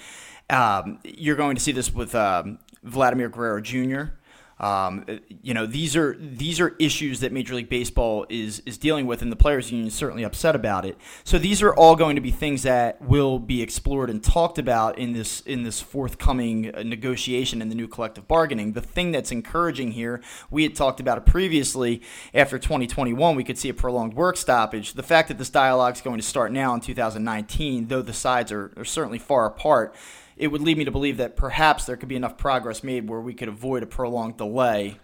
Um, 0.49 0.99
you're 1.05 1.37
going 1.37 1.55
to 1.55 1.61
see 1.61 1.71
this 1.71 1.93
with 1.93 2.13
um, 2.13 2.59
Vladimir 2.83 3.29
Guerrero 3.29 3.61
Jr. 3.61 4.15
Um, 4.61 5.05
you 5.41 5.55
know, 5.55 5.65
these 5.65 5.95
are 5.95 6.15
these 6.19 6.59
are 6.59 6.75
issues 6.77 7.19
that 7.21 7.31
Major 7.31 7.55
League 7.55 7.67
Baseball 7.67 8.27
is 8.29 8.61
is 8.67 8.77
dealing 8.77 9.07
with, 9.07 9.23
and 9.23 9.31
the 9.31 9.35
players' 9.35 9.71
union 9.71 9.87
is 9.87 9.95
certainly 9.95 10.23
upset 10.23 10.55
about 10.55 10.85
it. 10.85 10.99
So 11.23 11.39
these 11.39 11.63
are 11.63 11.73
all 11.73 11.95
going 11.95 12.15
to 12.15 12.21
be 12.21 12.29
things 12.29 12.61
that 12.61 13.01
will 13.01 13.39
be 13.39 13.63
explored 13.63 14.11
and 14.11 14.23
talked 14.23 14.59
about 14.59 14.99
in 14.99 15.13
this 15.13 15.41
in 15.41 15.63
this 15.63 15.81
forthcoming 15.81 16.73
uh, 16.75 16.83
negotiation 16.83 17.59
in 17.59 17.69
the 17.69 17.75
new 17.75 17.87
collective 17.87 18.27
bargaining. 18.27 18.73
The 18.73 18.81
thing 18.81 19.11
that's 19.11 19.31
encouraging 19.31 19.93
here, 19.93 20.21
we 20.51 20.61
had 20.61 20.75
talked 20.75 20.99
about 20.99 21.17
it 21.17 21.25
previously. 21.25 22.03
After 22.31 22.59
2021, 22.59 23.35
we 23.35 23.43
could 23.43 23.57
see 23.57 23.69
a 23.69 23.73
prolonged 23.73 24.13
work 24.13 24.37
stoppage. 24.37 24.93
The 24.93 25.01
fact 25.01 25.29
that 25.29 25.39
this 25.39 25.49
dialogue 25.49 25.95
is 25.95 26.01
going 26.01 26.19
to 26.19 26.25
start 26.25 26.51
now 26.51 26.75
in 26.75 26.81
2019, 26.81 27.87
though 27.87 28.03
the 28.03 28.13
sides 28.13 28.51
are, 28.51 28.71
are 28.77 28.85
certainly 28.85 29.17
far 29.17 29.47
apart 29.47 29.95
it 30.41 30.47
would 30.47 30.61
lead 30.61 30.75
me 30.75 30.85
to 30.85 30.91
believe 30.91 31.17
that 31.17 31.35
perhaps 31.35 31.85
there 31.85 31.95
could 31.95 32.09
be 32.09 32.15
enough 32.15 32.35
progress 32.35 32.83
made 32.83 33.07
where 33.07 33.21
we 33.21 33.31
could 33.31 33.47
avoid 33.47 33.83
a 33.83 33.85
prolonged 33.85 34.37
delay 34.37 34.97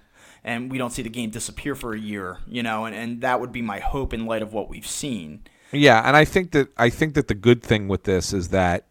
and 0.43 0.71
we 0.71 0.79
don't 0.79 0.89
see 0.89 1.03
the 1.03 1.09
game 1.09 1.29
disappear 1.29 1.75
for 1.75 1.93
a 1.93 1.99
year, 1.99 2.39
you 2.47 2.63
know, 2.63 2.85
and, 2.85 2.95
and 2.95 3.21
that 3.21 3.39
would 3.39 3.51
be 3.51 3.61
my 3.61 3.79
hope 3.79 4.15
in 4.15 4.25
light 4.25 4.41
of 4.41 4.51
what 4.51 4.67
we've 4.67 4.87
seen. 4.87 5.43
Yeah, 5.71 6.01
and 6.03 6.17
I 6.17 6.25
think 6.25 6.51
that 6.53 6.69
I 6.75 6.89
think 6.89 7.13
that 7.13 7.27
the 7.27 7.35
good 7.35 7.61
thing 7.61 7.87
with 7.87 8.03
this 8.03 8.33
is 8.33 8.49
that 8.49 8.87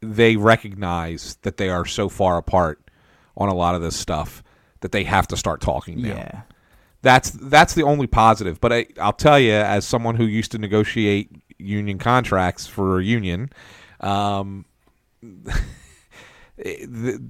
they 0.00 0.36
recognize 0.36 1.38
that 1.42 1.56
they 1.56 1.70
are 1.70 1.86
so 1.86 2.08
far 2.08 2.36
apart 2.36 2.88
on 3.36 3.48
a 3.48 3.54
lot 3.54 3.74
of 3.74 3.82
this 3.82 3.96
stuff 3.96 4.44
that 4.80 4.92
they 4.92 5.02
have 5.04 5.26
to 5.28 5.36
start 5.36 5.60
talking 5.60 6.02
now. 6.02 6.08
Yeah. 6.08 6.40
That's 7.02 7.30
that's 7.30 7.74
the 7.74 7.82
only 7.82 8.06
positive. 8.06 8.60
But 8.60 8.72
I, 8.72 8.86
I'll 9.00 9.12
tell 9.12 9.40
you, 9.40 9.54
as 9.54 9.84
someone 9.86 10.14
who 10.14 10.24
used 10.24 10.52
to 10.52 10.58
negotiate 10.58 11.32
union 11.58 11.98
contracts 11.98 12.66
for 12.66 13.00
a 13.00 13.04
union, 13.04 13.50
um, 14.00 14.66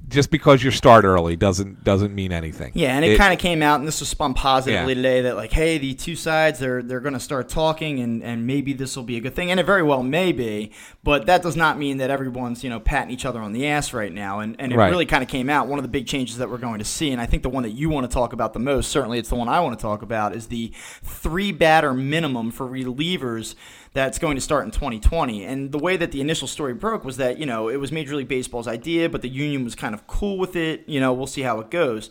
just 0.09 0.31
because 0.31 0.63
you 0.63 0.71
start 0.71 1.05
early 1.05 1.35
doesn't 1.35 1.83
doesn't 1.83 2.15
mean 2.15 2.31
anything. 2.31 2.71
Yeah, 2.77 2.95
and 2.95 3.05
it, 3.05 3.13
it 3.13 3.19
kind 3.19 3.33
of 3.33 3.41
came 3.41 3.61
out, 3.61 3.81
and 3.81 3.89
this 3.89 3.99
was 3.99 4.09
spun 4.09 4.35
positively 4.35 4.93
yeah. 4.93 5.03
today 5.03 5.21
that 5.23 5.35
like, 5.35 5.51
hey, 5.51 5.79
the 5.79 5.95
two 5.95 6.15
sides 6.15 6.61
they're 6.61 6.81
they're 6.81 7.01
going 7.01 7.13
to 7.13 7.21
start 7.21 7.49
talking, 7.49 7.99
and 7.99 8.23
and 8.23 8.47
maybe 8.47 8.73
this 8.73 8.95
will 8.95 9.03
be 9.03 9.17
a 9.17 9.21
good 9.21 9.35
thing, 9.35 9.51
and 9.51 9.59
it 9.59 9.67
very 9.67 9.83
well 9.83 10.05
may 10.05 10.31
be, 10.31 10.71
but 11.03 11.27
that 11.27 11.43
does 11.43 11.57
not 11.57 11.77
mean 11.77 11.97
that 11.97 12.09
everyone's 12.09 12.63
you 12.63 12.71
know 12.71 12.79
patting 12.79 13.11
each 13.11 13.25
other 13.25 13.41
on 13.41 13.53
the 13.53 13.67
ass 13.67 13.93
right 13.93 14.13
now, 14.13 14.39
and 14.39 14.55
and 14.61 14.73
it 14.73 14.77
right. 14.77 14.91
really 14.91 15.07
kind 15.07 15.25
of 15.25 15.29
came 15.29 15.51
out. 15.51 15.67
One 15.67 15.81
of 15.81 15.83
the 15.83 15.89
big 15.89 16.07
changes 16.07 16.39
that 16.39 16.49
we're 16.49 16.59
going 16.59 16.79
to 16.79 16.85
see, 16.85 17.11
and 17.11 17.21
I 17.21 17.27
think 17.27 17.43
the 17.43 17.51
one 17.51 17.65
that 17.65 17.71
you 17.71 17.91
want 17.91 18.09
to 18.09 18.15
talk 18.15 18.33
about 18.33 18.53
the 18.53 18.61
most, 18.61 18.93
certainly 18.93 19.19
it's 19.19 19.29
the 19.29 19.35
one 19.35 19.49
I 19.49 19.59
want 19.59 19.77
to 19.77 19.83
talk 19.83 20.03
about, 20.03 20.37
is 20.37 20.47
the 20.47 20.71
three 21.03 21.51
batter 21.51 21.93
minimum 21.93 22.53
for 22.53 22.69
relievers 22.69 23.57
that's 23.97 24.19
going 24.19 24.37
to 24.37 24.43
start 24.43 24.67
in 24.67 24.71
2020. 24.71 25.43
And 25.45 25.73
the 25.73 25.79
way 25.79 25.97
that 25.97 26.13
the 26.13 26.21
initial 26.21 26.47
story 26.47 26.75
broke 26.75 27.03
was 27.03 27.17
that, 27.17 27.39
you 27.39 27.47
know, 27.47 27.69
it 27.69 27.77
was 27.77 27.91
Major 27.91 28.15
League 28.15 28.29
Baseball's 28.29 28.69
idea, 28.69 29.09
but 29.09 29.23
the 29.23 29.29
union 29.29 29.65
was 29.65 29.75
kind 29.75 29.95
of 29.95 30.07
cool 30.07 30.37
with 30.37 30.55
it. 30.55 30.87
You 30.87 31.01
know, 31.01 31.15
we'll 31.15 31.27
see 31.27 31.41
how 31.41 31.61
it 31.61 31.71
goes. 31.71 32.11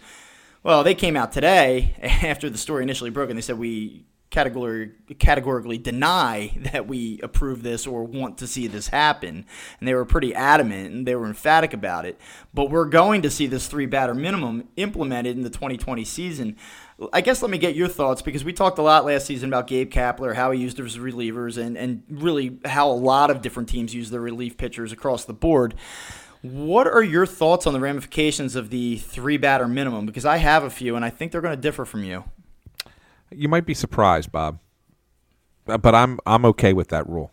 Well, 0.64 0.84
they 0.84 0.96
came 0.96 1.16
out 1.16 1.32
today 1.32 1.96
after 2.02 2.50
the 2.50 2.58
story 2.58 2.82
initially 2.82 3.12
broke 3.12 3.30
and 3.30 3.38
they 3.38 3.44
said 3.44 3.60
we 3.60 4.04
categorically 4.32 5.78
deny 5.78 6.58
that 6.74 6.88
we 6.88 7.20
approve 7.22 7.62
this 7.62 7.86
or 7.86 8.04
want 8.04 8.40
to 8.40 8.48
see 8.48 8.66
this 8.66 8.88
happen. 8.88 9.46
And 9.80 9.88
they 9.88 9.94
were 9.94 10.06
pretty 10.06 10.34
adamant 10.34 10.92
and 10.92 11.08
they 11.08 11.16
were 11.16 11.28
emphatic 11.28 11.72
about 11.72 12.06
it. 12.06 12.20
But 12.52 12.72
we're 12.72 12.86
going 12.86 13.22
to 13.22 13.30
see 13.30 13.46
this 13.46 13.68
three 13.68 13.86
batter 13.86 14.16
minimum 14.16 14.70
implemented 14.76 15.38
in 15.38 15.44
the 15.44 15.52
2020 15.52 16.04
season. 16.04 16.58
I 17.12 17.20
guess 17.22 17.42
let 17.42 17.52
me 17.52 17.58
get 17.58 17.76
your 17.76 17.90
thoughts 17.90 18.22
because 18.22 18.46
we 18.46 18.54
talked 18.54 18.78
a 18.78 18.82
lot 18.82 19.04
last 19.04 19.26
season 19.26 19.50
about 19.50 19.68
Gabe 19.68 19.92
Kapler, 19.92 20.34
how 20.34 20.52
he 20.52 20.62
used 20.62 20.78
his 20.78 20.98
relievers, 20.98 21.58
and, 21.58 21.78
and 21.78 22.04
really 22.10 22.58
how 22.64 22.90
a 22.90 22.94
lot 22.94 23.30
of 23.30 23.42
different 23.42 23.68
teams 23.68 23.94
use 23.94 24.10
their 24.12 24.22
relief 24.22 24.56
pitchers 24.56 24.94
across 24.94 25.26
the 25.26 25.34
board. 25.34 25.76
What 26.42 26.88
are 26.88 27.04
your 27.04 27.26
thoughts 27.26 27.68
on 27.68 27.74
the 27.74 27.80
ramifications 27.82 28.56
of 28.56 28.70
the 28.70 28.98
three 28.98 29.36
batter 29.36 29.68
minimum? 29.68 30.06
Because 30.06 30.26
I 30.26 30.38
have 30.38 30.64
a 30.64 30.70
few, 30.70 30.96
and 30.96 31.04
I 31.04 31.10
think 31.10 31.32
they're 31.32 31.42
going 31.42 31.56
to 31.56 31.62
differ 31.62 31.84
from 31.84 32.04
you. 32.04 32.24
You 33.30 33.50
might 33.50 33.66
be 33.66 33.74
surprised, 33.74 34.32
Bob, 34.32 34.60
but 35.66 35.94
I'm 35.94 36.20
I'm 36.26 36.46
okay 36.46 36.72
with 36.72 36.90
that 36.90 37.10
rule. 37.10 37.32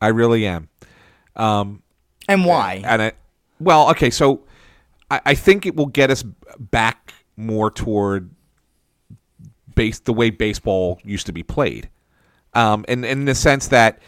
I 0.00 0.08
really 0.08 0.46
am. 0.46 0.68
Um, 1.36 1.82
and 2.28 2.44
why? 2.44 2.82
And 2.84 3.02
it, 3.02 3.16
well, 3.60 3.88
okay, 3.90 4.10
so 4.10 4.42
I, 5.10 5.20
I 5.26 5.34
think 5.34 5.64
it 5.64 5.76
will 5.76 5.86
get 5.86 6.10
us 6.10 6.24
back 6.58 7.14
more 7.36 7.70
toward 7.70 8.30
base 9.74 9.98
the 10.00 10.12
way 10.12 10.30
baseball 10.30 11.00
used 11.04 11.26
to 11.26 11.32
be 11.32 11.42
played, 11.42 11.88
um, 12.54 12.84
and, 12.88 13.04
and 13.04 13.20
in 13.20 13.24
the 13.24 13.34
sense 13.34 13.68
that 13.68 13.98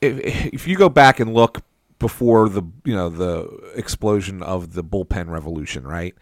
if, 0.00 0.18
if 0.54 0.68
you 0.68 0.76
go 0.76 0.88
back 0.88 1.20
and 1.20 1.34
look 1.34 1.62
before 1.98 2.48
the 2.48 2.62
you 2.84 2.94
know 2.94 3.08
the 3.08 3.72
explosion 3.74 4.42
of 4.42 4.72
the 4.72 4.82
bullpen 4.82 5.28
revolution, 5.28 5.86
right? 5.86 6.14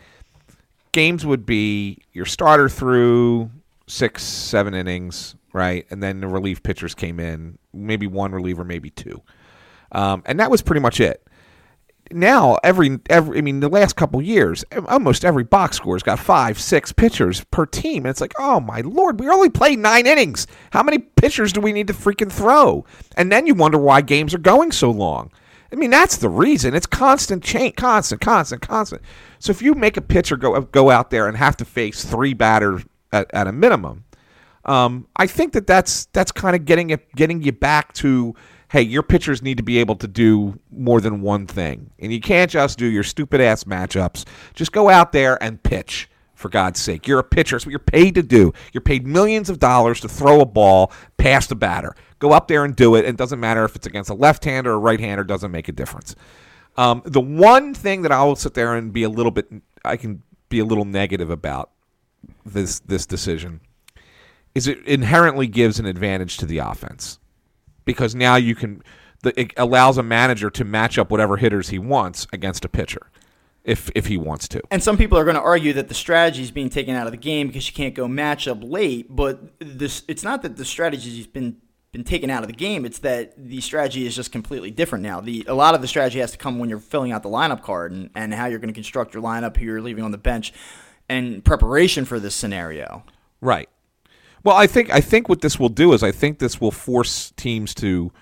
Games 0.92 1.24
would 1.24 1.46
be 1.46 1.98
your 2.12 2.24
starter 2.24 2.68
through 2.68 3.50
six, 3.86 4.22
seven 4.22 4.74
innings, 4.74 5.36
right, 5.52 5.86
and 5.90 6.02
then 6.02 6.20
the 6.20 6.28
relief 6.28 6.62
pitchers 6.62 6.94
came 6.94 7.20
in, 7.20 7.58
maybe 7.72 8.06
one 8.06 8.32
reliever, 8.32 8.64
maybe 8.64 8.90
two, 8.90 9.22
um, 9.92 10.22
and 10.26 10.40
that 10.40 10.50
was 10.50 10.62
pretty 10.62 10.80
much 10.80 11.00
it 11.00 11.22
now 12.12 12.58
every 12.64 12.98
every 13.10 13.38
I 13.38 13.40
mean 13.40 13.60
the 13.60 13.68
last 13.68 13.96
couple 13.96 14.20
years, 14.22 14.64
almost 14.88 15.24
every 15.24 15.44
box 15.44 15.76
score's 15.76 16.02
got 16.02 16.18
five, 16.18 16.60
six 16.60 16.92
pitchers 16.92 17.44
per 17.50 17.66
team, 17.66 18.04
and 18.04 18.10
it's 18.10 18.20
like, 18.20 18.34
oh 18.38 18.60
my 18.60 18.80
lord, 18.80 19.20
we 19.20 19.28
only 19.28 19.50
played 19.50 19.78
nine 19.78 20.06
innings. 20.06 20.46
How 20.70 20.82
many 20.82 20.98
pitchers 20.98 21.52
do 21.52 21.60
we 21.60 21.72
need 21.72 21.86
to 21.88 21.92
freaking 21.92 22.32
throw? 22.32 22.84
And 23.16 23.30
then 23.30 23.46
you 23.46 23.54
wonder 23.54 23.78
why 23.78 24.00
games 24.00 24.34
are 24.34 24.38
going 24.38 24.72
so 24.72 24.90
long. 24.90 25.30
I 25.72 25.76
mean, 25.76 25.90
that's 25.90 26.16
the 26.16 26.30
reason. 26.30 26.74
It's 26.74 26.86
constant 26.86 27.44
change, 27.44 27.76
constant, 27.76 28.20
constant, 28.20 28.62
constant. 28.62 29.02
So 29.38 29.50
if 29.50 29.60
you 29.60 29.74
make 29.74 29.96
a 29.96 30.02
pitcher 30.02 30.36
go 30.36 30.60
go 30.60 30.90
out 30.90 31.10
there 31.10 31.28
and 31.28 31.36
have 31.36 31.56
to 31.58 31.64
face 31.64 32.04
three 32.04 32.34
batters 32.34 32.84
at, 33.12 33.30
at 33.34 33.46
a 33.46 33.52
minimum, 33.52 34.04
um, 34.64 35.06
I 35.16 35.26
think 35.26 35.52
that 35.52 35.66
that's 35.66 36.06
that's 36.06 36.32
kind 36.32 36.56
of 36.56 36.64
getting 36.64 36.90
it 36.90 37.14
getting 37.14 37.42
you 37.42 37.52
back 37.52 37.92
to 37.94 38.34
hey, 38.70 38.82
your 38.82 39.02
pitchers 39.02 39.42
need 39.42 39.56
to 39.56 39.62
be 39.62 39.78
able 39.78 39.96
to 39.96 40.06
do 40.06 40.58
more 40.70 41.00
than 41.00 41.22
one 41.22 41.46
thing. 41.46 41.90
And 41.98 42.12
you 42.12 42.20
can't 42.20 42.50
just 42.50 42.78
do 42.78 42.86
your 42.86 43.02
stupid 43.02 43.40
ass 43.40 43.64
matchups. 43.64 44.26
Just 44.54 44.72
go 44.72 44.88
out 44.90 45.12
there 45.12 45.42
and 45.42 45.62
pitch, 45.62 46.08
for 46.38 46.48
God's 46.48 46.80
sake. 46.80 47.08
You're 47.08 47.18
a 47.18 47.24
pitcher. 47.24 47.56
It's 47.56 47.66
what 47.66 47.72
you're 47.72 47.80
paid 47.80 48.14
to 48.14 48.22
do. 48.22 48.52
You're 48.72 48.80
paid 48.80 49.06
millions 49.06 49.50
of 49.50 49.58
dollars 49.58 50.00
to 50.02 50.08
throw 50.08 50.40
a 50.40 50.46
ball 50.46 50.92
past 51.16 51.50
a 51.50 51.56
batter. 51.56 51.96
Go 52.20 52.30
up 52.30 52.46
there 52.46 52.64
and 52.64 52.76
do 52.76 52.94
it. 52.94 53.04
It 53.04 53.16
doesn't 53.16 53.40
matter 53.40 53.64
if 53.64 53.74
it's 53.74 53.88
against 53.88 54.08
a 54.08 54.14
left 54.14 54.44
hander 54.44 54.70
or 54.70 54.74
a 54.74 54.78
right 54.78 55.00
hander, 55.00 55.24
doesn't 55.24 55.50
make 55.50 55.68
a 55.68 55.72
difference. 55.72 56.14
Um, 56.76 57.02
the 57.04 57.20
one 57.20 57.74
thing 57.74 58.02
that 58.02 58.12
I 58.12 58.22
will 58.22 58.36
sit 58.36 58.54
there 58.54 58.76
and 58.76 58.92
be 58.92 59.02
a 59.02 59.08
little 59.08 59.32
bit, 59.32 59.50
I 59.84 59.96
can 59.96 60.22
be 60.48 60.60
a 60.60 60.64
little 60.64 60.84
negative 60.84 61.28
about 61.28 61.70
this 62.46 62.80
this 62.80 63.04
decision 63.04 63.60
is 64.54 64.66
it 64.66 64.84
inherently 64.86 65.46
gives 65.46 65.78
an 65.78 65.86
advantage 65.86 66.36
to 66.38 66.46
the 66.46 66.58
offense 66.58 67.18
because 67.88 68.14
now 68.14 68.36
you 68.36 68.54
can 68.54 68.82
the, 69.22 69.40
it 69.40 69.54
allows 69.56 69.96
a 69.96 70.02
manager 70.02 70.50
to 70.50 70.62
match 70.62 70.98
up 70.98 71.10
whatever 71.10 71.38
hitters 71.38 71.70
he 71.70 71.78
wants 71.78 72.26
against 72.34 72.66
a 72.66 72.68
pitcher 72.68 73.10
if 73.64 73.90
if 73.94 74.06
he 74.06 74.18
wants 74.18 74.46
to. 74.48 74.60
And 74.70 74.82
some 74.82 74.98
people 74.98 75.16
are 75.16 75.24
going 75.24 75.36
to 75.36 75.42
argue 75.42 75.72
that 75.72 75.88
the 75.88 75.94
strategy 75.94 76.42
is 76.42 76.50
being 76.50 76.68
taken 76.68 76.94
out 76.94 77.06
of 77.06 77.12
the 77.12 77.18
game 77.18 77.46
because 77.46 77.66
you 77.66 77.72
can't 77.72 77.94
go 77.94 78.06
match 78.06 78.46
up 78.46 78.58
late, 78.62 79.06
but 79.08 79.58
this 79.58 80.02
it's 80.06 80.22
not 80.22 80.42
that 80.42 80.56
the 80.56 80.66
strategy 80.66 81.16
has 81.16 81.26
been 81.26 81.56
been 81.90 82.04
taken 82.04 82.28
out 82.28 82.42
of 82.42 82.48
the 82.48 82.54
game. 82.54 82.84
It's 82.84 82.98
that 82.98 83.32
the 83.38 83.62
strategy 83.62 84.06
is 84.06 84.14
just 84.14 84.32
completely 84.32 84.70
different 84.70 85.02
now. 85.02 85.22
The 85.22 85.46
a 85.48 85.54
lot 85.54 85.74
of 85.74 85.80
the 85.80 85.88
strategy 85.88 86.18
has 86.18 86.32
to 86.32 86.38
come 86.38 86.58
when 86.58 86.68
you're 86.68 86.78
filling 86.78 87.10
out 87.10 87.22
the 87.22 87.30
lineup 87.30 87.62
card 87.62 87.92
and, 87.92 88.10
and 88.14 88.34
how 88.34 88.44
you're 88.44 88.58
going 88.58 88.68
to 88.68 88.74
construct 88.74 89.14
your 89.14 89.22
lineup, 89.22 89.56
who 89.56 89.64
you're 89.64 89.80
leaving 89.80 90.04
on 90.04 90.10
the 90.10 90.18
bench, 90.18 90.52
and 91.08 91.42
preparation 91.42 92.04
for 92.04 92.20
this 92.20 92.34
scenario. 92.34 93.04
Right. 93.40 93.70
Well, 94.44 94.56
I 94.56 94.66
think 94.66 94.90
I 94.92 95.00
think 95.00 95.28
what 95.28 95.40
this 95.40 95.58
will 95.58 95.68
do 95.68 95.92
is 95.92 96.02
I 96.02 96.12
think 96.12 96.38
this 96.38 96.60
will 96.60 96.70
force 96.70 97.32
teams 97.36 97.74
to 97.76 98.12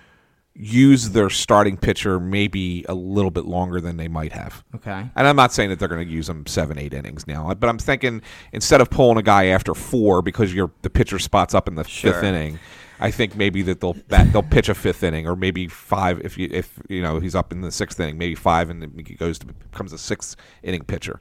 use 0.59 1.11
their 1.11 1.29
starting 1.29 1.77
pitcher 1.77 2.19
maybe 2.19 2.85
a 2.89 2.95
little 2.95 3.31
bit 3.31 3.45
longer 3.45 3.81
than 3.81 3.99
they 3.99 4.09
might 4.09 4.33
have. 4.33 4.65
Okay. 4.75 5.07
And 5.15 5.29
I'm 5.29 5.37
not 5.37 5.53
saying 5.53 5.71
that 5.71 5.79
they're 5.79 5.89
going 5.89 6.07
to 6.07 6.13
use 6.13 6.29
them 6.29 6.47
seven, 6.47 6.79
eight 6.79 6.95
innings 6.95 7.27
now, 7.27 7.53
but 7.55 7.69
I'm 7.69 7.79
thinking 7.79 8.23
instead 8.53 8.81
of 8.81 8.89
pulling 8.89 9.19
a 9.19 9.23
guy 9.23 9.47
after 9.47 9.75
four 9.75 10.23
because 10.23 10.55
your 10.55 10.71
the 10.83 10.91
pitcher 10.91 11.19
spots 11.19 11.55
up 11.55 11.69
in 11.69 11.75
the 11.75 11.85
sure. 11.85 12.13
fifth 12.13 12.25
inning, 12.25 12.59
I 13.01 13.11
think 13.11 13.37
maybe 13.37 13.63
that 13.63 13.81
they'll 13.81 13.95
bat, 14.09 14.33
they'll 14.33 14.43
pitch 14.43 14.69
a 14.69 14.75
fifth 14.75 15.03
inning 15.03 15.27
or 15.27 15.37
maybe 15.37 15.69
five 15.69 16.21
if 16.25 16.39
you 16.39 16.49
if 16.51 16.79
you 16.89 17.03
know 17.03 17.21
he's 17.21 17.35
up 17.35 17.53
in 17.53 17.61
the 17.61 17.71
sixth 17.71 18.01
inning, 18.01 18.17
maybe 18.17 18.35
five 18.35 18.71
and 18.71 19.07
he 19.07 19.15
goes 19.15 19.39
to 19.41 19.47
becomes 19.47 19.93
a 19.93 19.99
sixth 19.99 20.37
inning 20.63 20.85
pitcher. 20.85 21.21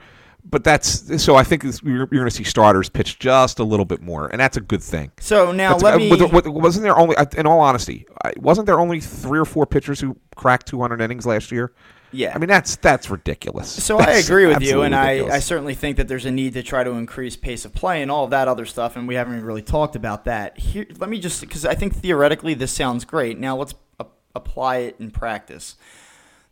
But 0.49 0.63
that's 0.63 1.21
so. 1.23 1.35
I 1.35 1.43
think 1.43 1.63
you're, 1.63 1.73
you're 1.83 2.05
going 2.07 2.25
to 2.25 2.31
see 2.31 2.43
starters 2.43 2.89
pitch 2.89 3.19
just 3.19 3.59
a 3.59 3.63
little 3.63 3.85
bit 3.85 4.01
more, 4.01 4.27
and 4.27 4.39
that's 4.39 4.57
a 4.57 4.61
good 4.61 4.83
thing. 4.83 5.11
So 5.19 5.51
now 5.51 5.75
That's- 5.77 5.83
let 5.83 5.93
uh, 5.95 6.49
me. 6.49 6.49
wasn't 6.51 6.83
there 6.83 6.97
only, 6.97 7.15
in 7.35 7.47
all 7.47 7.59
honesty, 7.59 8.05
wasn't 8.37 8.67
there 8.67 8.79
only 8.79 8.99
three 9.01 9.39
or 9.39 9.45
four 9.45 9.65
pitchers 9.65 9.99
who 9.99 10.17
cracked 10.35 10.67
200 10.67 11.01
innings 11.01 11.25
last 11.25 11.51
year? 11.51 11.73
Yeah. 12.11 12.31
I 12.33 12.37
mean 12.37 12.47
that's 12.47 12.77
that's 12.77 13.09
ridiculous. 13.09 13.83
So 13.83 13.97
I 13.99 14.11
agree 14.11 14.45
with 14.45 14.61
you, 14.61 14.83
and 14.83 14.95
I, 14.95 15.25
I 15.27 15.39
certainly 15.39 15.75
think 15.75 15.97
that 15.97 16.07
there's 16.07 16.25
a 16.25 16.31
need 16.31 16.53
to 16.53 16.63
try 16.63 16.83
to 16.83 16.91
increase 16.91 17.35
pace 17.35 17.65
of 17.65 17.73
play 17.73 18.01
and 18.01 18.09
all 18.09 18.23
of 18.23 18.29
that 18.29 18.47
other 18.47 18.65
stuff, 18.65 18.95
and 18.95 19.07
we 19.07 19.15
haven't 19.15 19.43
really 19.43 19.61
talked 19.61 19.95
about 19.95 20.25
that. 20.25 20.57
Here, 20.57 20.85
let 20.97 21.09
me 21.09 21.19
just 21.19 21.41
because 21.41 21.65
I 21.65 21.75
think 21.75 21.95
theoretically 21.95 22.53
this 22.53 22.71
sounds 22.71 23.03
great. 23.03 23.37
Now 23.37 23.57
let's 23.57 23.73
a- 23.99 24.05
apply 24.33 24.77
it 24.77 24.95
in 24.99 25.11
practice. 25.11 25.75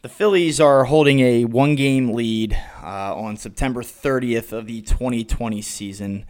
The 0.03 0.09
Phillies 0.09 0.59
are 0.59 0.83
holding 0.83 1.21
a 1.21 1.45
one-game 1.45 2.11
lead 2.11 2.59
uh, 2.83 3.15
on 3.15 3.37
September 3.37 3.83
30th 3.83 4.51
of 4.51 4.67
the 4.67 4.81
2020 4.81 5.61
season, 5.61 6.25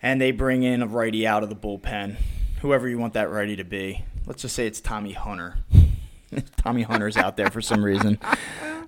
and 0.00 0.20
they 0.20 0.30
bring 0.30 0.62
in 0.62 0.80
a 0.80 0.86
righty 0.86 1.26
out 1.26 1.42
of 1.42 1.48
the 1.48 1.56
bullpen, 1.56 2.14
whoever 2.60 2.88
you 2.88 2.96
want 2.96 3.14
that 3.14 3.28
righty 3.32 3.56
to 3.56 3.64
be. 3.64 4.04
Let's 4.26 4.42
just 4.42 4.54
say 4.54 4.68
it's 4.68 4.80
Tommy 4.80 5.10
Hunter. 5.10 5.56
Tommy 6.58 6.82
Hunter's 6.82 7.16
out 7.16 7.36
there 7.36 7.50
for 7.50 7.60
some 7.60 7.84
reason. 7.84 8.16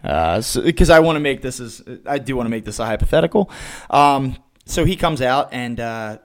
Because 0.03 0.89
I 0.89 1.01
want 1.01 1.16
to 1.16 1.20
make 1.20 1.43
this 1.43 1.59
as 1.59 1.83
I 2.07 2.20
do 2.20 2.37
want 2.37 2.47
to 2.47 2.51
make 2.51 2.65
this 2.65 2.78
a 2.78 2.87
hypothetical. 2.87 3.51
Um, 3.91 4.37
so 4.66 4.85
he 4.85 4.95
comes 4.95 5.20
out 5.20 5.49
and 5.51 5.81
uh, 5.81 6.19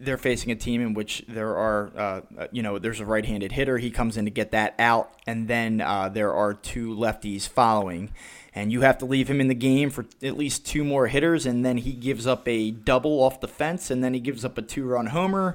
they're 0.00 0.18
facing 0.18 0.50
a 0.50 0.56
team 0.56 0.80
in 0.80 0.94
which 0.94 1.22
there 1.28 1.54
are, 1.54 1.92
uh, 1.94 2.46
you 2.50 2.62
know, 2.62 2.78
there's 2.78 3.00
a 3.00 3.04
right-handed 3.04 3.52
hitter. 3.52 3.76
He 3.78 3.90
comes 3.90 4.16
in 4.16 4.24
to 4.24 4.30
get 4.30 4.50
that 4.52 4.74
out, 4.78 5.12
and 5.26 5.46
then 5.46 5.80
uh, 5.82 6.08
there 6.08 6.32
are 6.32 6.54
two 6.54 6.96
lefties 6.96 7.46
following, 7.46 8.10
and 8.54 8.72
you 8.72 8.80
have 8.80 8.96
to 8.98 9.04
leave 9.04 9.28
him 9.28 9.40
in 9.40 9.48
the 9.48 9.54
game 9.54 9.90
for 9.90 10.06
at 10.22 10.38
least 10.38 10.64
two 10.64 10.84
more 10.84 11.06
hitters, 11.06 11.44
and 11.44 11.64
then 11.64 11.76
he 11.76 11.92
gives 11.92 12.26
up 12.26 12.48
a 12.48 12.70
double 12.70 13.22
off 13.22 13.40
the 13.40 13.48
fence, 13.48 13.90
and 13.90 14.02
then 14.02 14.14
he 14.14 14.20
gives 14.20 14.44
up 14.44 14.56
a 14.56 14.62
two-run 14.62 15.06
homer. 15.06 15.54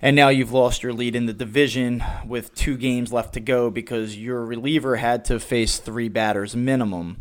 And 0.00 0.16
now 0.16 0.30
you've 0.30 0.52
lost 0.52 0.82
your 0.82 0.92
lead 0.92 1.14
in 1.14 1.26
the 1.26 1.32
division 1.32 2.02
with 2.26 2.54
two 2.54 2.76
games 2.76 3.12
left 3.12 3.34
to 3.34 3.40
go 3.40 3.70
because 3.70 4.16
your 4.16 4.44
reliever 4.44 4.96
had 4.96 5.24
to 5.26 5.38
face 5.38 5.78
three 5.78 6.08
batters 6.08 6.56
minimum. 6.56 7.18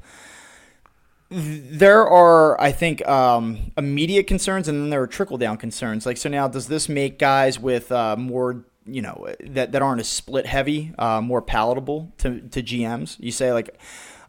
There 1.33 2.05
are, 2.07 2.59
I 2.59 2.73
think, 2.73 3.07
um, 3.07 3.71
immediate 3.77 4.27
concerns, 4.27 4.67
and 4.67 4.81
then 4.81 4.89
there 4.89 5.01
are 5.01 5.07
trickle 5.07 5.37
down 5.37 5.55
concerns. 5.57 6.05
Like, 6.05 6.17
so 6.17 6.27
now, 6.29 6.47
does 6.49 6.67
this 6.67 6.89
make 6.89 7.17
guys 7.19 7.57
with 7.57 7.89
uh, 7.91 8.17
more, 8.17 8.65
you 8.85 9.01
know, 9.01 9.29
that, 9.45 9.71
that 9.71 9.81
aren't 9.81 10.01
as 10.01 10.09
split 10.09 10.45
heavy, 10.45 10.93
uh, 10.99 11.21
more 11.21 11.41
palatable 11.41 12.11
to, 12.17 12.41
to 12.49 12.61
GMs? 12.61 13.15
You 13.19 13.31
say, 13.31 13.53
like, 13.53 13.79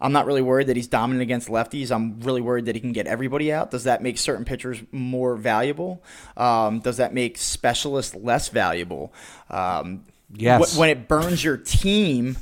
I'm 0.00 0.12
not 0.12 0.26
really 0.26 0.42
worried 0.42 0.68
that 0.68 0.76
he's 0.76 0.86
dominant 0.86 1.22
against 1.22 1.48
lefties. 1.48 1.90
I'm 1.90 2.20
really 2.20 2.40
worried 2.40 2.66
that 2.66 2.76
he 2.76 2.80
can 2.80 2.92
get 2.92 3.08
everybody 3.08 3.52
out. 3.52 3.72
Does 3.72 3.82
that 3.84 4.00
make 4.00 4.16
certain 4.16 4.44
pitchers 4.44 4.80
more 4.92 5.34
valuable? 5.36 6.04
Um, 6.36 6.78
does 6.80 6.98
that 6.98 7.12
make 7.12 7.36
specialists 7.36 8.14
less 8.14 8.48
valuable? 8.48 9.12
Um, 9.50 10.04
Yes. 10.34 10.74
wh- 10.74 10.78
When 10.78 10.88
it 10.88 11.08
burns 11.08 11.44
your 11.44 11.58
team, 11.58 12.38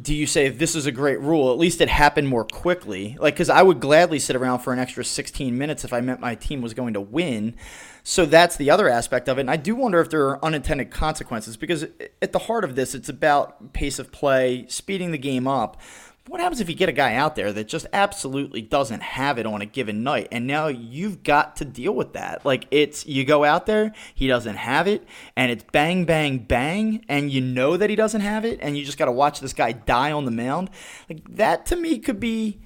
do 0.00 0.14
you 0.14 0.26
say 0.26 0.46
if 0.46 0.58
this 0.58 0.74
is 0.74 0.86
a 0.86 0.92
great 0.92 1.20
rule? 1.20 1.52
At 1.52 1.58
least 1.58 1.80
it 1.80 1.88
happened 1.88 2.28
more 2.28 2.44
quickly. 2.44 3.16
Like, 3.18 3.34
because 3.34 3.50
I 3.50 3.62
would 3.62 3.80
gladly 3.80 4.18
sit 4.18 4.36
around 4.36 4.60
for 4.60 4.72
an 4.72 4.78
extra 4.78 5.04
16 5.04 5.56
minutes 5.56 5.84
if 5.84 5.92
I 5.92 6.00
meant 6.00 6.20
my 6.20 6.34
team 6.34 6.62
was 6.62 6.74
going 6.74 6.94
to 6.94 7.00
win. 7.00 7.54
So 8.02 8.24
that's 8.24 8.56
the 8.56 8.70
other 8.70 8.88
aspect 8.88 9.28
of 9.28 9.38
it. 9.38 9.42
And 9.42 9.50
I 9.50 9.56
do 9.56 9.74
wonder 9.74 10.00
if 10.00 10.10
there 10.10 10.28
are 10.28 10.44
unintended 10.44 10.90
consequences 10.90 11.56
because 11.56 11.86
at 12.22 12.32
the 12.32 12.38
heart 12.38 12.64
of 12.64 12.76
this, 12.76 12.94
it's 12.94 13.08
about 13.08 13.72
pace 13.72 13.98
of 13.98 14.12
play, 14.12 14.66
speeding 14.68 15.10
the 15.10 15.18
game 15.18 15.48
up. 15.48 15.80
What 16.28 16.40
happens 16.40 16.60
if 16.60 16.68
you 16.68 16.74
get 16.74 16.88
a 16.88 16.92
guy 16.92 17.14
out 17.14 17.36
there 17.36 17.52
that 17.52 17.68
just 17.68 17.86
absolutely 17.92 18.60
doesn't 18.60 19.00
have 19.00 19.38
it 19.38 19.46
on 19.46 19.62
a 19.62 19.66
given 19.66 20.02
night? 20.02 20.26
And 20.32 20.46
now 20.46 20.66
you've 20.66 21.22
got 21.22 21.56
to 21.56 21.64
deal 21.64 21.92
with 21.92 22.14
that. 22.14 22.44
Like, 22.44 22.66
it's 22.72 23.06
you 23.06 23.24
go 23.24 23.44
out 23.44 23.66
there, 23.66 23.92
he 24.12 24.26
doesn't 24.26 24.56
have 24.56 24.88
it, 24.88 25.06
and 25.36 25.52
it's 25.52 25.64
bang, 25.70 26.04
bang, 26.04 26.38
bang, 26.38 27.04
and 27.08 27.30
you 27.30 27.40
know 27.40 27.76
that 27.76 27.90
he 27.90 27.96
doesn't 27.96 28.22
have 28.22 28.44
it, 28.44 28.58
and 28.60 28.76
you 28.76 28.84
just 28.84 28.98
got 28.98 29.04
to 29.04 29.12
watch 29.12 29.38
this 29.38 29.52
guy 29.52 29.70
die 29.70 30.10
on 30.10 30.24
the 30.24 30.32
mound. 30.32 30.70
Like, 31.08 31.22
that 31.36 31.64
to 31.66 31.76
me 31.76 31.98
could 32.00 32.18
be. 32.18 32.60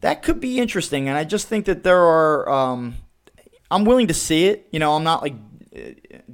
That 0.00 0.24
could 0.24 0.40
be 0.40 0.58
interesting, 0.58 1.08
and 1.08 1.16
I 1.16 1.22
just 1.22 1.46
think 1.46 1.66
that 1.66 1.84
there 1.84 2.02
are. 2.02 2.48
Um, 2.48 2.96
I'm 3.70 3.84
willing 3.84 4.08
to 4.08 4.14
see 4.14 4.46
it. 4.46 4.66
You 4.72 4.80
know, 4.80 4.96
I'm 4.96 5.04
not 5.04 5.22
like 5.22 5.34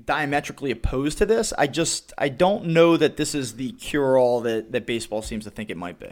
diametrically 0.04 0.70
opposed 0.70 1.18
to 1.18 1.26
this. 1.26 1.52
I 1.58 1.66
just 1.66 2.14
I 2.16 2.30
don't 2.30 2.66
know 2.66 2.96
that 2.96 3.18
this 3.18 3.34
is 3.34 3.56
the 3.56 3.72
cure 3.72 4.18
all 4.18 4.40
that 4.40 4.72
that 4.72 4.86
baseball 4.86 5.20
seems 5.20 5.44
to 5.44 5.50
think 5.50 5.68
it 5.68 5.76
might 5.76 6.00
be. 6.00 6.08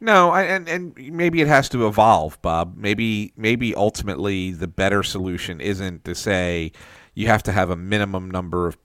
No, 0.00 0.30
I, 0.30 0.42
and 0.42 0.68
and 0.68 0.94
maybe 1.12 1.40
it 1.42 1.46
has 1.48 1.68
to 1.70 1.86
evolve, 1.86 2.40
Bob. 2.42 2.74
Maybe 2.76 3.32
maybe 3.36 3.74
ultimately 3.74 4.50
the 4.50 4.66
better 4.68 5.02
solution 5.02 5.60
isn't 5.60 6.04
to 6.04 6.14
say 6.14 6.72
you 7.14 7.26
have 7.26 7.42
to 7.42 7.52
have 7.52 7.68
a 7.70 7.76
minimum 7.76 8.30
number 8.30 8.66
of 8.68 8.78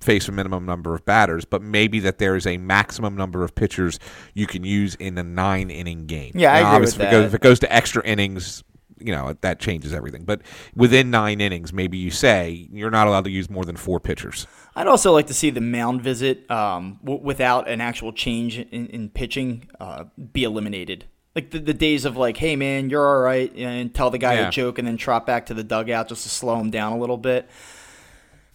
face 0.00 0.28
a 0.28 0.32
minimum 0.32 0.66
number 0.66 0.94
of 0.94 1.04
batters, 1.04 1.44
but 1.44 1.62
maybe 1.62 2.00
that 2.00 2.18
there 2.18 2.34
is 2.36 2.46
a 2.46 2.56
maximum 2.56 3.16
number 3.16 3.42
of 3.44 3.54
pitchers 3.54 3.98
you 4.34 4.46
can 4.46 4.64
use 4.64 4.94
in 4.96 5.16
a 5.18 5.22
nine 5.22 5.70
inning 5.70 6.06
game. 6.06 6.32
Yeah, 6.34 6.52
I 6.54 6.60
Now, 6.62 6.68
agree 6.74 6.80
with 6.86 6.94
obviously, 6.94 7.04
if 7.04 7.08
it 7.08 7.10
goes- 7.12 7.24
If 7.26 7.34
it 7.34 7.40
goes 7.40 7.58
to 7.60 7.72
extra 7.72 8.02
innings, 8.04 8.64
you 9.00 9.12
know 9.12 9.36
that 9.40 9.58
changes 9.60 9.92
everything. 9.92 10.24
But 10.24 10.42
within 10.74 11.10
nine 11.10 11.40
innings, 11.40 11.72
maybe 11.72 11.98
you 11.98 12.10
say 12.10 12.68
you're 12.72 12.90
not 12.90 13.06
allowed 13.06 13.24
to 13.24 13.30
use 13.30 13.48
more 13.50 13.64
than 13.64 13.76
four 13.76 14.00
pitchers. 14.00 14.46
I'd 14.76 14.86
also 14.86 15.12
like 15.12 15.26
to 15.28 15.34
see 15.34 15.50
the 15.50 15.60
mound 15.60 16.02
visit 16.02 16.48
um, 16.50 16.98
w- 17.04 17.20
without 17.22 17.68
an 17.68 17.80
actual 17.80 18.12
change 18.12 18.58
in, 18.58 18.86
in 18.86 19.08
pitching 19.10 19.68
uh, 19.80 20.04
be 20.32 20.44
eliminated. 20.44 21.06
Like 21.34 21.50
the, 21.52 21.58
the 21.60 21.74
days 21.74 22.04
of 22.04 22.16
like, 22.16 22.36
hey 22.38 22.56
man, 22.56 22.90
you're 22.90 23.06
all 23.06 23.20
right, 23.22 23.52
and 23.56 23.94
tell 23.94 24.10
the 24.10 24.18
guy 24.18 24.34
Yeah. 24.34 24.48
a 24.48 24.50
joke 24.50 24.78
and 24.78 24.86
then 24.88 24.96
trot 24.96 25.26
back 25.26 25.46
to 25.46 25.54
the 25.54 25.62
dugout 25.64 26.08
just 26.08 26.22
to 26.24 26.28
slow 26.28 26.58
him 26.58 26.70
down 26.70 26.92
a 26.92 26.98
little 26.98 27.16
bit. 27.18 27.48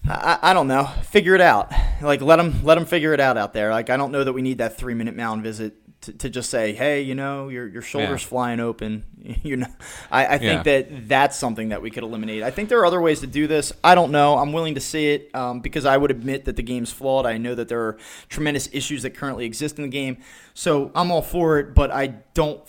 I, 0.08 0.38
I 0.42 0.54
don't 0.54 0.68
know. 0.68 0.86
Figure 1.04 1.36
it 1.36 1.42
out. 1.42 1.72
Like 2.02 2.22
let 2.22 2.36
them 2.36 2.64
let 2.64 2.76
them 2.76 2.86
figure 2.86 3.14
it 3.14 3.20
out 3.20 3.38
out 3.38 3.54
there. 3.54 3.72
Like 3.72 3.90
I 3.90 3.98
don't 3.98 4.12
know 4.12 4.24
that 4.24 4.34
we 4.34 4.42
need 4.42 4.60
that 4.60 4.78
three 4.78 4.94
minute 4.94 5.16
mound 5.16 5.42
visit 5.42 5.74
to, 6.06 6.14
to 6.14 6.30
just 6.30 6.50
say, 6.50 6.74
hey, 6.74 7.02
you 7.02 7.14
know, 7.16 7.50
your 7.50 7.68
your 7.68 7.82
shoulders 7.82 8.22
Yeah. 8.24 8.28
flying 8.30 8.60
open. 8.60 9.04
You 9.44 9.58
know, 9.58 9.68
I, 10.12 10.26
I 10.36 10.38
think 10.38 10.66
Yeah. 10.66 10.82
that 10.82 11.08
that's 11.10 11.36
something 11.36 11.70
that 11.70 11.82
we 11.82 11.90
could 11.90 12.04
eliminate. 12.04 12.44
I 12.44 12.52
think 12.52 12.70
there 12.70 12.80
are 12.80 12.86
other 12.86 13.02
ways 13.02 13.22
to 13.22 13.28
do 13.28 13.48
this. 13.48 13.74
I 13.84 13.96
don't 13.96 14.12
know. 14.12 14.38
I'm 14.38 14.54
willing 14.54 14.76
to 14.76 14.82
see 14.82 15.08
it 15.14 15.34
um, 15.36 15.62
because 15.62 15.84
I 15.86 15.98
would 15.98 16.12
admit 16.12 16.46
that 16.46 16.56
the 16.58 16.62
game's 16.64 16.92
flawed. 16.92 17.26
I 17.26 17.38
know 17.40 17.56
that 17.56 17.68
there 17.68 17.82
are 17.82 17.98
tremendous 18.30 18.70
issues 18.72 19.02
that 19.02 19.12
currently 19.16 19.46
exist 19.46 19.78
in 19.80 19.84
the 19.84 19.90
game, 19.90 20.18
so 20.54 20.92
I'm 20.94 21.10
all 21.12 21.24
for 21.24 21.58
it. 21.60 21.74
But 21.74 21.90
I 21.90 22.08
don't. 22.36 22.62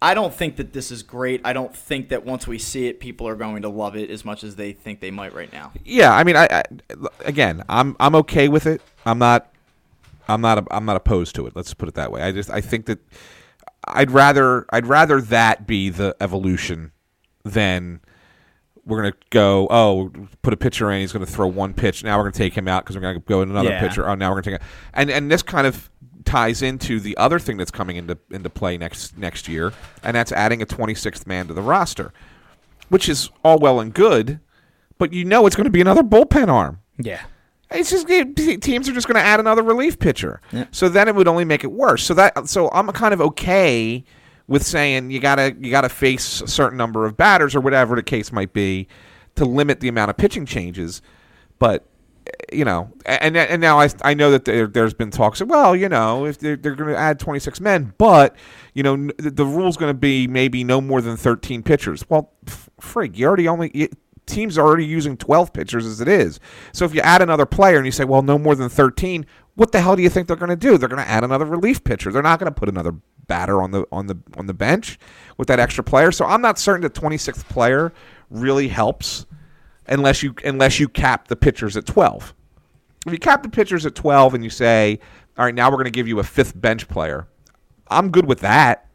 I 0.00 0.14
don't 0.14 0.32
think 0.32 0.54
that 0.56 0.72
this 0.72 0.92
is 0.92 1.02
great. 1.02 1.40
I 1.44 1.52
don't 1.52 1.74
think 1.74 2.10
that 2.10 2.24
once 2.24 2.46
we 2.46 2.58
see 2.58 2.86
it, 2.86 3.00
people 3.00 3.26
are 3.26 3.34
going 3.34 3.62
to 3.62 3.68
love 3.68 3.96
it 3.96 4.10
as 4.10 4.24
much 4.24 4.44
as 4.44 4.54
they 4.54 4.72
think 4.72 5.00
they 5.00 5.10
might 5.10 5.34
right 5.34 5.52
now. 5.52 5.72
Yeah, 5.84 6.12
I 6.14 6.22
mean, 6.22 6.36
I, 6.36 6.46
I 6.48 6.62
again, 7.24 7.64
I'm 7.68 7.96
I'm 7.98 8.14
okay 8.14 8.46
with 8.46 8.66
it. 8.66 8.80
I'm 9.04 9.18
not, 9.18 9.52
I'm 10.28 10.40
not, 10.40 10.66
I'm 10.70 10.84
not 10.84 10.96
opposed 10.96 11.34
to 11.36 11.46
it. 11.46 11.56
Let's 11.56 11.72
put 11.74 11.88
it 11.88 11.94
that 11.94 12.12
way. 12.12 12.22
I 12.22 12.32
just 12.32 12.50
I 12.50 12.60
think 12.60 12.86
that 12.86 12.98
I'd 13.86 14.10
rather 14.10 14.66
I'd 14.70 14.86
rather 14.86 15.20
that 15.22 15.66
be 15.66 15.88
the 15.90 16.14
evolution 16.20 16.92
than 17.44 18.00
we're 18.84 19.02
gonna 19.02 19.14
go. 19.30 19.66
Oh, 19.70 20.12
put 20.42 20.52
a 20.52 20.56
pitcher 20.56 20.90
in. 20.90 21.00
He's 21.00 21.12
gonna 21.12 21.26
throw 21.26 21.46
one 21.46 21.74
pitch. 21.74 22.04
Now 22.04 22.16
we're 22.18 22.24
gonna 22.24 22.32
take 22.32 22.54
him 22.54 22.68
out 22.68 22.84
because 22.84 22.96
we're 22.96 23.02
gonna 23.02 23.20
go 23.20 23.42
in 23.42 23.50
another 23.50 23.70
Yeah. 23.70 23.80
pitcher. 23.80 24.08
Oh, 24.08 24.14
now 24.14 24.30
we're 24.30 24.40
gonna 24.42 24.58
take. 24.58 24.62
A, 24.62 24.64
and 24.94 25.10
and 25.10 25.30
this 25.30 25.42
kind 25.42 25.66
of 25.66 25.90
ties 26.24 26.60
into 26.62 27.00
the 27.00 27.16
other 27.16 27.38
thing 27.38 27.56
that's 27.56 27.70
coming 27.70 27.96
into 27.96 28.18
into 28.30 28.50
play 28.50 28.76
next 28.76 29.16
next 29.16 29.48
year, 29.48 29.72
and 30.02 30.14
that's 30.14 30.32
adding 30.32 30.60
a 30.62 30.66
26th 30.66 31.26
man 31.26 31.46
to 31.48 31.54
the 31.54 31.62
roster, 31.62 32.12
which 32.88 33.08
is 33.08 33.30
all 33.44 33.58
well 33.58 33.80
and 33.80 33.94
good, 33.94 34.40
but 34.98 35.12
you 35.12 35.24
know 35.24 35.46
it's 35.46 35.56
going 35.56 35.64
to 35.64 35.70
be 35.70 35.80
another 35.80 36.02
bullpen 36.02 36.48
arm. 36.48 36.80
Yeah. 36.98 37.22
It's 37.70 37.90
just 37.90 38.08
it- 38.08 38.62
teams 38.62 38.88
are 38.88 38.92
just 38.92 39.06
going 39.06 39.16
to 39.16 39.26
add 39.26 39.40
another 39.40 39.62
relief 39.62 39.98
pitcher. 39.98 40.40
Yeah. 40.52 40.66
So 40.70 40.88
then 40.88 41.08
it 41.08 41.14
would 41.14 41.28
only 41.28 41.44
make 41.44 41.64
it 41.64 41.72
worse. 41.72 42.02
So 42.02 42.14
that 42.14 42.48
so 42.48 42.70
I'm 42.72 42.88
kind 42.88 43.12
of 43.14 43.20
okay 43.20 44.04
with 44.46 44.62
saying 44.64 45.10
you 45.10 45.20
gotta 45.20 45.54
you 45.60 45.70
gotta 45.70 45.90
face 45.90 46.40
a 46.40 46.46
certain 46.48 46.78
number 46.78 47.04
of 47.04 47.16
batters 47.16 47.54
or 47.54 47.60
whatever 47.60 47.94
the 47.96 48.02
case 48.02 48.32
might 48.32 48.52
be 48.54 48.88
to 49.34 49.44
limit 49.44 49.80
the 49.80 49.88
amount 49.88 50.08
of 50.10 50.16
pitching 50.16 50.46
changes. 50.46 51.02
But 51.58 51.86
you 52.52 52.64
know, 52.64 52.90
and 53.04 53.36
and 53.36 53.60
now 53.60 53.78
I 53.80 53.88
I 54.02 54.14
know 54.14 54.30
that 54.30 54.44
there, 54.46 54.66
there's 54.66 54.94
been 54.94 55.10
talks 55.10 55.40
of 55.42 55.48
well, 55.50 55.76
you 55.76 55.88
know, 55.90 56.24
if 56.24 56.38
they're, 56.38 56.56
they're 56.56 56.74
going 56.74 56.90
to 56.90 56.96
add 56.98 57.18
26 57.18 57.60
men, 57.60 57.92
but 57.98 58.36
you 58.74 58.82
know 58.82 58.96
the, 59.18 59.30
the 59.30 59.44
rule's 59.44 59.76
going 59.76 59.90
to 59.90 59.98
be 59.98 60.26
maybe 60.26 60.64
no 60.64 60.80
more 60.80 61.00
than 61.02 61.16
13 61.16 61.62
pitchers. 61.62 62.04
Well, 62.08 62.32
f- 62.46 62.70
frig, 62.80 63.16
you 63.16 63.26
already 63.26 63.48
only. 63.48 63.70
You, 63.74 63.88
Teams 64.28 64.58
are 64.58 64.66
already 64.66 64.86
using 64.86 65.16
12 65.16 65.52
pitchers 65.52 65.86
as 65.86 66.00
it 66.00 66.08
is. 66.08 66.38
So 66.72 66.84
if 66.84 66.94
you 66.94 67.00
add 67.00 67.22
another 67.22 67.46
player 67.46 67.76
and 67.76 67.86
you 67.86 67.92
say, 67.92 68.04
well, 68.04 68.22
no 68.22 68.38
more 68.38 68.54
than 68.54 68.68
13, 68.68 69.26
what 69.54 69.72
the 69.72 69.80
hell 69.80 69.96
do 69.96 70.02
you 70.02 70.08
think 70.08 70.28
they're 70.28 70.36
going 70.36 70.50
to 70.50 70.56
do? 70.56 70.78
They're 70.78 70.88
going 70.88 71.02
to 71.02 71.08
add 71.08 71.24
another 71.24 71.44
relief 71.44 71.82
pitcher. 71.82 72.12
They're 72.12 72.22
not 72.22 72.38
going 72.38 72.52
to 72.52 72.58
put 72.58 72.68
another 72.68 72.92
batter 73.26 73.60
on 73.60 73.70
the 73.70 73.84
on 73.92 74.06
the 74.06 74.16
on 74.36 74.46
the 74.46 74.54
bench 74.54 74.98
with 75.36 75.48
that 75.48 75.60
extra 75.60 75.84
player. 75.84 76.10
So 76.12 76.24
I'm 76.24 76.40
not 76.40 76.58
certain 76.58 76.82
the 76.82 76.90
26th 76.90 77.48
player 77.48 77.92
really 78.30 78.68
helps 78.68 79.26
unless 79.86 80.22
you 80.22 80.34
unless 80.44 80.80
you 80.80 80.88
cap 80.88 81.28
the 81.28 81.36
pitchers 81.36 81.76
at 81.76 81.86
12. 81.86 82.34
If 83.06 83.12
you 83.12 83.18
cap 83.18 83.42
the 83.42 83.48
pitchers 83.48 83.86
at 83.86 83.94
12 83.94 84.34
and 84.34 84.44
you 84.44 84.50
say, 84.50 84.98
all 85.36 85.44
right, 85.44 85.54
now 85.54 85.70
we're 85.70 85.76
going 85.76 85.84
to 85.84 85.90
give 85.90 86.08
you 86.08 86.18
a 86.18 86.24
fifth 86.24 86.58
bench 86.60 86.88
player, 86.88 87.28
I'm 87.88 88.10
good 88.10 88.26
with 88.26 88.40
that. 88.40 88.87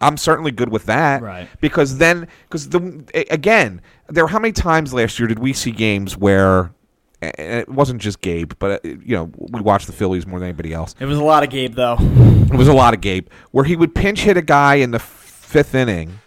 I'm 0.00 0.16
certainly 0.16 0.50
good 0.50 0.70
with 0.70 0.86
that. 0.86 1.22
Right. 1.22 1.48
Because 1.60 1.98
then, 1.98 2.28
because 2.48 2.68
the 2.70 3.04
again, 3.30 3.82
there 4.08 4.26
how 4.26 4.38
many 4.38 4.52
times 4.52 4.94
last 4.94 5.18
year 5.18 5.28
did 5.28 5.38
we 5.38 5.52
see 5.52 5.70
games 5.70 6.16
where 6.16 6.72
it 7.22 7.68
wasn't 7.68 8.00
just 8.00 8.20
Gabe, 8.22 8.52
but 8.58 8.84
uh, 8.84 8.88
you 8.88 9.14
know 9.14 9.30
we 9.36 9.60
watched 9.60 9.86
the 9.86 9.92
Phillies 9.92 10.26
more 10.26 10.38
than 10.38 10.48
anybody 10.48 10.72
else. 10.72 10.94
It 10.98 11.06
was 11.06 11.18
a 11.18 11.24
lot 11.24 11.42
of 11.42 11.50
Gabe 11.50 11.74
though. 11.74 11.96
It 12.00 12.54
was 12.54 12.68
a 12.68 12.72
lot 12.72 12.94
of 12.94 13.00
Gabe 13.00 13.28
where 13.50 13.64
he 13.64 13.76
would 13.76 13.94
pinch 13.94 14.20
hit 14.22 14.36
a 14.36 14.42
guy 14.42 14.76
in 14.76 14.90
the 14.90 14.98
fifth 14.98 15.74
inning, 15.74 16.18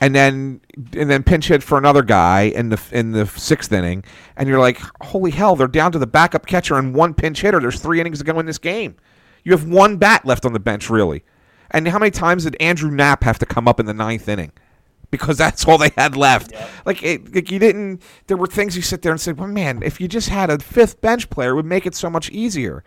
and 0.00 0.14
then 0.14 0.60
and 0.94 1.08
then 1.08 1.22
pinch 1.22 1.48
hit 1.48 1.62
for 1.62 1.78
another 1.78 2.02
guy 2.02 2.42
in 2.42 2.70
the 2.70 2.80
in 2.90 3.12
the 3.12 3.26
sixth 3.26 3.72
inning, 3.72 4.02
and 4.36 4.48
you're 4.48 4.58
like, 4.58 4.80
holy 5.02 5.30
hell, 5.30 5.54
they're 5.54 5.68
down 5.68 5.92
to 5.92 5.98
the 5.98 6.06
backup 6.08 6.46
catcher 6.46 6.76
and 6.76 6.94
one 6.94 7.14
pinch 7.14 7.40
hitter. 7.42 7.60
There's 7.60 7.80
three 7.80 8.00
innings 8.00 8.18
to 8.18 8.24
go 8.24 8.38
in 8.40 8.46
this 8.46 8.58
game. 8.58 8.96
You 9.44 9.52
have 9.52 9.68
one 9.68 9.96
bat 9.96 10.24
left 10.26 10.44
on 10.44 10.52
the 10.52 10.58
bench, 10.58 10.90
really. 10.90 11.22
And 11.70 11.88
how 11.88 11.98
many 11.98 12.10
times 12.10 12.44
did 12.44 12.56
Andrew 12.60 12.90
Knapp 12.90 13.24
have 13.24 13.38
to 13.40 13.46
come 13.46 13.66
up 13.68 13.80
in 13.80 13.86
the 13.86 13.94
ninth 13.94 14.28
inning? 14.28 14.52
Because 15.10 15.38
that's 15.38 15.66
all 15.66 15.78
they 15.78 15.92
had 15.96 16.16
left. 16.16 16.52
Like, 16.84 17.02
it, 17.02 17.34
like 17.34 17.50
you 17.50 17.58
didn't. 17.58 18.02
There 18.26 18.36
were 18.36 18.46
things 18.46 18.76
you 18.76 18.82
sit 18.82 19.02
there 19.02 19.12
and 19.12 19.20
say, 19.20 19.32
"Well, 19.32 19.48
man, 19.48 19.82
if 19.82 20.00
you 20.00 20.08
just 20.08 20.28
had 20.28 20.50
a 20.50 20.58
fifth 20.58 21.00
bench 21.00 21.30
player, 21.30 21.50
it 21.50 21.54
would 21.54 21.66
make 21.66 21.86
it 21.86 21.94
so 21.94 22.10
much 22.10 22.28
easier." 22.30 22.82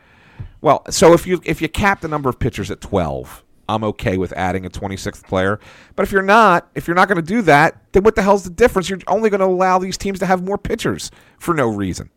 Well, 0.61 0.83
so 0.89 1.13
if 1.13 1.25
you 1.25 1.41
if 1.45 1.61
you 1.61 1.69
cap 1.69 2.01
the 2.01 2.07
number 2.09 2.29
of 2.29 2.37
pitchers 2.37 2.69
at 2.69 2.81
twelve, 2.81 3.43
I'm 3.69 3.83
okay 3.83 4.17
with 4.17 4.33
adding 4.33 4.65
a 4.65 4.69
26th 4.69 5.23
player. 5.27 5.59
But 5.95 6.03
if 6.03 6.11
you're 6.11 6.23
not, 6.23 6.69
if 6.73 6.87
you're 6.87 6.95
not 6.95 7.07
going 7.07 7.17
to 7.17 7.21
do 7.21 7.43
that, 7.43 7.81
then 7.93 8.03
what 8.03 8.15
the 8.15 8.23
hell's 8.23 8.43
the 8.43 8.49
difference? 8.49 8.89
You're 8.89 8.99
only 9.07 9.29
going 9.29 9.41
to 9.41 9.45
allow 9.45 9.77
these 9.77 9.97
teams 9.97 10.19
to 10.19 10.25
have 10.25 10.43
more 10.43 10.57
pitchers 10.57 11.11
for 11.37 11.53
no 11.53 11.67
reason. 11.69 12.09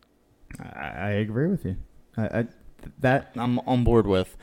I, 0.59 0.89
I 0.89 1.09
agree 1.11 1.47
with 1.47 1.63
you. 1.63 1.77
I, 2.17 2.39
I, 2.39 2.47
that 2.99 3.31
I'm 3.35 3.59
on 3.59 3.83
board 3.83 4.07
with. 4.07 4.35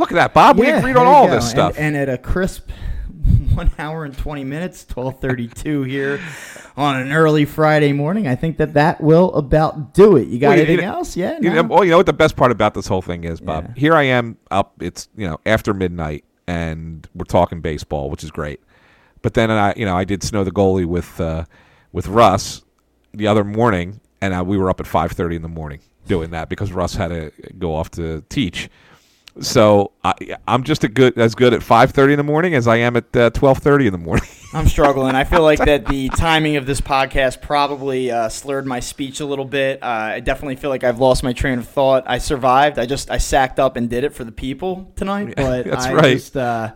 Look 0.00 0.10
at 0.12 0.14
that, 0.14 0.32
Bob. 0.34 0.58
We 0.58 0.68
agreed 0.70 0.96
on 0.96 1.06
all 1.06 1.28
this 1.28 1.48
stuff. 1.48 1.76
And, 1.76 1.94
and 1.94 2.08
at 2.08 2.08
a 2.08 2.16
crisp 2.18 2.70
one 3.52 3.70
hour 3.78 4.04
and 4.06 4.16
20 4.16 4.44
minutes, 4.44 4.82
1232 4.88 5.82
here 5.82 6.18
on 6.74 6.96
an 6.98 7.12
early 7.12 7.44
Friday 7.44 7.92
morning, 7.92 8.26
I 8.26 8.34
think 8.34 8.56
that 8.56 8.72
that 8.74 9.02
will 9.02 9.34
about 9.34 9.92
do 9.92 10.16
it. 10.16 10.28
You 10.28 10.38
got 10.38 10.48
Well, 10.48 10.56
you- 10.56 10.62
anything 10.64 10.78
you 10.84 10.90
know- 10.90 10.96
else? 10.96 11.16
Yeah. 11.18 11.38
You 11.38 11.50
know, 11.50 11.62
well, 11.64 11.84
you 11.84 11.90
know 11.90 11.98
what 11.98 12.06
the 12.06 12.14
best 12.14 12.34
part 12.34 12.50
about 12.50 12.72
this 12.72 12.86
whole 12.86 13.02
thing 13.02 13.24
is, 13.24 13.40
Bob. 13.42 13.66
Yeah. 13.68 13.74
Here 13.80 13.94
I 13.94 14.04
am 14.04 14.38
up. 14.50 14.72
It's 14.80 15.08
you 15.16 15.28
know 15.28 15.38
after 15.44 15.74
midnight, 15.74 16.24
and 16.46 17.06
we're 17.14 17.24
talking 17.24 17.60
baseball, 17.60 18.08
which 18.08 18.24
is 18.24 18.30
great. 18.30 18.60
But 19.20 19.34
then 19.34 19.50
I, 19.50 19.74
you 19.76 19.84
know, 19.84 19.94
I 19.96 20.04
did 20.04 20.22
snow 20.22 20.44
the 20.44 20.50
goalie 20.50 20.86
with 20.86 21.20
uh, 21.20 21.44
with 21.92 22.08
Russ 22.08 22.62
the 23.12 23.26
other 23.26 23.44
morning, 23.44 24.00
and 24.22 24.32
uh, 24.32 24.42
we 24.42 24.56
were 24.56 24.70
up 24.70 24.80
at 24.80 24.86
five 24.86 25.12
thirty 25.12 25.36
in 25.36 25.42
the 25.42 25.48
morning 25.48 25.80
doing 26.06 26.30
that 26.30 26.48
because 26.48 26.72
Russ 26.72 26.94
had 26.94 27.08
to 27.08 27.30
go 27.58 27.74
off 27.74 27.90
to 27.92 28.22
teach. 28.30 28.70
So 29.40 29.92
I, 30.02 30.14
I'm 30.48 30.64
just 30.64 30.82
a 30.82 30.88
good 30.88 31.16
as 31.16 31.34
good 31.34 31.54
at 31.54 31.62
five 31.62 31.92
thirty 31.92 32.12
in 32.12 32.16
the 32.16 32.24
morning 32.24 32.54
as 32.54 32.66
I 32.66 32.76
am 32.76 32.96
at 32.96 33.16
uh, 33.16 33.30
twelve 33.30 33.58
thirty 33.58 33.86
in 33.86 33.92
the 33.92 33.98
morning. 33.98 34.26
I'm 34.52 34.66
struggling. 34.66 35.14
I 35.14 35.22
feel 35.22 35.42
like 35.42 35.60
that 35.60 35.86
the 35.86 36.08
timing 36.08 36.56
of 36.56 36.66
this 36.66 36.80
podcast 36.80 37.40
probably 37.40 38.10
uh, 38.10 38.28
slurred 38.28 38.66
my 38.66 38.80
speech 38.80 39.20
a 39.20 39.24
little 39.24 39.44
bit. 39.44 39.80
Uh, 39.80 39.86
I 39.86 40.20
definitely 40.20 40.56
feel 40.56 40.70
like 40.70 40.82
I've 40.82 40.98
lost 40.98 41.22
my 41.22 41.32
train 41.32 41.60
of 41.60 41.68
thought. 41.68 42.02
I 42.06 42.18
survived. 42.18 42.78
I 42.78 42.86
just 42.86 43.10
I 43.10 43.18
sacked 43.18 43.60
up 43.60 43.76
and 43.76 43.88
did 43.88 44.02
it 44.02 44.12
for 44.12 44.24
the 44.24 44.32
people 44.32 44.92
tonight. 44.96 45.34
But 45.36 45.64
that's 45.70 45.86
I 45.86 45.94
right. 45.94 46.16
Just, 46.16 46.36
uh, 46.36 46.72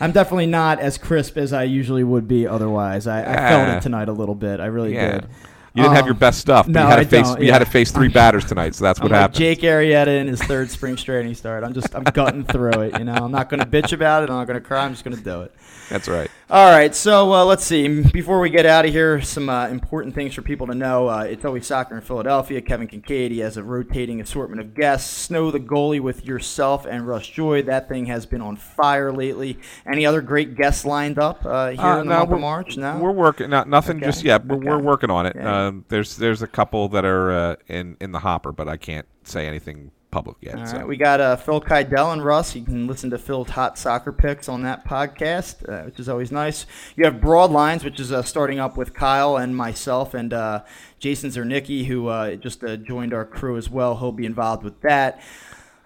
I'm 0.00 0.12
definitely 0.12 0.46
not 0.46 0.78
as 0.78 0.98
crisp 0.98 1.36
as 1.36 1.52
I 1.52 1.64
usually 1.64 2.04
would 2.04 2.28
be 2.28 2.46
otherwise. 2.46 3.06
I, 3.06 3.22
I 3.22 3.48
felt 3.48 3.68
it 3.76 3.82
tonight 3.82 4.08
a 4.08 4.12
little 4.12 4.34
bit. 4.34 4.60
I 4.60 4.66
really 4.66 4.94
yeah, 4.94 5.12
did. 5.20 5.28
You 5.74 5.82
didn't 5.82 5.94
have 5.94 6.02
Um, 6.04 6.08
your 6.08 6.14
best 6.16 6.40
stuff. 6.40 6.66
But 6.66 6.72
no, 6.74 6.82
you 6.82 6.86
had 6.88 6.96
to 6.96 7.00
I 7.00 7.04
face 7.04 7.26
don't, 7.28 7.42
you 7.42 7.52
had 7.52 7.58
to 7.60 7.64
face 7.66 7.90
three 7.92 8.08
batters 8.08 8.44
tonight, 8.44 8.74
so 8.74 8.84
that's 8.84 8.98
I'm 9.00 9.04
what 9.04 9.12
like 9.12 9.20
happened. 9.20 9.38
Jake 9.38 9.60
Arrieta 9.60 10.20
in 10.20 10.26
his 10.26 10.42
third 10.42 10.70
spring 10.70 10.96
training 10.96 11.34
start. 11.34 11.62
I'm 11.64 11.72
just 11.72 11.94
I'm 11.94 12.04
gutting 12.04 12.44
through 12.44 12.80
it. 12.80 12.98
You 12.98 13.04
know, 13.04 13.14
I'm 13.14 13.30
not 13.32 13.48
going 13.48 13.60
to 13.60 13.66
bitch 13.66 13.92
about 13.92 14.22
it. 14.24 14.30
I'm 14.30 14.36
not 14.36 14.46
going 14.46 14.60
to 14.60 14.66
cry. 14.66 14.84
I'm 14.84 14.92
just 14.92 15.04
going 15.04 15.16
to 15.16 15.22
do 15.22 15.42
it. 15.42 15.54
That's 15.90 16.08
right. 16.08 16.30
All 16.48 16.70
right, 16.70 16.94
so 16.94 17.32
uh, 17.32 17.44
let's 17.44 17.64
see. 17.64 18.02
Before 18.02 18.40
we 18.40 18.48
get 18.48 18.64
out 18.64 18.84
of 18.84 18.92
here, 18.92 19.20
some 19.20 19.48
uh, 19.48 19.68
important 19.68 20.14
things 20.14 20.34
for 20.34 20.42
people 20.42 20.66
to 20.68 20.74
know. 20.74 21.08
Uh, 21.08 21.22
it's 21.22 21.44
always 21.44 21.66
soccer 21.66 21.96
in 21.96 22.00
Philadelphia. 22.00 22.60
Kevin 22.60 22.88
Kinkead 22.88 23.30
he 23.30 23.40
has 23.40 23.56
a 23.56 23.62
rotating 23.62 24.20
assortment 24.20 24.60
of 24.60 24.74
guests. 24.74 25.10
Snow 25.10 25.50
the 25.50 25.60
goalie 25.60 26.00
with 26.00 26.24
yourself 26.24 26.86
and 26.86 27.06
Russ 27.06 27.26
Joy. 27.28 27.62
That 27.62 27.88
thing 27.88 28.06
has 28.06 28.24
been 28.24 28.40
on 28.40 28.56
fire 28.56 29.12
lately. 29.12 29.58
Any 29.84 30.06
other 30.06 30.20
great 30.20 30.54
guests 30.56 30.84
lined 30.84 31.18
up 31.18 31.44
uh, 31.44 31.70
here 31.70 31.80
Uh, 31.80 32.00
in 32.00 32.06
the 32.08 32.14
no, 32.14 32.18
month 32.20 32.32
of 32.32 32.40
March? 32.40 32.76
No, 32.76 32.98
we're 32.98 33.10
working. 33.10 33.50
Not 33.50 33.68
nothing 33.68 33.96
Okay, 33.96 34.06
just 34.06 34.24
yet. 34.24 34.46
We're, 34.46 34.56
we're 34.56 34.78
working 34.78 35.10
on 35.10 35.26
it. 35.26 35.34
Yeah. 35.36 35.66
Um, 35.66 35.84
there's 35.88 36.16
there's 36.16 36.42
a 36.42 36.48
couple 36.48 36.88
that 36.90 37.04
are 37.04 37.32
uh, 37.32 37.56
in 37.68 37.96
in 38.00 38.12
the 38.12 38.20
hopper, 38.20 38.52
but 38.52 38.68
I 38.68 38.76
can't 38.76 39.06
say 39.24 39.46
anything 39.46 39.90
public 40.10 40.36
yet. 40.40 40.58
All 40.58 40.66
so. 40.66 40.76
right, 40.78 40.86
we 40.86 40.96
got 40.96 41.20
uh, 41.20 41.36
Phil 41.36 41.60
Kydell 41.60 42.12
and 42.12 42.24
Russ. 42.24 42.54
You 42.54 42.64
can 42.64 42.86
listen 42.86 43.10
to 43.10 43.18
Phil's 43.18 43.50
hot 43.50 43.78
soccer 43.78 44.12
picks 44.12 44.48
on 44.48 44.62
that 44.62 44.84
podcast, 44.84 45.68
uh, 45.68 45.84
which 45.84 46.00
is 46.00 46.08
always 46.08 46.32
nice. 46.32 46.66
You 46.96 47.04
have 47.04 47.14
Broadlines, 47.14 47.84
which 47.84 48.00
is 48.00 48.12
uh, 48.12 48.22
starting 48.22 48.58
up 48.58 48.76
with 48.76 48.94
Kyle 48.94 49.36
and 49.36 49.56
myself 49.56 50.14
and 50.14 50.32
uh, 50.32 50.62
Jason 50.98 51.30
Zernicki, 51.30 51.86
who 51.86 52.08
uh, 52.08 52.36
just 52.36 52.62
uh, 52.64 52.76
joined 52.76 53.14
our 53.14 53.24
crew 53.24 53.56
as 53.56 53.70
well. 53.70 53.96
He'll 53.98 54.12
be 54.12 54.26
involved 54.26 54.62
with 54.64 54.80
that. 54.82 55.22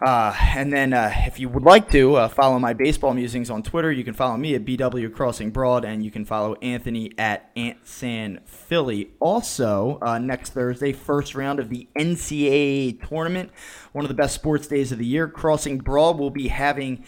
Uh, 0.04 0.36
and 0.54 0.70
then, 0.70 0.92
uh, 0.92 1.10
if 1.26 1.40
you 1.40 1.48
would 1.48 1.62
like 1.62 1.90
to 1.90 2.16
uh, 2.16 2.28
follow 2.28 2.58
my 2.58 2.74
baseball 2.74 3.14
musings 3.14 3.48
on 3.48 3.62
Twitter, 3.62 3.90
you 3.90 4.04
can 4.04 4.12
follow 4.12 4.36
me 4.36 4.54
at 4.54 4.62
BW 4.62 5.10
Crossing 5.14 5.50
Broad, 5.50 5.82
and 5.82 6.04
you 6.04 6.10
can 6.10 6.26
follow 6.26 6.56
Anthony 6.56 7.12
at 7.16 7.50
Ant 7.56 7.78
San 7.84 8.40
Philly. 8.44 9.12
Also, 9.18 9.98
uh, 10.02 10.18
next 10.18 10.50
Thursday, 10.50 10.92
first 10.92 11.34
round 11.34 11.58
of 11.58 11.70
the 11.70 11.88
NCAA 11.96 13.08
tournament, 13.08 13.50
one 13.92 14.04
of 14.04 14.10
the 14.10 14.14
best 14.14 14.34
sports 14.34 14.66
days 14.66 14.92
of 14.92 14.98
the 14.98 15.06
year. 15.06 15.26
Crossing 15.26 15.78
Broad 15.78 16.18
will 16.18 16.28
be 16.28 16.48
having 16.48 17.02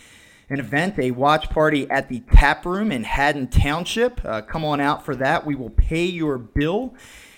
an 0.48 0.59
event, 0.59 0.98
a 0.98 1.10
watch 1.10 1.51
party 1.51 1.90
at 1.90 2.09
the 2.09 2.20
Tap 2.32 2.64
Room 2.64 2.90
in 2.90 3.05
Haddon 3.05 3.48
Township. 3.48 4.24
Uh, 4.24 4.40
come 4.40 4.64
on 4.64 4.81
out 4.81 5.05
for 5.05 5.14
that. 5.16 5.44
We 5.44 5.55
will 5.55 5.68
pay 5.68 6.06
your 6.06 6.39
bill. 6.39 6.94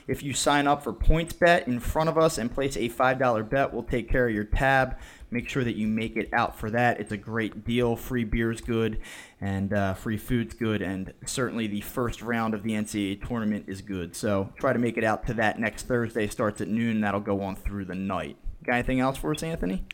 If 0.06 0.22
you 0.22 0.32
sign 0.32 0.66
up 0.66 0.82
for 0.82 0.93
PointsBet 0.94 1.66
in 1.68 1.80
front 1.80 2.09
of 2.09 2.16
us 2.16 2.39
and 2.39 2.51
place 2.51 2.76
a 2.76 2.89
$5 2.89 3.51
bet, 3.51 3.74
we'll 3.74 3.82
take 3.82 4.09
care 4.09 4.26
of 4.26 4.35
your 4.35 4.44
tab. 4.44 4.97
Make 5.30 5.48
sure 5.48 5.62
that 5.64 5.76
you 5.76 5.86
make 5.86 6.16
it 6.16 6.30
out 6.32 6.59
for 6.59 6.70
that. 6.70 7.00
It's 7.00 7.12
a 7.12 7.16
great 7.16 7.64
deal. 7.64 7.96
Free 7.96 8.24
beer's 8.24 8.60
good, 8.60 9.00
and 9.40 9.72
uh, 9.72 9.94
free 9.94 10.16
food's 10.16 10.55
good, 10.55 10.80
and 10.80 11.12
certainly 11.26 11.66
the 11.66 11.82
first 11.82 12.22
round 12.22 12.55
of 12.55 12.62
the 12.62 12.70
NCAA 12.72 13.26
tournament 13.26 13.66
is 13.68 13.82
good. 13.82 14.16
So 14.16 14.52
try 14.59 14.72
to 14.72 14.78
make 14.78 14.96
it 14.96 15.05
out 15.05 15.26
to 15.26 15.34
that 15.34 15.59
next 15.59 15.86
Thursday. 15.86 16.26
Starts 16.28 16.60
at 16.60 16.68
noon. 16.68 17.02
That'll 17.02 17.20
go 17.20 17.42
on 17.42 17.56
through 17.56 17.84
the 17.84 17.94
night. 17.94 18.36
Got 18.64 18.74
anything 18.74 19.00
else 19.00 19.18
for 19.18 19.32
us, 19.32 19.42
Anthony? 19.42 19.84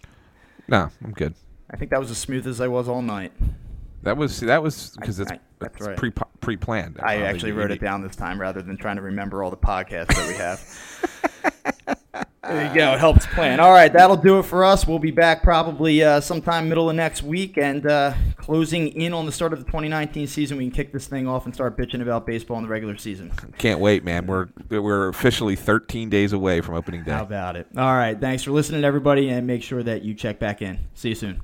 no, 0.69 0.91
I'm 1.05 1.13
good. 1.13 1.35
I 1.71 1.77
think 1.77 1.91
that 1.91 2.01
was 2.01 2.11
as 2.11 2.19
smooth 2.19 2.47
as 2.47 2.61
I 2.61 2.69
was 2.69 2.89
all 2.89 3.03
night. 3.03 3.33
That 4.05 4.17
was 4.17 4.41
that 4.41 4.63
was 4.63 4.97
because 5.01 5.19
it's, 5.21 5.31
I- 5.33 5.41
that's 5.59 5.77
it's 5.77 5.87
right. 5.87 5.97
pre 5.97 6.13
pre 6.41 6.57
planned. 6.57 6.99
I 7.03 7.23
actually 7.23 7.53
wrote 7.53 7.71
it 7.71 7.81
down 7.81 8.03
this 8.03 8.17
time 8.17 8.41
rather 8.41 8.63
than 8.63 8.77
trying 8.77 8.97
to 8.97 9.03
remember 9.03 9.43
all 9.43 9.51
the 9.51 9.57
podcasts 9.57 10.09
that 10.09 10.29
we 10.29 10.35
have. 10.35 11.97
there 12.43 12.69
you 12.69 12.75
go. 12.75 12.93
It 12.93 13.01
helps 13.01 13.27
plan. 13.27 13.61
All 13.61 13.73
right, 13.73 13.93
that'll 13.93 14.17
do 14.17 14.39
it 14.39 14.45
for 14.45 14.65
us. 14.65 14.87
We'll 14.87 14.99
be 14.99 15.11
back 15.11 15.43
probably 15.43 16.03
uh, 16.03 16.21
sometime 16.21 16.69
middle 16.69 16.91
of 16.91 16.97
next 16.97 17.23
week 17.23 17.57
and 17.57 17.87
uh, 17.87 18.15
closing 18.37 18.89
in 18.89 19.13
on 19.15 19.27
the 19.27 19.33
start 19.33 19.53
of 19.53 19.59
the 19.59 19.65
2019 19.65 20.27
season. 20.27 20.59
We 20.59 20.65
can 20.65 20.73
kick 20.73 20.93
this 20.93 21.07
thing 21.07 21.27
off 21.27 21.47
and 21.47 21.55
start 21.55 21.77
bitching 21.77 22.03
about 22.03 22.27
baseball 22.27 22.59
in 22.59 22.65
the 22.65 22.69
regular 22.69 22.97
season. 22.99 23.33
Can't 23.59 23.81
wait, 23.81 24.05
man. 24.05 24.27
We're 24.27 24.49
we're 24.69 25.09
officially 25.09 25.57
13 25.57 26.11
days 26.11 26.33
away 26.33 26.61
from 26.61 26.75
opening 26.75 27.05
day. 27.05 27.13
How 27.13 27.23
about 27.23 27.57
it? 27.57 27.67
All 27.77 27.95
right. 27.95 28.19
Thanks 28.21 28.43
for 28.43 28.51
listening, 28.51 28.85
everybody, 28.85 29.31
and 29.31 29.47
make 29.47 29.63
sure 29.63 29.83
that 29.83 30.03
you 30.03 30.15
check 30.15 30.39
back 30.39 30.61
in. 30.61 30.79
See 30.95 31.11
you 31.11 31.15
soon. 31.15 31.41